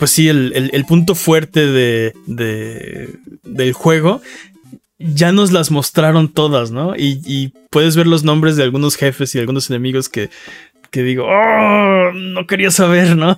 pues 0.00 0.10
sí, 0.10 0.28
el, 0.28 0.84
punto 0.88 1.14
fuerte 1.14 1.68
de, 1.68 2.12
de, 2.26 3.14
del 3.44 3.72
juego 3.72 4.20
ya 5.00 5.32
nos 5.32 5.50
las 5.50 5.70
mostraron 5.70 6.28
todas, 6.28 6.70
¿no? 6.70 6.94
Y, 6.96 7.52
puedes 7.70 7.94
ver 7.94 8.08
los 8.08 8.24
nombres 8.24 8.56
de 8.56 8.64
algunos 8.64 8.96
jefes 8.96 9.34
y 9.34 9.38
algunos 9.38 9.70
enemigos 9.70 10.08
que, 10.08 10.28
que 10.90 11.02
digo, 11.02 11.26
oh, 11.26 12.12
no 12.12 12.46
quería 12.46 12.70
saber, 12.70 13.16
¿no? 13.16 13.36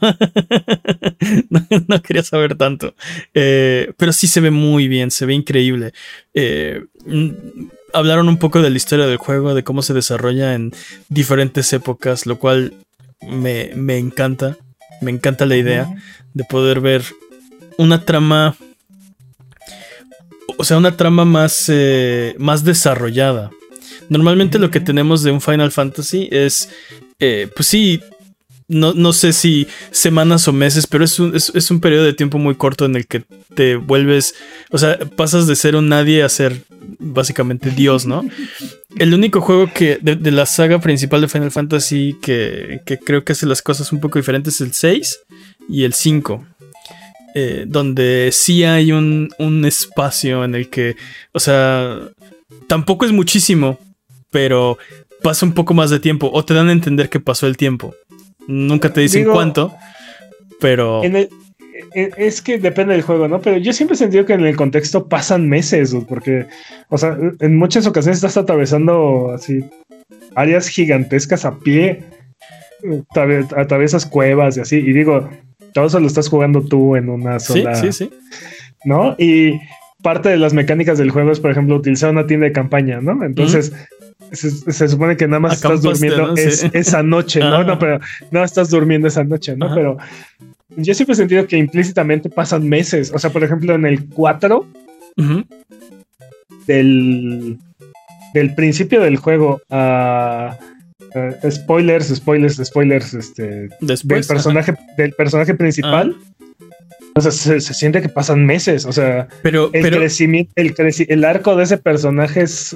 no, 1.89 2.03
quería 2.03 2.23
saber 2.23 2.57
tanto. 2.57 2.95
Eh, 3.35 3.93
pero 3.97 4.13
sí 4.13 4.27
se 4.27 4.41
ve 4.41 4.51
muy 4.51 4.89
bien, 4.89 5.11
se 5.11 5.27
ve 5.27 5.35
increíble. 5.35 5.93
Eh, 6.35 6.85
mm, 7.07 7.31
hablaron 7.93 8.29
un 8.29 8.39
poco 8.39 8.63
de 8.63 8.71
la 8.71 8.77
historia 8.77 9.07
del 9.07 9.19
juego, 9.19 9.55
de 9.55 9.65
cómo 9.65 9.83
se 9.83 9.95
desarrolla 9.95 10.55
en 10.55 10.73
diferentes 11.09 11.73
épocas, 11.73 12.27
lo 12.27 12.39
cual 12.39 12.75
me, 13.21 13.71
me 13.75 13.99
encanta. 13.99 14.57
Me 15.01 15.11
encanta 15.11 15.47
la 15.47 15.57
idea 15.57 15.89
de 16.33 16.45
poder 16.45 16.81
ver 16.81 17.03
una 17.77 18.05
trama. 18.05 18.57
O 20.59 20.65
sea, 20.65 20.77
una 20.77 20.97
trama 20.97 21.25
más, 21.25 21.65
eh, 21.69 22.35
más 22.39 22.65
desarrollada. 22.65 23.51
Normalmente 24.09 24.59
lo 24.59 24.71
que 24.71 24.81
tenemos 24.81 25.23
de 25.23 25.31
un 25.31 25.41
Final 25.41 25.73
Fantasy 25.73 26.29
es, 26.31 26.69
eh, 27.25 27.49
pues 27.55 27.69
sí, 27.69 28.01
no, 28.67 28.95
no, 28.95 29.13
sé 29.13 29.33
si 29.33 29.69
semanas 29.93 30.49
o 30.49 30.53
meses, 30.53 30.89
pero 30.89 31.05
es 31.05 31.21
un, 31.21 31.37
es, 31.37 31.71
un, 31.71 31.81
periodo 31.81 32.03
de 32.03 32.15
tiempo 32.15 32.39
muy 32.39 32.57
corto 32.57 32.85
en 32.85 32.97
el 32.97 33.07
que 33.07 33.23
te 33.55 33.77
vuelves, 33.77 34.35
o 34.71 34.79
sea, 34.79 34.99
pasas 34.99 35.47
de 35.47 35.55
ser 35.55 35.77
un 35.77 35.89
nadie 35.89 36.25
a 36.25 36.29
ser 36.29 36.63
básicamente 36.99 37.71
Dios, 37.71 38.07
¿no? 38.07 38.25
El 38.99 39.15
único 39.15 39.41
juego 39.41 39.71
que 39.73 39.99
de, 40.03 40.33
la 40.33 40.47
saga 40.47 40.81
principal 40.81 41.21
de 41.21 41.29
Final 41.29 41.53
Fantasy 41.53 42.17
que, 42.21 42.81
que, 42.85 42.99
creo 42.99 43.23
que 43.23 43.35
hace 43.35 43.47
las 43.47 43.63
cosas 43.63 43.93
un 43.93 44.01
poco 44.01 44.19
diferentes 44.19 44.57
es 44.57 44.61
el 44.61 44.73
6 44.73 45.21
y 45.69 45.85
el 45.85 45.93
5. 45.93 46.45
Eh, 47.35 47.67
donde 47.69 48.31
sí 48.33 48.65
hay 48.65 48.91
un, 48.91 49.31
un 49.39 49.65
espacio 49.65 50.45
en 50.45 50.57
el 50.57 50.69
que, 50.69 50.97
o 51.31 51.39
sea, 51.39 52.01
tampoco 52.67 53.07
es 53.07 53.13
muchísimo, 53.13 53.79
pero 54.33 54.77
pasa 55.23 55.47
un 55.47 55.53
poco 55.53 55.75
más 55.75 55.91
de 55.91 56.01
tiempo 56.01 56.31
o 56.33 56.45
te 56.45 56.55
dan 56.55 56.69
a 56.69 56.73
entender 56.73 57.09
que 57.09 57.21
pasó 57.21 57.47
el 57.47 57.57
tiempo. 57.57 57.95
Nunca 58.47 58.93
te 58.93 59.01
dicen 59.01 59.25
cuánto, 59.31 59.75
pero... 60.61 61.03
E, 61.95 62.11
es 62.17 62.41
que 62.41 62.59
depende 62.59 62.95
del 62.95 63.03
juego, 63.03 63.29
¿no? 63.29 63.41
Pero 63.41 63.57
yo 63.59 63.73
siempre 63.73 63.95
he 63.95 63.99
sentido 63.99 64.25
que 64.25 64.33
en 64.33 64.45
el 64.45 64.57
contexto 64.57 65.09
pasan 65.09 65.49
meses, 65.49 65.95
porque, 66.09 66.47
o 66.89 66.97
sea, 66.97 67.17
en 67.41 67.57
muchas 67.57 67.87
ocasiones 67.87 68.19
estás 68.19 68.37
atravesando 68.37 69.33
así 69.35 69.65
áreas 70.35 70.69
gigantescas 70.69 71.45
a 71.45 71.59
pie, 71.59 72.05
atravesas 73.57 74.07
cuevas 74.07 74.57
y 74.57 74.61
así, 74.61 74.77
y 74.77 74.93
digo, 74.93 75.29
todo 75.73 75.87
eso 75.87 76.01
lo 76.01 76.07
estás 76.07 76.29
jugando 76.29 76.63
tú 76.63 76.97
en 76.97 77.09
una 77.09 77.41
sola. 77.41 77.75
Sí, 77.75 77.93
sí, 77.93 78.07
sí. 78.07 78.11
¿No? 78.85 79.15
Y 79.19 79.61
parte 80.03 80.29
de 80.29 80.37
las 80.37 80.53
mecánicas 80.53 80.99
del 80.99 81.11
juego 81.11 81.31
es, 81.31 81.41
por 81.41 81.51
ejemplo, 81.51 81.77
utilizar 81.77 82.11
una 82.11 82.27
tienda 82.27 82.47
de 82.47 82.53
campaña, 82.53 83.01
¿no? 83.01 83.25
Entonces, 83.25 83.73
se, 84.31 84.89
supone 84.89 85.17
que 85.17 85.27
nada 85.27 85.41
más 85.41 85.55
estás 85.55 85.83
durmiendo 85.83 86.35
esa 86.37 87.03
noche, 87.03 87.41
¿no? 87.41 87.65
No, 87.65 87.79
pero 87.79 88.01
no 88.31 88.45
estás 88.45 88.71
durmiendo 88.71 89.09
esa 89.09 89.25
noche, 89.25 89.57
¿no? 89.57 89.75
Pero 89.75 89.99
yo 90.77 90.95
siempre 90.95 91.15
he 91.15 91.17
sentido 91.17 91.47
que 91.47 91.57
implícitamente 91.57 92.31
pasan 92.31 92.69
meses. 92.69 93.13
O 93.15 93.19
sea, 93.19 93.31
por 93.31 93.45
ejemplo, 93.45 93.75
en 93.75 93.87
el 93.87 94.09
4 94.09 94.67
del, 96.67 97.59
del 98.35 98.55
principio 98.55 99.01
del 99.01 99.17
juego 99.17 99.61
a. 99.71 100.57
spoilers, 101.51 102.15
spoilers, 102.15 102.57
spoilers, 102.65 103.15
este, 103.15 103.69
del 103.81 104.27
personaje, 104.27 104.75
del 104.97 105.13
personaje 105.13 105.55
principal. 105.55 106.17
O 107.15 107.21
sea, 107.21 107.31
se, 107.31 107.61
siente 107.61 108.01
que 108.01 108.09
pasan 108.09 108.47
meses. 108.47 108.87
O 108.87 108.93
sea, 108.93 109.29
pero, 109.43 109.71
el 109.73 109.91
crecimiento, 109.91 110.53
el, 110.57 110.75
el 111.09 111.25
arco 111.25 111.57
de 111.57 111.65
ese 111.65 111.77
personaje 111.77 112.43
es, 112.43 112.73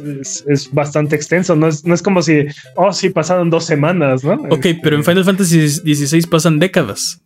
es, 0.46 0.72
bastante 0.72 1.16
extenso. 1.16 1.56
No 1.56 1.68
es, 1.68 1.84
no 1.84 1.94
es 1.94 2.02
como 2.02 2.20
si, 2.22 2.46
oh, 2.74 2.92
sí, 2.92 3.10
pasaron 3.10 3.48
dos 3.48 3.64
semanas, 3.64 4.24
¿no? 4.24 4.34
Ok, 4.50 4.66
pero 4.82 4.96
en 4.96 5.04
Final 5.04 5.24
Fantasy 5.24 5.68
XVI 5.68 6.26
pasan 6.26 6.58
décadas. 6.58 7.20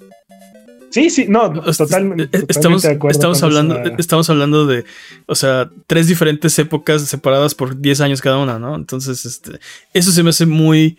Sí, 0.91 1.09
sí, 1.09 1.27
no, 1.29 1.53
totalmente. 1.53 2.29
Estamos, 2.49 2.85
estamos 2.85 3.43
hablando, 3.43 3.81
estamos 3.97 4.29
hablando 4.29 4.67
de, 4.67 4.85
o 5.27 5.37
sea, 5.37 5.71
tres 5.87 6.09
diferentes 6.09 6.59
épocas 6.59 7.03
separadas 7.03 7.55
por 7.55 7.81
10 7.81 8.01
años 8.01 8.21
cada 8.21 8.39
una, 8.39 8.59
¿no? 8.59 8.75
Entonces, 8.75 9.25
este, 9.25 9.61
eso 9.95 10.11
se 10.11 10.23
me 10.25 10.31
hace 10.31 10.47
muy, 10.47 10.99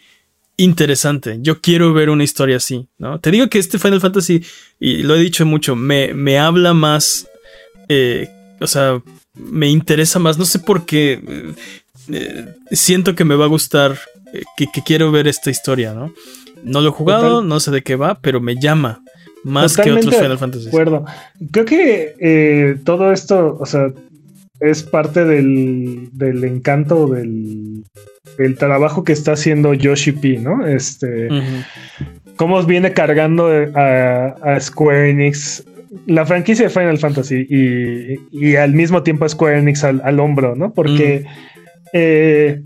interesante. 0.64 1.40
Yo 1.42 1.60
quiero 1.60 1.94
ver 1.94 2.10
una 2.10 2.24
historia 2.24 2.58
así, 2.58 2.88
¿no? 2.98 3.20
Te 3.20 3.32
digo 3.32 3.50
que 3.50 3.60
este 3.60 3.80
Final 3.80 4.02
Fantasy, 4.02 4.44
y 4.80 5.04
lo 5.04 5.16
he 5.16 5.20
dicho 5.20 5.46
mucho, 5.46 5.76
me, 5.76 6.14
me 6.14 6.38
habla 6.38 6.74
más, 6.74 7.28
eh, 7.90 8.30
o 8.60 8.68
sea, 8.68 9.02
me 9.34 9.70
interesa 9.70 10.20
más, 10.20 10.38
no 10.38 10.46
sé 10.46 10.60
por 10.60 10.86
qué, 10.86 11.14
eh, 11.28 11.54
eh, 12.10 12.46
siento 12.72 13.16
que 13.16 13.26
me 13.26 13.36
va 13.36 13.46
a 13.46 13.50
gustar, 13.50 13.98
que, 14.56 14.68
quiero 14.86 15.12
ver 15.12 15.28
esta 15.28 15.50
historia, 15.50 15.94
¿no? 15.94 16.14
No 16.64 16.82
lo 16.82 16.90
he 16.90 16.94
jugado, 16.94 17.42
no 17.42 17.60
sé 17.60 17.72
de 17.72 17.82
qué 17.82 17.96
va, 17.96 18.20
pero 18.22 18.40
me 18.40 18.56
llama 18.56 19.02
más 19.44 19.76
que 19.76 19.92
otros 19.92 20.16
Final 20.16 20.38
Fantasy. 20.38 20.68
acuerdo. 20.68 21.06
Creo 21.52 21.66
que 21.66 22.78
todo 22.86 23.12
esto, 23.12 23.58
o 23.60 23.66
sea, 23.66 23.92
es 24.62 24.84
parte 24.84 25.26
del, 25.26 26.10
del 26.14 26.44
encanto 26.44 27.08
del, 27.08 27.84
el 28.38 28.58
trabajo 28.58 29.04
que 29.04 29.12
está 29.12 29.34
haciendo 29.34 29.74
Yoshi 29.74 30.12
P, 30.12 30.38
¿no? 30.38 30.66
Este, 30.66 31.28
cómo 32.36 32.62
viene 32.64 32.94
cargando 32.94 33.50
a, 33.76 34.60
Square 34.60 35.10
Enix 35.10 35.66
la 36.06 36.26
franquicia 36.26 36.68
de 36.68 36.72
Final 36.72 36.98
Fantasy 37.00 37.46
y, 38.32 38.56
al 38.56 38.74
mismo 38.74 39.04
tiempo 39.04 39.26
a 39.26 39.30
Square 39.30 39.60
Enix 39.60 39.84
al, 39.84 40.20
hombro, 40.20 40.56
¿no? 40.56 40.74
Porque 40.74 41.26
eh, 41.92 42.62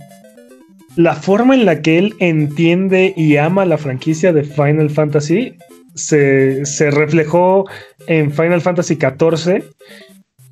la 0.98 1.16
forma 1.16 1.56
en 1.56 1.66
la 1.66 1.82
que 1.82 1.98
él 1.98 2.14
entiende 2.20 3.14
y 3.16 3.38
ama 3.38 3.66
la 3.66 3.78
franquicia 3.78 4.34
de 4.34 4.44
Final 4.44 4.90
Fantasy 4.90 5.58
se, 5.96 6.66
se 6.66 6.92
reflejó 6.92 7.66
en 8.08 8.32
Final 8.32 8.62
Fantasy 8.62 8.96
XIV 8.96 9.64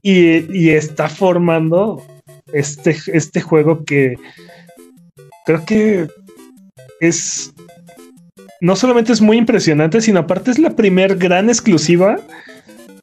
y, 0.04 0.56
y, 0.56 0.70
está 0.70 1.10
formando 1.10 2.06
este, 2.52 2.96
este 3.08 3.42
juego 3.42 3.84
que 3.86 4.16
creo 5.46 5.66
que 5.66 6.08
es 7.00 7.54
no 8.64 8.78
solamente 8.78 9.12
es 9.12 9.20
muy 9.20 9.38
impresionante, 9.38 10.00
sino 10.00 10.22
aparte 10.22 10.52
es 10.52 10.58
la 10.58 10.76
primer 10.76 11.18
gran 11.18 11.50
exclusiva 11.50 12.18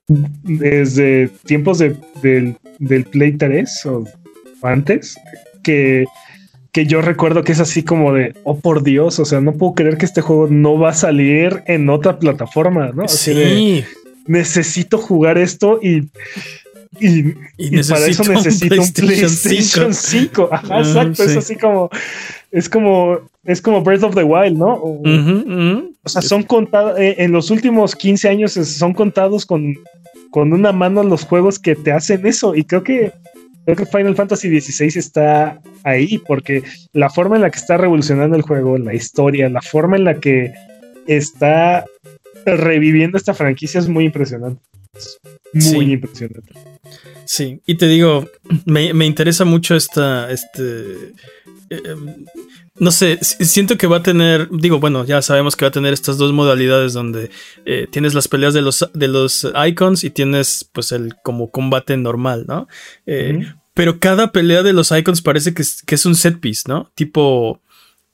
desde 0.08 1.28
tiempos 1.44 1.78
de, 1.78 1.96
del, 2.22 3.04
Play 3.04 3.36
3 3.36 3.86
o 3.86 4.04
antes 4.62 5.18
que, 5.62 6.06
que 6.72 6.86
yo 6.86 7.02
recuerdo 7.02 7.44
que 7.44 7.52
es 7.52 7.60
así 7.60 7.82
como 7.82 8.14
de, 8.14 8.34
oh 8.44 8.58
por 8.58 8.82
Dios, 8.82 9.18
o 9.18 9.24
sea, 9.26 9.42
no 9.42 9.52
puedo 9.52 9.74
creer 9.74 9.98
que 9.98 10.06
este 10.06 10.22
juego 10.22 10.48
no 10.48 10.78
va 10.78 10.90
a 10.90 10.94
salir 10.94 11.62
en 11.66 11.90
otra 11.90 12.18
plataforma, 12.18 12.90
¿no? 12.94 13.06
sí. 13.06 13.84
necesito 14.26 14.96
jugar 14.96 15.36
esto 15.36 15.78
y 15.82 16.08
y, 16.98 17.22
para 17.88 18.06
eso 18.06 18.24
necesito 18.24 18.82
un 18.82 18.92
PlayStation, 18.92 19.94
5. 19.94 20.48
Ajá, 20.50 20.66
ah, 20.70 20.78
exacto. 20.80 21.22
Es 21.22 21.36
así 21.36 21.56
como. 21.56 21.88
Es 22.50 22.68
como. 22.68 23.20
Es 23.44 23.62
como 23.62 23.82
Breath 23.82 24.02
of 24.02 24.14
the 24.14 24.24
Wild, 24.24 24.58
¿no? 24.58 24.74
O, 24.74 26.08
sea, 26.08 26.20
son 26.20 26.42
contados. 26.42 26.98
Eh, 26.98 27.16
en 27.18 27.32
los 27.32 27.50
últimos 27.50 27.94
15 27.94 28.28
años 28.28 28.52
son 28.52 28.92
contados 28.92 29.46
con, 29.46 29.74
con 30.30 30.52
una 30.52 30.72
mano 30.72 31.02
los 31.04 31.24
juegos 31.24 31.58
que 31.58 31.76
te 31.76 31.92
hacen 31.92 32.26
eso. 32.26 32.54
Y 32.54 32.64
creo 32.64 32.82
que. 32.82 33.12
Creo 33.66 33.76
que 33.76 33.86
Final 33.86 34.16
Fantasy 34.16 34.58
XVI 34.58 34.98
está 34.98 35.60
ahí 35.84 36.18
porque 36.26 36.62
la 36.94 37.10
forma 37.10 37.36
en 37.36 37.42
la 37.42 37.50
que 37.50 37.58
está 37.58 37.76
revolucionando 37.76 38.34
el 38.34 38.42
juego, 38.42 38.78
la 38.78 38.94
historia, 38.94 39.50
la 39.50 39.60
forma 39.60 39.96
en 39.96 40.04
la 40.04 40.18
que 40.18 40.52
está 41.06 41.84
reviviendo 42.46 43.18
esta 43.18 43.34
franquicia 43.34 43.78
es 43.78 43.86
muy 43.86 44.06
impresionante. 44.06 44.62
muy 45.52 45.92
impresionante. 45.92 46.52
Sí, 47.32 47.62
y 47.64 47.76
te 47.76 47.86
digo, 47.86 48.28
me, 48.64 49.06
interesa 49.06 49.44
mucho 49.44 49.76
esta, 49.76 50.32
este, 50.32 51.14
em, 51.70 52.26
no 52.76 52.90
sé, 52.90 53.20
siento 53.22 53.78
que 53.78 53.86
va 53.86 53.98
a 53.98 54.02
tener, 54.02 54.48
digo, 54.50 54.80
bueno, 54.80 55.04
ya 55.04 55.22
sabemos 55.22 55.54
que 55.54 55.64
va 55.64 55.68
a 55.68 55.72
tener 55.72 55.92
estas 55.92 56.18
dos 56.18 56.32
modalidades 56.32 56.92
donde 56.92 57.30
eh, 57.66 57.86
tienes 57.88 58.14
las 58.14 58.26
peleas 58.26 58.52
de 58.52 58.62
los, 58.62 58.84
de 58.94 59.06
los 59.06 59.46
icons 59.64 60.02
y 60.02 60.10
tienes 60.10 60.68
pues 60.72 60.90
el 60.90 61.14
como 61.22 61.52
combate 61.52 61.96
normal, 61.96 62.46
¿no? 62.48 62.66
Eh, 63.06 63.46
pero 63.74 64.00
cada 64.00 64.32
pelea 64.32 64.64
de 64.64 64.72
los 64.72 64.90
icons 64.90 65.22
parece 65.22 65.54
que 65.54 65.62
es, 65.62 65.84
que 65.84 65.94
es 65.94 66.06
un 66.06 66.16
set 66.16 66.40
piece, 66.40 66.64
¿no? 66.66 66.90
Tipo, 66.96 67.60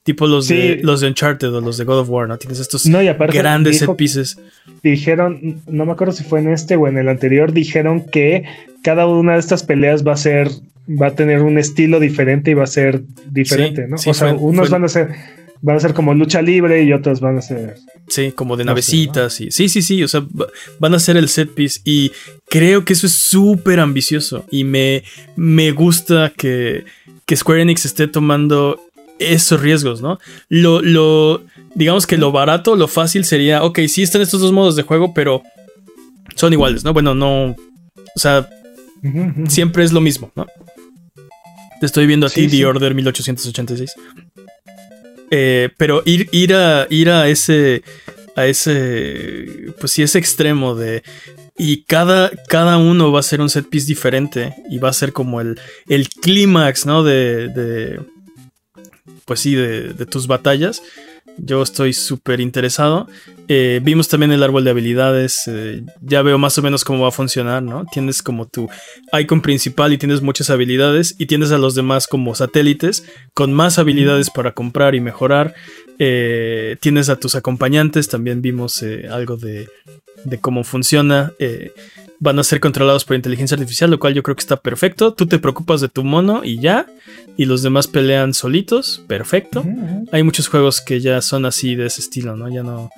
Tipo 0.07 0.29
los, 0.29 0.47
de, 0.47 0.79
los 0.85 1.01
de 1.01 1.09
Uncharted 1.09 1.53
o 1.53 1.61
los 1.61 1.79
de 1.79 1.85
God 1.85 1.99
of 1.99 2.09
War, 2.09 2.29
¿no? 2.29 2.39
Tienes 2.39 2.61
estos 2.61 2.87
grandes 2.87 3.81
set 3.81 3.97
pieces. 3.97 4.39
Dijeron, 4.81 5.61
no 5.67 5.85
me 5.85 5.91
acuerdo 5.91 6.13
si 6.13 6.23
fue 6.23 6.39
en 6.39 6.53
este 6.53 6.77
o 6.77 6.87
en 6.87 6.97
el 6.97 7.09
anterior, 7.09 7.53
dijeron 7.53 8.07
que 8.07 8.45
cada 8.85 9.09
una 9.09 9.33
de 9.33 9.41
estas 9.41 9.65
peleas 9.65 10.07
va 10.07 10.13
a 10.13 10.17
ser, 10.17 10.49
va 10.89 11.09
a 11.09 11.15
tener 11.17 11.43
un 11.43 11.59
estilo 11.59 11.99
diferente 11.99 12.53
y 12.53 12.55
va 12.55 12.63
a 12.63 12.69
ser 12.69 13.03
diferente, 13.29 13.89
¿no? 13.89 13.97
o 13.97 14.15
sea, 14.15 14.33
unos 14.35 14.71
van 14.71 14.85
a 14.85 14.89
ser, 14.89 15.09
van 15.61 15.75
a 15.77 15.81
ser 15.81 15.93
como 15.93 16.15
lucha 16.15 16.41
libre 16.41 16.85
y 16.85 16.93
otros 16.93 17.19
van 17.19 17.39
a 17.39 17.43
ser. 17.43 17.75
Sí, 18.07 18.31
como 18.31 18.57
de 18.57 18.65
navecitas 18.65 19.41
y. 19.41 19.51
Sí, 19.51 19.69
sí, 19.69 19.83
sí. 19.83 20.05
O 20.05 20.09
sea, 20.09 20.25
van 20.79 20.95
a 20.95 21.01
ser 21.01 21.17
el 21.17 21.29
set 21.29 21.53
piece. 21.53 21.81
Y 21.85 22.13
creo 22.49 22.85
que 22.85 22.93
eso 22.93 23.09
es 23.09 23.15
súper 23.15 23.81
ambicioso. 23.81 24.47
Y 24.53 24.63
me, 24.63 25.03
me 25.35 25.73
gusta 25.73 26.33
que, 26.37 26.85
que 27.25 27.35
Square 27.35 27.63
Enix 27.63 27.85
esté 27.85 28.07
tomando 28.07 28.86
esos 29.19 29.61
riesgos, 29.61 30.01
¿no? 30.01 30.19
Lo, 30.49 30.83
lo, 30.83 31.43
digamos 31.75 32.07
que 32.07 32.17
lo 32.17 32.33
barato, 32.33 32.77
lo 32.77 32.89
fácil 32.89 33.25
sería, 33.25 33.65
ok, 33.65 33.81
sí 33.89 34.03
están 34.03 34.23
estos 34.23 34.41
dos 34.41 34.53
modos 34.53 34.77
de 34.77 34.83
juego, 34.83 35.15
pero 35.15 35.43
son 36.35 36.53
iguales, 36.53 36.85
¿no? 36.85 36.93
Bueno, 36.93 37.15
no, 37.15 37.51
o 37.51 38.19
sea, 38.19 38.49
siempre 39.49 39.85
es 39.85 39.93
lo 39.93 40.01
mismo, 40.01 40.33
¿no? 40.35 40.47
Te 41.81 41.87
estoy 41.87 42.07
viendo 42.07 42.27
a 42.27 42.31
ti, 42.31 42.49
The 42.49 42.65
Order 42.65 42.95
1886. 42.95 43.95
Eh, 45.31 45.71
pero 45.77 46.03
ir, 46.07 46.29
ir, 46.33 46.55
a, 46.55 46.87
ir 46.89 47.11
a 47.11 47.29
ese, 47.29 47.83
a 48.35 48.47
ese, 48.47 49.73
pues 49.79 49.93
sí, 49.93 50.03
ese 50.03 50.19
extremo 50.19 50.75
de... 50.75 51.03
Y 51.59 51.85
cada, 51.85 52.31
cada 52.49 52.77
uno 52.77 53.13
va 53.13 53.21
a 53.21 53.23
ser 53.23 53.41
un 53.41 53.49
set 53.49 53.69
piece 53.69 53.87
diferente 53.87 54.55
y 54.71 54.79
va 54.79 54.91
a 54.91 54.95
ser 54.95 55.13
como 55.13 55.41
el, 55.41 55.59
el 55.89 56.09
clímax, 56.09 56.85
¿no? 56.85 57.03
De, 57.03 57.49
de, 57.49 58.01
pues 59.27 59.41
sí, 59.41 59.55
de, 59.55 59.93
de 59.93 60.07
tus 60.07 60.27
batallas. 60.27 60.83
Yo 61.39 61.63
estoy 61.63 61.93
súper 61.93 62.41
interesado. 62.41 63.09
Eh, 63.49 63.81
vimos 63.83 64.09
también 64.09 64.33
el 64.33 64.43
árbol 64.43 64.65
de 64.65 64.71
habilidades. 64.71 65.43
Eh, 65.49 65.83
ya 66.01 66.23
veo 66.23 66.39
más 66.39 66.57
o 66.57 66.63
menos 66.63 66.85
cómo 66.85 67.03
va 67.03 67.09
a 67.09 67.13
funcionar, 67.13 67.63
¿no? 67.63 67.85
Tienes 67.93 68.23
como 68.23 68.47
tu 68.47 68.69
icon 69.13 69.43
principal 69.43 69.93
y 69.93 69.99
tienes 69.99 70.23
muchas 70.23 70.49
habilidades. 70.49 71.15
Y 71.19 71.27
tienes 71.27 71.53
a 71.53 71.59
los 71.59 71.75
demás 71.75 72.07
como 72.07 72.35
satélites 72.35 73.05
con 73.35 73.53
más 73.53 73.79
habilidades 73.79 74.31
para 74.31 74.53
comprar 74.53 74.95
y 74.95 75.01
mejorar. 75.01 75.55
Eh, 75.99 76.77
tienes 76.81 77.11
a 77.11 77.17
tus 77.17 77.35
acompañantes. 77.35 78.09
También 78.09 78.41
vimos 78.41 78.83
algo 79.11 79.37
de, 79.37 79.69
de, 80.25 80.39
cómo 80.39 80.65
funciona 80.65 81.33
van 82.19 82.39
a 82.39 82.45
ser 82.45 82.61
controlados 82.61 83.05
por 83.05 83.17
inteligencia 83.17 83.57
artificial, 83.57 83.91
lo 83.91 83.99
cual 83.99 84.15
yo 84.15 84.23
creo 84.23 84.37
que 84.37 84.41
está 84.41 84.57
perfecto. 84.57 85.13
Tú 85.13 85.27
te 85.27 85.39
preocupas 85.39 85.81
de 85.81 85.89
tu 85.89 86.05
mono 86.05 86.43
y 86.45 86.61
ya, 86.61 86.87
y 87.37 87.45
los 87.45 87.63
demás 87.63 87.87
pelean 87.87 88.35
solitos, 88.35 89.03
perfecto. 89.07 89.65
Hay 90.13 90.23
muchos 90.23 90.49
juegos 90.49 90.81
que 90.81 91.01
ya 91.01 91.21
son 91.21 91.45
así 91.45 91.75
de 91.75 91.87
ese 91.87 92.01
estilo, 92.01 92.37
¿no? 92.37 92.49
Ya 92.49 92.63
no... 92.63 92.91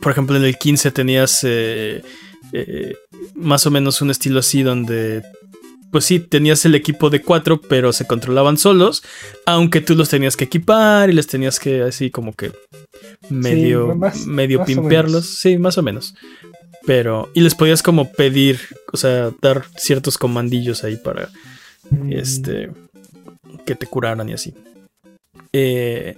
Por 0.00 0.12
ejemplo, 0.12 0.36
en 0.36 0.44
el 0.44 0.58
15 0.58 0.90
tenías 0.90 1.40
eh, 1.44 2.02
eh, 2.52 2.94
más 3.34 3.66
o 3.66 3.70
menos 3.70 4.00
un 4.02 4.10
estilo 4.10 4.40
así 4.40 4.62
donde... 4.62 5.22
Pues 5.90 6.06
sí, 6.06 6.20
tenías 6.20 6.64
el 6.64 6.74
equipo 6.74 7.10
de 7.10 7.20
cuatro, 7.20 7.60
pero 7.60 7.92
se 7.92 8.06
controlaban 8.06 8.56
solos, 8.56 9.02
aunque 9.44 9.82
tú 9.82 9.94
los 9.94 10.08
tenías 10.08 10.38
que 10.38 10.44
equipar 10.44 11.10
y 11.10 11.12
les 11.12 11.26
tenías 11.26 11.60
que 11.60 11.82
así 11.82 12.10
como 12.10 12.32
que 12.32 12.50
medio, 13.28 13.94
medio 14.26 14.64
pimpearlos. 14.64 15.26
Sí, 15.26 15.58
más 15.58 15.76
o 15.76 15.82
menos. 15.82 16.14
Pero. 16.86 17.30
Y 17.34 17.40
les 17.40 17.54
podías 17.54 17.82
como 17.82 18.12
pedir. 18.12 18.60
O 18.92 18.96
sea, 18.96 19.30
dar 19.40 19.64
ciertos 19.76 20.18
comandillos 20.18 20.84
ahí 20.84 20.96
para. 20.96 21.28
Mm. 21.90 22.12
Este. 22.12 22.70
Que 23.64 23.74
te 23.74 23.86
curaran 23.86 24.28
y 24.28 24.32
así. 24.32 24.54
Eh, 25.52 26.16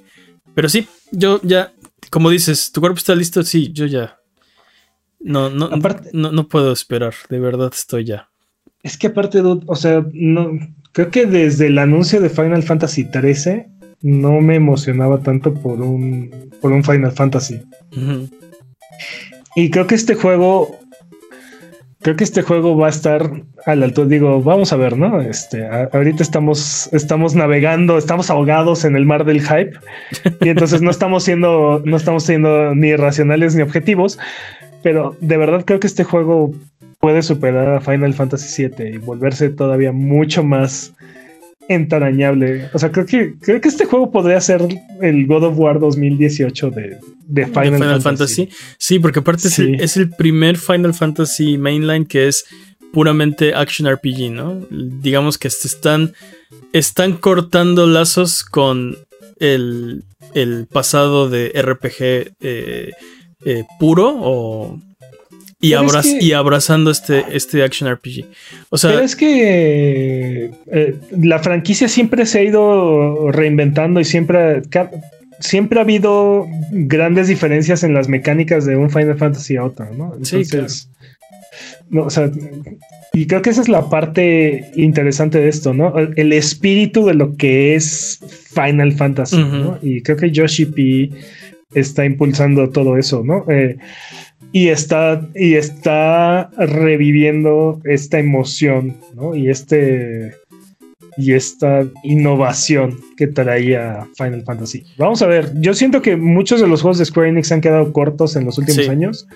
pero 0.55 0.69
sí, 0.69 0.87
yo 1.11 1.41
ya. 1.43 1.73
Como 2.11 2.31
dices, 2.31 2.71
tu 2.73 2.81
cuerpo 2.81 2.99
está 2.99 3.15
listo. 3.15 3.43
Sí, 3.43 3.73
yo 3.73 3.87
ya. 3.87 4.19
No, 5.21 5.49
no, 5.49 5.67
aparte, 5.67 6.11
no, 6.13 6.33
no 6.33 6.49
puedo 6.49 6.73
esperar. 6.73 7.15
De 7.29 7.41
verdad 7.41 7.71
estoy 7.73 8.05
ya. 8.05 8.31
Es 8.83 8.99
que 8.99 9.09
aparte, 9.09 9.41
o 9.43 9.77
sea, 9.77 10.05
no. 10.13 10.51
Creo 10.93 11.11
que 11.11 11.27
desde 11.27 11.67
el 11.67 11.79
anuncio 11.79 12.21
de 12.21 12.29
Final 12.29 12.63
Fantasy 12.63 13.09
XIII 13.11 13.67
no 14.03 14.41
me 14.41 14.57
emocionaba 14.57 15.19
tanto 15.21 15.55
por 15.55 15.81
un, 15.81 16.51
por 16.61 16.71
un 16.71 16.85
Final 16.85 17.11
Fantasy. 17.11 17.63
Y 19.55 19.71
creo 19.71 19.87
que 19.87 19.95
este 19.95 20.15
juego, 20.15 20.79
creo 22.01 22.17
que 22.17 22.25
este 22.25 22.43
juego 22.43 22.77
va 22.77 22.89
a 22.89 22.91
estar 22.91 23.31
al 23.67 23.83
alto. 23.83 24.05
Digo, 24.05 24.43
vamos 24.43 24.73
a 24.73 24.77
ver, 24.77 24.99
¿no? 24.99 25.21
Este, 25.21 25.67
ahorita 25.67 26.23
estamos, 26.23 26.89
estamos 26.93 27.35
navegando, 27.35 27.97
estamos 27.99 28.31
ahogados 28.31 28.85
en 28.85 28.97
el 28.97 29.07
mar 29.07 29.25
del 29.25 29.43
hype 29.43 29.79
y 30.41 30.49
entonces 30.49 30.83
no 30.83 30.91
estamos 30.91 31.25
siendo, 31.25 31.83
no 31.85 31.97
estamos 31.97 32.25
siendo 32.25 32.75
ni 32.75 32.97
racionales 32.97 33.55
ni 33.55 33.63
objetivos. 33.63 34.19
Pero 34.83 35.17
de 35.21 35.37
verdad 35.37 35.65
creo 35.65 35.81
que 35.81 35.87
este 35.87 36.05
juego 36.05 36.53
puede 36.99 37.23
superar 37.23 37.69
a 37.69 37.81
Final 37.81 38.15
Fantasy 38.15 38.67
VII 38.67 38.95
y 38.95 38.99
volverse 38.99 39.51
todavía 39.51 39.93
mucho 39.93 40.43
más 40.43 40.95
entarañable. 41.69 42.69
O 42.73 42.79
sea, 42.79 42.93
creo 42.93 43.07
que, 43.07 43.35
creo 43.41 43.61
que 43.61 43.69
este 43.69 43.87
juego 43.87 44.11
podría 44.11 44.41
ser 44.41 44.63
el 45.01 45.27
God 45.27 45.45
of 45.45 45.59
War 45.59 45.81
2018 45.81 46.71
de, 46.71 46.99
de 47.27 47.47
Final, 47.47 48.03
Fantasy. 48.03 48.49
Sí, 48.79 48.99
porque 48.99 49.21
aparte 49.21 49.49
Es, 49.49 49.97
el, 49.97 50.11
primer 50.11 50.59
Final 50.59 50.95
Fantasy 50.95 51.59
mainline 51.59 52.07
que 52.07 52.29
es 52.29 52.45
puramente 52.93 53.55
action 53.55 53.91
RPG, 53.91 54.31
¿no? 54.31 54.61
Digamos 54.71 55.39
que 55.39 55.49
están, 55.49 56.13
están 56.73 57.15
cortando 57.15 57.87
lazos 57.87 58.45
con 58.45 58.97
el, 59.41 60.05
el 60.35 60.67
pasado 60.71 61.29
de 61.29 61.51
RPG 61.55 62.35
eh, 62.41 62.93
eh, 63.45 63.65
puro 63.79 64.15
o 64.17 64.81
y, 65.65 65.75
y, 66.21 66.33
abrazando 66.33 66.91
este, 66.91 67.25
este 67.33 67.63
action 67.63 67.91
RPG. 67.91 68.27
O 68.71 68.77
sea, 68.77 68.91
pero 68.91 69.03
es 69.03 69.17
que 69.17 70.51
eh, 70.71 70.95
la 71.19 71.39
franquicia 71.39 71.89
siempre 71.89 72.27
se 72.27 72.41
ha 72.41 72.43
ido 72.43 73.31
reinventando 73.33 74.01
y 74.01 74.05
siempre, 74.05 74.63
siempre 75.41 75.79
ha 75.79 75.83
habido 75.83 76.47
grandes 76.71 77.29
diferencias 77.29 77.83
en 77.83 77.95
las 77.95 78.09
mecánicas 78.09 78.67
de 78.67 78.77
un 78.77 78.91
Final 78.91 79.17
Fantasy 79.17 79.57
a 79.57 79.65
otro, 79.65 79.87
¿no? 79.95 80.15
Entonces, 80.17 80.91
no, 81.89 82.05
o 82.05 82.11
sea, 82.11 82.31
y 83.13 83.27
creo 83.27 83.43
que 83.43 83.51
esa 83.51 83.63
es 83.63 83.69
la 83.69 83.89
parte 83.89 84.71
interesante 84.75 85.39
de 85.39 85.49
esto, 85.49 85.73
¿no? 85.73 85.95
El, 85.97 86.33
espíritu 86.33 87.07
de 87.07 87.15
lo 87.15 87.37
que 87.37 87.75
es 87.75 88.21
Final 88.55 88.93
Fantasy, 88.93 89.39
¿no? 89.39 89.79
Y 89.81 90.03
creo 90.03 90.17
que 90.17 90.31
Yoshi 90.31 90.67
P 90.67 91.11
está 91.75 92.05
impulsando 92.05 92.71
todo 92.71 92.97
eso, 92.97 93.23
¿no? 93.25 93.45
Eh, 93.49 93.77
y 94.55 94.69
está, 94.69 95.21
y 95.35 95.55
está 95.55 96.49
reviviendo 96.57 97.81
esta 97.83 98.21
emoción, 98.21 98.97
¿no? 99.13 99.35
Y 99.35 99.51
este 99.51 100.37
y 101.17 101.33
esta 101.33 101.85
innovación 102.05 103.01
que 103.17 103.27
traía 103.27 104.07
Final 104.17 104.45
Fantasy. 104.45 104.85
Vamos 104.97 105.23
a 105.23 105.27
ver, 105.27 105.51
yo 105.57 105.75
siento 105.75 106.03
que 106.03 106.17
muchos 106.17 106.61
de 106.61 106.69
los 106.69 106.83
juegos 106.83 106.99
de 106.99 107.05
Square 107.05 107.31
Enix 107.31 107.51
han 107.51 107.61
quedado 107.61 107.93
cortos 107.93 108.37
en 108.37 108.45
los 108.45 108.57
últimos 108.57 108.89
años. 108.89 109.27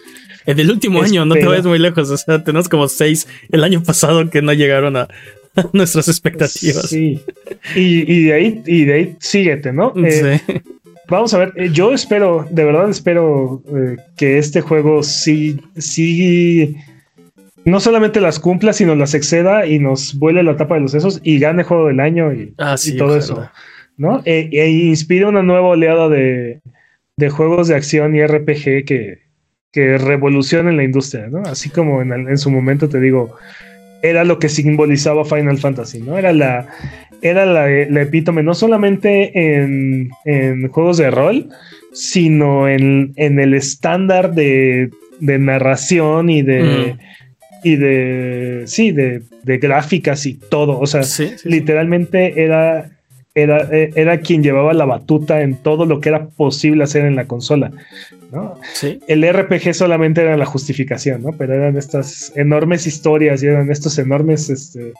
En 0.47 0.61
el 0.61 0.71
último 0.71 1.03
año, 1.03 1.25
no 1.25 1.35
te 1.35 1.47
vayas 1.47 1.67
muy 1.67 1.81
lejos, 1.81 2.09
o 2.11 2.17
sea, 2.17 2.45
tenemos 2.45 2.69
como 2.69 2.87
seis 2.87 3.27
el 3.51 3.65
año 3.65 3.83
pasado 3.83 4.31
que 4.31 4.41
no 4.41 4.53
llegaron 4.53 4.97
a, 4.97 5.09
nuestras 5.73 6.07
expectativas. 6.07 6.91
Sí, 6.91 7.21
y, 7.75 8.23
de 8.23 8.33
ahí, 8.33 8.63
y 8.67 8.85
de 8.85 8.95
ahí 8.95 9.17
síguete, 9.19 9.73
¿no? 9.73 9.93
Eh, 9.97 10.41
sí. 10.47 10.53
Vamos 11.09 11.33
a 11.33 11.39
ver, 11.39 11.53
eh, 11.57 11.71
yo 11.73 11.95
espero, 11.95 12.47
de 12.51 12.65
verdad 12.65 12.91
espero 12.91 13.63
eh, 13.75 13.97
que 14.17 14.37
este 14.37 14.61
juego 14.61 15.03
sí, 15.03 15.59
sí, 15.79 16.77
no 17.65 17.81
solamente 17.81 18.21
las 18.21 18.39
cumpla, 18.39 18.75
sino 18.75 18.95
las 18.95 19.15
exceda 19.15 19.67
y 19.67 19.79
nos 19.79 20.19
vuele 20.19 20.43
la 20.43 20.57
tapa 20.57 20.75
de 20.75 20.83
los 20.83 20.93
sesos 20.93 21.21
y 21.23 21.39
gane 21.39 21.65
juego 21.65 21.87
del 21.87 22.01
año 22.01 22.33
y, 22.35 22.53
ah, 22.59 22.77
todo 22.99 23.17
eso, 23.17 23.49
¿no? 23.97 24.21
E, 24.27 24.51
e, 24.53 24.69
inspire 24.69 25.25
una 25.25 25.43
nueva 25.43 25.69
oleada 25.69 26.11
de, 26.11 26.61
juegos 27.31 27.69
de 27.69 27.77
acción 27.77 28.15
y 28.15 28.27
RPG 28.27 28.85
que, 28.85 29.19
que 29.73 29.97
revolucionen 29.97 30.77
la 30.77 30.85
industria, 30.85 31.29
¿no? 31.29 31.43
Así 31.45 31.71
como 31.71 32.03
en, 32.03 32.13
en 32.13 32.37
su 32.37 32.51
momento 32.51 32.87
te 32.91 33.01
digo, 33.01 33.35
era 34.03 34.25
lo 34.25 34.39
que 34.39 34.51
simbolizaba 34.51 35.25
Final 35.25 35.57
Fantasy, 35.57 36.01
¿no? 36.01 36.19
Era 36.19 36.33
la, 36.33 36.69
era 37.23 37.47
la, 37.47 37.71
epítome 37.71 38.43
no 38.43 38.55
solamente 38.55 39.61
en, 39.63 40.11
juegos 40.71 40.99
de 40.99 41.11
rol, 41.11 41.49
sino 41.93 42.69
en, 42.69 43.13
el 43.17 43.55
estándar 43.55 44.35
de, 44.35 44.91
narración 45.21 46.31
y 46.31 46.43
de... 46.43 46.63
Mm. 46.97 46.99
Y 47.65 47.75
de. 47.75 48.63
Sí, 48.67 48.93
de, 48.93 49.21
gráficas 49.43 50.27
y 50.27 50.35
todo. 50.35 50.79
O 50.79 50.87
sea, 50.87 51.01
literalmente 51.45 52.45
era 52.45 52.89
era, 53.43 53.69
era, 53.71 54.21
quien 54.21 54.43
llevaba 54.43 54.73
la 54.73 54.85
batuta 54.85 55.43
en 55.43 55.57
todo 55.57 55.87
lo 55.87 56.01
que 56.01 56.09
era 56.09 56.27
posible 56.29 56.85
hacer 56.85 57.05
en 57.05 57.17
la 57.17 57.27
consola. 57.27 57.71
¿no? 58.33 58.55
El 59.07 59.33
RPG 59.33 59.75
solamente 59.75 60.23
era 60.23 60.37
la 60.37 60.45
justificación, 60.45 61.23
¿no? 61.23 61.33
Pero 61.33 61.55
eran 61.55 61.77
estas 61.77 62.33
enormes 62.37 62.87
historias 62.87 63.43
y 63.43 63.47
eran 63.47 63.71
estos 63.71 63.99
enormes 63.99 64.51
este, 64.51 64.93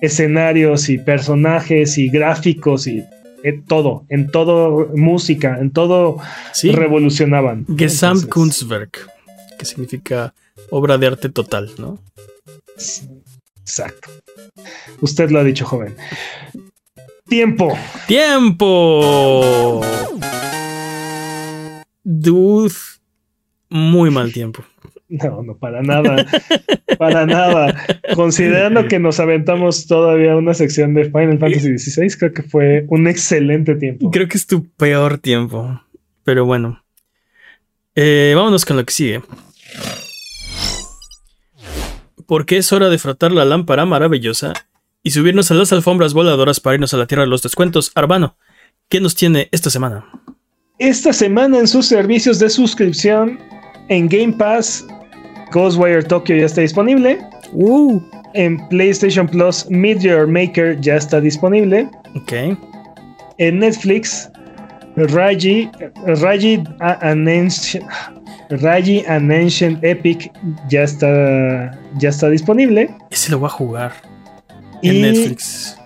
escenarios 0.00 0.88
y 0.88 0.98
personajes 0.98 1.98
y 1.98 2.08
gráficos 2.08 2.86
y 2.86 3.04
eh, 3.42 3.62
todo, 3.66 4.06
en 4.08 4.30
todo 4.30 4.90
música, 4.94 5.58
en 5.60 5.70
todo 5.70 6.18
revolucionaban. 6.62 7.66
Gesamtkunstwerk, 7.76 9.06
que 9.58 9.64
significa 9.64 10.34
obra 10.70 10.96
de 10.98 11.06
arte 11.08 11.28
total, 11.28 11.70
¿no? 11.78 11.98
Exacto. 13.60 14.10
Usted 15.00 15.30
lo 15.30 15.40
ha 15.40 15.44
dicho, 15.44 15.66
joven. 15.66 15.94
Tiempo. 17.28 17.76
Tiempo. 18.06 19.80
Dude, 22.02 22.74
muy 23.68 24.10
mal 24.10 24.32
tiempo. 24.32 24.64
No, 25.22 25.42
no, 25.42 25.56
para 25.56 25.82
nada. 25.82 26.26
para 26.98 27.24
nada. 27.24 27.86
Considerando 28.14 28.88
que 28.88 28.98
nos 28.98 29.20
aventamos 29.20 29.86
todavía 29.86 30.36
una 30.36 30.54
sección 30.54 30.94
de 30.94 31.04
Final 31.04 31.38
Fantasy 31.38 31.78
XVI, 31.78 32.16
creo 32.18 32.32
que 32.32 32.42
fue 32.42 32.84
un 32.88 33.06
excelente 33.06 33.76
tiempo. 33.76 34.10
Creo 34.10 34.26
que 34.26 34.36
es 34.36 34.46
tu 34.46 34.66
peor 34.70 35.18
tiempo. 35.18 35.80
Pero 36.24 36.44
bueno. 36.46 36.82
Eh, 37.94 38.32
vámonos 38.34 38.64
con 38.64 38.76
lo 38.76 38.84
que 38.84 38.92
sigue. 38.92 39.22
Porque 42.26 42.56
es 42.56 42.72
hora 42.72 42.88
de 42.88 42.98
frotar 42.98 43.30
la 43.30 43.44
lámpara 43.44 43.84
maravillosa 43.84 44.52
y 45.02 45.10
subirnos 45.10 45.50
a 45.50 45.54
las 45.54 45.72
alfombras 45.72 46.12
voladoras 46.12 46.58
para 46.58 46.74
irnos 46.74 46.92
a 46.92 46.96
la 46.96 47.06
tierra 47.06 47.22
de 47.22 47.30
los 47.30 47.42
descuentos. 47.42 47.92
Arbano, 47.94 48.36
¿qué 48.88 49.00
nos 49.00 49.14
tiene 49.14 49.48
esta 49.52 49.70
semana? 49.70 50.06
Esta 50.78 51.12
semana 51.12 51.60
en 51.60 51.68
sus 51.68 51.86
servicios 51.86 52.40
de 52.40 52.50
suscripción 52.50 53.38
en 53.88 54.08
Game 54.08 54.32
Pass, 54.32 54.86
Ghostwire 55.54 56.02
Tokyo 56.02 56.34
ya 56.36 56.46
está 56.46 56.60
disponible. 56.62 57.18
Uh. 57.52 58.00
En 58.34 58.58
PlayStation 58.68 59.28
Plus, 59.28 59.64
Meteor 59.70 60.26
Maker 60.26 60.76
ya 60.80 60.96
está 60.96 61.20
disponible. 61.20 61.88
Ok. 62.16 62.32
En 63.38 63.60
Netflix, 63.60 64.28
Raji, 64.96 65.70
Raji 66.20 66.62
an 66.80 67.28
Ancient, 67.28 67.84
Raji 68.50 69.04
an 69.06 69.30
Ancient 69.30 69.78
Epic 69.84 70.32
ya 70.68 70.82
está, 70.82 71.70
ya 72.00 72.08
está 72.08 72.28
disponible. 72.28 72.90
Ese 73.10 73.30
lo 73.30 73.38
voy 73.38 73.46
a 73.46 73.50
jugar 73.50 73.92
en 74.82 74.94
Y- 74.94 75.02
Netflix. 75.02 75.78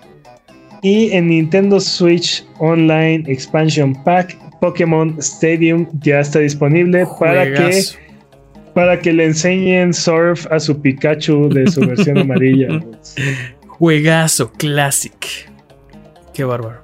Y 0.81 1.11
en 1.13 1.29
Nintendo 1.29 1.79
Switch 1.81 2.45
Online 2.61 3.25
Expansion 3.27 3.93
Pack, 4.05 4.39
Pokémon 4.61 5.17
Stadium 5.19 5.87
ya 6.03 6.21
está 6.21 6.39
disponible 6.39 7.05
para 7.21 7.45
que. 7.45 7.83
Para 8.79 9.01
que 9.01 9.13
le 9.13 9.25
enseñen 9.25 9.93
surf 9.93 10.47
a 10.53 10.61
su 10.61 10.81
Pikachu 10.81 11.49
de 11.49 11.69
su 11.69 11.81
versión 11.81 12.17
amarilla. 12.19 12.81
Juegazo, 13.67 14.53
classic. 14.53 15.51
Qué 16.33 16.45
bárbaro. 16.45 16.81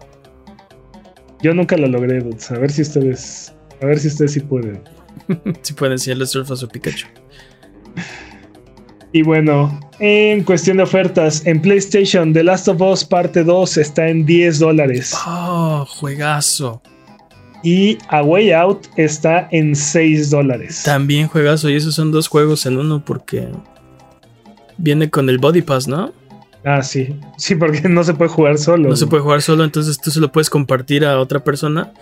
Yo 1.40 1.54
nunca 1.54 1.76
lo 1.76 1.86
logré, 1.86 2.18
dudes. 2.18 2.50
A 2.50 2.58
ver 2.58 2.72
si 2.72 2.82
ustedes, 2.82 3.54
a 3.80 3.86
ver 3.86 4.00
si 4.00 4.08
ustedes 4.08 4.32
sí 4.32 4.40
pueden. 4.40 4.82
Si 5.62 5.72
pueden 5.72 5.92
enseñarle 5.92 6.26
surf 6.26 6.50
a 6.50 6.56
su 6.56 6.66
Pikachu. 6.66 7.06
Y 9.12 9.22
bueno, 9.22 9.78
en 10.00 10.42
cuestión 10.42 10.78
de 10.78 10.82
ofertas, 10.82 11.46
en 11.46 11.62
PlayStation, 11.62 12.32
The 12.32 12.42
Last 12.42 12.66
of 12.66 12.80
Us 12.80 13.04
Parte 13.04 13.44
2 13.44 13.76
está 13.76 14.08
en 14.08 14.26
10 14.26 14.58
dólares. 14.58 15.16
Oh, 15.24 15.86
juegazo. 15.88 16.82
Y 17.64 17.98
A 18.08 18.22
Way 18.22 18.52
Out 18.52 18.86
está 18.96 19.48
en 19.50 19.74
6 19.74 20.30
dólares. 20.30 20.82
También 20.84 21.26
juegazo. 21.28 21.68
Y 21.70 21.74
esos 21.74 21.94
son 21.94 22.12
dos 22.12 22.28
juegos 22.28 22.66
en 22.66 22.76
uno 22.78 23.02
porque 23.04 23.48
viene 24.76 25.10
con 25.10 25.28
el 25.28 25.38
Body 25.38 25.62
Pass, 25.62 25.88
¿no? 25.88 26.12
Ah, 26.64 26.82
sí. 26.82 27.14
Sí, 27.36 27.54
porque 27.54 27.88
no 27.88 28.04
se 28.04 28.14
puede 28.14 28.30
jugar 28.30 28.58
solo. 28.58 28.88
No 28.88 28.96
se 28.96 29.06
puede 29.06 29.22
jugar 29.22 29.42
solo, 29.42 29.64
entonces 29.64 29.98
tú 30.00 30.10
se 30.10 30.20
lo 30.20 30.30
puedes 30.32 30.48
compartir 30.50 31.04
a 31.04 31.18
otra 31.20 31.42
persona. 31.44 31.92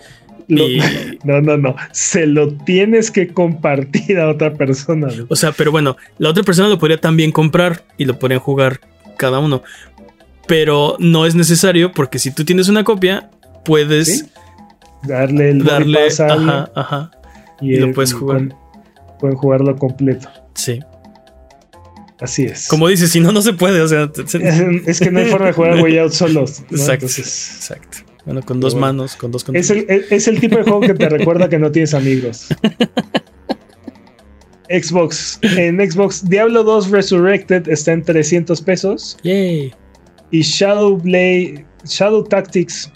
Lo- 0.47 0.67
Y, 0.67 0.79
No, 1.23 1.41
no, 1.41 1.57
no. 1.57 1.75
Se 1.91 2.25
lo 2.27 2.53
tienes 2.53 3.09
que 3.11 3.27
compartir 3.27 4.19
a 4.19 4.29
otra 4.29 4.53
persona. 4.53 5.07
o 5.29 5.35
sea, 5.35 5.51
pero 5.53 5.71
bueno, 5.71 5.95
la 6.17 6.29
otra 6.29 6.43
persona 6.43 6.67
lo 6.69 6.79
podría 6.79 6.99
también 6.99 7.31
comprar 7.31 7.83
y 7.97 8.05
lo 8.05 8.19
podrían 8.19 8.39
jugar 8.41 8.79
cada 9.17 9.39
uno. 9.39 9.63
Pero 10.47 10.97
no 10.99 11.25
es 11.25 11.35
necesario 11.35 11.91
porque 11.93 12.19
si 12.19 12.31
tú 12.31 12.43
tienes 12.43 12.67
una 12.67 12.83
copia, 12.83 13.29
puedes 13.63 14.19
Sí, 14.19 14.25
Darle 15.07 15.49
el 15.51 15.63
darle. 15.63 16.05
Pass 16.05 16.19
a 16.19 16.27
alguien 16.27 16.49
Ajá, 16.49 16.71
ajá. 16.75 17.11
y, 17.61 17.73
y 17.73 17.77
lo 17.77 17.93
puedes 17.93 18.13
jugar. 18.13 18.37
Pueden, 18.37 18.55
pueden 19.19 19.37
jugarlo 19.37 19.75
completo. 19.75 20.29
Sí. 20.55 20.79
Así 22.19 22.43
es. 22.45 22.67
Como 22.67 22.87
dices, 22.87 23.11
si 23.11 23.19
no, 23.19 23.31
no 23.31 23.41
se 23.41 23.53
puede. 23.53 23.81
O 23.81 23.87
sea, 23.87 24.09
es 24.85 24.99
que 24.99 25.11
no 25.11 25.19
hay 25.19 25.25
forma 25.25 25.47
de 25.47 25.53
jugar 25.53 25.81
Way 25.81 25.97
Out 25.99 26.11
solos. 26.13 26.61
¿no? 26.61 26.77
Exacto. 26.77 26.93
Entonces, 27.07 27.51
Exacto. 27.57 27.97
Bueno, 28.25 28.41
con 28.41 28.61
dos 28.61 28.73
bueno. 28.73 28.87
manos, 28.87 29.15
con 29.17 29.31
dos 29.31 29.45
es, 29.53 29.69
el, 29.69 29.85
es- 29.89 30.09
es 30.09 30.27
el 30.29 30.39
tipo 30.39 30.55
de 30.55 30.63
juego 30.63 30.79
que 30.79 30.93
te 30.93 31.09
recuerda 31.17 31.49
que 31.49 31.59
no 31.59 31.69
tienes 31.71 31.93
amigos. 31.93 32.47
Xbox. 34.69 35.39
En 35.57 35.79
Xbox, 35.91 36.27
Diablo 36.29 36.63
2 36.63 36.89
Resurrected 36.89 37.67
está 37.67 37.91
en 37.91 38.03
300 38.03 38.61
pesos. 38.61 39.17
Yay. 39.23 39.73
Y 40.31 40.41
Shadow 40.41 40.97
Blade, 40.97 41.65
Shadow 41.85 42.23
Tactics, 42.23 42.91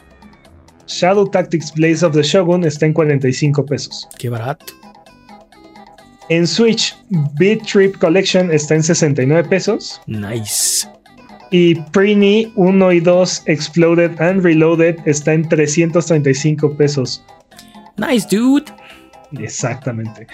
Shadow 0.88 1.30
Tactics 1.30 1.74
Blaze 1.74 2.06
of 2.06 2.14
the 2.14 2.24
Shogun 2.24 2.64
está 2.64 2.86
en 2.86 2.94
45 2.94 3.66
pesos. 3.66 4.08
Qué 4.18 4.30
barato. 4.30 4.66
En 6.30 6.46
Switch, 6.46 6.96
Beat 7.40 7.62
Trip 7.66 7.98
Collection 7.98 8.52
está 8.52 8.76
en 8.76 8.84
69 8.84 9.48
pesos. 9.48 10.02
Nice. 10.08 10.88
Y 11.52 11.76
Preeny 11.92 12.52
1 12.56 12.92
y 12.92 13.00
2 13.00 13.44
Exploded 13.46 14.20
and 14.20 14.44
Reloaded 14.44 14.98
está 15.06 15.34
en 15.34 15.48
335 15.48 16.76
pesos. 16.76 17.24
Nice, 17.98 18.28
dude. 18.30 18.66
Exactamente. 19.40 20.28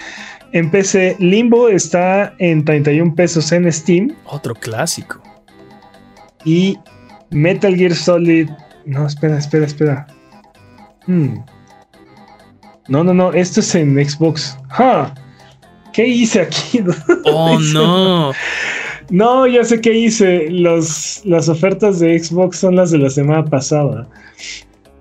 En 0.53 0.69
PC, 0.69 1.15
Limbo 1.19 1.69
está 1.69 2.33
en 2.39 2.63
31 2.65 3.15
pesos 3.15 3.51
en 3.51 3.71
Steam. 3.71 4.15
Otro 4.25 4.55
clásico. 4.55 5.21
Y 6.45 6.77
Metal 7.29 7.75
Gear 7.75 7.93
Solid. 7.93 8.49
No, 8.85 9.07
espera, 9.07 9.37
espera, 9.37 9.65
espera. 9.65 10.07
Hmm. 11.07 11.37
No, 12.87 13.03
no, 13.03 13.13
no. 13.13 13.31
Esto 13.33 13.59
es 13.61 13.73
en 13.75 14.03
Xbox. 14.03 14.57
¡Ja! 14.69 15.13
¿Qué 15.93 16.07
hice 16.07 16.41
aquí? 16.41 16.81
Oh, 17.25 17.57
no. 17.73 18.31
No, 19.09 19.47
ya 19.47 19.63
sé 19.63 19.79
qué 19.81 19.93
hice. 19.93 20.49
Los, 20.49 21.21
las 21.25 21.47
ofertas 21.49 21.99
de 21.99 22.17
Xbox 22.17 22.57
son 22.57 22.75
las 22.75 22.91
de 22.91 22.97
la 22.99 23.09
semana 23.09 23.43
pasada. 23.45 24.07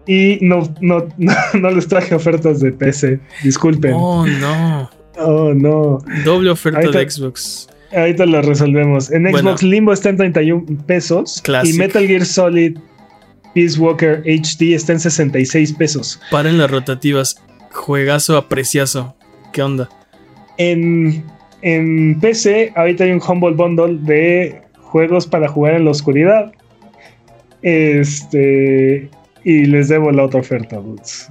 Y 0.07 0.39
no, 0.43 0.69
no, 0.81 1.07
no, 1.19 1.33
no 1.61 1.71
les 1.71 1.87
traje 1.89 2.15
ofertas 2.15 2.61
de 2.61 2.73
PC. 2.73 3.21
Disculpen. 3.43 3.93
Oh, 3.95 4.25
Oh, 5.19 5.53
no. 5.55 5.55
no. 5.55 5.99
Doble 6.25 6.51
oferta 6.51 6.81
Ahorita- 6.81 6.99
de 6.99 7.11
Xbox. 7.11 7.69
Ahorita 7.95 8.25
lo 8.25 8.41
resolvemos. 8.41 9.11
En 9.11 9.25
Bueno. 9.25 9.39
Xbox 9.51 9.63
Limbo 9.63 9.93
está 9.93 10.09
en 10.09 10.17
31 10.17 10.65
pesos. 10.87 11.41
Classic. 11.45 11.75
Y 11.75 11.79
Metal 11.79 12.07
Gear 12.07 12.25
Solid 12.25 12.79
Peace 13.55 13.79
Walker 13.79 14.23
HD 14.27 14.75
está 14.75 14.93
en 14.93 15.01
66 15.01 15.73
pesos. 15.75 16.21
Paren 16.31 16.59
las 16.59 16.71
rotativas. 16.71 17.41
Juegazo 17.73 18.37
apreciazo. 18.37 19.15
¿Qué 19.53 19.63
onda? 19.63 19.89
En, 20.59 21.25
en 21.63 22.19
PC, 22.21 22.73
ahorita 22.77 23.05
hay 23.05 23.11
un 23.13 23.21
Humble 23.27 23.53
Bundle 23.55 23.99
de 24.03 24.63
juegos 24.81 25.27
para 25.27 25.49
jugar 25.49 25.75
en 25.75 25.85
la 25.85 25.91
oscuridad. 25.91 26.53
Este. 27.63 29.09
Y 29.45 29.65
les 29.67 29.89
debo 29.89 30.13
la 30.13 30.25
otra 30.25 30.39
oferta, 30.41 30.77
dudes. 30.77 31.29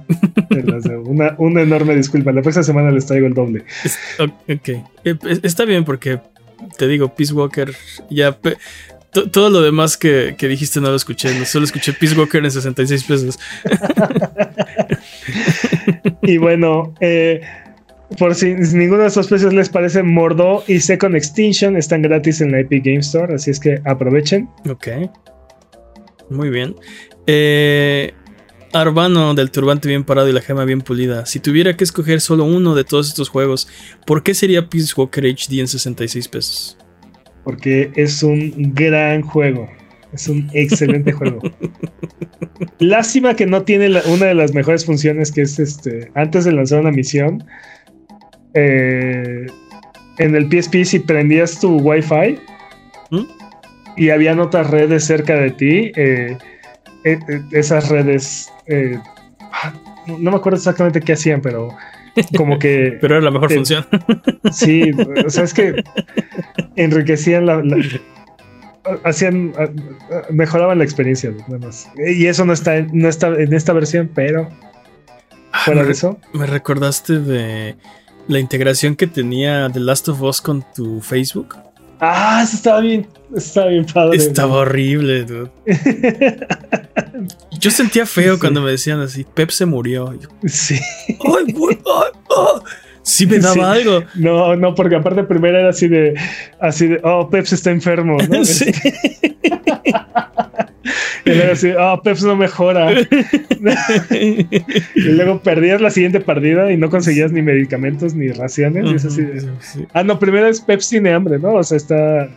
Una, 1.06 1.34
una 1.38 1.62
enorme 1.62 1.96
disculpa. 1.96 2.30
La 2.32 2.42
próxima 2.42 2.62
semana 2.62 2.90
les 2.90 3.06
traigo 3.06 3.26
el 3.26 3.32
doble. 3.34 3.64
Es- 3.84 3.98
ok. 4.18 4.68
Eh, 4.68 4.82
es- 5.04 5.40
Está 5.42 5.64
bien 5.64 5.84
porque 5.84 6.20
te 6.76 6.86
digo, 6.88 7.14
Peace 7.14 7.32
Walker. 7.32 7.74
Ya. 8.10 8.36
Todo 9.12 9.50
lo 9.50 9.60
demás 9.60 9.96
que, 9.96 10.34
que 10.38 10.48
dijiste 10.48 10.80
no 10.80 10.88
lo 10.88 10.96
escuché. 10.96 11.38
no, 11.38 11.44
Solo 11.44 11.66
escuché 11.66 11.92
Peace 11.92 12.16
Walker 12.16 12.44
en 12.44 12.50
66 12.50 13.04
pesos. 13.04 13.38
Y 16.22 16.36
bueno, 16.36 16.94
eh, 17.00 17.40
por 18.18 18.34
si 18.34 18.54
ninguno 18.54 19.02
de 19.02 19.08
estos 19.08 19.26
precios 19.26 19.52
les 19.52 19.68
parece, 19.68 20.02
Mordo 20.02 20.62
y 20.68 20.80
Second 20.80 21.16
Extinction 21.16 21.76
están 21.76 22.02
gratis 22.02 22.40
en 22.40 22.52
la 22.52 22.60
Epic 22.60 22.84
Game 22.84 22.98
Store. 22.98 23.34
Así 23.34 23.50
es 23.50 23.58
que 23.58 23.80
aprovechen. 23.84 24.48
Ok. 24.68 24.88
Muy 26.30 26.50
bien. 26.50 26.76
Eh, 27.26 28.12
Arbano 28.72 29.34
del 29.34 29.50
turbante 29.50 29.88
bien 29.88 30.04
parado 30.04 30.28
y 30.28 30.32
la 30.32 30.40
gema 30.40 30.64
bien 30.64 30.80
pulida. 30.80 31.26
Si 31.26 31.40
tuviera 31.40 31.76
que 31.76 31.84
escoger 31.84 32.20
solo 32.20 32.44
uno 32.44 32.74
de 32.74 32.84
todos 32.84 33.08
estos 33.08 33.28
juegos, 33.28 33.68
¿por 34.06 34.22
qué 34.22 34.34
sería 34.34 34.68
Peace 34.68 34.92
Walker 34.96 35.24
HD 35.24 35.60
en 35.60 35.68
66 35.68 36.28
pesos? 36.28 36.78
Porque 37.44 37.90
es 37.96 38.22
un 38.22 38.72
gran 38.74 39.22
juego. 39.22 39.68
Es 40.12 40.28
un 40.28 40.48
excelente 40.52 41.12
juego. 41.18 41.40
Lástima 42.78 43.34
que 43.34 43.46
no 43.46 43.62
tiene 43.62 43.88
la- 43.88 44.02
una 44.08 44.26
de 44.26 44.34
las 44.34 44.52
mejores 44.54 44.84
funciones 44.84 45.32
que 45.32 45.42
es 45.42 45.58
este. 45.58 46.10
Antes 46.14 46.44
de 46.44 46.52
lanzar 46.52 46.80
una 46.80 46.90
misión. 46.90 47.42
eh, 48.54 49.46
en 50.18 50.34
el 50.36 50.46
PSP, 50.50 50.84
si 50.84 50.98
prendías 50.98 51.58
tu 51.58 51.78
Wi-Fi 51.78 52.38
¿Mm? 53.10 53.22
y 53.96 54.10
habían 54.10 54.40
otras 54.40 54.68
redes 54.70 55.04
cerca 55.06 55.34
de 55.36 55.50
ti, 55.52 55.92
eh, 55.96 56.36
eh, 57.04 57.18
esas 57.52 57.88
redes. 57.88 58.52
ah, 59.52 59.72
no 60.06 60.30
me 60.30 60.36
acuerdo 60.36 60.58
exactamente 60.58 61.00
qué 61.00 61.14
hacían, 61.14 61.40
pero 61.40 61.74
como 62.36 62.58
que. 62.58 62.96
Pero 63.00 63.16
era 63.16 63.24
la 63.24 63.30
mejor 63.30 63.52
función. 63.52 63.86
Sí, 64.52 64.90
o 65.24 65.30
sea, 65.30 65.44
es 65.44 65.54
que 65.54 65.82
enriquecían 66.76 67.46
la. 67.46 67.62
la- 67.62 67.78
hacían. 69.04 69.52
ah, 69.58 69.68
ah, 70.10 70.22
mejoraban 70.30 70.78
la 70.78 70.84
experiencia, 70.84 71.30
nada 71.48 71.58
más. 71.58 71.88
Y 71.96 72.26
eso 72.26 72.44
no 72.44 72.52
está, 72.52 72.76
en- 72.76 72.90
no 72.92 73.08
está 73.08 73.28
en 73.28 73.52
esta 73.54 73.72
versión, 73.72 74.10
pero 74.14 74.48
fuera 75.64 75.80
me, 75.82 75.86
de 75.86 75.92
eso. 75.92 76.18
me 76.32 76.46
recordaste 76.46 77.18
de 77.20 77.76
la 78.28 78.38
integración 78.38 78.96
que 78.96 79.06
tenía 79.06 79.68
The 79.72 79.80
Last 79.80 80.08
of 80.08 80.20
Us 80.22 80.40
con 80.40 80.64
tu 80.74 81.00
Facebook. 81.00 81.56
Ah, 82.00 82.40
eso 82.42 82.56
estaba 82.56 82.80
bien. 82.80 83.06
Estaba 83.36 83.68
bien 83.68 83.86
padre. 83.86 84.16
Estaba 84.16 84.48
¿no? 84.54 84.58
horrible, 84.62 85.22
dude. 85.24 85.50
Yo 87.58 87.70
sentía 87.70 88.06
feo 88.06 88.38
cuando 88.38 88.60
me 88.62 88.70
decían 88.70 89.00
así, 89.00 89.24
Pep 89.34 89.50
se 89.50 89.66
murió. 89.66 90.18
sí. 90.46 90.78
¡Ay. 91.08 91.54
Sí 93.04 93.26
me 93.26 93.38
daba 93.38 93.72
algo. 93.72 94.04
No, 94.14 94.54
no, 94.56 94.74
porque 94.74 94.94
aparte 94.96 95.24
primero 95.24 95.58
era 95.58 95.70
así 95.70 95.88
de, 95.88 96.14
así 96.60 96.86
de, 96.86 97.00
oh, 97.02 97.28
Peps 97.28 97.52
está 97.52 97.70
enfermo, 97.70 98.16
¿no? 98.28 98.44
Sí. 98.52 98.70
y 101.24 101.30
luego 101.30 101.52
así, 101.52 101.70
oh, 101.78 102.00
Peps 102.02 102.22
no 102.24 102.34
mejora. 102.36 102.92
y 104.10 104.46
luego 104.94 105.40
perdías 105.40 105.80
la 105.80 105.90
siguiente 105.90 106.20
partida 106.20 106.72
y 106.72 106.76
no 106.76 106.90
conseguías 106.90 107.32
ni 107.32 107.42
medicamentos 107.42 108.14
ni 108.14 108.28
raciones. 108.28 108.84
y 108.90 108.94
es 108.94 109.04
así 109.04 109.22
de, 109.22 109.40
Sí. 109.60 109.86
ah, 109.92 110.02
no, 110.04 110.18
primero 110.18 110.46
es 110.48 110.60
Peps 110.60 110.88
tiene 110.88 111.12
hambre, 111.12 111.38
¿no? 111.38 111.54
O 111.54 111.62
sea, 111.62 111.76
está... 111.76 112.28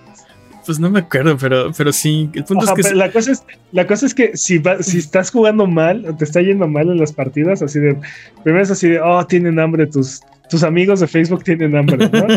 Pues 0.65 0.79
no 0.79 0.89
me 0.89 0.99
acuerdo, 0.99 1.37
pero, 1.37 1.71
pero 1.77 1.91
sí. 1.93 2.29
El 2.33 2.43
punto 2.43 2.65
Ajá, 2.65 2.73
es 2.77 2.89
que. 2.89 2.95
la, 2.95 3.11
cosa 3.11 3.31
es, 3.31 3.43
la 3.71 3.85
cosa 3.87 4.05
es 4.05 4.13
que 4.15 4.35
si, 4.35 4.57
va- 4.57 4.81
si 4.81 4.97
estás 4.97 5.29
jugando 5.31 5.67
mal 5.67 6.05
o 6.07 6.15
te 6.15 6.23
está 6.25 6.41
yendo 6.41 6.67
mal 6.67 6.89
en 6.89 6.97
las 6.97 7.13
partidas, 7.13 7.61
así 7.61 7.79
de, 7.79 7.97
primero 8.43 8.63
es 8.63 8.71
así 8.71 8.89
de, 8.89 8.99
oh, 8.99 9.25
tienen 9.27 9.59
hambre 9.59 9.85
tus, 9.87 10.21
tus 10.49 10.63
amigos 10.63 10.99
de 11.01 11.07
Facebook 11.07 11.43
tienen 11.43 11.75
hambre, 11.75 12.09
¿no? 12.09 12.27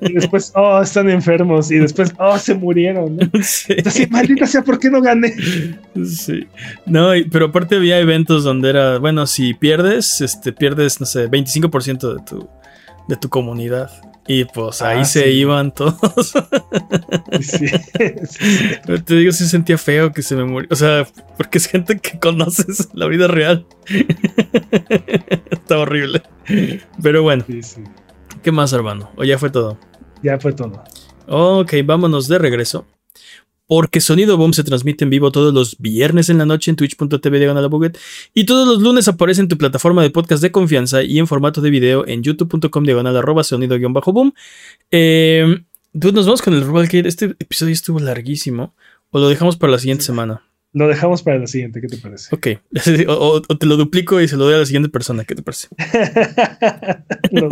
y 0.00 0.12
después, 0.14 0.52
oh, 0.56 0.80
están 0.82 1.08
enfermos, 1.10 1.70
y 1.70 1.76
después, 1.78 2.12
oh, 2.18 2.36
se 2.38 2.54
murieron, 2.54 3.16
¿no? 3.16 3.30
Sí. 3.42 3.74
Entonces, 3.76 4.10
maldita 4.10 4.46
sea, 4.46 4.62
¿por 4.62 4.78
qué 4.78 4.90
no 4.90 5.00
gané? 5.00 5.34
Sí. 6.04 6.46
No, 6.86 7.10
pero 7.30 7.46
aparte 7.46 7.76
había 7.76 7.98
eventos 8.00 8.44
donde 8.44 8.70
era, 8.70 8.98
bueno, 8.98 9.26
si 9.26 9.54
pierdes, 9.54 10.20
este, 10.20 10.52
pierdes, 10.52 11.00
no 11.00 11.06
sé, 11.06 11.28
25% 11.28 12.14
de 12.16 12.22
tu, 12.24 12.48
de 13.08 13.16
tu 13.16 13.28
comunidad. 13.28 13.90
Y 14.28 14.44
pues 14.44 14.82
ahí 14.82 15.00
Ah, 15.00 15.04
se 15.04 15.30
iban 15.30 15.72
todos. 15.72 16.32
Sí, 17.40 17.68
sí. 17.68 18.44
Te 19.04 19.14
digo, 19.14 19.30
sí 19.32 19.46
sentía 19.46 19.76
feo 19.76 20.12
que 20.12 20.22
se 20.22 20.34
me 20.36 20.44
murió. 20.44 20.68
O 20.70 20.76
sea, 20.76 21.06
porque 21.36 21.58
es 21.58 21.66
gente 21.66 21.98
que 21.98 22.18
conoces 22.18 22.88
la 22.94 23.06
vida 23.06 23.26
real. 23.28 23.66
Está 25.50 25.78
horrible. 25.78 26.22
Pero 27.02 27.22
bueno, 27.22 27.44
sí, 27.46 27.62
sí. 27.62 27.82
¿qué 28.42 28.52
más, 28.52 28.72
hermano? 28.72 29.10
O 29.16 29.24
ya 29.24 29.38
fue 29.38 29.50
todo. 29.50 29.78
Ya 30.22 30.38
fue 30.38 30.52
todo. 30.52 30.82
Ok, 31.26 31.74
vámonos 31.84 32.28
de 32.28 32.38
regreso. 32.38 32.86
Porque 33.66 34.00
Sonido 34.00 34.36
Boom 34.36 34.52
se 34.52 34.62
transmite 34.64 35.04
en 35.04 35.10
vivo 35.10 35.32
todos 35.32 35.52
los 35.52 35.76
viernes 35.78 36.28
en 36.28 36.38
la 36.38 36.46
noche 36.46 36.70
en 36.70 36.76
twitch.tv 36.76 37.38
diagonal 37.38 37.64
a 37.64 37.68
Buget, 37.68 37.98
y 38.34 38.44
todos 38.46 38.66
los 38.68 38.80
lunes 38.80 39.08
aparece 39.08 39.40
en 39.40 39.48
tu 39.48 39.58
plataforma 39.58 40.02
de 40.02 40.10
podcast 40.10 40.42
de 40.42 40.52
confianza 40.52 41.02
y 41.02 41.18
en 41.18 41.26
formato 41.26 41.60
de 41.60 41.70
video 41.70 42.06
en 42.06 42.22
youtube.com 42.22 42.84
diagonal 42.84 43.16
arroba 43.16 43.42
sonido 43.42 43.76
guion 43.78 43.92
bajo 43.92 44.12
boom. 44.12 44.32
Eh, 44.90 45.62
dude, 45.92 46.12
nos 46.14 46.26
vamos 46.26 46.42
con 46.42 46.54
el 46.54 46.62
Robalcade. 46.64 47.08
Este 47.08 47.34
episodio 47.38 47.72
estuvo 47.72 47.98
larguísimo. 47.98 48.74
O 49.10 49.18
lo 49.18 49.28
dejamos 49.28 49.56
para 49.56 49.72
la 49.72 49.78
siguiente 49.78 50.04
semana. 50.04 50.42
Lo 50.72 50.88
dejamos 50.88 51.22
para 51.22 51.38
la 51.38 51.46
siguiente, 51.46 51.80
¿qué 51.80 51.86
te 51.86 51.96
parece? 51.96 52.34
Ok. 52.34 52.48
O, 53.08 53.12
o- 53.38 53.42
o 53.48 53.56
te 53.56 53.64
lo 53.66 53.76
duplico 53.78 54.20
y 54.20 54.28
se 54.28 54.36
lo 54.36 54.44
doy 54.44 54.54
a 54.54 54.58
la 54.58 54.66
siguiente 54.66 54.90
persona. 54.90 55.24
¿Qué 55.24 55.34
te 55.34 55.42
parece? 55.42 55.68
lo, 57.30 57.48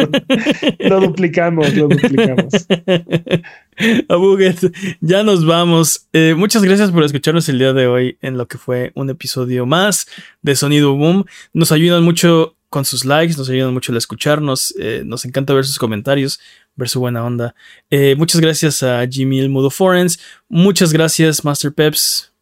lo 0.81 1.01
duplicamos, 1.01 1.73
lo 1.75 1.89
duplicamos. 1.89 2.53
A 4.09 4.17
Buget, 4.17 4.73
ya 5.01 5.23
nos 5.23 5.45
vamos. 5.45 6.07
Eh, 6.13 6.35
muchas 6.37 6.63
gracias 6.63 6.91
por 6.91 7.03
escucharnos 7.03 7.49
el 7.49 7.59
día 7.59 7.73
de 7.73 7.87
hoy 7.87 8.19
en 8.21 8.37
lo 8.37 8.47
que 8.47 8.59
fue 8.59 8.93
un 8.95 9.11
episodio 9.11 9.67
más 9.67 10.07
de 10.43 10.55
Sonido 10.57 10.95
Boom. 10.95 11.25
Nos 11.53 11.73
ayudan 11.73 12.05
mucho 12.05 12.57
con 12.69 12.85
sus 12.85 13.05
likes, 13.05 13.37
nos 13.37 13.49
ayudan 13.51 13.73
mucho 13.73 13.93
al 13.93 13.99
escucharnos. 13.99 14.75
eh, 14.79 15.03
nos 15.05 15.25
encanta 15.25 15.55
ver 15.55 15.65
sus 15.65 15.79
comentarios, 15.79 16.41
ver 16.77 16.89
su 16.89 17.01
buena 17.01 17.25
onda. 17.25 17.55
Eh, 17.91 18.15
muchas 18.17 18.41
gracias 18.41 18.83
a 18.83 19.07
Jimmy 19.09 19.41
El 19.41 19.49
Mudo 19.49 19.71
Forens. 19.71 20.19
Muchas 20.49 20.93
gracias, 20.93 21.45
Master 21.45 21.73
Peps. 21.73 22.33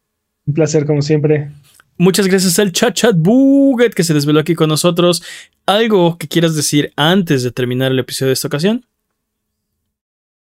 Un 0.45 0.53
placer, 0.53 0.85
como 0.85 1.01
siempre. 1.01 1.51
Muchas 1.97 2.27
gracias 2.27 2.57
al 2.57 2.71
Chat 2.71 2.95
Chat 2.95 3.15
Buget 3.15 3.93
que 3.93 4.03
se 4.03 4.13
desveló 4.13 4.39
aquí 4.39 4.55
con 4.55 4.69
nosotros. 4.69 5.23
¿Algo 5.65 6.17
que 6.17 6.27
quieras 6.27 6.55
decir 6.55 6.91
antes 6.95 7.43
de 7.43 7.51
terminar 7.51 7.91
el 7.91 7.99
episodio 7.99 8.29
de 8.29 8.33
esta 8.33 8.47
ocasión? 8.47 8.85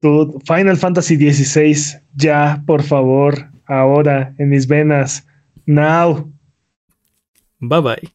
Final 0.01 0.77
Fantasy 0.77 1.17
XVI, 1.17 2.01
ya, 2.15 2.63
por 2.65 2.83
favor, 2.83 3.49
ahora, 3.67 4.33
en 4.37 4.49
mis 4.49 4.67
venas. 4.67 5.27
Now. 5.65 6.31
Bye 7.59 7.81
bye. 7.81 8.13